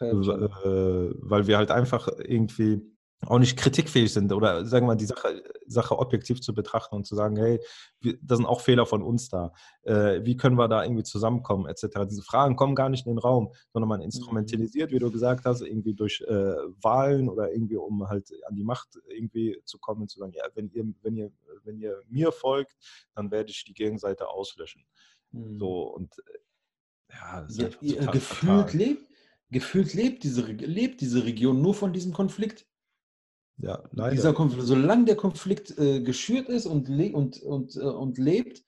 Äh, 0.00 0.12
weil 0.12 1.46
wir 1.46 1.56
halt 1.56 1.70
einfach 1.70 2.08
irgendwie 2.18 2.82
auch 3.24 3.38
nicht 3.38 3.56
kritikfähig 3.56 4.12
sind 4.12 4.32
oder 4.32 4.66
sagen 4.66 4.84
wir 4.84 4.88
mal 4.88 4.96
die 4.96 5.06
Sache, 5.06 5.42
Sache 5.66 5.98
objektiv 5.98 6.40
zu 6.40 6.54
betrachten 6.54 6.94
und 6.96 7.06
zu 7.06 7.14
sagen, 7.14 7.36
hey, 7.36 7.60
da 8.20 8.36
sind 8.36 8.46
auch 8.46 8.60
Fehler 8.60 8.86
von 8.86 9.02
uns 9.02 9.28
da. 9.28 9.52
Äh, 9.82 10.24
wie 10.24 10.36
können 10.36 10.56
wir 10.56 10.68
da 10.68 10.84
irgendwie 10.84 11.02
zusammenkommen, 11.02 11.66
etc. 11.66 12.06
Diese 12.08 12.22
Fragen 12.22 12.56
kommen 12.56 12.74
gar 12.74 12.88
nicht 12.88 13.06
in 13.06 13.12
den 13.12 13.18
Raum, 13.18 13.52
sondern 13.72 13.88
man 13.88 14.00
mhm. 14.00 14.06
instrumentalisiert, 14.06 14.92
wie 14.92 14.98
du 14.98 15.10
gesagt 15.10 15.44
hast, 15.44 15.62
irgendwie 15.62 15.94
durch 15.94 16.20
äh, 16.28 16.54
Wahlen 16.82 17.28
oder 17.28 17.52
irgendwie, 17.52 17.76
um 17.76 18.06
halt 18.06 18.30
an 18.46 18.54
die 18.54 18.64
Macht 18.64 18.98
irgendwie 19.08 19.60
zu 19.64 19.78
kommen 19.78 20.02
und 20.02 20.10
zu 20.10 20.18
sagen, 20.18 20.32
ja, 20.32 20.44
wenn 20.54 20.70
ihr, 20.70 20.84
wenn 21.02 21.16
ihr, 21.16 21.32
wenn 21.64 21.78
ihr 21.78 22.00
mir 22.08 22.32
folgt, 22.32 22.76
dann 23.14 23.30
werde 23.30 23.50
ich 23.50 23.64
die 23.64 23.74
Gegenseite 23.74 24.28
auslöschen. 24.28 24.84
Mhm. 25.32 25.58
So 25.58 25.94
und 25.94 26.12
äh, 26.18 27.12
ja, 27.12 27.40
das 27.42 27.58
ist 27.58 27.80
ja, 27.80 28.10
gefühlt 28.10 28.72
lebt, 28.74 29.08
gefühlt 29.50 29.94
lebt 29.94 30.22
diese, 30.22 30.42
lebt 30.42 31.00
diese 31.00 31.24
Region 31.24 31.62
nur 31.62 31.74
von 31.74 31.92
diesem 31.92 32.12
Konflikt. 32.12 32.66
Ja, 33.58 33.82
leider. 33.92 34.14
Dieser 34.14 34.32
Konflikt, 34.32 34.66
solange 34.66 35.06
der 35.06 35.16
Konflikt 35.16 35.78
äh, 35.78 36.00
geschürt 36.00 36.48
ist 36.48 36.66
und, 36.66 36.88
und, 36.88 37.42
und, 37.42 37.76
äh, 37.76 37.80
und 37.80 38.18
lebt, 38.18 38.62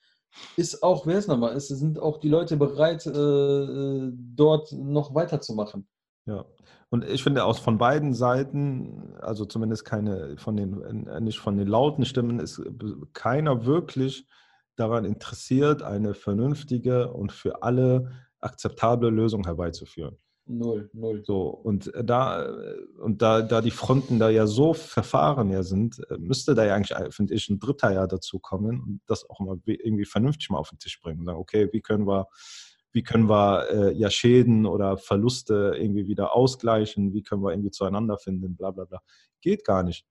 ist 0.56 0.82
auch, 0.82 1.06
wer 1.06 1.18
ist 1.18 1.28
nochmal, 1.28 1.54
es 1.56 1.68
sind 1.68 1.98
auch 1.98 2.18
die 2.18 2.28
Leute 2.28 2.56
bereit, 2.56 3.06
äh, 3.06 3.10
äh, 3.10 4.12
dort 4.14 4.72
noch 4.72 5.14
weiterzumachen. 5.14 5.86
Ja, 6.26 6.44
und 6.90 7.04
ich 7.04 7.22
finde 7.22 7.44
aus 7.44 7.58
von 7.58 7.78
beiden 7.78 8.14
Seiten, 8.14 9.14
also 9.20 9.44
zumindest 9.44 9.84
keine 9.84 10.36
von 10.38 10.56
den, 10.56 11.06
äh, 11.06 11.20
nicht 11.20 11.38
von 11.38 11.56
den 11.56 11.66
lauten 11.66 12.04
Stimmen, 12.04 12.38
ist 12.38 12.62
keiner 13.12 13.64
wirklich 13.66 14.26
daran 14.76 15.04
interessiert, 15.04 15.82
eine 15.82 16.14
vernünftige 16.14 17.12
und 17.12 17.32
für 17.32 17.62
alle 17.62 18.12
akzeptable 18.40 19.10
Lösung 19.10 19.44
herbeizuführen. 19.44 20.16
Null, 20.50 20.88
null. 20.94 21.22
So, 21.26 21.48
und 21.48 21.94
äh, 21.94 22.02
da, 22.02 22.46
äh, 22.46 22.78
und 23.02 23.20
da, 23.20 23.42
da 23.42 23.60
die 23.60 23.70
Fronten 23.70 24.18
da 24.18 24.30
ja 24.30 24.46
so 24.46 24.72
verfahren 24.72 25.50
ja 25.50 25.62
sind, 25.62 26.00
äh, 26.10 26.16
müsste 26.16 26.54
da 26.54 26.64
ja 26.64 26.74
eigentlich, 26.74 26.96
finde 27.14 27.34
ich, 27.34 27.50
ein 27.50 27.58
Dritter 27.58 27.92
ja 27.92 28.06
dazu 28.06 28.38
kommen 28.38 28.80
und 28.80 29.00
das 29.06 29.28
auch 29.28 29.40
mal 29.40 29.58
irgendwie 29.66 30.06
vernünftig 30.06 30.48
mal 30.48 30.58
auf 30.58 30.70
den 30.70 30.78
Tisch 30.78 31.00
bringen. 31.00 31.20
Und 31.20 31.26
sagen, 31.26 31.38
okay, 31.38 31.68
wie 31.72 31.82
können 31.82 32.06
wir, 32.06 32.28
wie 32.92 33.02
können 33.02 33.28
wir 33.28 33.68
äh, 33.70 33.92
ja 33.92 34.08
Schäden 34.10 34.64
oder 34.64 34.96
Verluste 34.96 35.74
irgendwie 35.76 36.06
wieder 36.06 36.34
ausgleichen, 36.34 37.12
wie 37.12 37.22
können 37.22 37.42
wir 37.42 37.50
irgendwie 37.50 37.70
zueinander 37.70 38.16
finden, 38.16 38.56
bla 38.56 38.70
bla 38.70 38.86
bla. 38.86 39.00
Geht 39.42 39.66
gar 39.66 39.82
nicht 39.82 40.06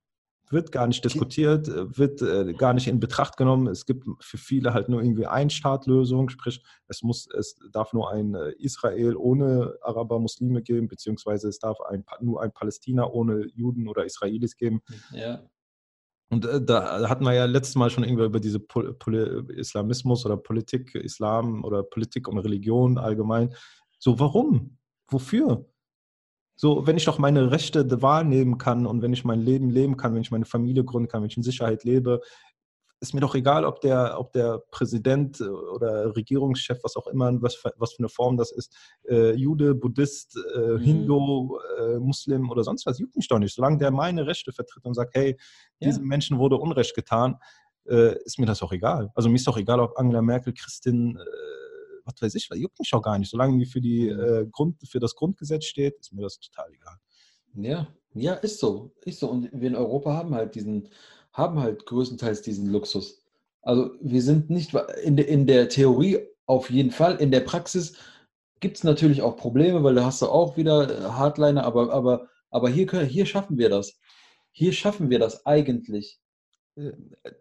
wird 0.50 0.72
gar 0.72 0.88
nicht 0.88 1.04
diskutiert, 1.04 1.68
äh, 1.68 1.98
wird 1.98 2.22
äh, 2.22 2.54
gar 2.54 2.74
nicht 2.74 2.88
in 2.88 3.00
Betracht 3.00 3.38
genommen. 3.38 3.68
Es 3.68 3.86
gibt 3.86 4.08
für 4.20 4.38
viele 4.38 4.74
halt 4.74 4.90
nur 4.90 5.02
irgendwie 5.02 5.26
ein 5.26 5.50
Staatlösung, 5.50 6.30
sprich 6.30 6.64
es 6.88 7.04
muss, 7.04 7.28
es 7.38 7.58
darf 7.72 7.94
nur 7.94 8.12
ein 8.12 8.36
äh, 8.36 8.52
Israel 8.58 9.16
ohne 9.16 9.76
Araber, 9.82 10.20
Muslime 10.20 10.62
geben, 10.62 10.88
beziehungsweise 10.88 11.50
es 11.50 11.60
darf 11.60 11.82
ein, 11.82 12.06
nur 12.22 12.42
ein 12.42 12.52
Palästina 12.52 13.08
ohne 13.08 13.48
Juden 13.54 13.88
oder 13.88 14.06
Israelis 14.06 14.56
geben. 14.56 14.82
Ja. 15.12 15.44
Und 16.30 16.46
äh, 16.46 16.62
da 16.62 17.08
hatten 17.10 17.24
wir 17.24 17.34
ja 17.34 17.46
letztes 17.46 17.76
Mal 17.76 17.90
schon 17.90 18.04
irgendwie 18.04 18.26
über 18.26 18.40
diese 18.40 18.60
Pol 18.60 18.94
Pol 18.94 19.48
Islamismus 19.56 20.26
oder 20.26 20.38
Politik, 20.38 20.96
Islam 20.96 21.64
oder 21.64 21.84
Politik 21.84 22.28
und 22.28 22.38
Religion 22.40 22.98
allgemein. 22.98 23.54
So, 24.00 24.20
warum? 24.20 24.78
Wofür? 25.10 25.66
So, 26.60 26.88
wenn 26.88 26.98
ich 26.98 27.06
doch 27.06 27.20
meine 27.20 27.52
Rechte 27.52 28.02
wahrnehmen 28.02 28.58
kann 28.58 28.88
und 28.88 29.04
wenn 29.04 29.14
ich 29.14 29.24
mein 29.24 29.42
Leben 29.42 29.70
leben 29.70 29.96
kann, 29.96 30.16
wenn 30.16 30.24
ich 30.24 30.32
meine 30.32 30.46
Familie 30.46 30.84
gründen 30.84 31.08
kann, 31.08 31.22
wenn 31.22 31.30
ich 31.30 31.38
in 31.38 31.44
Sicherheit 31.44 31.84
lebe, 31.84 32.20
ist 33.00 33.14
mir 33.14 33.22
doch 33.22 33.36
egal, 33.36 33.64
ob 33.64 33.80
der, 33.82 34.20
ob 34.20 34.32
der 34.34 34.64
Präsident 34.72 35.40
oder 35.40 36.16
Regierungschef, 36.16 36.80
was 36.82 36.96
auch 36.96 37.06
immer, 37.06 37.32
was, 37.44 37.64
was 37.78 37.94
für 37.94 38.00
eine 38.00 38.10
Form 38.10 38.38
das 38.38 38.52
ist, 38.52 38.76
äh, 39.08 39.34
Jude, 39.34 39.76
Buddhist, 39.76 40.36
äh, 40.56 40.60
mhm. 40.60 40.80
Hindu, 40.80 41.60
äh, 41.80 42.00
Muslim 42.00 42.50
oder 42.50 42.64
sonst 42.64 42.88
was, 42.88 42.98
juckt 42.98 43.16
mich 43.16 43.28
doch 43.28 43.38
nicht. 43.38 43.54
Solange 43.54 43.78
der 43.78 43.92
meine 43.92 44.26
Rechte 44.26 44.52
vertritt 44.52 44.84
und 44.84 44.96
sagt, 44.96 45.14
hey, 45.14 45.38
diesem 45.80 46.04
ja. 46.04 46.08
Menschen 46.08 46.40
wurde 46.40 46.56
Unrecht 46.56 46.96
getan, 46.96 47.38
äh, 47.88 48.16
ist 48.24 48.40
mir 48.40 48.48
das 48.48 48.64
auch 48.64 48.72
egal. 48.72 49.12
Also 49.14 49.30
mir 49.30 49.36
ist 49.36 49.48
doch 49.48 49.58
egal, 49.58 49.80
ob 49.80 49.98
Angela 49.98 50.24
Merkel 50.24 50.54
Christin 50.54 51.18
äh, 51.18 51.67
was 52.08 52.22
weiß 52.22 52.36
ich, 52.36 52.50
juckt 52.54 52.80
mich 52.80 52.94
auch 52.94 53.02
gar 53.02 53.20
nicht. 53.20 53.30
Solange 53.30 53.58
die 53.58 53.66
für, 53.66 53.82
die, 53.82 54.12
mhm. 54.12 54.20
äh, 54.20 54.46
Grund, 54.48 54.78
für 54.88 55.00
das 55.00 55.16
Grundgesetz 55.16 55.66
steht, 55.66 56.00
ist 56.00 56.14
mir 56.14 56.24
das 56.24 56.40
total 56.40 56.72
egal. 56.74 56.98
Ja, 57.54 57.88
ja, 58.14 58.34
ist 58.34 58.60
so. 58.60 58.92
Ist 59.06 59.20
so. 59.20 59.30
Und 59.30 59.50
wir 59.52 59.68
in 59.68 59.76
Europa 59.76 60.14
haben 60.14 60.34
halt 60.34 60.56
diesen, 60.56 60.90
haben 61.34 61.60
halt 61.60 61.86
größtenteils 61.86 62.42
diesen 62.42 62.68
Luxus. 62.72 63.24
Also 63.62 63.92
wir 64.02 64.22
sind 64.22 64.50
nicht 64.50 64.74
in, 65.04 65.18
de, 65.18 65.26
in 65.26 65.46
der 65.46 65.70
Theorie 65.70 66.20
auf 66.46 66.70
jeden 66.70 66.92
Fall, 66.92 67.18
in 67.18 67.32
der 67.32 67.42
Praxis 67.42 67.98
gibt 68.60 68.78
es 68.78 68.84
natürlich 68.84 69.22
auch 69.22 69.36
Probleme, 69.36 69.84
weil 69.84 69.96
da 69.96 70.06
hast 70.06 70.22
du 70.22 70.28
auch 70.28 70.58
wieder 70.58 70.90
äh, 70.90 71.10
Hardliner, 71.12 71.64
aber, 71.64 71.94
aber, 71.94 72.28
aber 72.50 72.70
hier, 72.70 72.86
können, 72.86 73.08
hier 73.08 73.26
schaffen 73.26 73.58
wir 73.58 73.70
das. 73.70 74.00
Hier 74.52 74.74
schaffen 74.74 75.10
wir 75.10 75.20
das 75.20 75.46
eigentlich. 75.46 76.20
Äh, 76.78 76.92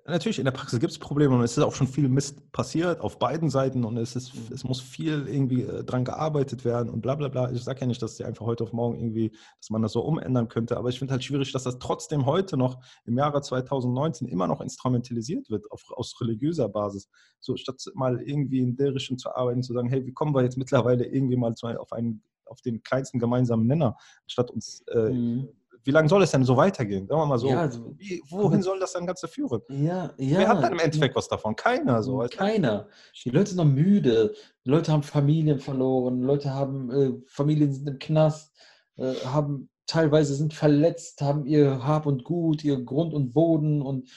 natürlich, 0.06 0.38
in 0.38 0.44
der 0.44 0.52
Praxis 0.52 0.80
gibt 0.80 0.92
es 0.92 0.98
Probleme 0.98 1.34
und 1.34 1.42
es 1.42 1.56
ist 1.56 1.62
auch 1.62 1.74
schon 1.74 1.86
viel 1.86 2.08
Mist 2.08 2.50
passiert 2.52 3.00
auf 3.00 3.18
beiden 3.18 3.50
Seiten 3.50 3.84
und 3.84 3.96
es, 3.98 4.16
ist, 4.16 4.32
es 4.50 4.64
muss 4.64 4.80
viel 4.80 5.28
irgendwie 5.28 5.62
äh, 5.62 5.84
dran 5.84 6.04
gearbeitet 6.04 6.64
werden 6.64 6.88
und 6.88 7.02
bla 7.02 7.14
bla 7.14 7.28
bla. 7.28 7.50
Ich 7.50 7.62
sage 7.62 7.80
ja 7.80 7.86
nicht, 7.86 8.00
dass 8.00 8.16
die 8.16 8.24
einfach 8.24 8.46
heute 8.46 8.64
auf 8.64 8.72
morgen 8.72 8.98
irgendwie, 8.98 9.32
dass 9.60 9.70
man 9.70 9.82
das 9.82 9.92
so 9.92 10.00
umändern 10.00 10.48
könnte, 10.48 10.76
aber 10.76 10.88
ich 10.88 10.98
finde 10.98 11.12
halt 11.12 11.24
schwierig, 11.24 11.52
dass 11.52 11.64
das 11.64 11.78
trotzdem 11.78 12.24
heute 12.24 12.56
noch 12.56 12.82
im 13.04 13.18
Jahre 13.18 13.42
2019 13.42 14.26
immer 14.26 14.46
noch 14.46 14.60
instrumentalisiert 14.60 15.50
wird 15.50 15.70
auf, 15.70 15.84
aus 15.90 16.18
religiöser 16.20 16.68
Basis. 16.68 17.08
So 17.40 17.56
statt 17.56 17.82
mal 17.94 18.20
irgendwie 18.22 18.60
in 18.60 18.76
der 18.76 18.94
Richtung 18.94 19.18
zu 19.18 19.34
arbeiten, 19.34 19.62
zu 19.62 19.74
sagen, 19.74 19.88
hey, 19.88 20.06
wie 20.06 20.12
kommen 20.12 20.34
wir 20.34 20.42
jetzt 20.42 20.56
mittlerweile 20.56 21.04
irgendwie 21.04 21.36
mal 21.36 21.54
zu, 21.54 21.66
auf 21.66 21.92
einen 21.92 22.22
auf 22.48 22.60
den 22.60 22.80
kleinsten 22.84 23.18
gemeinsamen 23.18 23.66
Nenner, 23.66 23.96
statt 24.28 24.52
uns 24.52 24.82
äh, 24.86 25.10
mhm 25.10 25.48
wie 25.86 25.92
lange 25.92 26.08
soll 26.08 26.22
es 26.22 26.32
denn 26.32 26.44
so 26.44 26.56
weitergehen? 26.56 27.06
Sagen 27.06 27.20
wir 27.20 27.26
mal 27.26 27.38
so. 27.38 27.48
Ja, 27.48 27.60
also, 27.60 27.94
wie, 27.96 28.20
wohin 28.28 28.60
soll 28.60 28.80
das 28.80 28.92
dann 28.92 29.06
Ganze 29.06 29.28
führen? 29.28 29.62
Ja, 29.68 30.12
ja. 30.18 30.38
Wer 30.38 30.48
hat 30.48 30.62
dann 30.62 30.72
im 30.72 30.80
Endeffekt 30.80 31.14
was 31.14 31.28
davon? 31.28 31.54
Keiner. 31.54 32.02
So, 32.02 32.18
Keiner. 32.30 32.88
Die 33.24 33.30
Leute 33.30 33.50
sind 33.50 33.58
noch 33.58 33.64
müde. 33.64 34.34
Die 34.64 34.70
Leute 34.70 34.92
haben 34.92 35.04
Familien 35.04 35.60
verloren. 35.60 36.22
Leute 36.22 36.52
haben 36.52 36.90
äh, 36.90 37.12
Familien 37.28 37.72
sind 37.72 37.88
im 37.88 37.98
Knast, 38.00 38.52
äh, 38.96 39.14
haben 39.24 39.70
teilweise 39.86 40.34
sind 40.34 40.54
verletzt, 40.54 41.20
haben 41.20 41.46
ihr 41.46 41.86
Hab 41.86 42.06
und 42.06 42.24
Gut, 42.24 42.64
ihr 42.64 42.84
Grund 42.84 43.14
und 43.14 43.32
Boden 43.32 43.80
und 43.80 44.10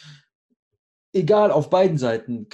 egal 1.13 1.51
auf 1.51 1.69
beiden 1.69 1.99
Seiten. 1.99 2.47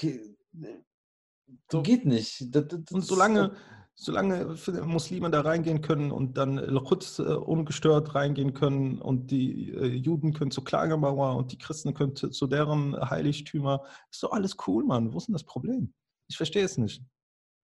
So. 1.72 1.82
Geht 1.82 2.06
nicht. 2.06 2.54
Das, 2.54 2.66
das, 2.68 2.92
und 2.92 3.06
solange, 3.06 3.56
solange 3.96 4.56
Muslime 4.84 5.32
da 5.32 5.42
reingehen 5.42 5.82
können 5.82 6.12
und 6.12 6.38
dann 6.38 6.60
Al-Quds 6.60 7.20
äh, 7.20 7.24
ungestört 7.24 8.14
reingehen 8.14 8.54
können 8.54 9.02
und 9.02 9.32
die 9.32 9.72
äh, 9.72 9.86
Juden 9.88 10.34
können 10.34 10.52
zur 10.52 10.66
Klagemauer 10.66 11.36
und 11.38 11.52
die 11.54 11.58
Christen 11.58 11.94
können 11.94 12.16
zu, 12.16 12.30
zu 12.30 12.48
deren 12.48 13.10
Heiligtümer, 13.10 13.84
ist 14.12 14.22
doch 14.22 14.34
alles 14.34 14.58
cool, 14.68 14.84
Mann. 14.84 15.14
Wo 15.14 15.18
ist 15.18 15.28
denn 15.28 15.34
das 15.34 15.46
Problem? 15.46 15.94
Ich 16.28 16.36
verstehe 16.36 16.66
es 16.66 16.78
nicht. 16.78 17.02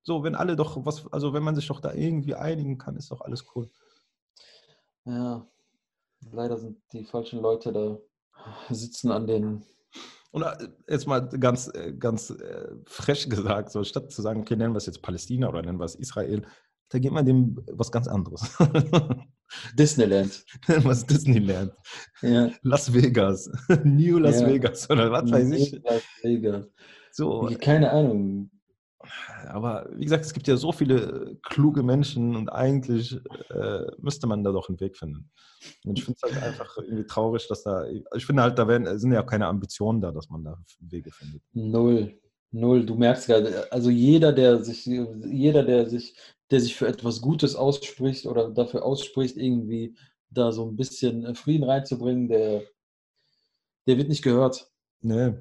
So, 0.04 0.24
wenn 0.24 0.36
alle 0.36 0.56
doch 0.56 0.86
was, 0.86 1.06
also 1.12 1.34
wenn 1.34 1.44
man 1.44 1.56
sich 1.56 1.68
doch 1.68 1.82
da 1.82 1.94
irgendwie 1.94 2.34
einigen 2.34 2.78
kann, 2.78 2.96
ist 2.96 3.12
doch 3.12 3.22
alles 3.22 3.46
cool. 3.54 3.70
Ja, 5.06 5.46
leider 6.32 6.58
sind 6.58 6.82
die 6.94 7.04
falschen 7.04 7.42
Leute 7.42 7.74
da, 7.74 7.98
sitzen 8.70 9.12
an 9.12 9.28
den 9.28 9.66
und 10.32 10.44
äh, 10.44 10.68
jetzt 10.90 11.08
mal 11.08 11.28
ganz, 11.28 11.70
äh, 11.74 11.94
ganz 11.94 12.30
äh, 12.30 12.70
frech 12.86 13.30
gesagt, 13.30 13.72
so 13.72 13.84
statt 13.84 14.12
zu 14.12 14.22
sagen, 14.22 14.42
okay, 14.42 14.56
nennen 14.56 14.74
wir 14.74 14.78
es 14.78 14.86
jetzt 14.86 15.02
Palästina 15.02 15.50
oder 15.50 15.62
nennen 15.62 15.80
wir 15.80 15.86
es 15.86 15.96
Israel, 15.96 16.44
da 16.90 17.00
geht 17.00 17.12
man 17.12 17.26
dem 17.26 17.58
was 17.72 17.92
ganz 17.92 18.08
anderes. 18.08 18.58
Disneyland. 19.78 20.46
was 20.84 21.06
Disneyland. 21.06 21.74
Ja. 22.22 22.52
Las 22.64 22.94
Vegas. 22.94 23.50
New 23.84 24.18
Las 24.18 24.42
ja. 24.42 24.48
Vegas 24.48 24.90
oder 24.90 25.12
was 25.12 25.32
weiß 25.32 25.52
ich. 25.52 25.72
Las 25.84 26.04
Vegas. 26.24 26.68
So. 27.12 27.50
Keine 27.60 27.92
Ahnung 27.92 28.50
aber 29.48 29.90
wie 29.94 30.04
gesagt, 30.04 30.26
es 30.26 30.34
gibt 30.34 30.48
ja 30.48 30.58
so 30.58 30.72
viele 30.72 31.38
kluge 31.44 31.84
Menschen 31.84 32.36
und 32.36 32.50
eigentlich 32.50 33.18
äh, 33.50 33.86
müsste 34.00 34.28
man 34.28 34.44
da 34.44 34.52
doch 34.52 34.70
einen 34.70 34.80
Weg 34.80 34.98
finden. 34.98 35.30
Und 35.86 35.98
ich 35.98 36.06
finde 36.06 36.20
es 36.22 36.32
halt 36.32 36.44
einfach 36.44 36.78
irgendwie 36.78 37.06
traurig, 37.06 37.48
dass 37.48 37.64
da, 37.64 37.86
ich 37.88 38.26
finde 38.26 38.44
halt, 38.44 38.58
da 38.58 38.68
werden, 38.68 39.00
sind 39.00 39.12
ja 39.12 39.24
auch 39.24 39.28
keine 39.30 39.48
Ambitionen 39.48 40.02
da, 40.02 40.12
dass 40.12 40.30
man 40.30 40.44
da 40.44 40.58
Wege 40.80 41.12
findet. 41.12 41.42
Null. 41.54 42.20
Null. 42.52 42.86
Du 42.86 42.96
merkst 42.96 43.28
gerade, 43.28 43.72
also 43.72 43.90
jeder, 43.90 44.34
der 44.34 44.64
sich, 44.64 44.86
jeder, 44.86 45.64
der 45.64 45.90
sich, 45.90 46.16
der 46.50 46.60
sich 46.60 46.76
für 46.76 46.88
etwas 46.88 47.22
Gutes 47.22 47.56
ausspricht 47.56 48.26
oder 48.26 48.50
dafür 48.50 48.84
ausspricht, 48.84 49.38
irgendwie 49.38 49.96
da 50.30 50.52
so 50.52 50.68
ein 50.68 50.76
bisschen 50.76 51.36
Frieden 51.36 51.64
reinzubringen, 51.64 52.28
der, 52.28 52.64
der 53.88 53.98
wird 53.98 54.10
nicht 54.10 54.24
gehört. 54.24 54.70
Nee. 55.02 55.34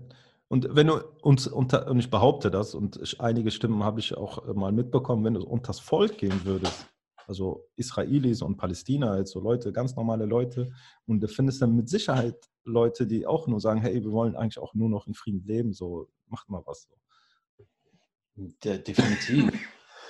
Und 0.50 0.74
wenn 0.74 0.88
du 0.88 1.00
uns 1.22 1.46
unter, 1.46 1.88
und 1.88 2.00
ich 2.00 2.10
behaupte 2.10 2.50
das, 2.50 2.74
und 2.74 3.20
einige 3.20 3.52
Stimmen 3.52 3.84
habe 3.84 4.00
ich 4.00 4.16
auch 4.16 4.48
äh, 4.48 4.52
mal 4.52 4.72
mitbekommen, 4.72 5.24
wenn 5.24 5.34
du 5.34 5.44
unter 5.44 5.68
das 5.68 5.78
Volk 5.78 6.18
gehen 6.18 6.44
würdest, 6.44 6.86
also 7.28 7.68
Israelis 7.76 8.42
und 8.42 8.56
Palästina, 8.56 9.12
also 9.12 9.38
Leute, 9.38 9.72
ganz 9.72 9.94
normale 9.94 10.26
Leute, 10.26 10.72
und 11.06 11.20
du 11.20 11.28
findest 11.28 11.62
dann 11.62 11.76
mit 11.76 11.88
Sicherheit 11.88 12.34
Leute, 12.64 13.06
die 13.06 13.28
auch 13.28 13.46
nur 13.46 13.60
sagen, 13.60 13.80
hey, 13.80 14.02
wir 14.02 14.10
wollen 14.10 14.34
eigentlich 14.34 14.58
auch 14.58 14.74
nur 14.74 14.88
noch 14.88 15.06
in 15.06 15.14
Frieden 15.14 15.46
leben, 15.46 15.72
so 15.72 16.08
macht 16.26 16.48
mal 16.48 16.62
was. 16.66 16.88
Ja, 18.64 18.76
definitiv. 18.76 19.52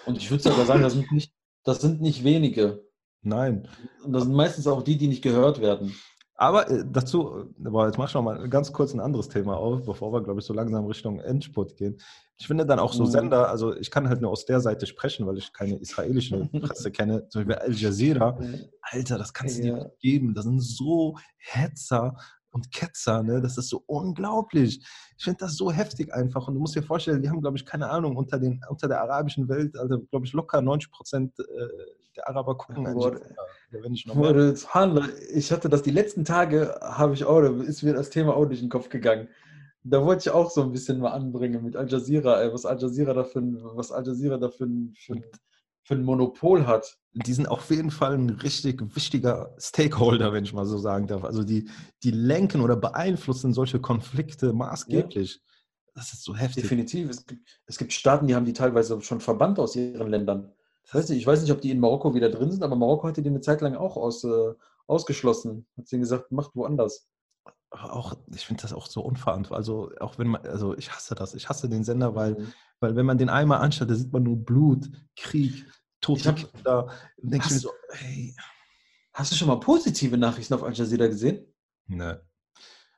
und 0.06 0.16
ich 0.16 0.30
würde 0.30 0.42
sogar 0.42 0.64
sagen, 0.64 0.80
das 0.80 0.94
sind 0.94 1.12
nicht, 1.12 1.34
das 1.64 1.82
sind 1.82 2.00
nicht 2.00 2.24
wenige. 2.24 2.82
Nein. 3.20 3.68
Und 4.02 4.14
das 4.14 4.22
sind 4.22 4.32
meistens 4.32 4.66
auch 4.66 4.82
die, 4.82 4.96
die 4.96 5.08
nicht 5.08 5.22
gehört 5.22 5.60
werden. 5.60 5.94
Aber 6.40 6.70
äh, 6.70 6.82
dazu, 6.90 7.52
aber 7.62 7.86
jetzt 7.86 7.98
mach 7.98 8.08
ich 8.08 8.14
noch 8.14 8.22
mal 8.22 8.48
ganz 8.48 8.72
kurz 8.72 8.94
ein 8.94 9.00
anderes 9.00 9.28
Thema 9.28 9.58
auf, 9.58 9.84
bevor 9.84 10.10
wir, 10.10 10.22
glaube 10.22 10.40
ich, 10.40 10.46
so 10.46 10.54
langsam 10.54 10.86
Richtung 10.86 11.20
Endspurt 11.20 11.76
gehen. 11.76 12.00
Ich 12.38 12.46
finde 12.46 12.64
dann 12.64 12.78
auch 12.78 12.94
so 12.94 13.04
mhm. 13.04 13.10
Sender, 13.10 13.50
also 13.50 13.76
ich 13.76 13.90
kann 13.90 14.08
halt 14.08 14.22
nur 14.22 14.30
aus 14.30 14.46
der 14.46 14.60
Seite 14.60 14.86
sprechen, 14.86 15.26
weil 15.26 15.36
ich 15.36 15.52
keine 15.52 15.76
israelische 15.76 16.48
Presse 16.62 16.90
kenne, 16.92 17.28
zum 17.28 17.44
Beispiel 17.44 17.62
Al 17.62 17.74
Jazeera. 17.74 18.38
Alter, 18.80 19.18
das 19.18 19.34
kannst 19.34 19.58
du 19.58 19.62
dir 19.64 19.74
nicht 19.74 19.98
geben. 19.98 20.32
Das 20.32 20.44
sind 20.46 20.60
so 20.60 21.18
Hetzer 21.36 22.16
und 22.52 22.72
Ketzer, 22.72 23.22
ne? 23.22 23.42
Das 23.42 23.58
ist 23.58 23.68
so 23.68 23.82
unglaublich. 23.84 24.82
Ich 25.18 25.24
finde 25.24 25.40
das 25.40 25.58
so 25.58 25.70
heftig 25.70 26.14
einfach. 26.14 26.48
Und 26.48 26.54
du 26.54 26.60
musst 26.60 26.74
dir 26.74 26.82
vorstellen, 26.82 27.20
die 27.20 27.28
haben, 27.28 27.42
glaube 27.42 27.58
ich, 27.58 27.66
keine 27.66 27.90
Ahnung, 27.90 28.16
unter, 28.16 28.38
den, 28.38 28.62
unter 28.70 28.88
der 28.88 29.02
arabischen 29.02 29.46
Welt, 29.50 29.76
also 29.76 30.00
glaube 30.06 30.24
ich, 30.24 30.32
locker 30.32 30.62
90 30.62 30.90
Prozent 30.90 31.38
äh, 31.38 31.44
der 32.20 32.28
Araber 32.28 32.56
gucken 32.56 32.84
wenn 33.70 33.92
ich, 33.94 34.06
noch 34.06 34.16
ich 35.32 35.52
hatte 35.52 35.68
das 35.68 35.82
die 35.82 35.90
letzten 35.90 36.24
Tage, 36.24 36.78
habe 36.82 37.14
ich 37.14 37.24
auch, 37.24 37.40
ist 37.40 37.82
mir 37.82 37.94
das 37.94 38.10
Thema 38.10 38.36
auch 38.36 38.46
durch 38.46 38.60
den 38.60 38.68
Kopf 38.68 38.88
gegangen. 38.88 39.28
Da 39.82 40.04
wollte 40.04 40.28
ich 40.28 40.30
auch 40.30 40.50
so 40.50 40.62
ein 40.62 40.72
bisschen 40.72 40.98
mal 40.98 41.12
anbringen 41.12 41.64
mit 41.64 41.76
Al 41.76 41.88
Jazeera, 41.88 42.52
was 42.52 42.66
Al 42.66 42.78
Jazeera 42.80 43.14
da 43.14 43.24
für, 43.24 43.40
was 43.76 43.92
Al 43.92 44.06
Jazeera 44.06 44.36
da 44.36 44.50
für, 44.50 44.68
für, 44.98 45.22
für 45.82 45.94
ein 45.94 46.02
Monopol 46.02 46.66
hat. 46.66 46.98
Die 47.12 47.32
sind 47.32 47.48
auf 47.48 47.70
jeden 47.70 47.90
Fall 47.90 48.14
ein 48.14 48.30
richtig 48.30 48.82
wichtiger 48.94 49.54
Stakeholder, 49.58 50.32
wenn 50.32 50.44
ich 50.44 50.52
mal 50.52 50.66
so 50.66 50.76
sagen 50.76 51.06
darf. 51.06 51.24
Also 51.24 51.44
die, 51.44 51.70
die 52.02 52.10
lenken 52.10 52.60
oder 52.60 52.76
beeinflussen 52.76 53.54
solche 53.54 53.80
Konflikte 53.80 54.52
maßgeblich. 54.52 55.34
Ja. 55.34 55.40
Das 55.94 56.12
ist 56.12 56.24
so 56.24 56.36
heftig. 56.36 56.64
Definitiv. 56.64 57.08
Es 57.10 57.26
gibt, 57.26 57.60
es 57.66 57.78
gibt 57.78 57.92
Staaten, 57.92 58.26
die 58.26 58.34
haben 58.34 58.44
die 58.44 58.52
teilweise 58.52 59.00
schon 59.00 59.20
verbannt 59.20 59.58
aus 59.58 59.74
ihren 59.76 60.08
Ländern. 60.08 60.52
Ich 60.90 60.94
weiß, 60.94 61.08
nicht, 61.08 61.18
ich 61.20 61.26
weiß 61.26 61.40
nicht, 61.40 61.52
ob 61.52 61.60
die 61.60 61.70
in 61.70 61.78
Marokko 61.78 62.14
wieder 62.16 62.30
drin 62.30 62.50
sind, 62.50 62.64
aber 62.64 62.74
Marokko 62.74 63.06
hatte 63.06 63.22
die 63.22 63.28
eine 63.28 63.40
Zeit 63.40 63.60
lang 63.60 63.76
auch 63.76 63.96
aus, 63.96 64.24
äh, 64.24 64.54
ausgeschlossen. 64.88 65.64
Hat 65.78 65.86
sie 65.86 66.00
gesagt, 66.00 66.32
macht 66.32 66.56
woanders. 66.56 67.08
Auch, 67.70 68.16
ich 68.34 68.44
finde 68.44 68.62
das 68.62 68.72
auch 68.72 68.86
so 68.86 69.02
unverantwortlich. 69.02 69.56
Also, 69.56 69.92
auch 70.00 70.18
wenn 70.18 70.26
man, 70.26 70.44
also 70.44 70.76
ich 70.76 70.90
hasse 70.90 71.14
das. 71.14 71.34
Ich 71.34 71.48
hasse 71.48 71.68
den 71.68 71.84
Sender, 71.84 72.16
weil, 72.16 72.32
mhm. 72.32 72.52
weil 72.80 72.96
wenn 72.96 73.06
man 73.06 73.18
den 73.18 73.28
einmal 73.28 73.60
anschaut, 73.60 73.88
da 73.88 73.94
sieht 73.94 74.12
man 74.12 74.24
nur 74.24 74.36
Blut, 74.36 74.90
Krieg, 75.14 75.64
tote 76.00 76.34
Kinder. 76.34 76.90
denke 77.18 77.46
ich 77.46 77.52
mir 77.52 77.58
so, 77.60 77.70
hey. 77.90 78.34
Hast 79.12 79.30
du 79.30 79.36
schon 79.36 79.46
mal 79.46 79.60
positive 79.60 80.18
Nachrichten 80.18 80.54
auf 80.54 80.64
Al 80.64 80.74
Jazeera 80.74 81.06
gesehen? 81.06 81.54
Ne. 81.86 82.20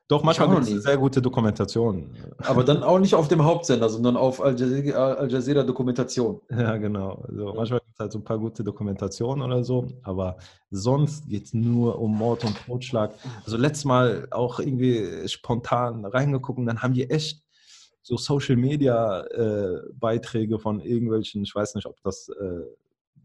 Doch, 0.09 0.21
manchmal 0.21 0.49
gibt 0.49 0.67
es 0.67 0.83
sehr 0.83 0.97
gute 0.97 1.21
Dokumentationen. 1.21 2.11
Aber 2.39 2.63
dann 2.63 2.83
auch 2.83 2.99
nicht 2.99 3.15
auf 3.15 3.29
dem 3.29 3.43
Hauptsender, 3.43 3.87
sondern 3.89 4.17
auf 4.17 4.41
Al 4.41 4.59
Jazeera, 4.59 5.13
Al 5.13 5.31
Jazeera 5.31 5.63
Dokumentation. 5.63 6.41
Ja, 6.49 6.77
genau. 6.77 7.23
Also 7.27 7.47
ja. 7.47 7.53
Manchmal 7.53 7.79
gibt 7.79 7.93
es 7.93 7.99
halt 7.99 8.11
so 8.11 8.19
ein 8.19 8.23
paar 8.23 8.37
gute 8.37 8.63
Dokumentationen 8.63 9.43
oder 9.43 9.63
so, 9.63 9.87
aber 10.03 10.37
sonst 10.69 11.27
geht 11.29 11.45
es 11.45 11.53
nur 11.53 11.99
um 11.99 12.17
Mord 12.17 12.43
und 12.43 12.55
Totschlag. 12.65 13.13
Also 13.45 13.57
letztes 13.57 13.85
Mal 13.85 14.27
auch 14.31 14.59
irgendwie 14.59 15.27
spontan 15.27 16.05
reingeguckt 16.05 16.59
und 16.59 16.65
dann 16.65 16.81
haben 16.81 16.93
die 16.93 17.09
echt 17.09 17.41
so 18.01 18.17
Social 18.17 18.57
Media 18.57 19.21
äh, 19.21 19.79
Beiträge 19.93 20.59
von 20.59 20.81
irgendwelchen, 20.81 21.43
ich 21.43 21.55
weiß 21.55 21.75
nicht, 21.75 21.87
ob 21.87 22.01
das 22.03 22.27
äh, 22.29 22.61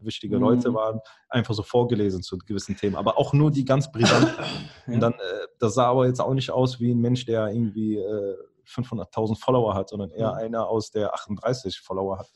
wichtige 0.01 0.37
mhm. 0.37 0.43
Leute 0.43 0.73
waren, 0.73 0.99
einfach 1.29 1.53
so 1.53 1.63
vorgelesen 1.63 2.21
zu 2.21 2.37
gewissen 2.37 2.75
Themen, 2.75 2.95
aber 2.95 3.17
auch 3.17 3.33
nur 3.33 3.51
die 3.51 3.65
ganz 3.65 3.91
brisanten. 3.91 4.33
ja. 4.87 4.93
Und 4.93 4.99
dann, 4.99 5.13
äh, 5.13 5.47
das 5.59 5.73
sah 5.73 5.87
aber 5.87 6.07
jetzt 6.07 6.21
auch 6.21 6.33
nicht 6.33 6.51
aus 6.51 6.79
wie 6.79 6.91
ein 6.91 6.99
Mensch, 6.99 7.25
der 7.25 7.47
irgendwie 7.47 7.97
äh, 7.97 8.35
500.000 8.69 9.39
Follower 9.39 9.73
hat, 9.73 9.89
sondern 9.89 10.11
eher 10.11 10.31
mhm. 10.31 10.37
einer 10.37 10.67
aus, 10.67 10.91
der 10.91 11.13
38 11.13 11.79
Follower 11.79 12.19
hat. 12.19 12.29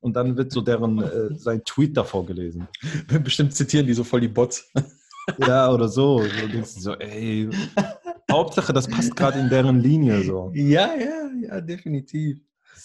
Und 0.00 0.14
dann 0.16 0.36
wird 0.36 0.52
so 0.52 0.60
deren, 0.60 1.02
äh, 1.02 1.34
sein 1.34 1.62
Tweet 1.64 1.96
davor 1.96 2.24
gelesen. 2.24 2.68
Bestimmt 3.22 3.54
zitieren 3.54 3.86
die 3.86 3.94
so 3.94 4.04
voll 4.04 4.20
die 4.20 4.28
Bots. 4.28 4.70
ja, 5.38 5.70
oder 5.70 5.88
so. 5.88 6.18
So 6.18 6.48
denkst 6.48 6.74
du 6.74 6.80
so, 6.80 6.92
ey, 6.94 7.50
Hauptsache, 8.30 8.72
das 8.72 8.88
passt 8.88 9.14
gerade 9.14 9.38
in 9.38 9.48
deren 9.48 9.80
Linie 9.80 10.22
so. 10.22 10.50
Ja, 10.54 10.94
ja, 10.94 11.30
ja, 11.40 11.60
definitiv. 11.60 12.40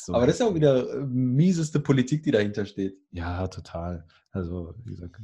So. 0.09 0.15
Aber 0.15 0.25
das 0.25 0.35
ist 0.35 0.39
ja 0.39 0.47
auch 0.47 0.55
wieder 0.55 0.91
äh, 0.91 1.05
mieseste 1.05 1.79
Politik, 1.79 2.23
die 2.23 2.31
dahinter 2.31 2.65
steht. 2.65 2.97
Ja, 3.11 3.47
total. 3.47 4.07
Also, 4.31 4.73
wie 4.83 4.95
gesagt, 4.95 5.17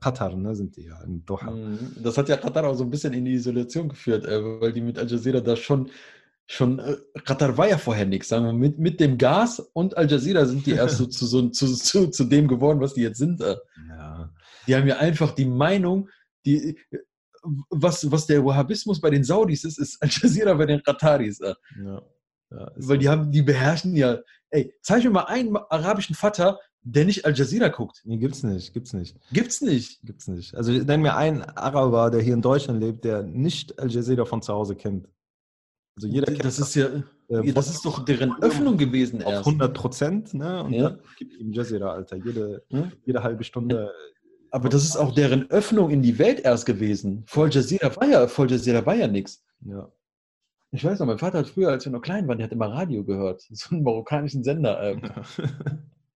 Katar 0.00 0.34
ne, 0.34 0.54
sind 0.54 0.74
die 0.74 0.84
ja 0.84 1.02
in 1.02 1.22
Doha. 1.26 1.50
Mhm. 1.50 1.96
Das 2.02 2.16
hat 2.16 2.30
ja 2.30 2.38
Katar 2.38 2.64
auch 2.64 2.74
so 2.74 2.84
ein 2.84 2.88
bisschen 2.88 3.12
in 3.12 3.26
die 3.26 3.34
Isolation 3.34 3.90
geführt, 3.90 4.24
äh, 4.24 4.42
weil 4.58 4.72
die 4.72 4.80
mit 4.80 4.98
Al 4.98 5.06
Jazeera 5.06 5.40
da 5.40 5.54
schon, 5.54 5.90
schon 6.46 6.78
äh, 6.78 6.96
Katar 7.26 7.58
war 7.58 7.68
ja 7.68 7.76
vorher 7.76 8.06
nichts, 8.06 8.28
sagen 8.28 8.46
wir, 8.46 8.54
mit, 8.54 8.78
mit 8.78 9.00
dem 9.00 9.18
Gas 9.18 9.60
und 9.74 9.98
Al 9.98 10.10
Jazeera 10.10 10.46
sind 10.46 10.64
die 10.64 10.72
erst 10.72 10.96
so 10.96 11.04
zu, 11.04 11.26
so, 11.26 11.50
zu, 11.50 11.66
zu, 11.66 12.06
zu 12.08 12.24
dem 12.24 12.48
geworden, 12.48 12.80
was 12.80 12.94
die 12.94 13.02
jetzt 13.02 13.18
sind. 13.18 13.40
Ja. 13.40 14.32
Die 14.66 14.74
haben 14.74 14.88
ja 14.88 14.96
einfach 14.96 15.32
die 15.34 15.44
Meinung, 15.44 16.08
die, 16.46 16.78
was, 17.68 18.10
was 18.10 18.26
der 18.26 18.42
Wahhabismus 18.42 18.98
bei 18.98 19.10
den 19.10 19.24
Saudis 19.24 19.64
ist, 19.64 19.78
ist 19.78 20.02
Al 20.02 20.08
Jazeera 20.10 20.54
bei 20.54 20.64
den 20.64 20.82
Kataris. 20.82 21.38
Ja. 21.38 22.00
Ja, 22.52 22.70
Weil 22.76 22.98
die 22.98 23.08
haben, 23.08 23.30
die 23.30 23.42
beherrschen 23.42 23.96
ja. 23.96 24.18
Ey, 24.50 24.74
zeig 24.82 25.02
mir 25.04 25.10
mal 25.10 25.24
einen 25.24 25.56
arabischen 25.56 26.14
Vater, 26.14 26.58
der 26.82 27.04
nicht 27.04 27.24
Al 27.24 27.34
Jazeera 27.34 27.68
guckt. 27.68 28.02
Nee, 28.04 28.18
gibt's 28.18 28.42
nicht, 28.42 28.72
gibt's 28.74 28.92
nicht. 28.92 29.16
Gibt's 29.32 29.60
nicht. 29.60 30.02
Gibt's 30.02 30.28
nicht. 30.28 30.54
Also 30.54 30.72
nenn 30.72 31.00
mir 31.00 31.16
einen 31.16 31.42
Araber, 31.42 32.10
der 32.10 32.20
hier 32.20 32.34
in 32.34 32.42
Deutschland 32.42 32.80
lebt, 32.80 33.04
der 33.04 33.22
nicht 33.22 33.78
Al 33.78 33.90
Jazeera 33.90 34.24
von 34.24 34.42
zu 34.42 34.52
Hause 34.52 34.74
kennt. 34.74 35.08
Also 35.96 36.08
jeder 36.08 36.26
kennt 36.26 36.44
das. 36.44 36.58
Ist 36.58 36.74
ja, 36.74 36.86
äh, 37.28 37.52
das 37.52 37.70
ist 37.70 37.84
doch 37.84 38.04
deren 38.04 38.42
Öffnung 38.42 38.76
gewesen 38.76 39.22
auf 39.22 39.32
erst. 39.32 39.46
100 39.46 39.74
Prozent, 39.74 40.34
ne? 40.34 40.64
Und 40.64 40.72
ja. 40.72 40.90
dann 40.90 41.00
gibt 41.18 41.34
ihm 41.38 41.52
Jazeera, 41.52 41.92
Alter. 41.92 42.16
Jede, 42.16 42.64
hm? 42.70 42.92
jede 43.04 43.22
halbe 43.22 43.44
Stunde 43.44 43.90
Aber 44.50 44.68
das 44.68 44.84
ist 44.84 44.96
auch 44.96 45.14
deren 45.14 45.50
Öffnung 45.50 45.90
in 45.90 46.02
die 46.02 46.18
Welt 46.18 46.40
erst 46.40 46.66
gewesen. 46.66 47.22
Voll 47.26 47.50
Jazeera 47.50 47.94
war 47.96 48.08
ja, 48.08 48.26
Voll 48.26 48.50
Jazeera 48.50 48.84
war 48.84 48.96
ja 48.96 49.06
nichts. 49.06 49.44
Ja. 49.60 49.90
Ich 50.74 50.82
weiß 50.84 51.00
noch, 51.00 51.06
mein 51.06 51.18
Vater 51.18 51.38
hat 51.38 51.48
früher, 51.48 51.68
als 51.68 51.84
wir 51.84 51.92
noch 51.92 52.00
klein 52.00 52.26
waren, 52.26 52.38
der 52.38 52.46
hat 52.46 52.52
immer 52.52 52.72
Radio 52.72 53.04
gehört. 53.04 53.46
So 53.50 53.74
einen 53.74 53.84
marokkanischen 53.84 54.42
Sender. 54.42 54.82
Ähm. 54.82 55.02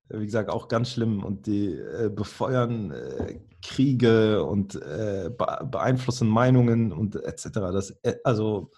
Wie 0.08 0.24
gesagt, 0.24 0.48
auch 0.48 0.68
ganz 0.68 0.92
schlimm. 0.92 1.22
Und 1.22 1.46
die 1.46 1.74
äh, 1.74 2.08
befeuern 2.08 2.90
äh, 2.90 3.38
Kriege 3.62 4.42
und 4.44 4.74
äh, 4.76 5.30
be 5.36 5.68
beeinflussen 5.70 6.28
Meinungen 6.28 6.90
und 6.90 7.16
etc. 7.16 7.48
Das, 7.52 7.90
äh, 8.02 8.14
also, 8.24 8.70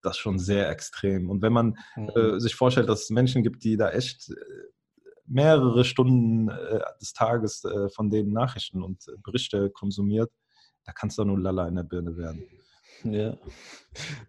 das 0.00 0.16
ist 0.16 0.20
schon 0.20 0.38
sehr 0.38 0.70
extrem. 0.70 1.28
Und 1.28 1.42
wenn 1.42 1.52
man 1.52 1.76
mhm. 1.96 2.40
sich 2.40 2.54
vorstellt, 2.54 2.88
dass 2.88 3.02
es 3.02 3.10
Menschen 3.10 3.42
gibt, 3.42 3.62
die 3.62 3.76
da 3.76 3.90
echt 3.90 4.30
äh, 4.30 4.34
mehrere 5.26 5.84
Stunden 5.84 6.48
äh, 6.48 6.80
des 6.98 7.12
Tages 7.12 7.62
von 7.94 8.08
den 8.08 8.32
Nachrichten 8.32 8.82
und 8.82 9.04
Berichte 9.22 9.68
konsumiert, 9.70 10.30
da 10.84 10.92
kannst 10.92 11.18
du 11.18 11.24
nur 11.24 11.38
Lala 11.38 11.68
in 11.68 11.74
der 11.74 11.82
Birne 11.82 12.16
werden. 12.16 12.44
Ja. 13.04 13.36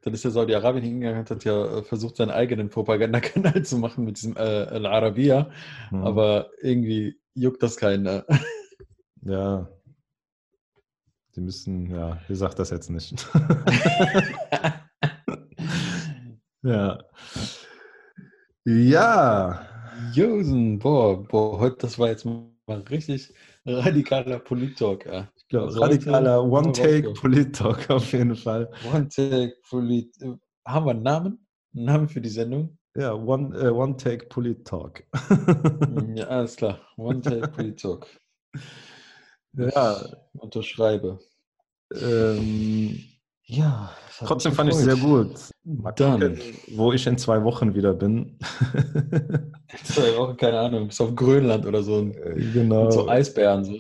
Dann 0.02 0.14
ist 0.14 0.24
ja 0.24 0.30
Saudi-Arabien 0.30 0.84
hingegangen 0.84 1.22
und 1.22 1.30
hat 1.30 1.44
ja 1.44 1.78
äh, 1.78 1.84
versucht, 1.84 2.18
seinen 2.18 2.32
eigenen 2.32 2.70
Propagandakanal 2.70 3.62
zu 3.64 3.78
machen 3.78 4.06
mit 4.06 4.18
diesem 4.18 4.36
äh, 4.36 4.40
Al-Arabiya. 4.40 5.50
Mhm. 5.92 6.04
Aber 6.04 6.50
irgendwie 6.62 7.20
juckt 7.34 7.64
das 7.64 7.78
keiner. 7.78 8.26
Ja. 9.24 9.68
Die 11.36 11.42
müssen, 11.42 11.94
ja, 11.94 12.22
ihr 12.30 12.36
sagt 12.38 12.60
das 12.60 12.70
jetzt 12.70 12.90
nicht. 12.90 13.28
ja. 16.64 17.00
Ja. 18.64 19.68
Josen, 20.14 20.80
boah, 20.80 21.28
boah, 21.28 21.60
heute, 21.60 21.76
das 21.80 22.00
war 22.00 22.08
jetzt 22.08 22.26
mal 22.26 22.48
richtig 22.90 23.34
radikaler 23.66 24.40
Polit-Talk. 24.40 25.06
Ja. 25.06 25.28
Ich 25.48 25.52
glaube, 25.52 25.80
radikaler 25.80 26.44
One-Take-Polit-Talk 26.44 27.90
auf 27.90 28.12
jeden 28.12 28.36
Fall. 28.36 28.70
One-Take-Polit. 28.94 30.14
Haben 30.68 30.86
wir 30.86 30.92
einen 30.92 31.04
Namen? 31.04 31.48
Einen 31.74 31.86
Namen 31.86 32.10
für 32.10 32.20
die 32.20 32.28
Sendung? 32.28 32.78
Ja, 32.98 33.14
One-Take-Polit-Talk. 33.14 35.06
One 35.96 36.16
ja, 36.18 36.28
alles 36.28 36.58
klar. 36.58 36.82
One-Take-Polit-Talk. 36.98 38.08
ja. 39.54 40.06
Unterschreibe. 40.34 41.18
Ähm, 41.96 43.06
ja. 43.48 43.92
Trotzdem 44.20 44.52
fand 44.52 44.70
ich 44.70 44.76
es 44.76 44.84
sehr 44.84 44.96
gut. 44.96 45.32
Mal 45.64 45.92
Dann. 45.92 46.20
Gucken, 46.20 46.42
wo 46.76 46.92
ich 46.92 47.06
in 47.06 47.18
zwei 47.18 47.44
Wochen 47.44 47.76
wieder 47.76 47.94
bin. 47.94 48.38
zwei 49.84 50.18
Wochen, 50.18 50.36
keine 50.38 50.60
Ahnung. 50.60 50.88
Bist 50.88 51.02
auf 51.02 51.16
Grönland 51.16 51.66
oder 51.66 51.84
so. 51.84 52.02
Äh, 52.02 52.52
genau. 52.54 52.86
Mit 52.86 52.94
so 52.94 53.08
Eisbären. 53.08 53.66
So. 53.66 53.78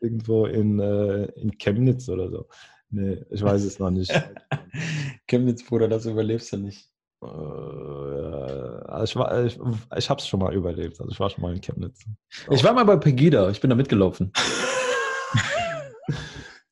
Irgendwo 0.00 0.46
in, 0.46 0.80
äh, 0.80 1.24
in 1.36 1.56
Chemnitz 1.58 2.08
oder 2.08 2.30
so. 2.30 2.46
Nee, 2.90 3.24
ich 3.30 3.42
weiß 3.42 3.64
es 3.64 3.78
noch 3.78 3.90
nicht. 3.90 4.10
Chemnitz, 5.28 5.64
Bruder, 5.64 5.88
das 5.88 6.06
überlebst 6.06 6.52
du 6.52 6.58
nicht. 6.58 6.88
Äh, 7.22 7.26
also 7.26 9.04
ich, 9.04 9.16
war, 9.16 9.44
ich, 9.44 9.58
ich 9.96 10.10
habe 10.10 10.20
es 10.20 10.26
schon 10.26 10.40
mal 10.40 10.54
überlebt. 10.54 10.98
Also 11.00 11.10
ich 11.10 11.20
war 11.20 11.28
schon 11.28 11.42
mal 11.42 11.54
in 11.54 11.60
Chemnitz. 11.60 12.04
Ich 12.50 12.64
war 12.64 12.72
mal 12.72 12.84
bei 12.84 12.96
Pegida. 12.96 13.50
Ich 13.50 13.60
bin 13.60 13.70
da 13.70 13.76
mitgelaufen. 13.76 14.32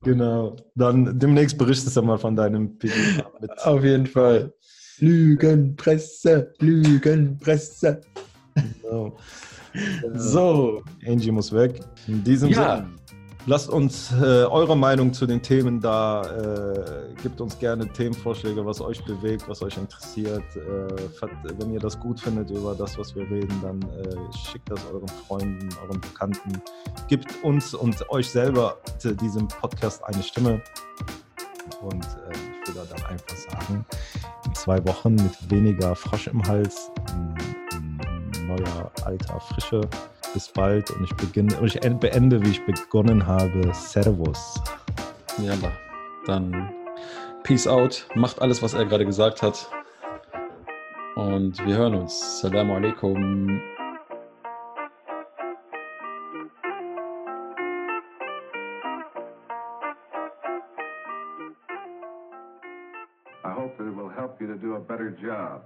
Genau. 0.03 0.57
Dann 0.75 1.19
demnächst 1.19 1.57
berichtest 1.57 1.97
du 1.97 2.03
mal 2.03 2.19
von 2.19 2.35
deinem 2.35 2.77
PGA. 2.79 3.25
Auf 3.65 3.85
jeden 3.85 4.07
Fall. 4.07 4.53
Lügenpresse, 4.99 6.53
Lügenpresse. 6.61 8.01
Genau. 8.83 9.17
So. 10.15 10.83
Angie 11.07 11.31
muss 11.31 11.53
weg. 11.53 11.81
In 12.07 12.23
diesem 12.23 12.51
ja. 12.51 12.77
Sinne. 12.77 13.02
Lasst 13.45 13.71
uns 13.71 14.13
äh, 14.13 14.45
eure 14.45 14.77
Meinung 14.77 15.13
zu 15.13 15.27
den 15.27 15.43
Themen 15.43 15.81
da. 15.81 16.23
Äh, 16.23 17.15
gebt 17.23 17.41
uns 17.41 17.59
gerne 17.59 17.89
Themenvorschläge, 17.89 18.65
was 18.65 18.81
euch 18.81 19.05
bewegt, 19.05 19.49
was 19.49 19.63
euch 19.63 19.77
interessiert. 19.77 20.45
Äh, 20.55 21.59
wenn 21.59 21.73
ihr 21.73 21.81
das 21.81 21.99
gut 21.99 22.21
findet 22.21 22.51
über 22.51 22.77
das, 22.77 22.97
was 22.99 23.17
wir 23.17 23.29
reden, 23.29 23.61
dann 23.61 23.83
äh, 23.83 24.37
schickt 24.49 24.71
das 24.71 24.81
euren 24.93 25.09
Freunden, 25.09 25.69
euren 25.83 26.01
Bekannten. 26.01 26.63
Gebt 27.09 27.43
uns 27.43 27.75
und 27.75 28.09
euch 28.11 28.31
selber 28.31 28.77
diesem 29.21 29.49
Podcast 29.49 30.05
eine 30.05 30.23
Stimme. 30.23 30.63
Und 31.81 32.05
äh, 32.05 32.33
ich 32.63 32.69
würde 32.69 32.89
dann 32.89 33.05
einfach 33.07 33.37
sagen, 33.37 33.85
in 34.47 34.55
zwei 34.55 34.79
Wochen 34.87 35.17
mit 35.17 35.51
weniger 35.51 35.97
Frosch 35.97 36.29
im 36.29 36.47
Hals, 36.47 36.93
ein, 37.11 37.35
ein 37.73 38.47
neuer 38.47 38.93
alter 39.05 39.41
Frische 39.41 39.81
bis 40.33 40.49
bald 40.49 40.91
und 40.91 41.05
ich 41.05 41.15
beginne 41.17 41.59
und 41.59 41.67
ich 41.67 41.81
beende, 41.99 42.43
wie 42.45 42.51
ich 42.51 42.65
begonnen 42.65 43.27
habe. 43.27 43.73
Servus. 43.75 44.61
Ja, 45.39 45.55
dann 46.27 46.71
Peace 47.43 47.67
out. 47.67 48.07
Macht 48.15 48.41
alles, 48.41 48.63
was 48.63 48.75
er 48.75 48.85
gerade 48.85 49.05
gesagt 49.05 49.43
hat. 49.43 49.69
Und 51.17 51.65
wir 51.67 51.77
hören 51.77 51.95
uns. 51.95 52.41
Salam 52.41 52.71
alaikum. 52.71 53.61
I 63.45 63.51
hope 63.53 63.77
that 63.77 63.87
it 63.87 63.97
will 63.97 64.09
help 64.09 64.41
you 64.41 64.47
to 64.47 64.55
do 64.55 64.77
a 64.77 64.81
better 64.81 65.11
job. 65.11 65.63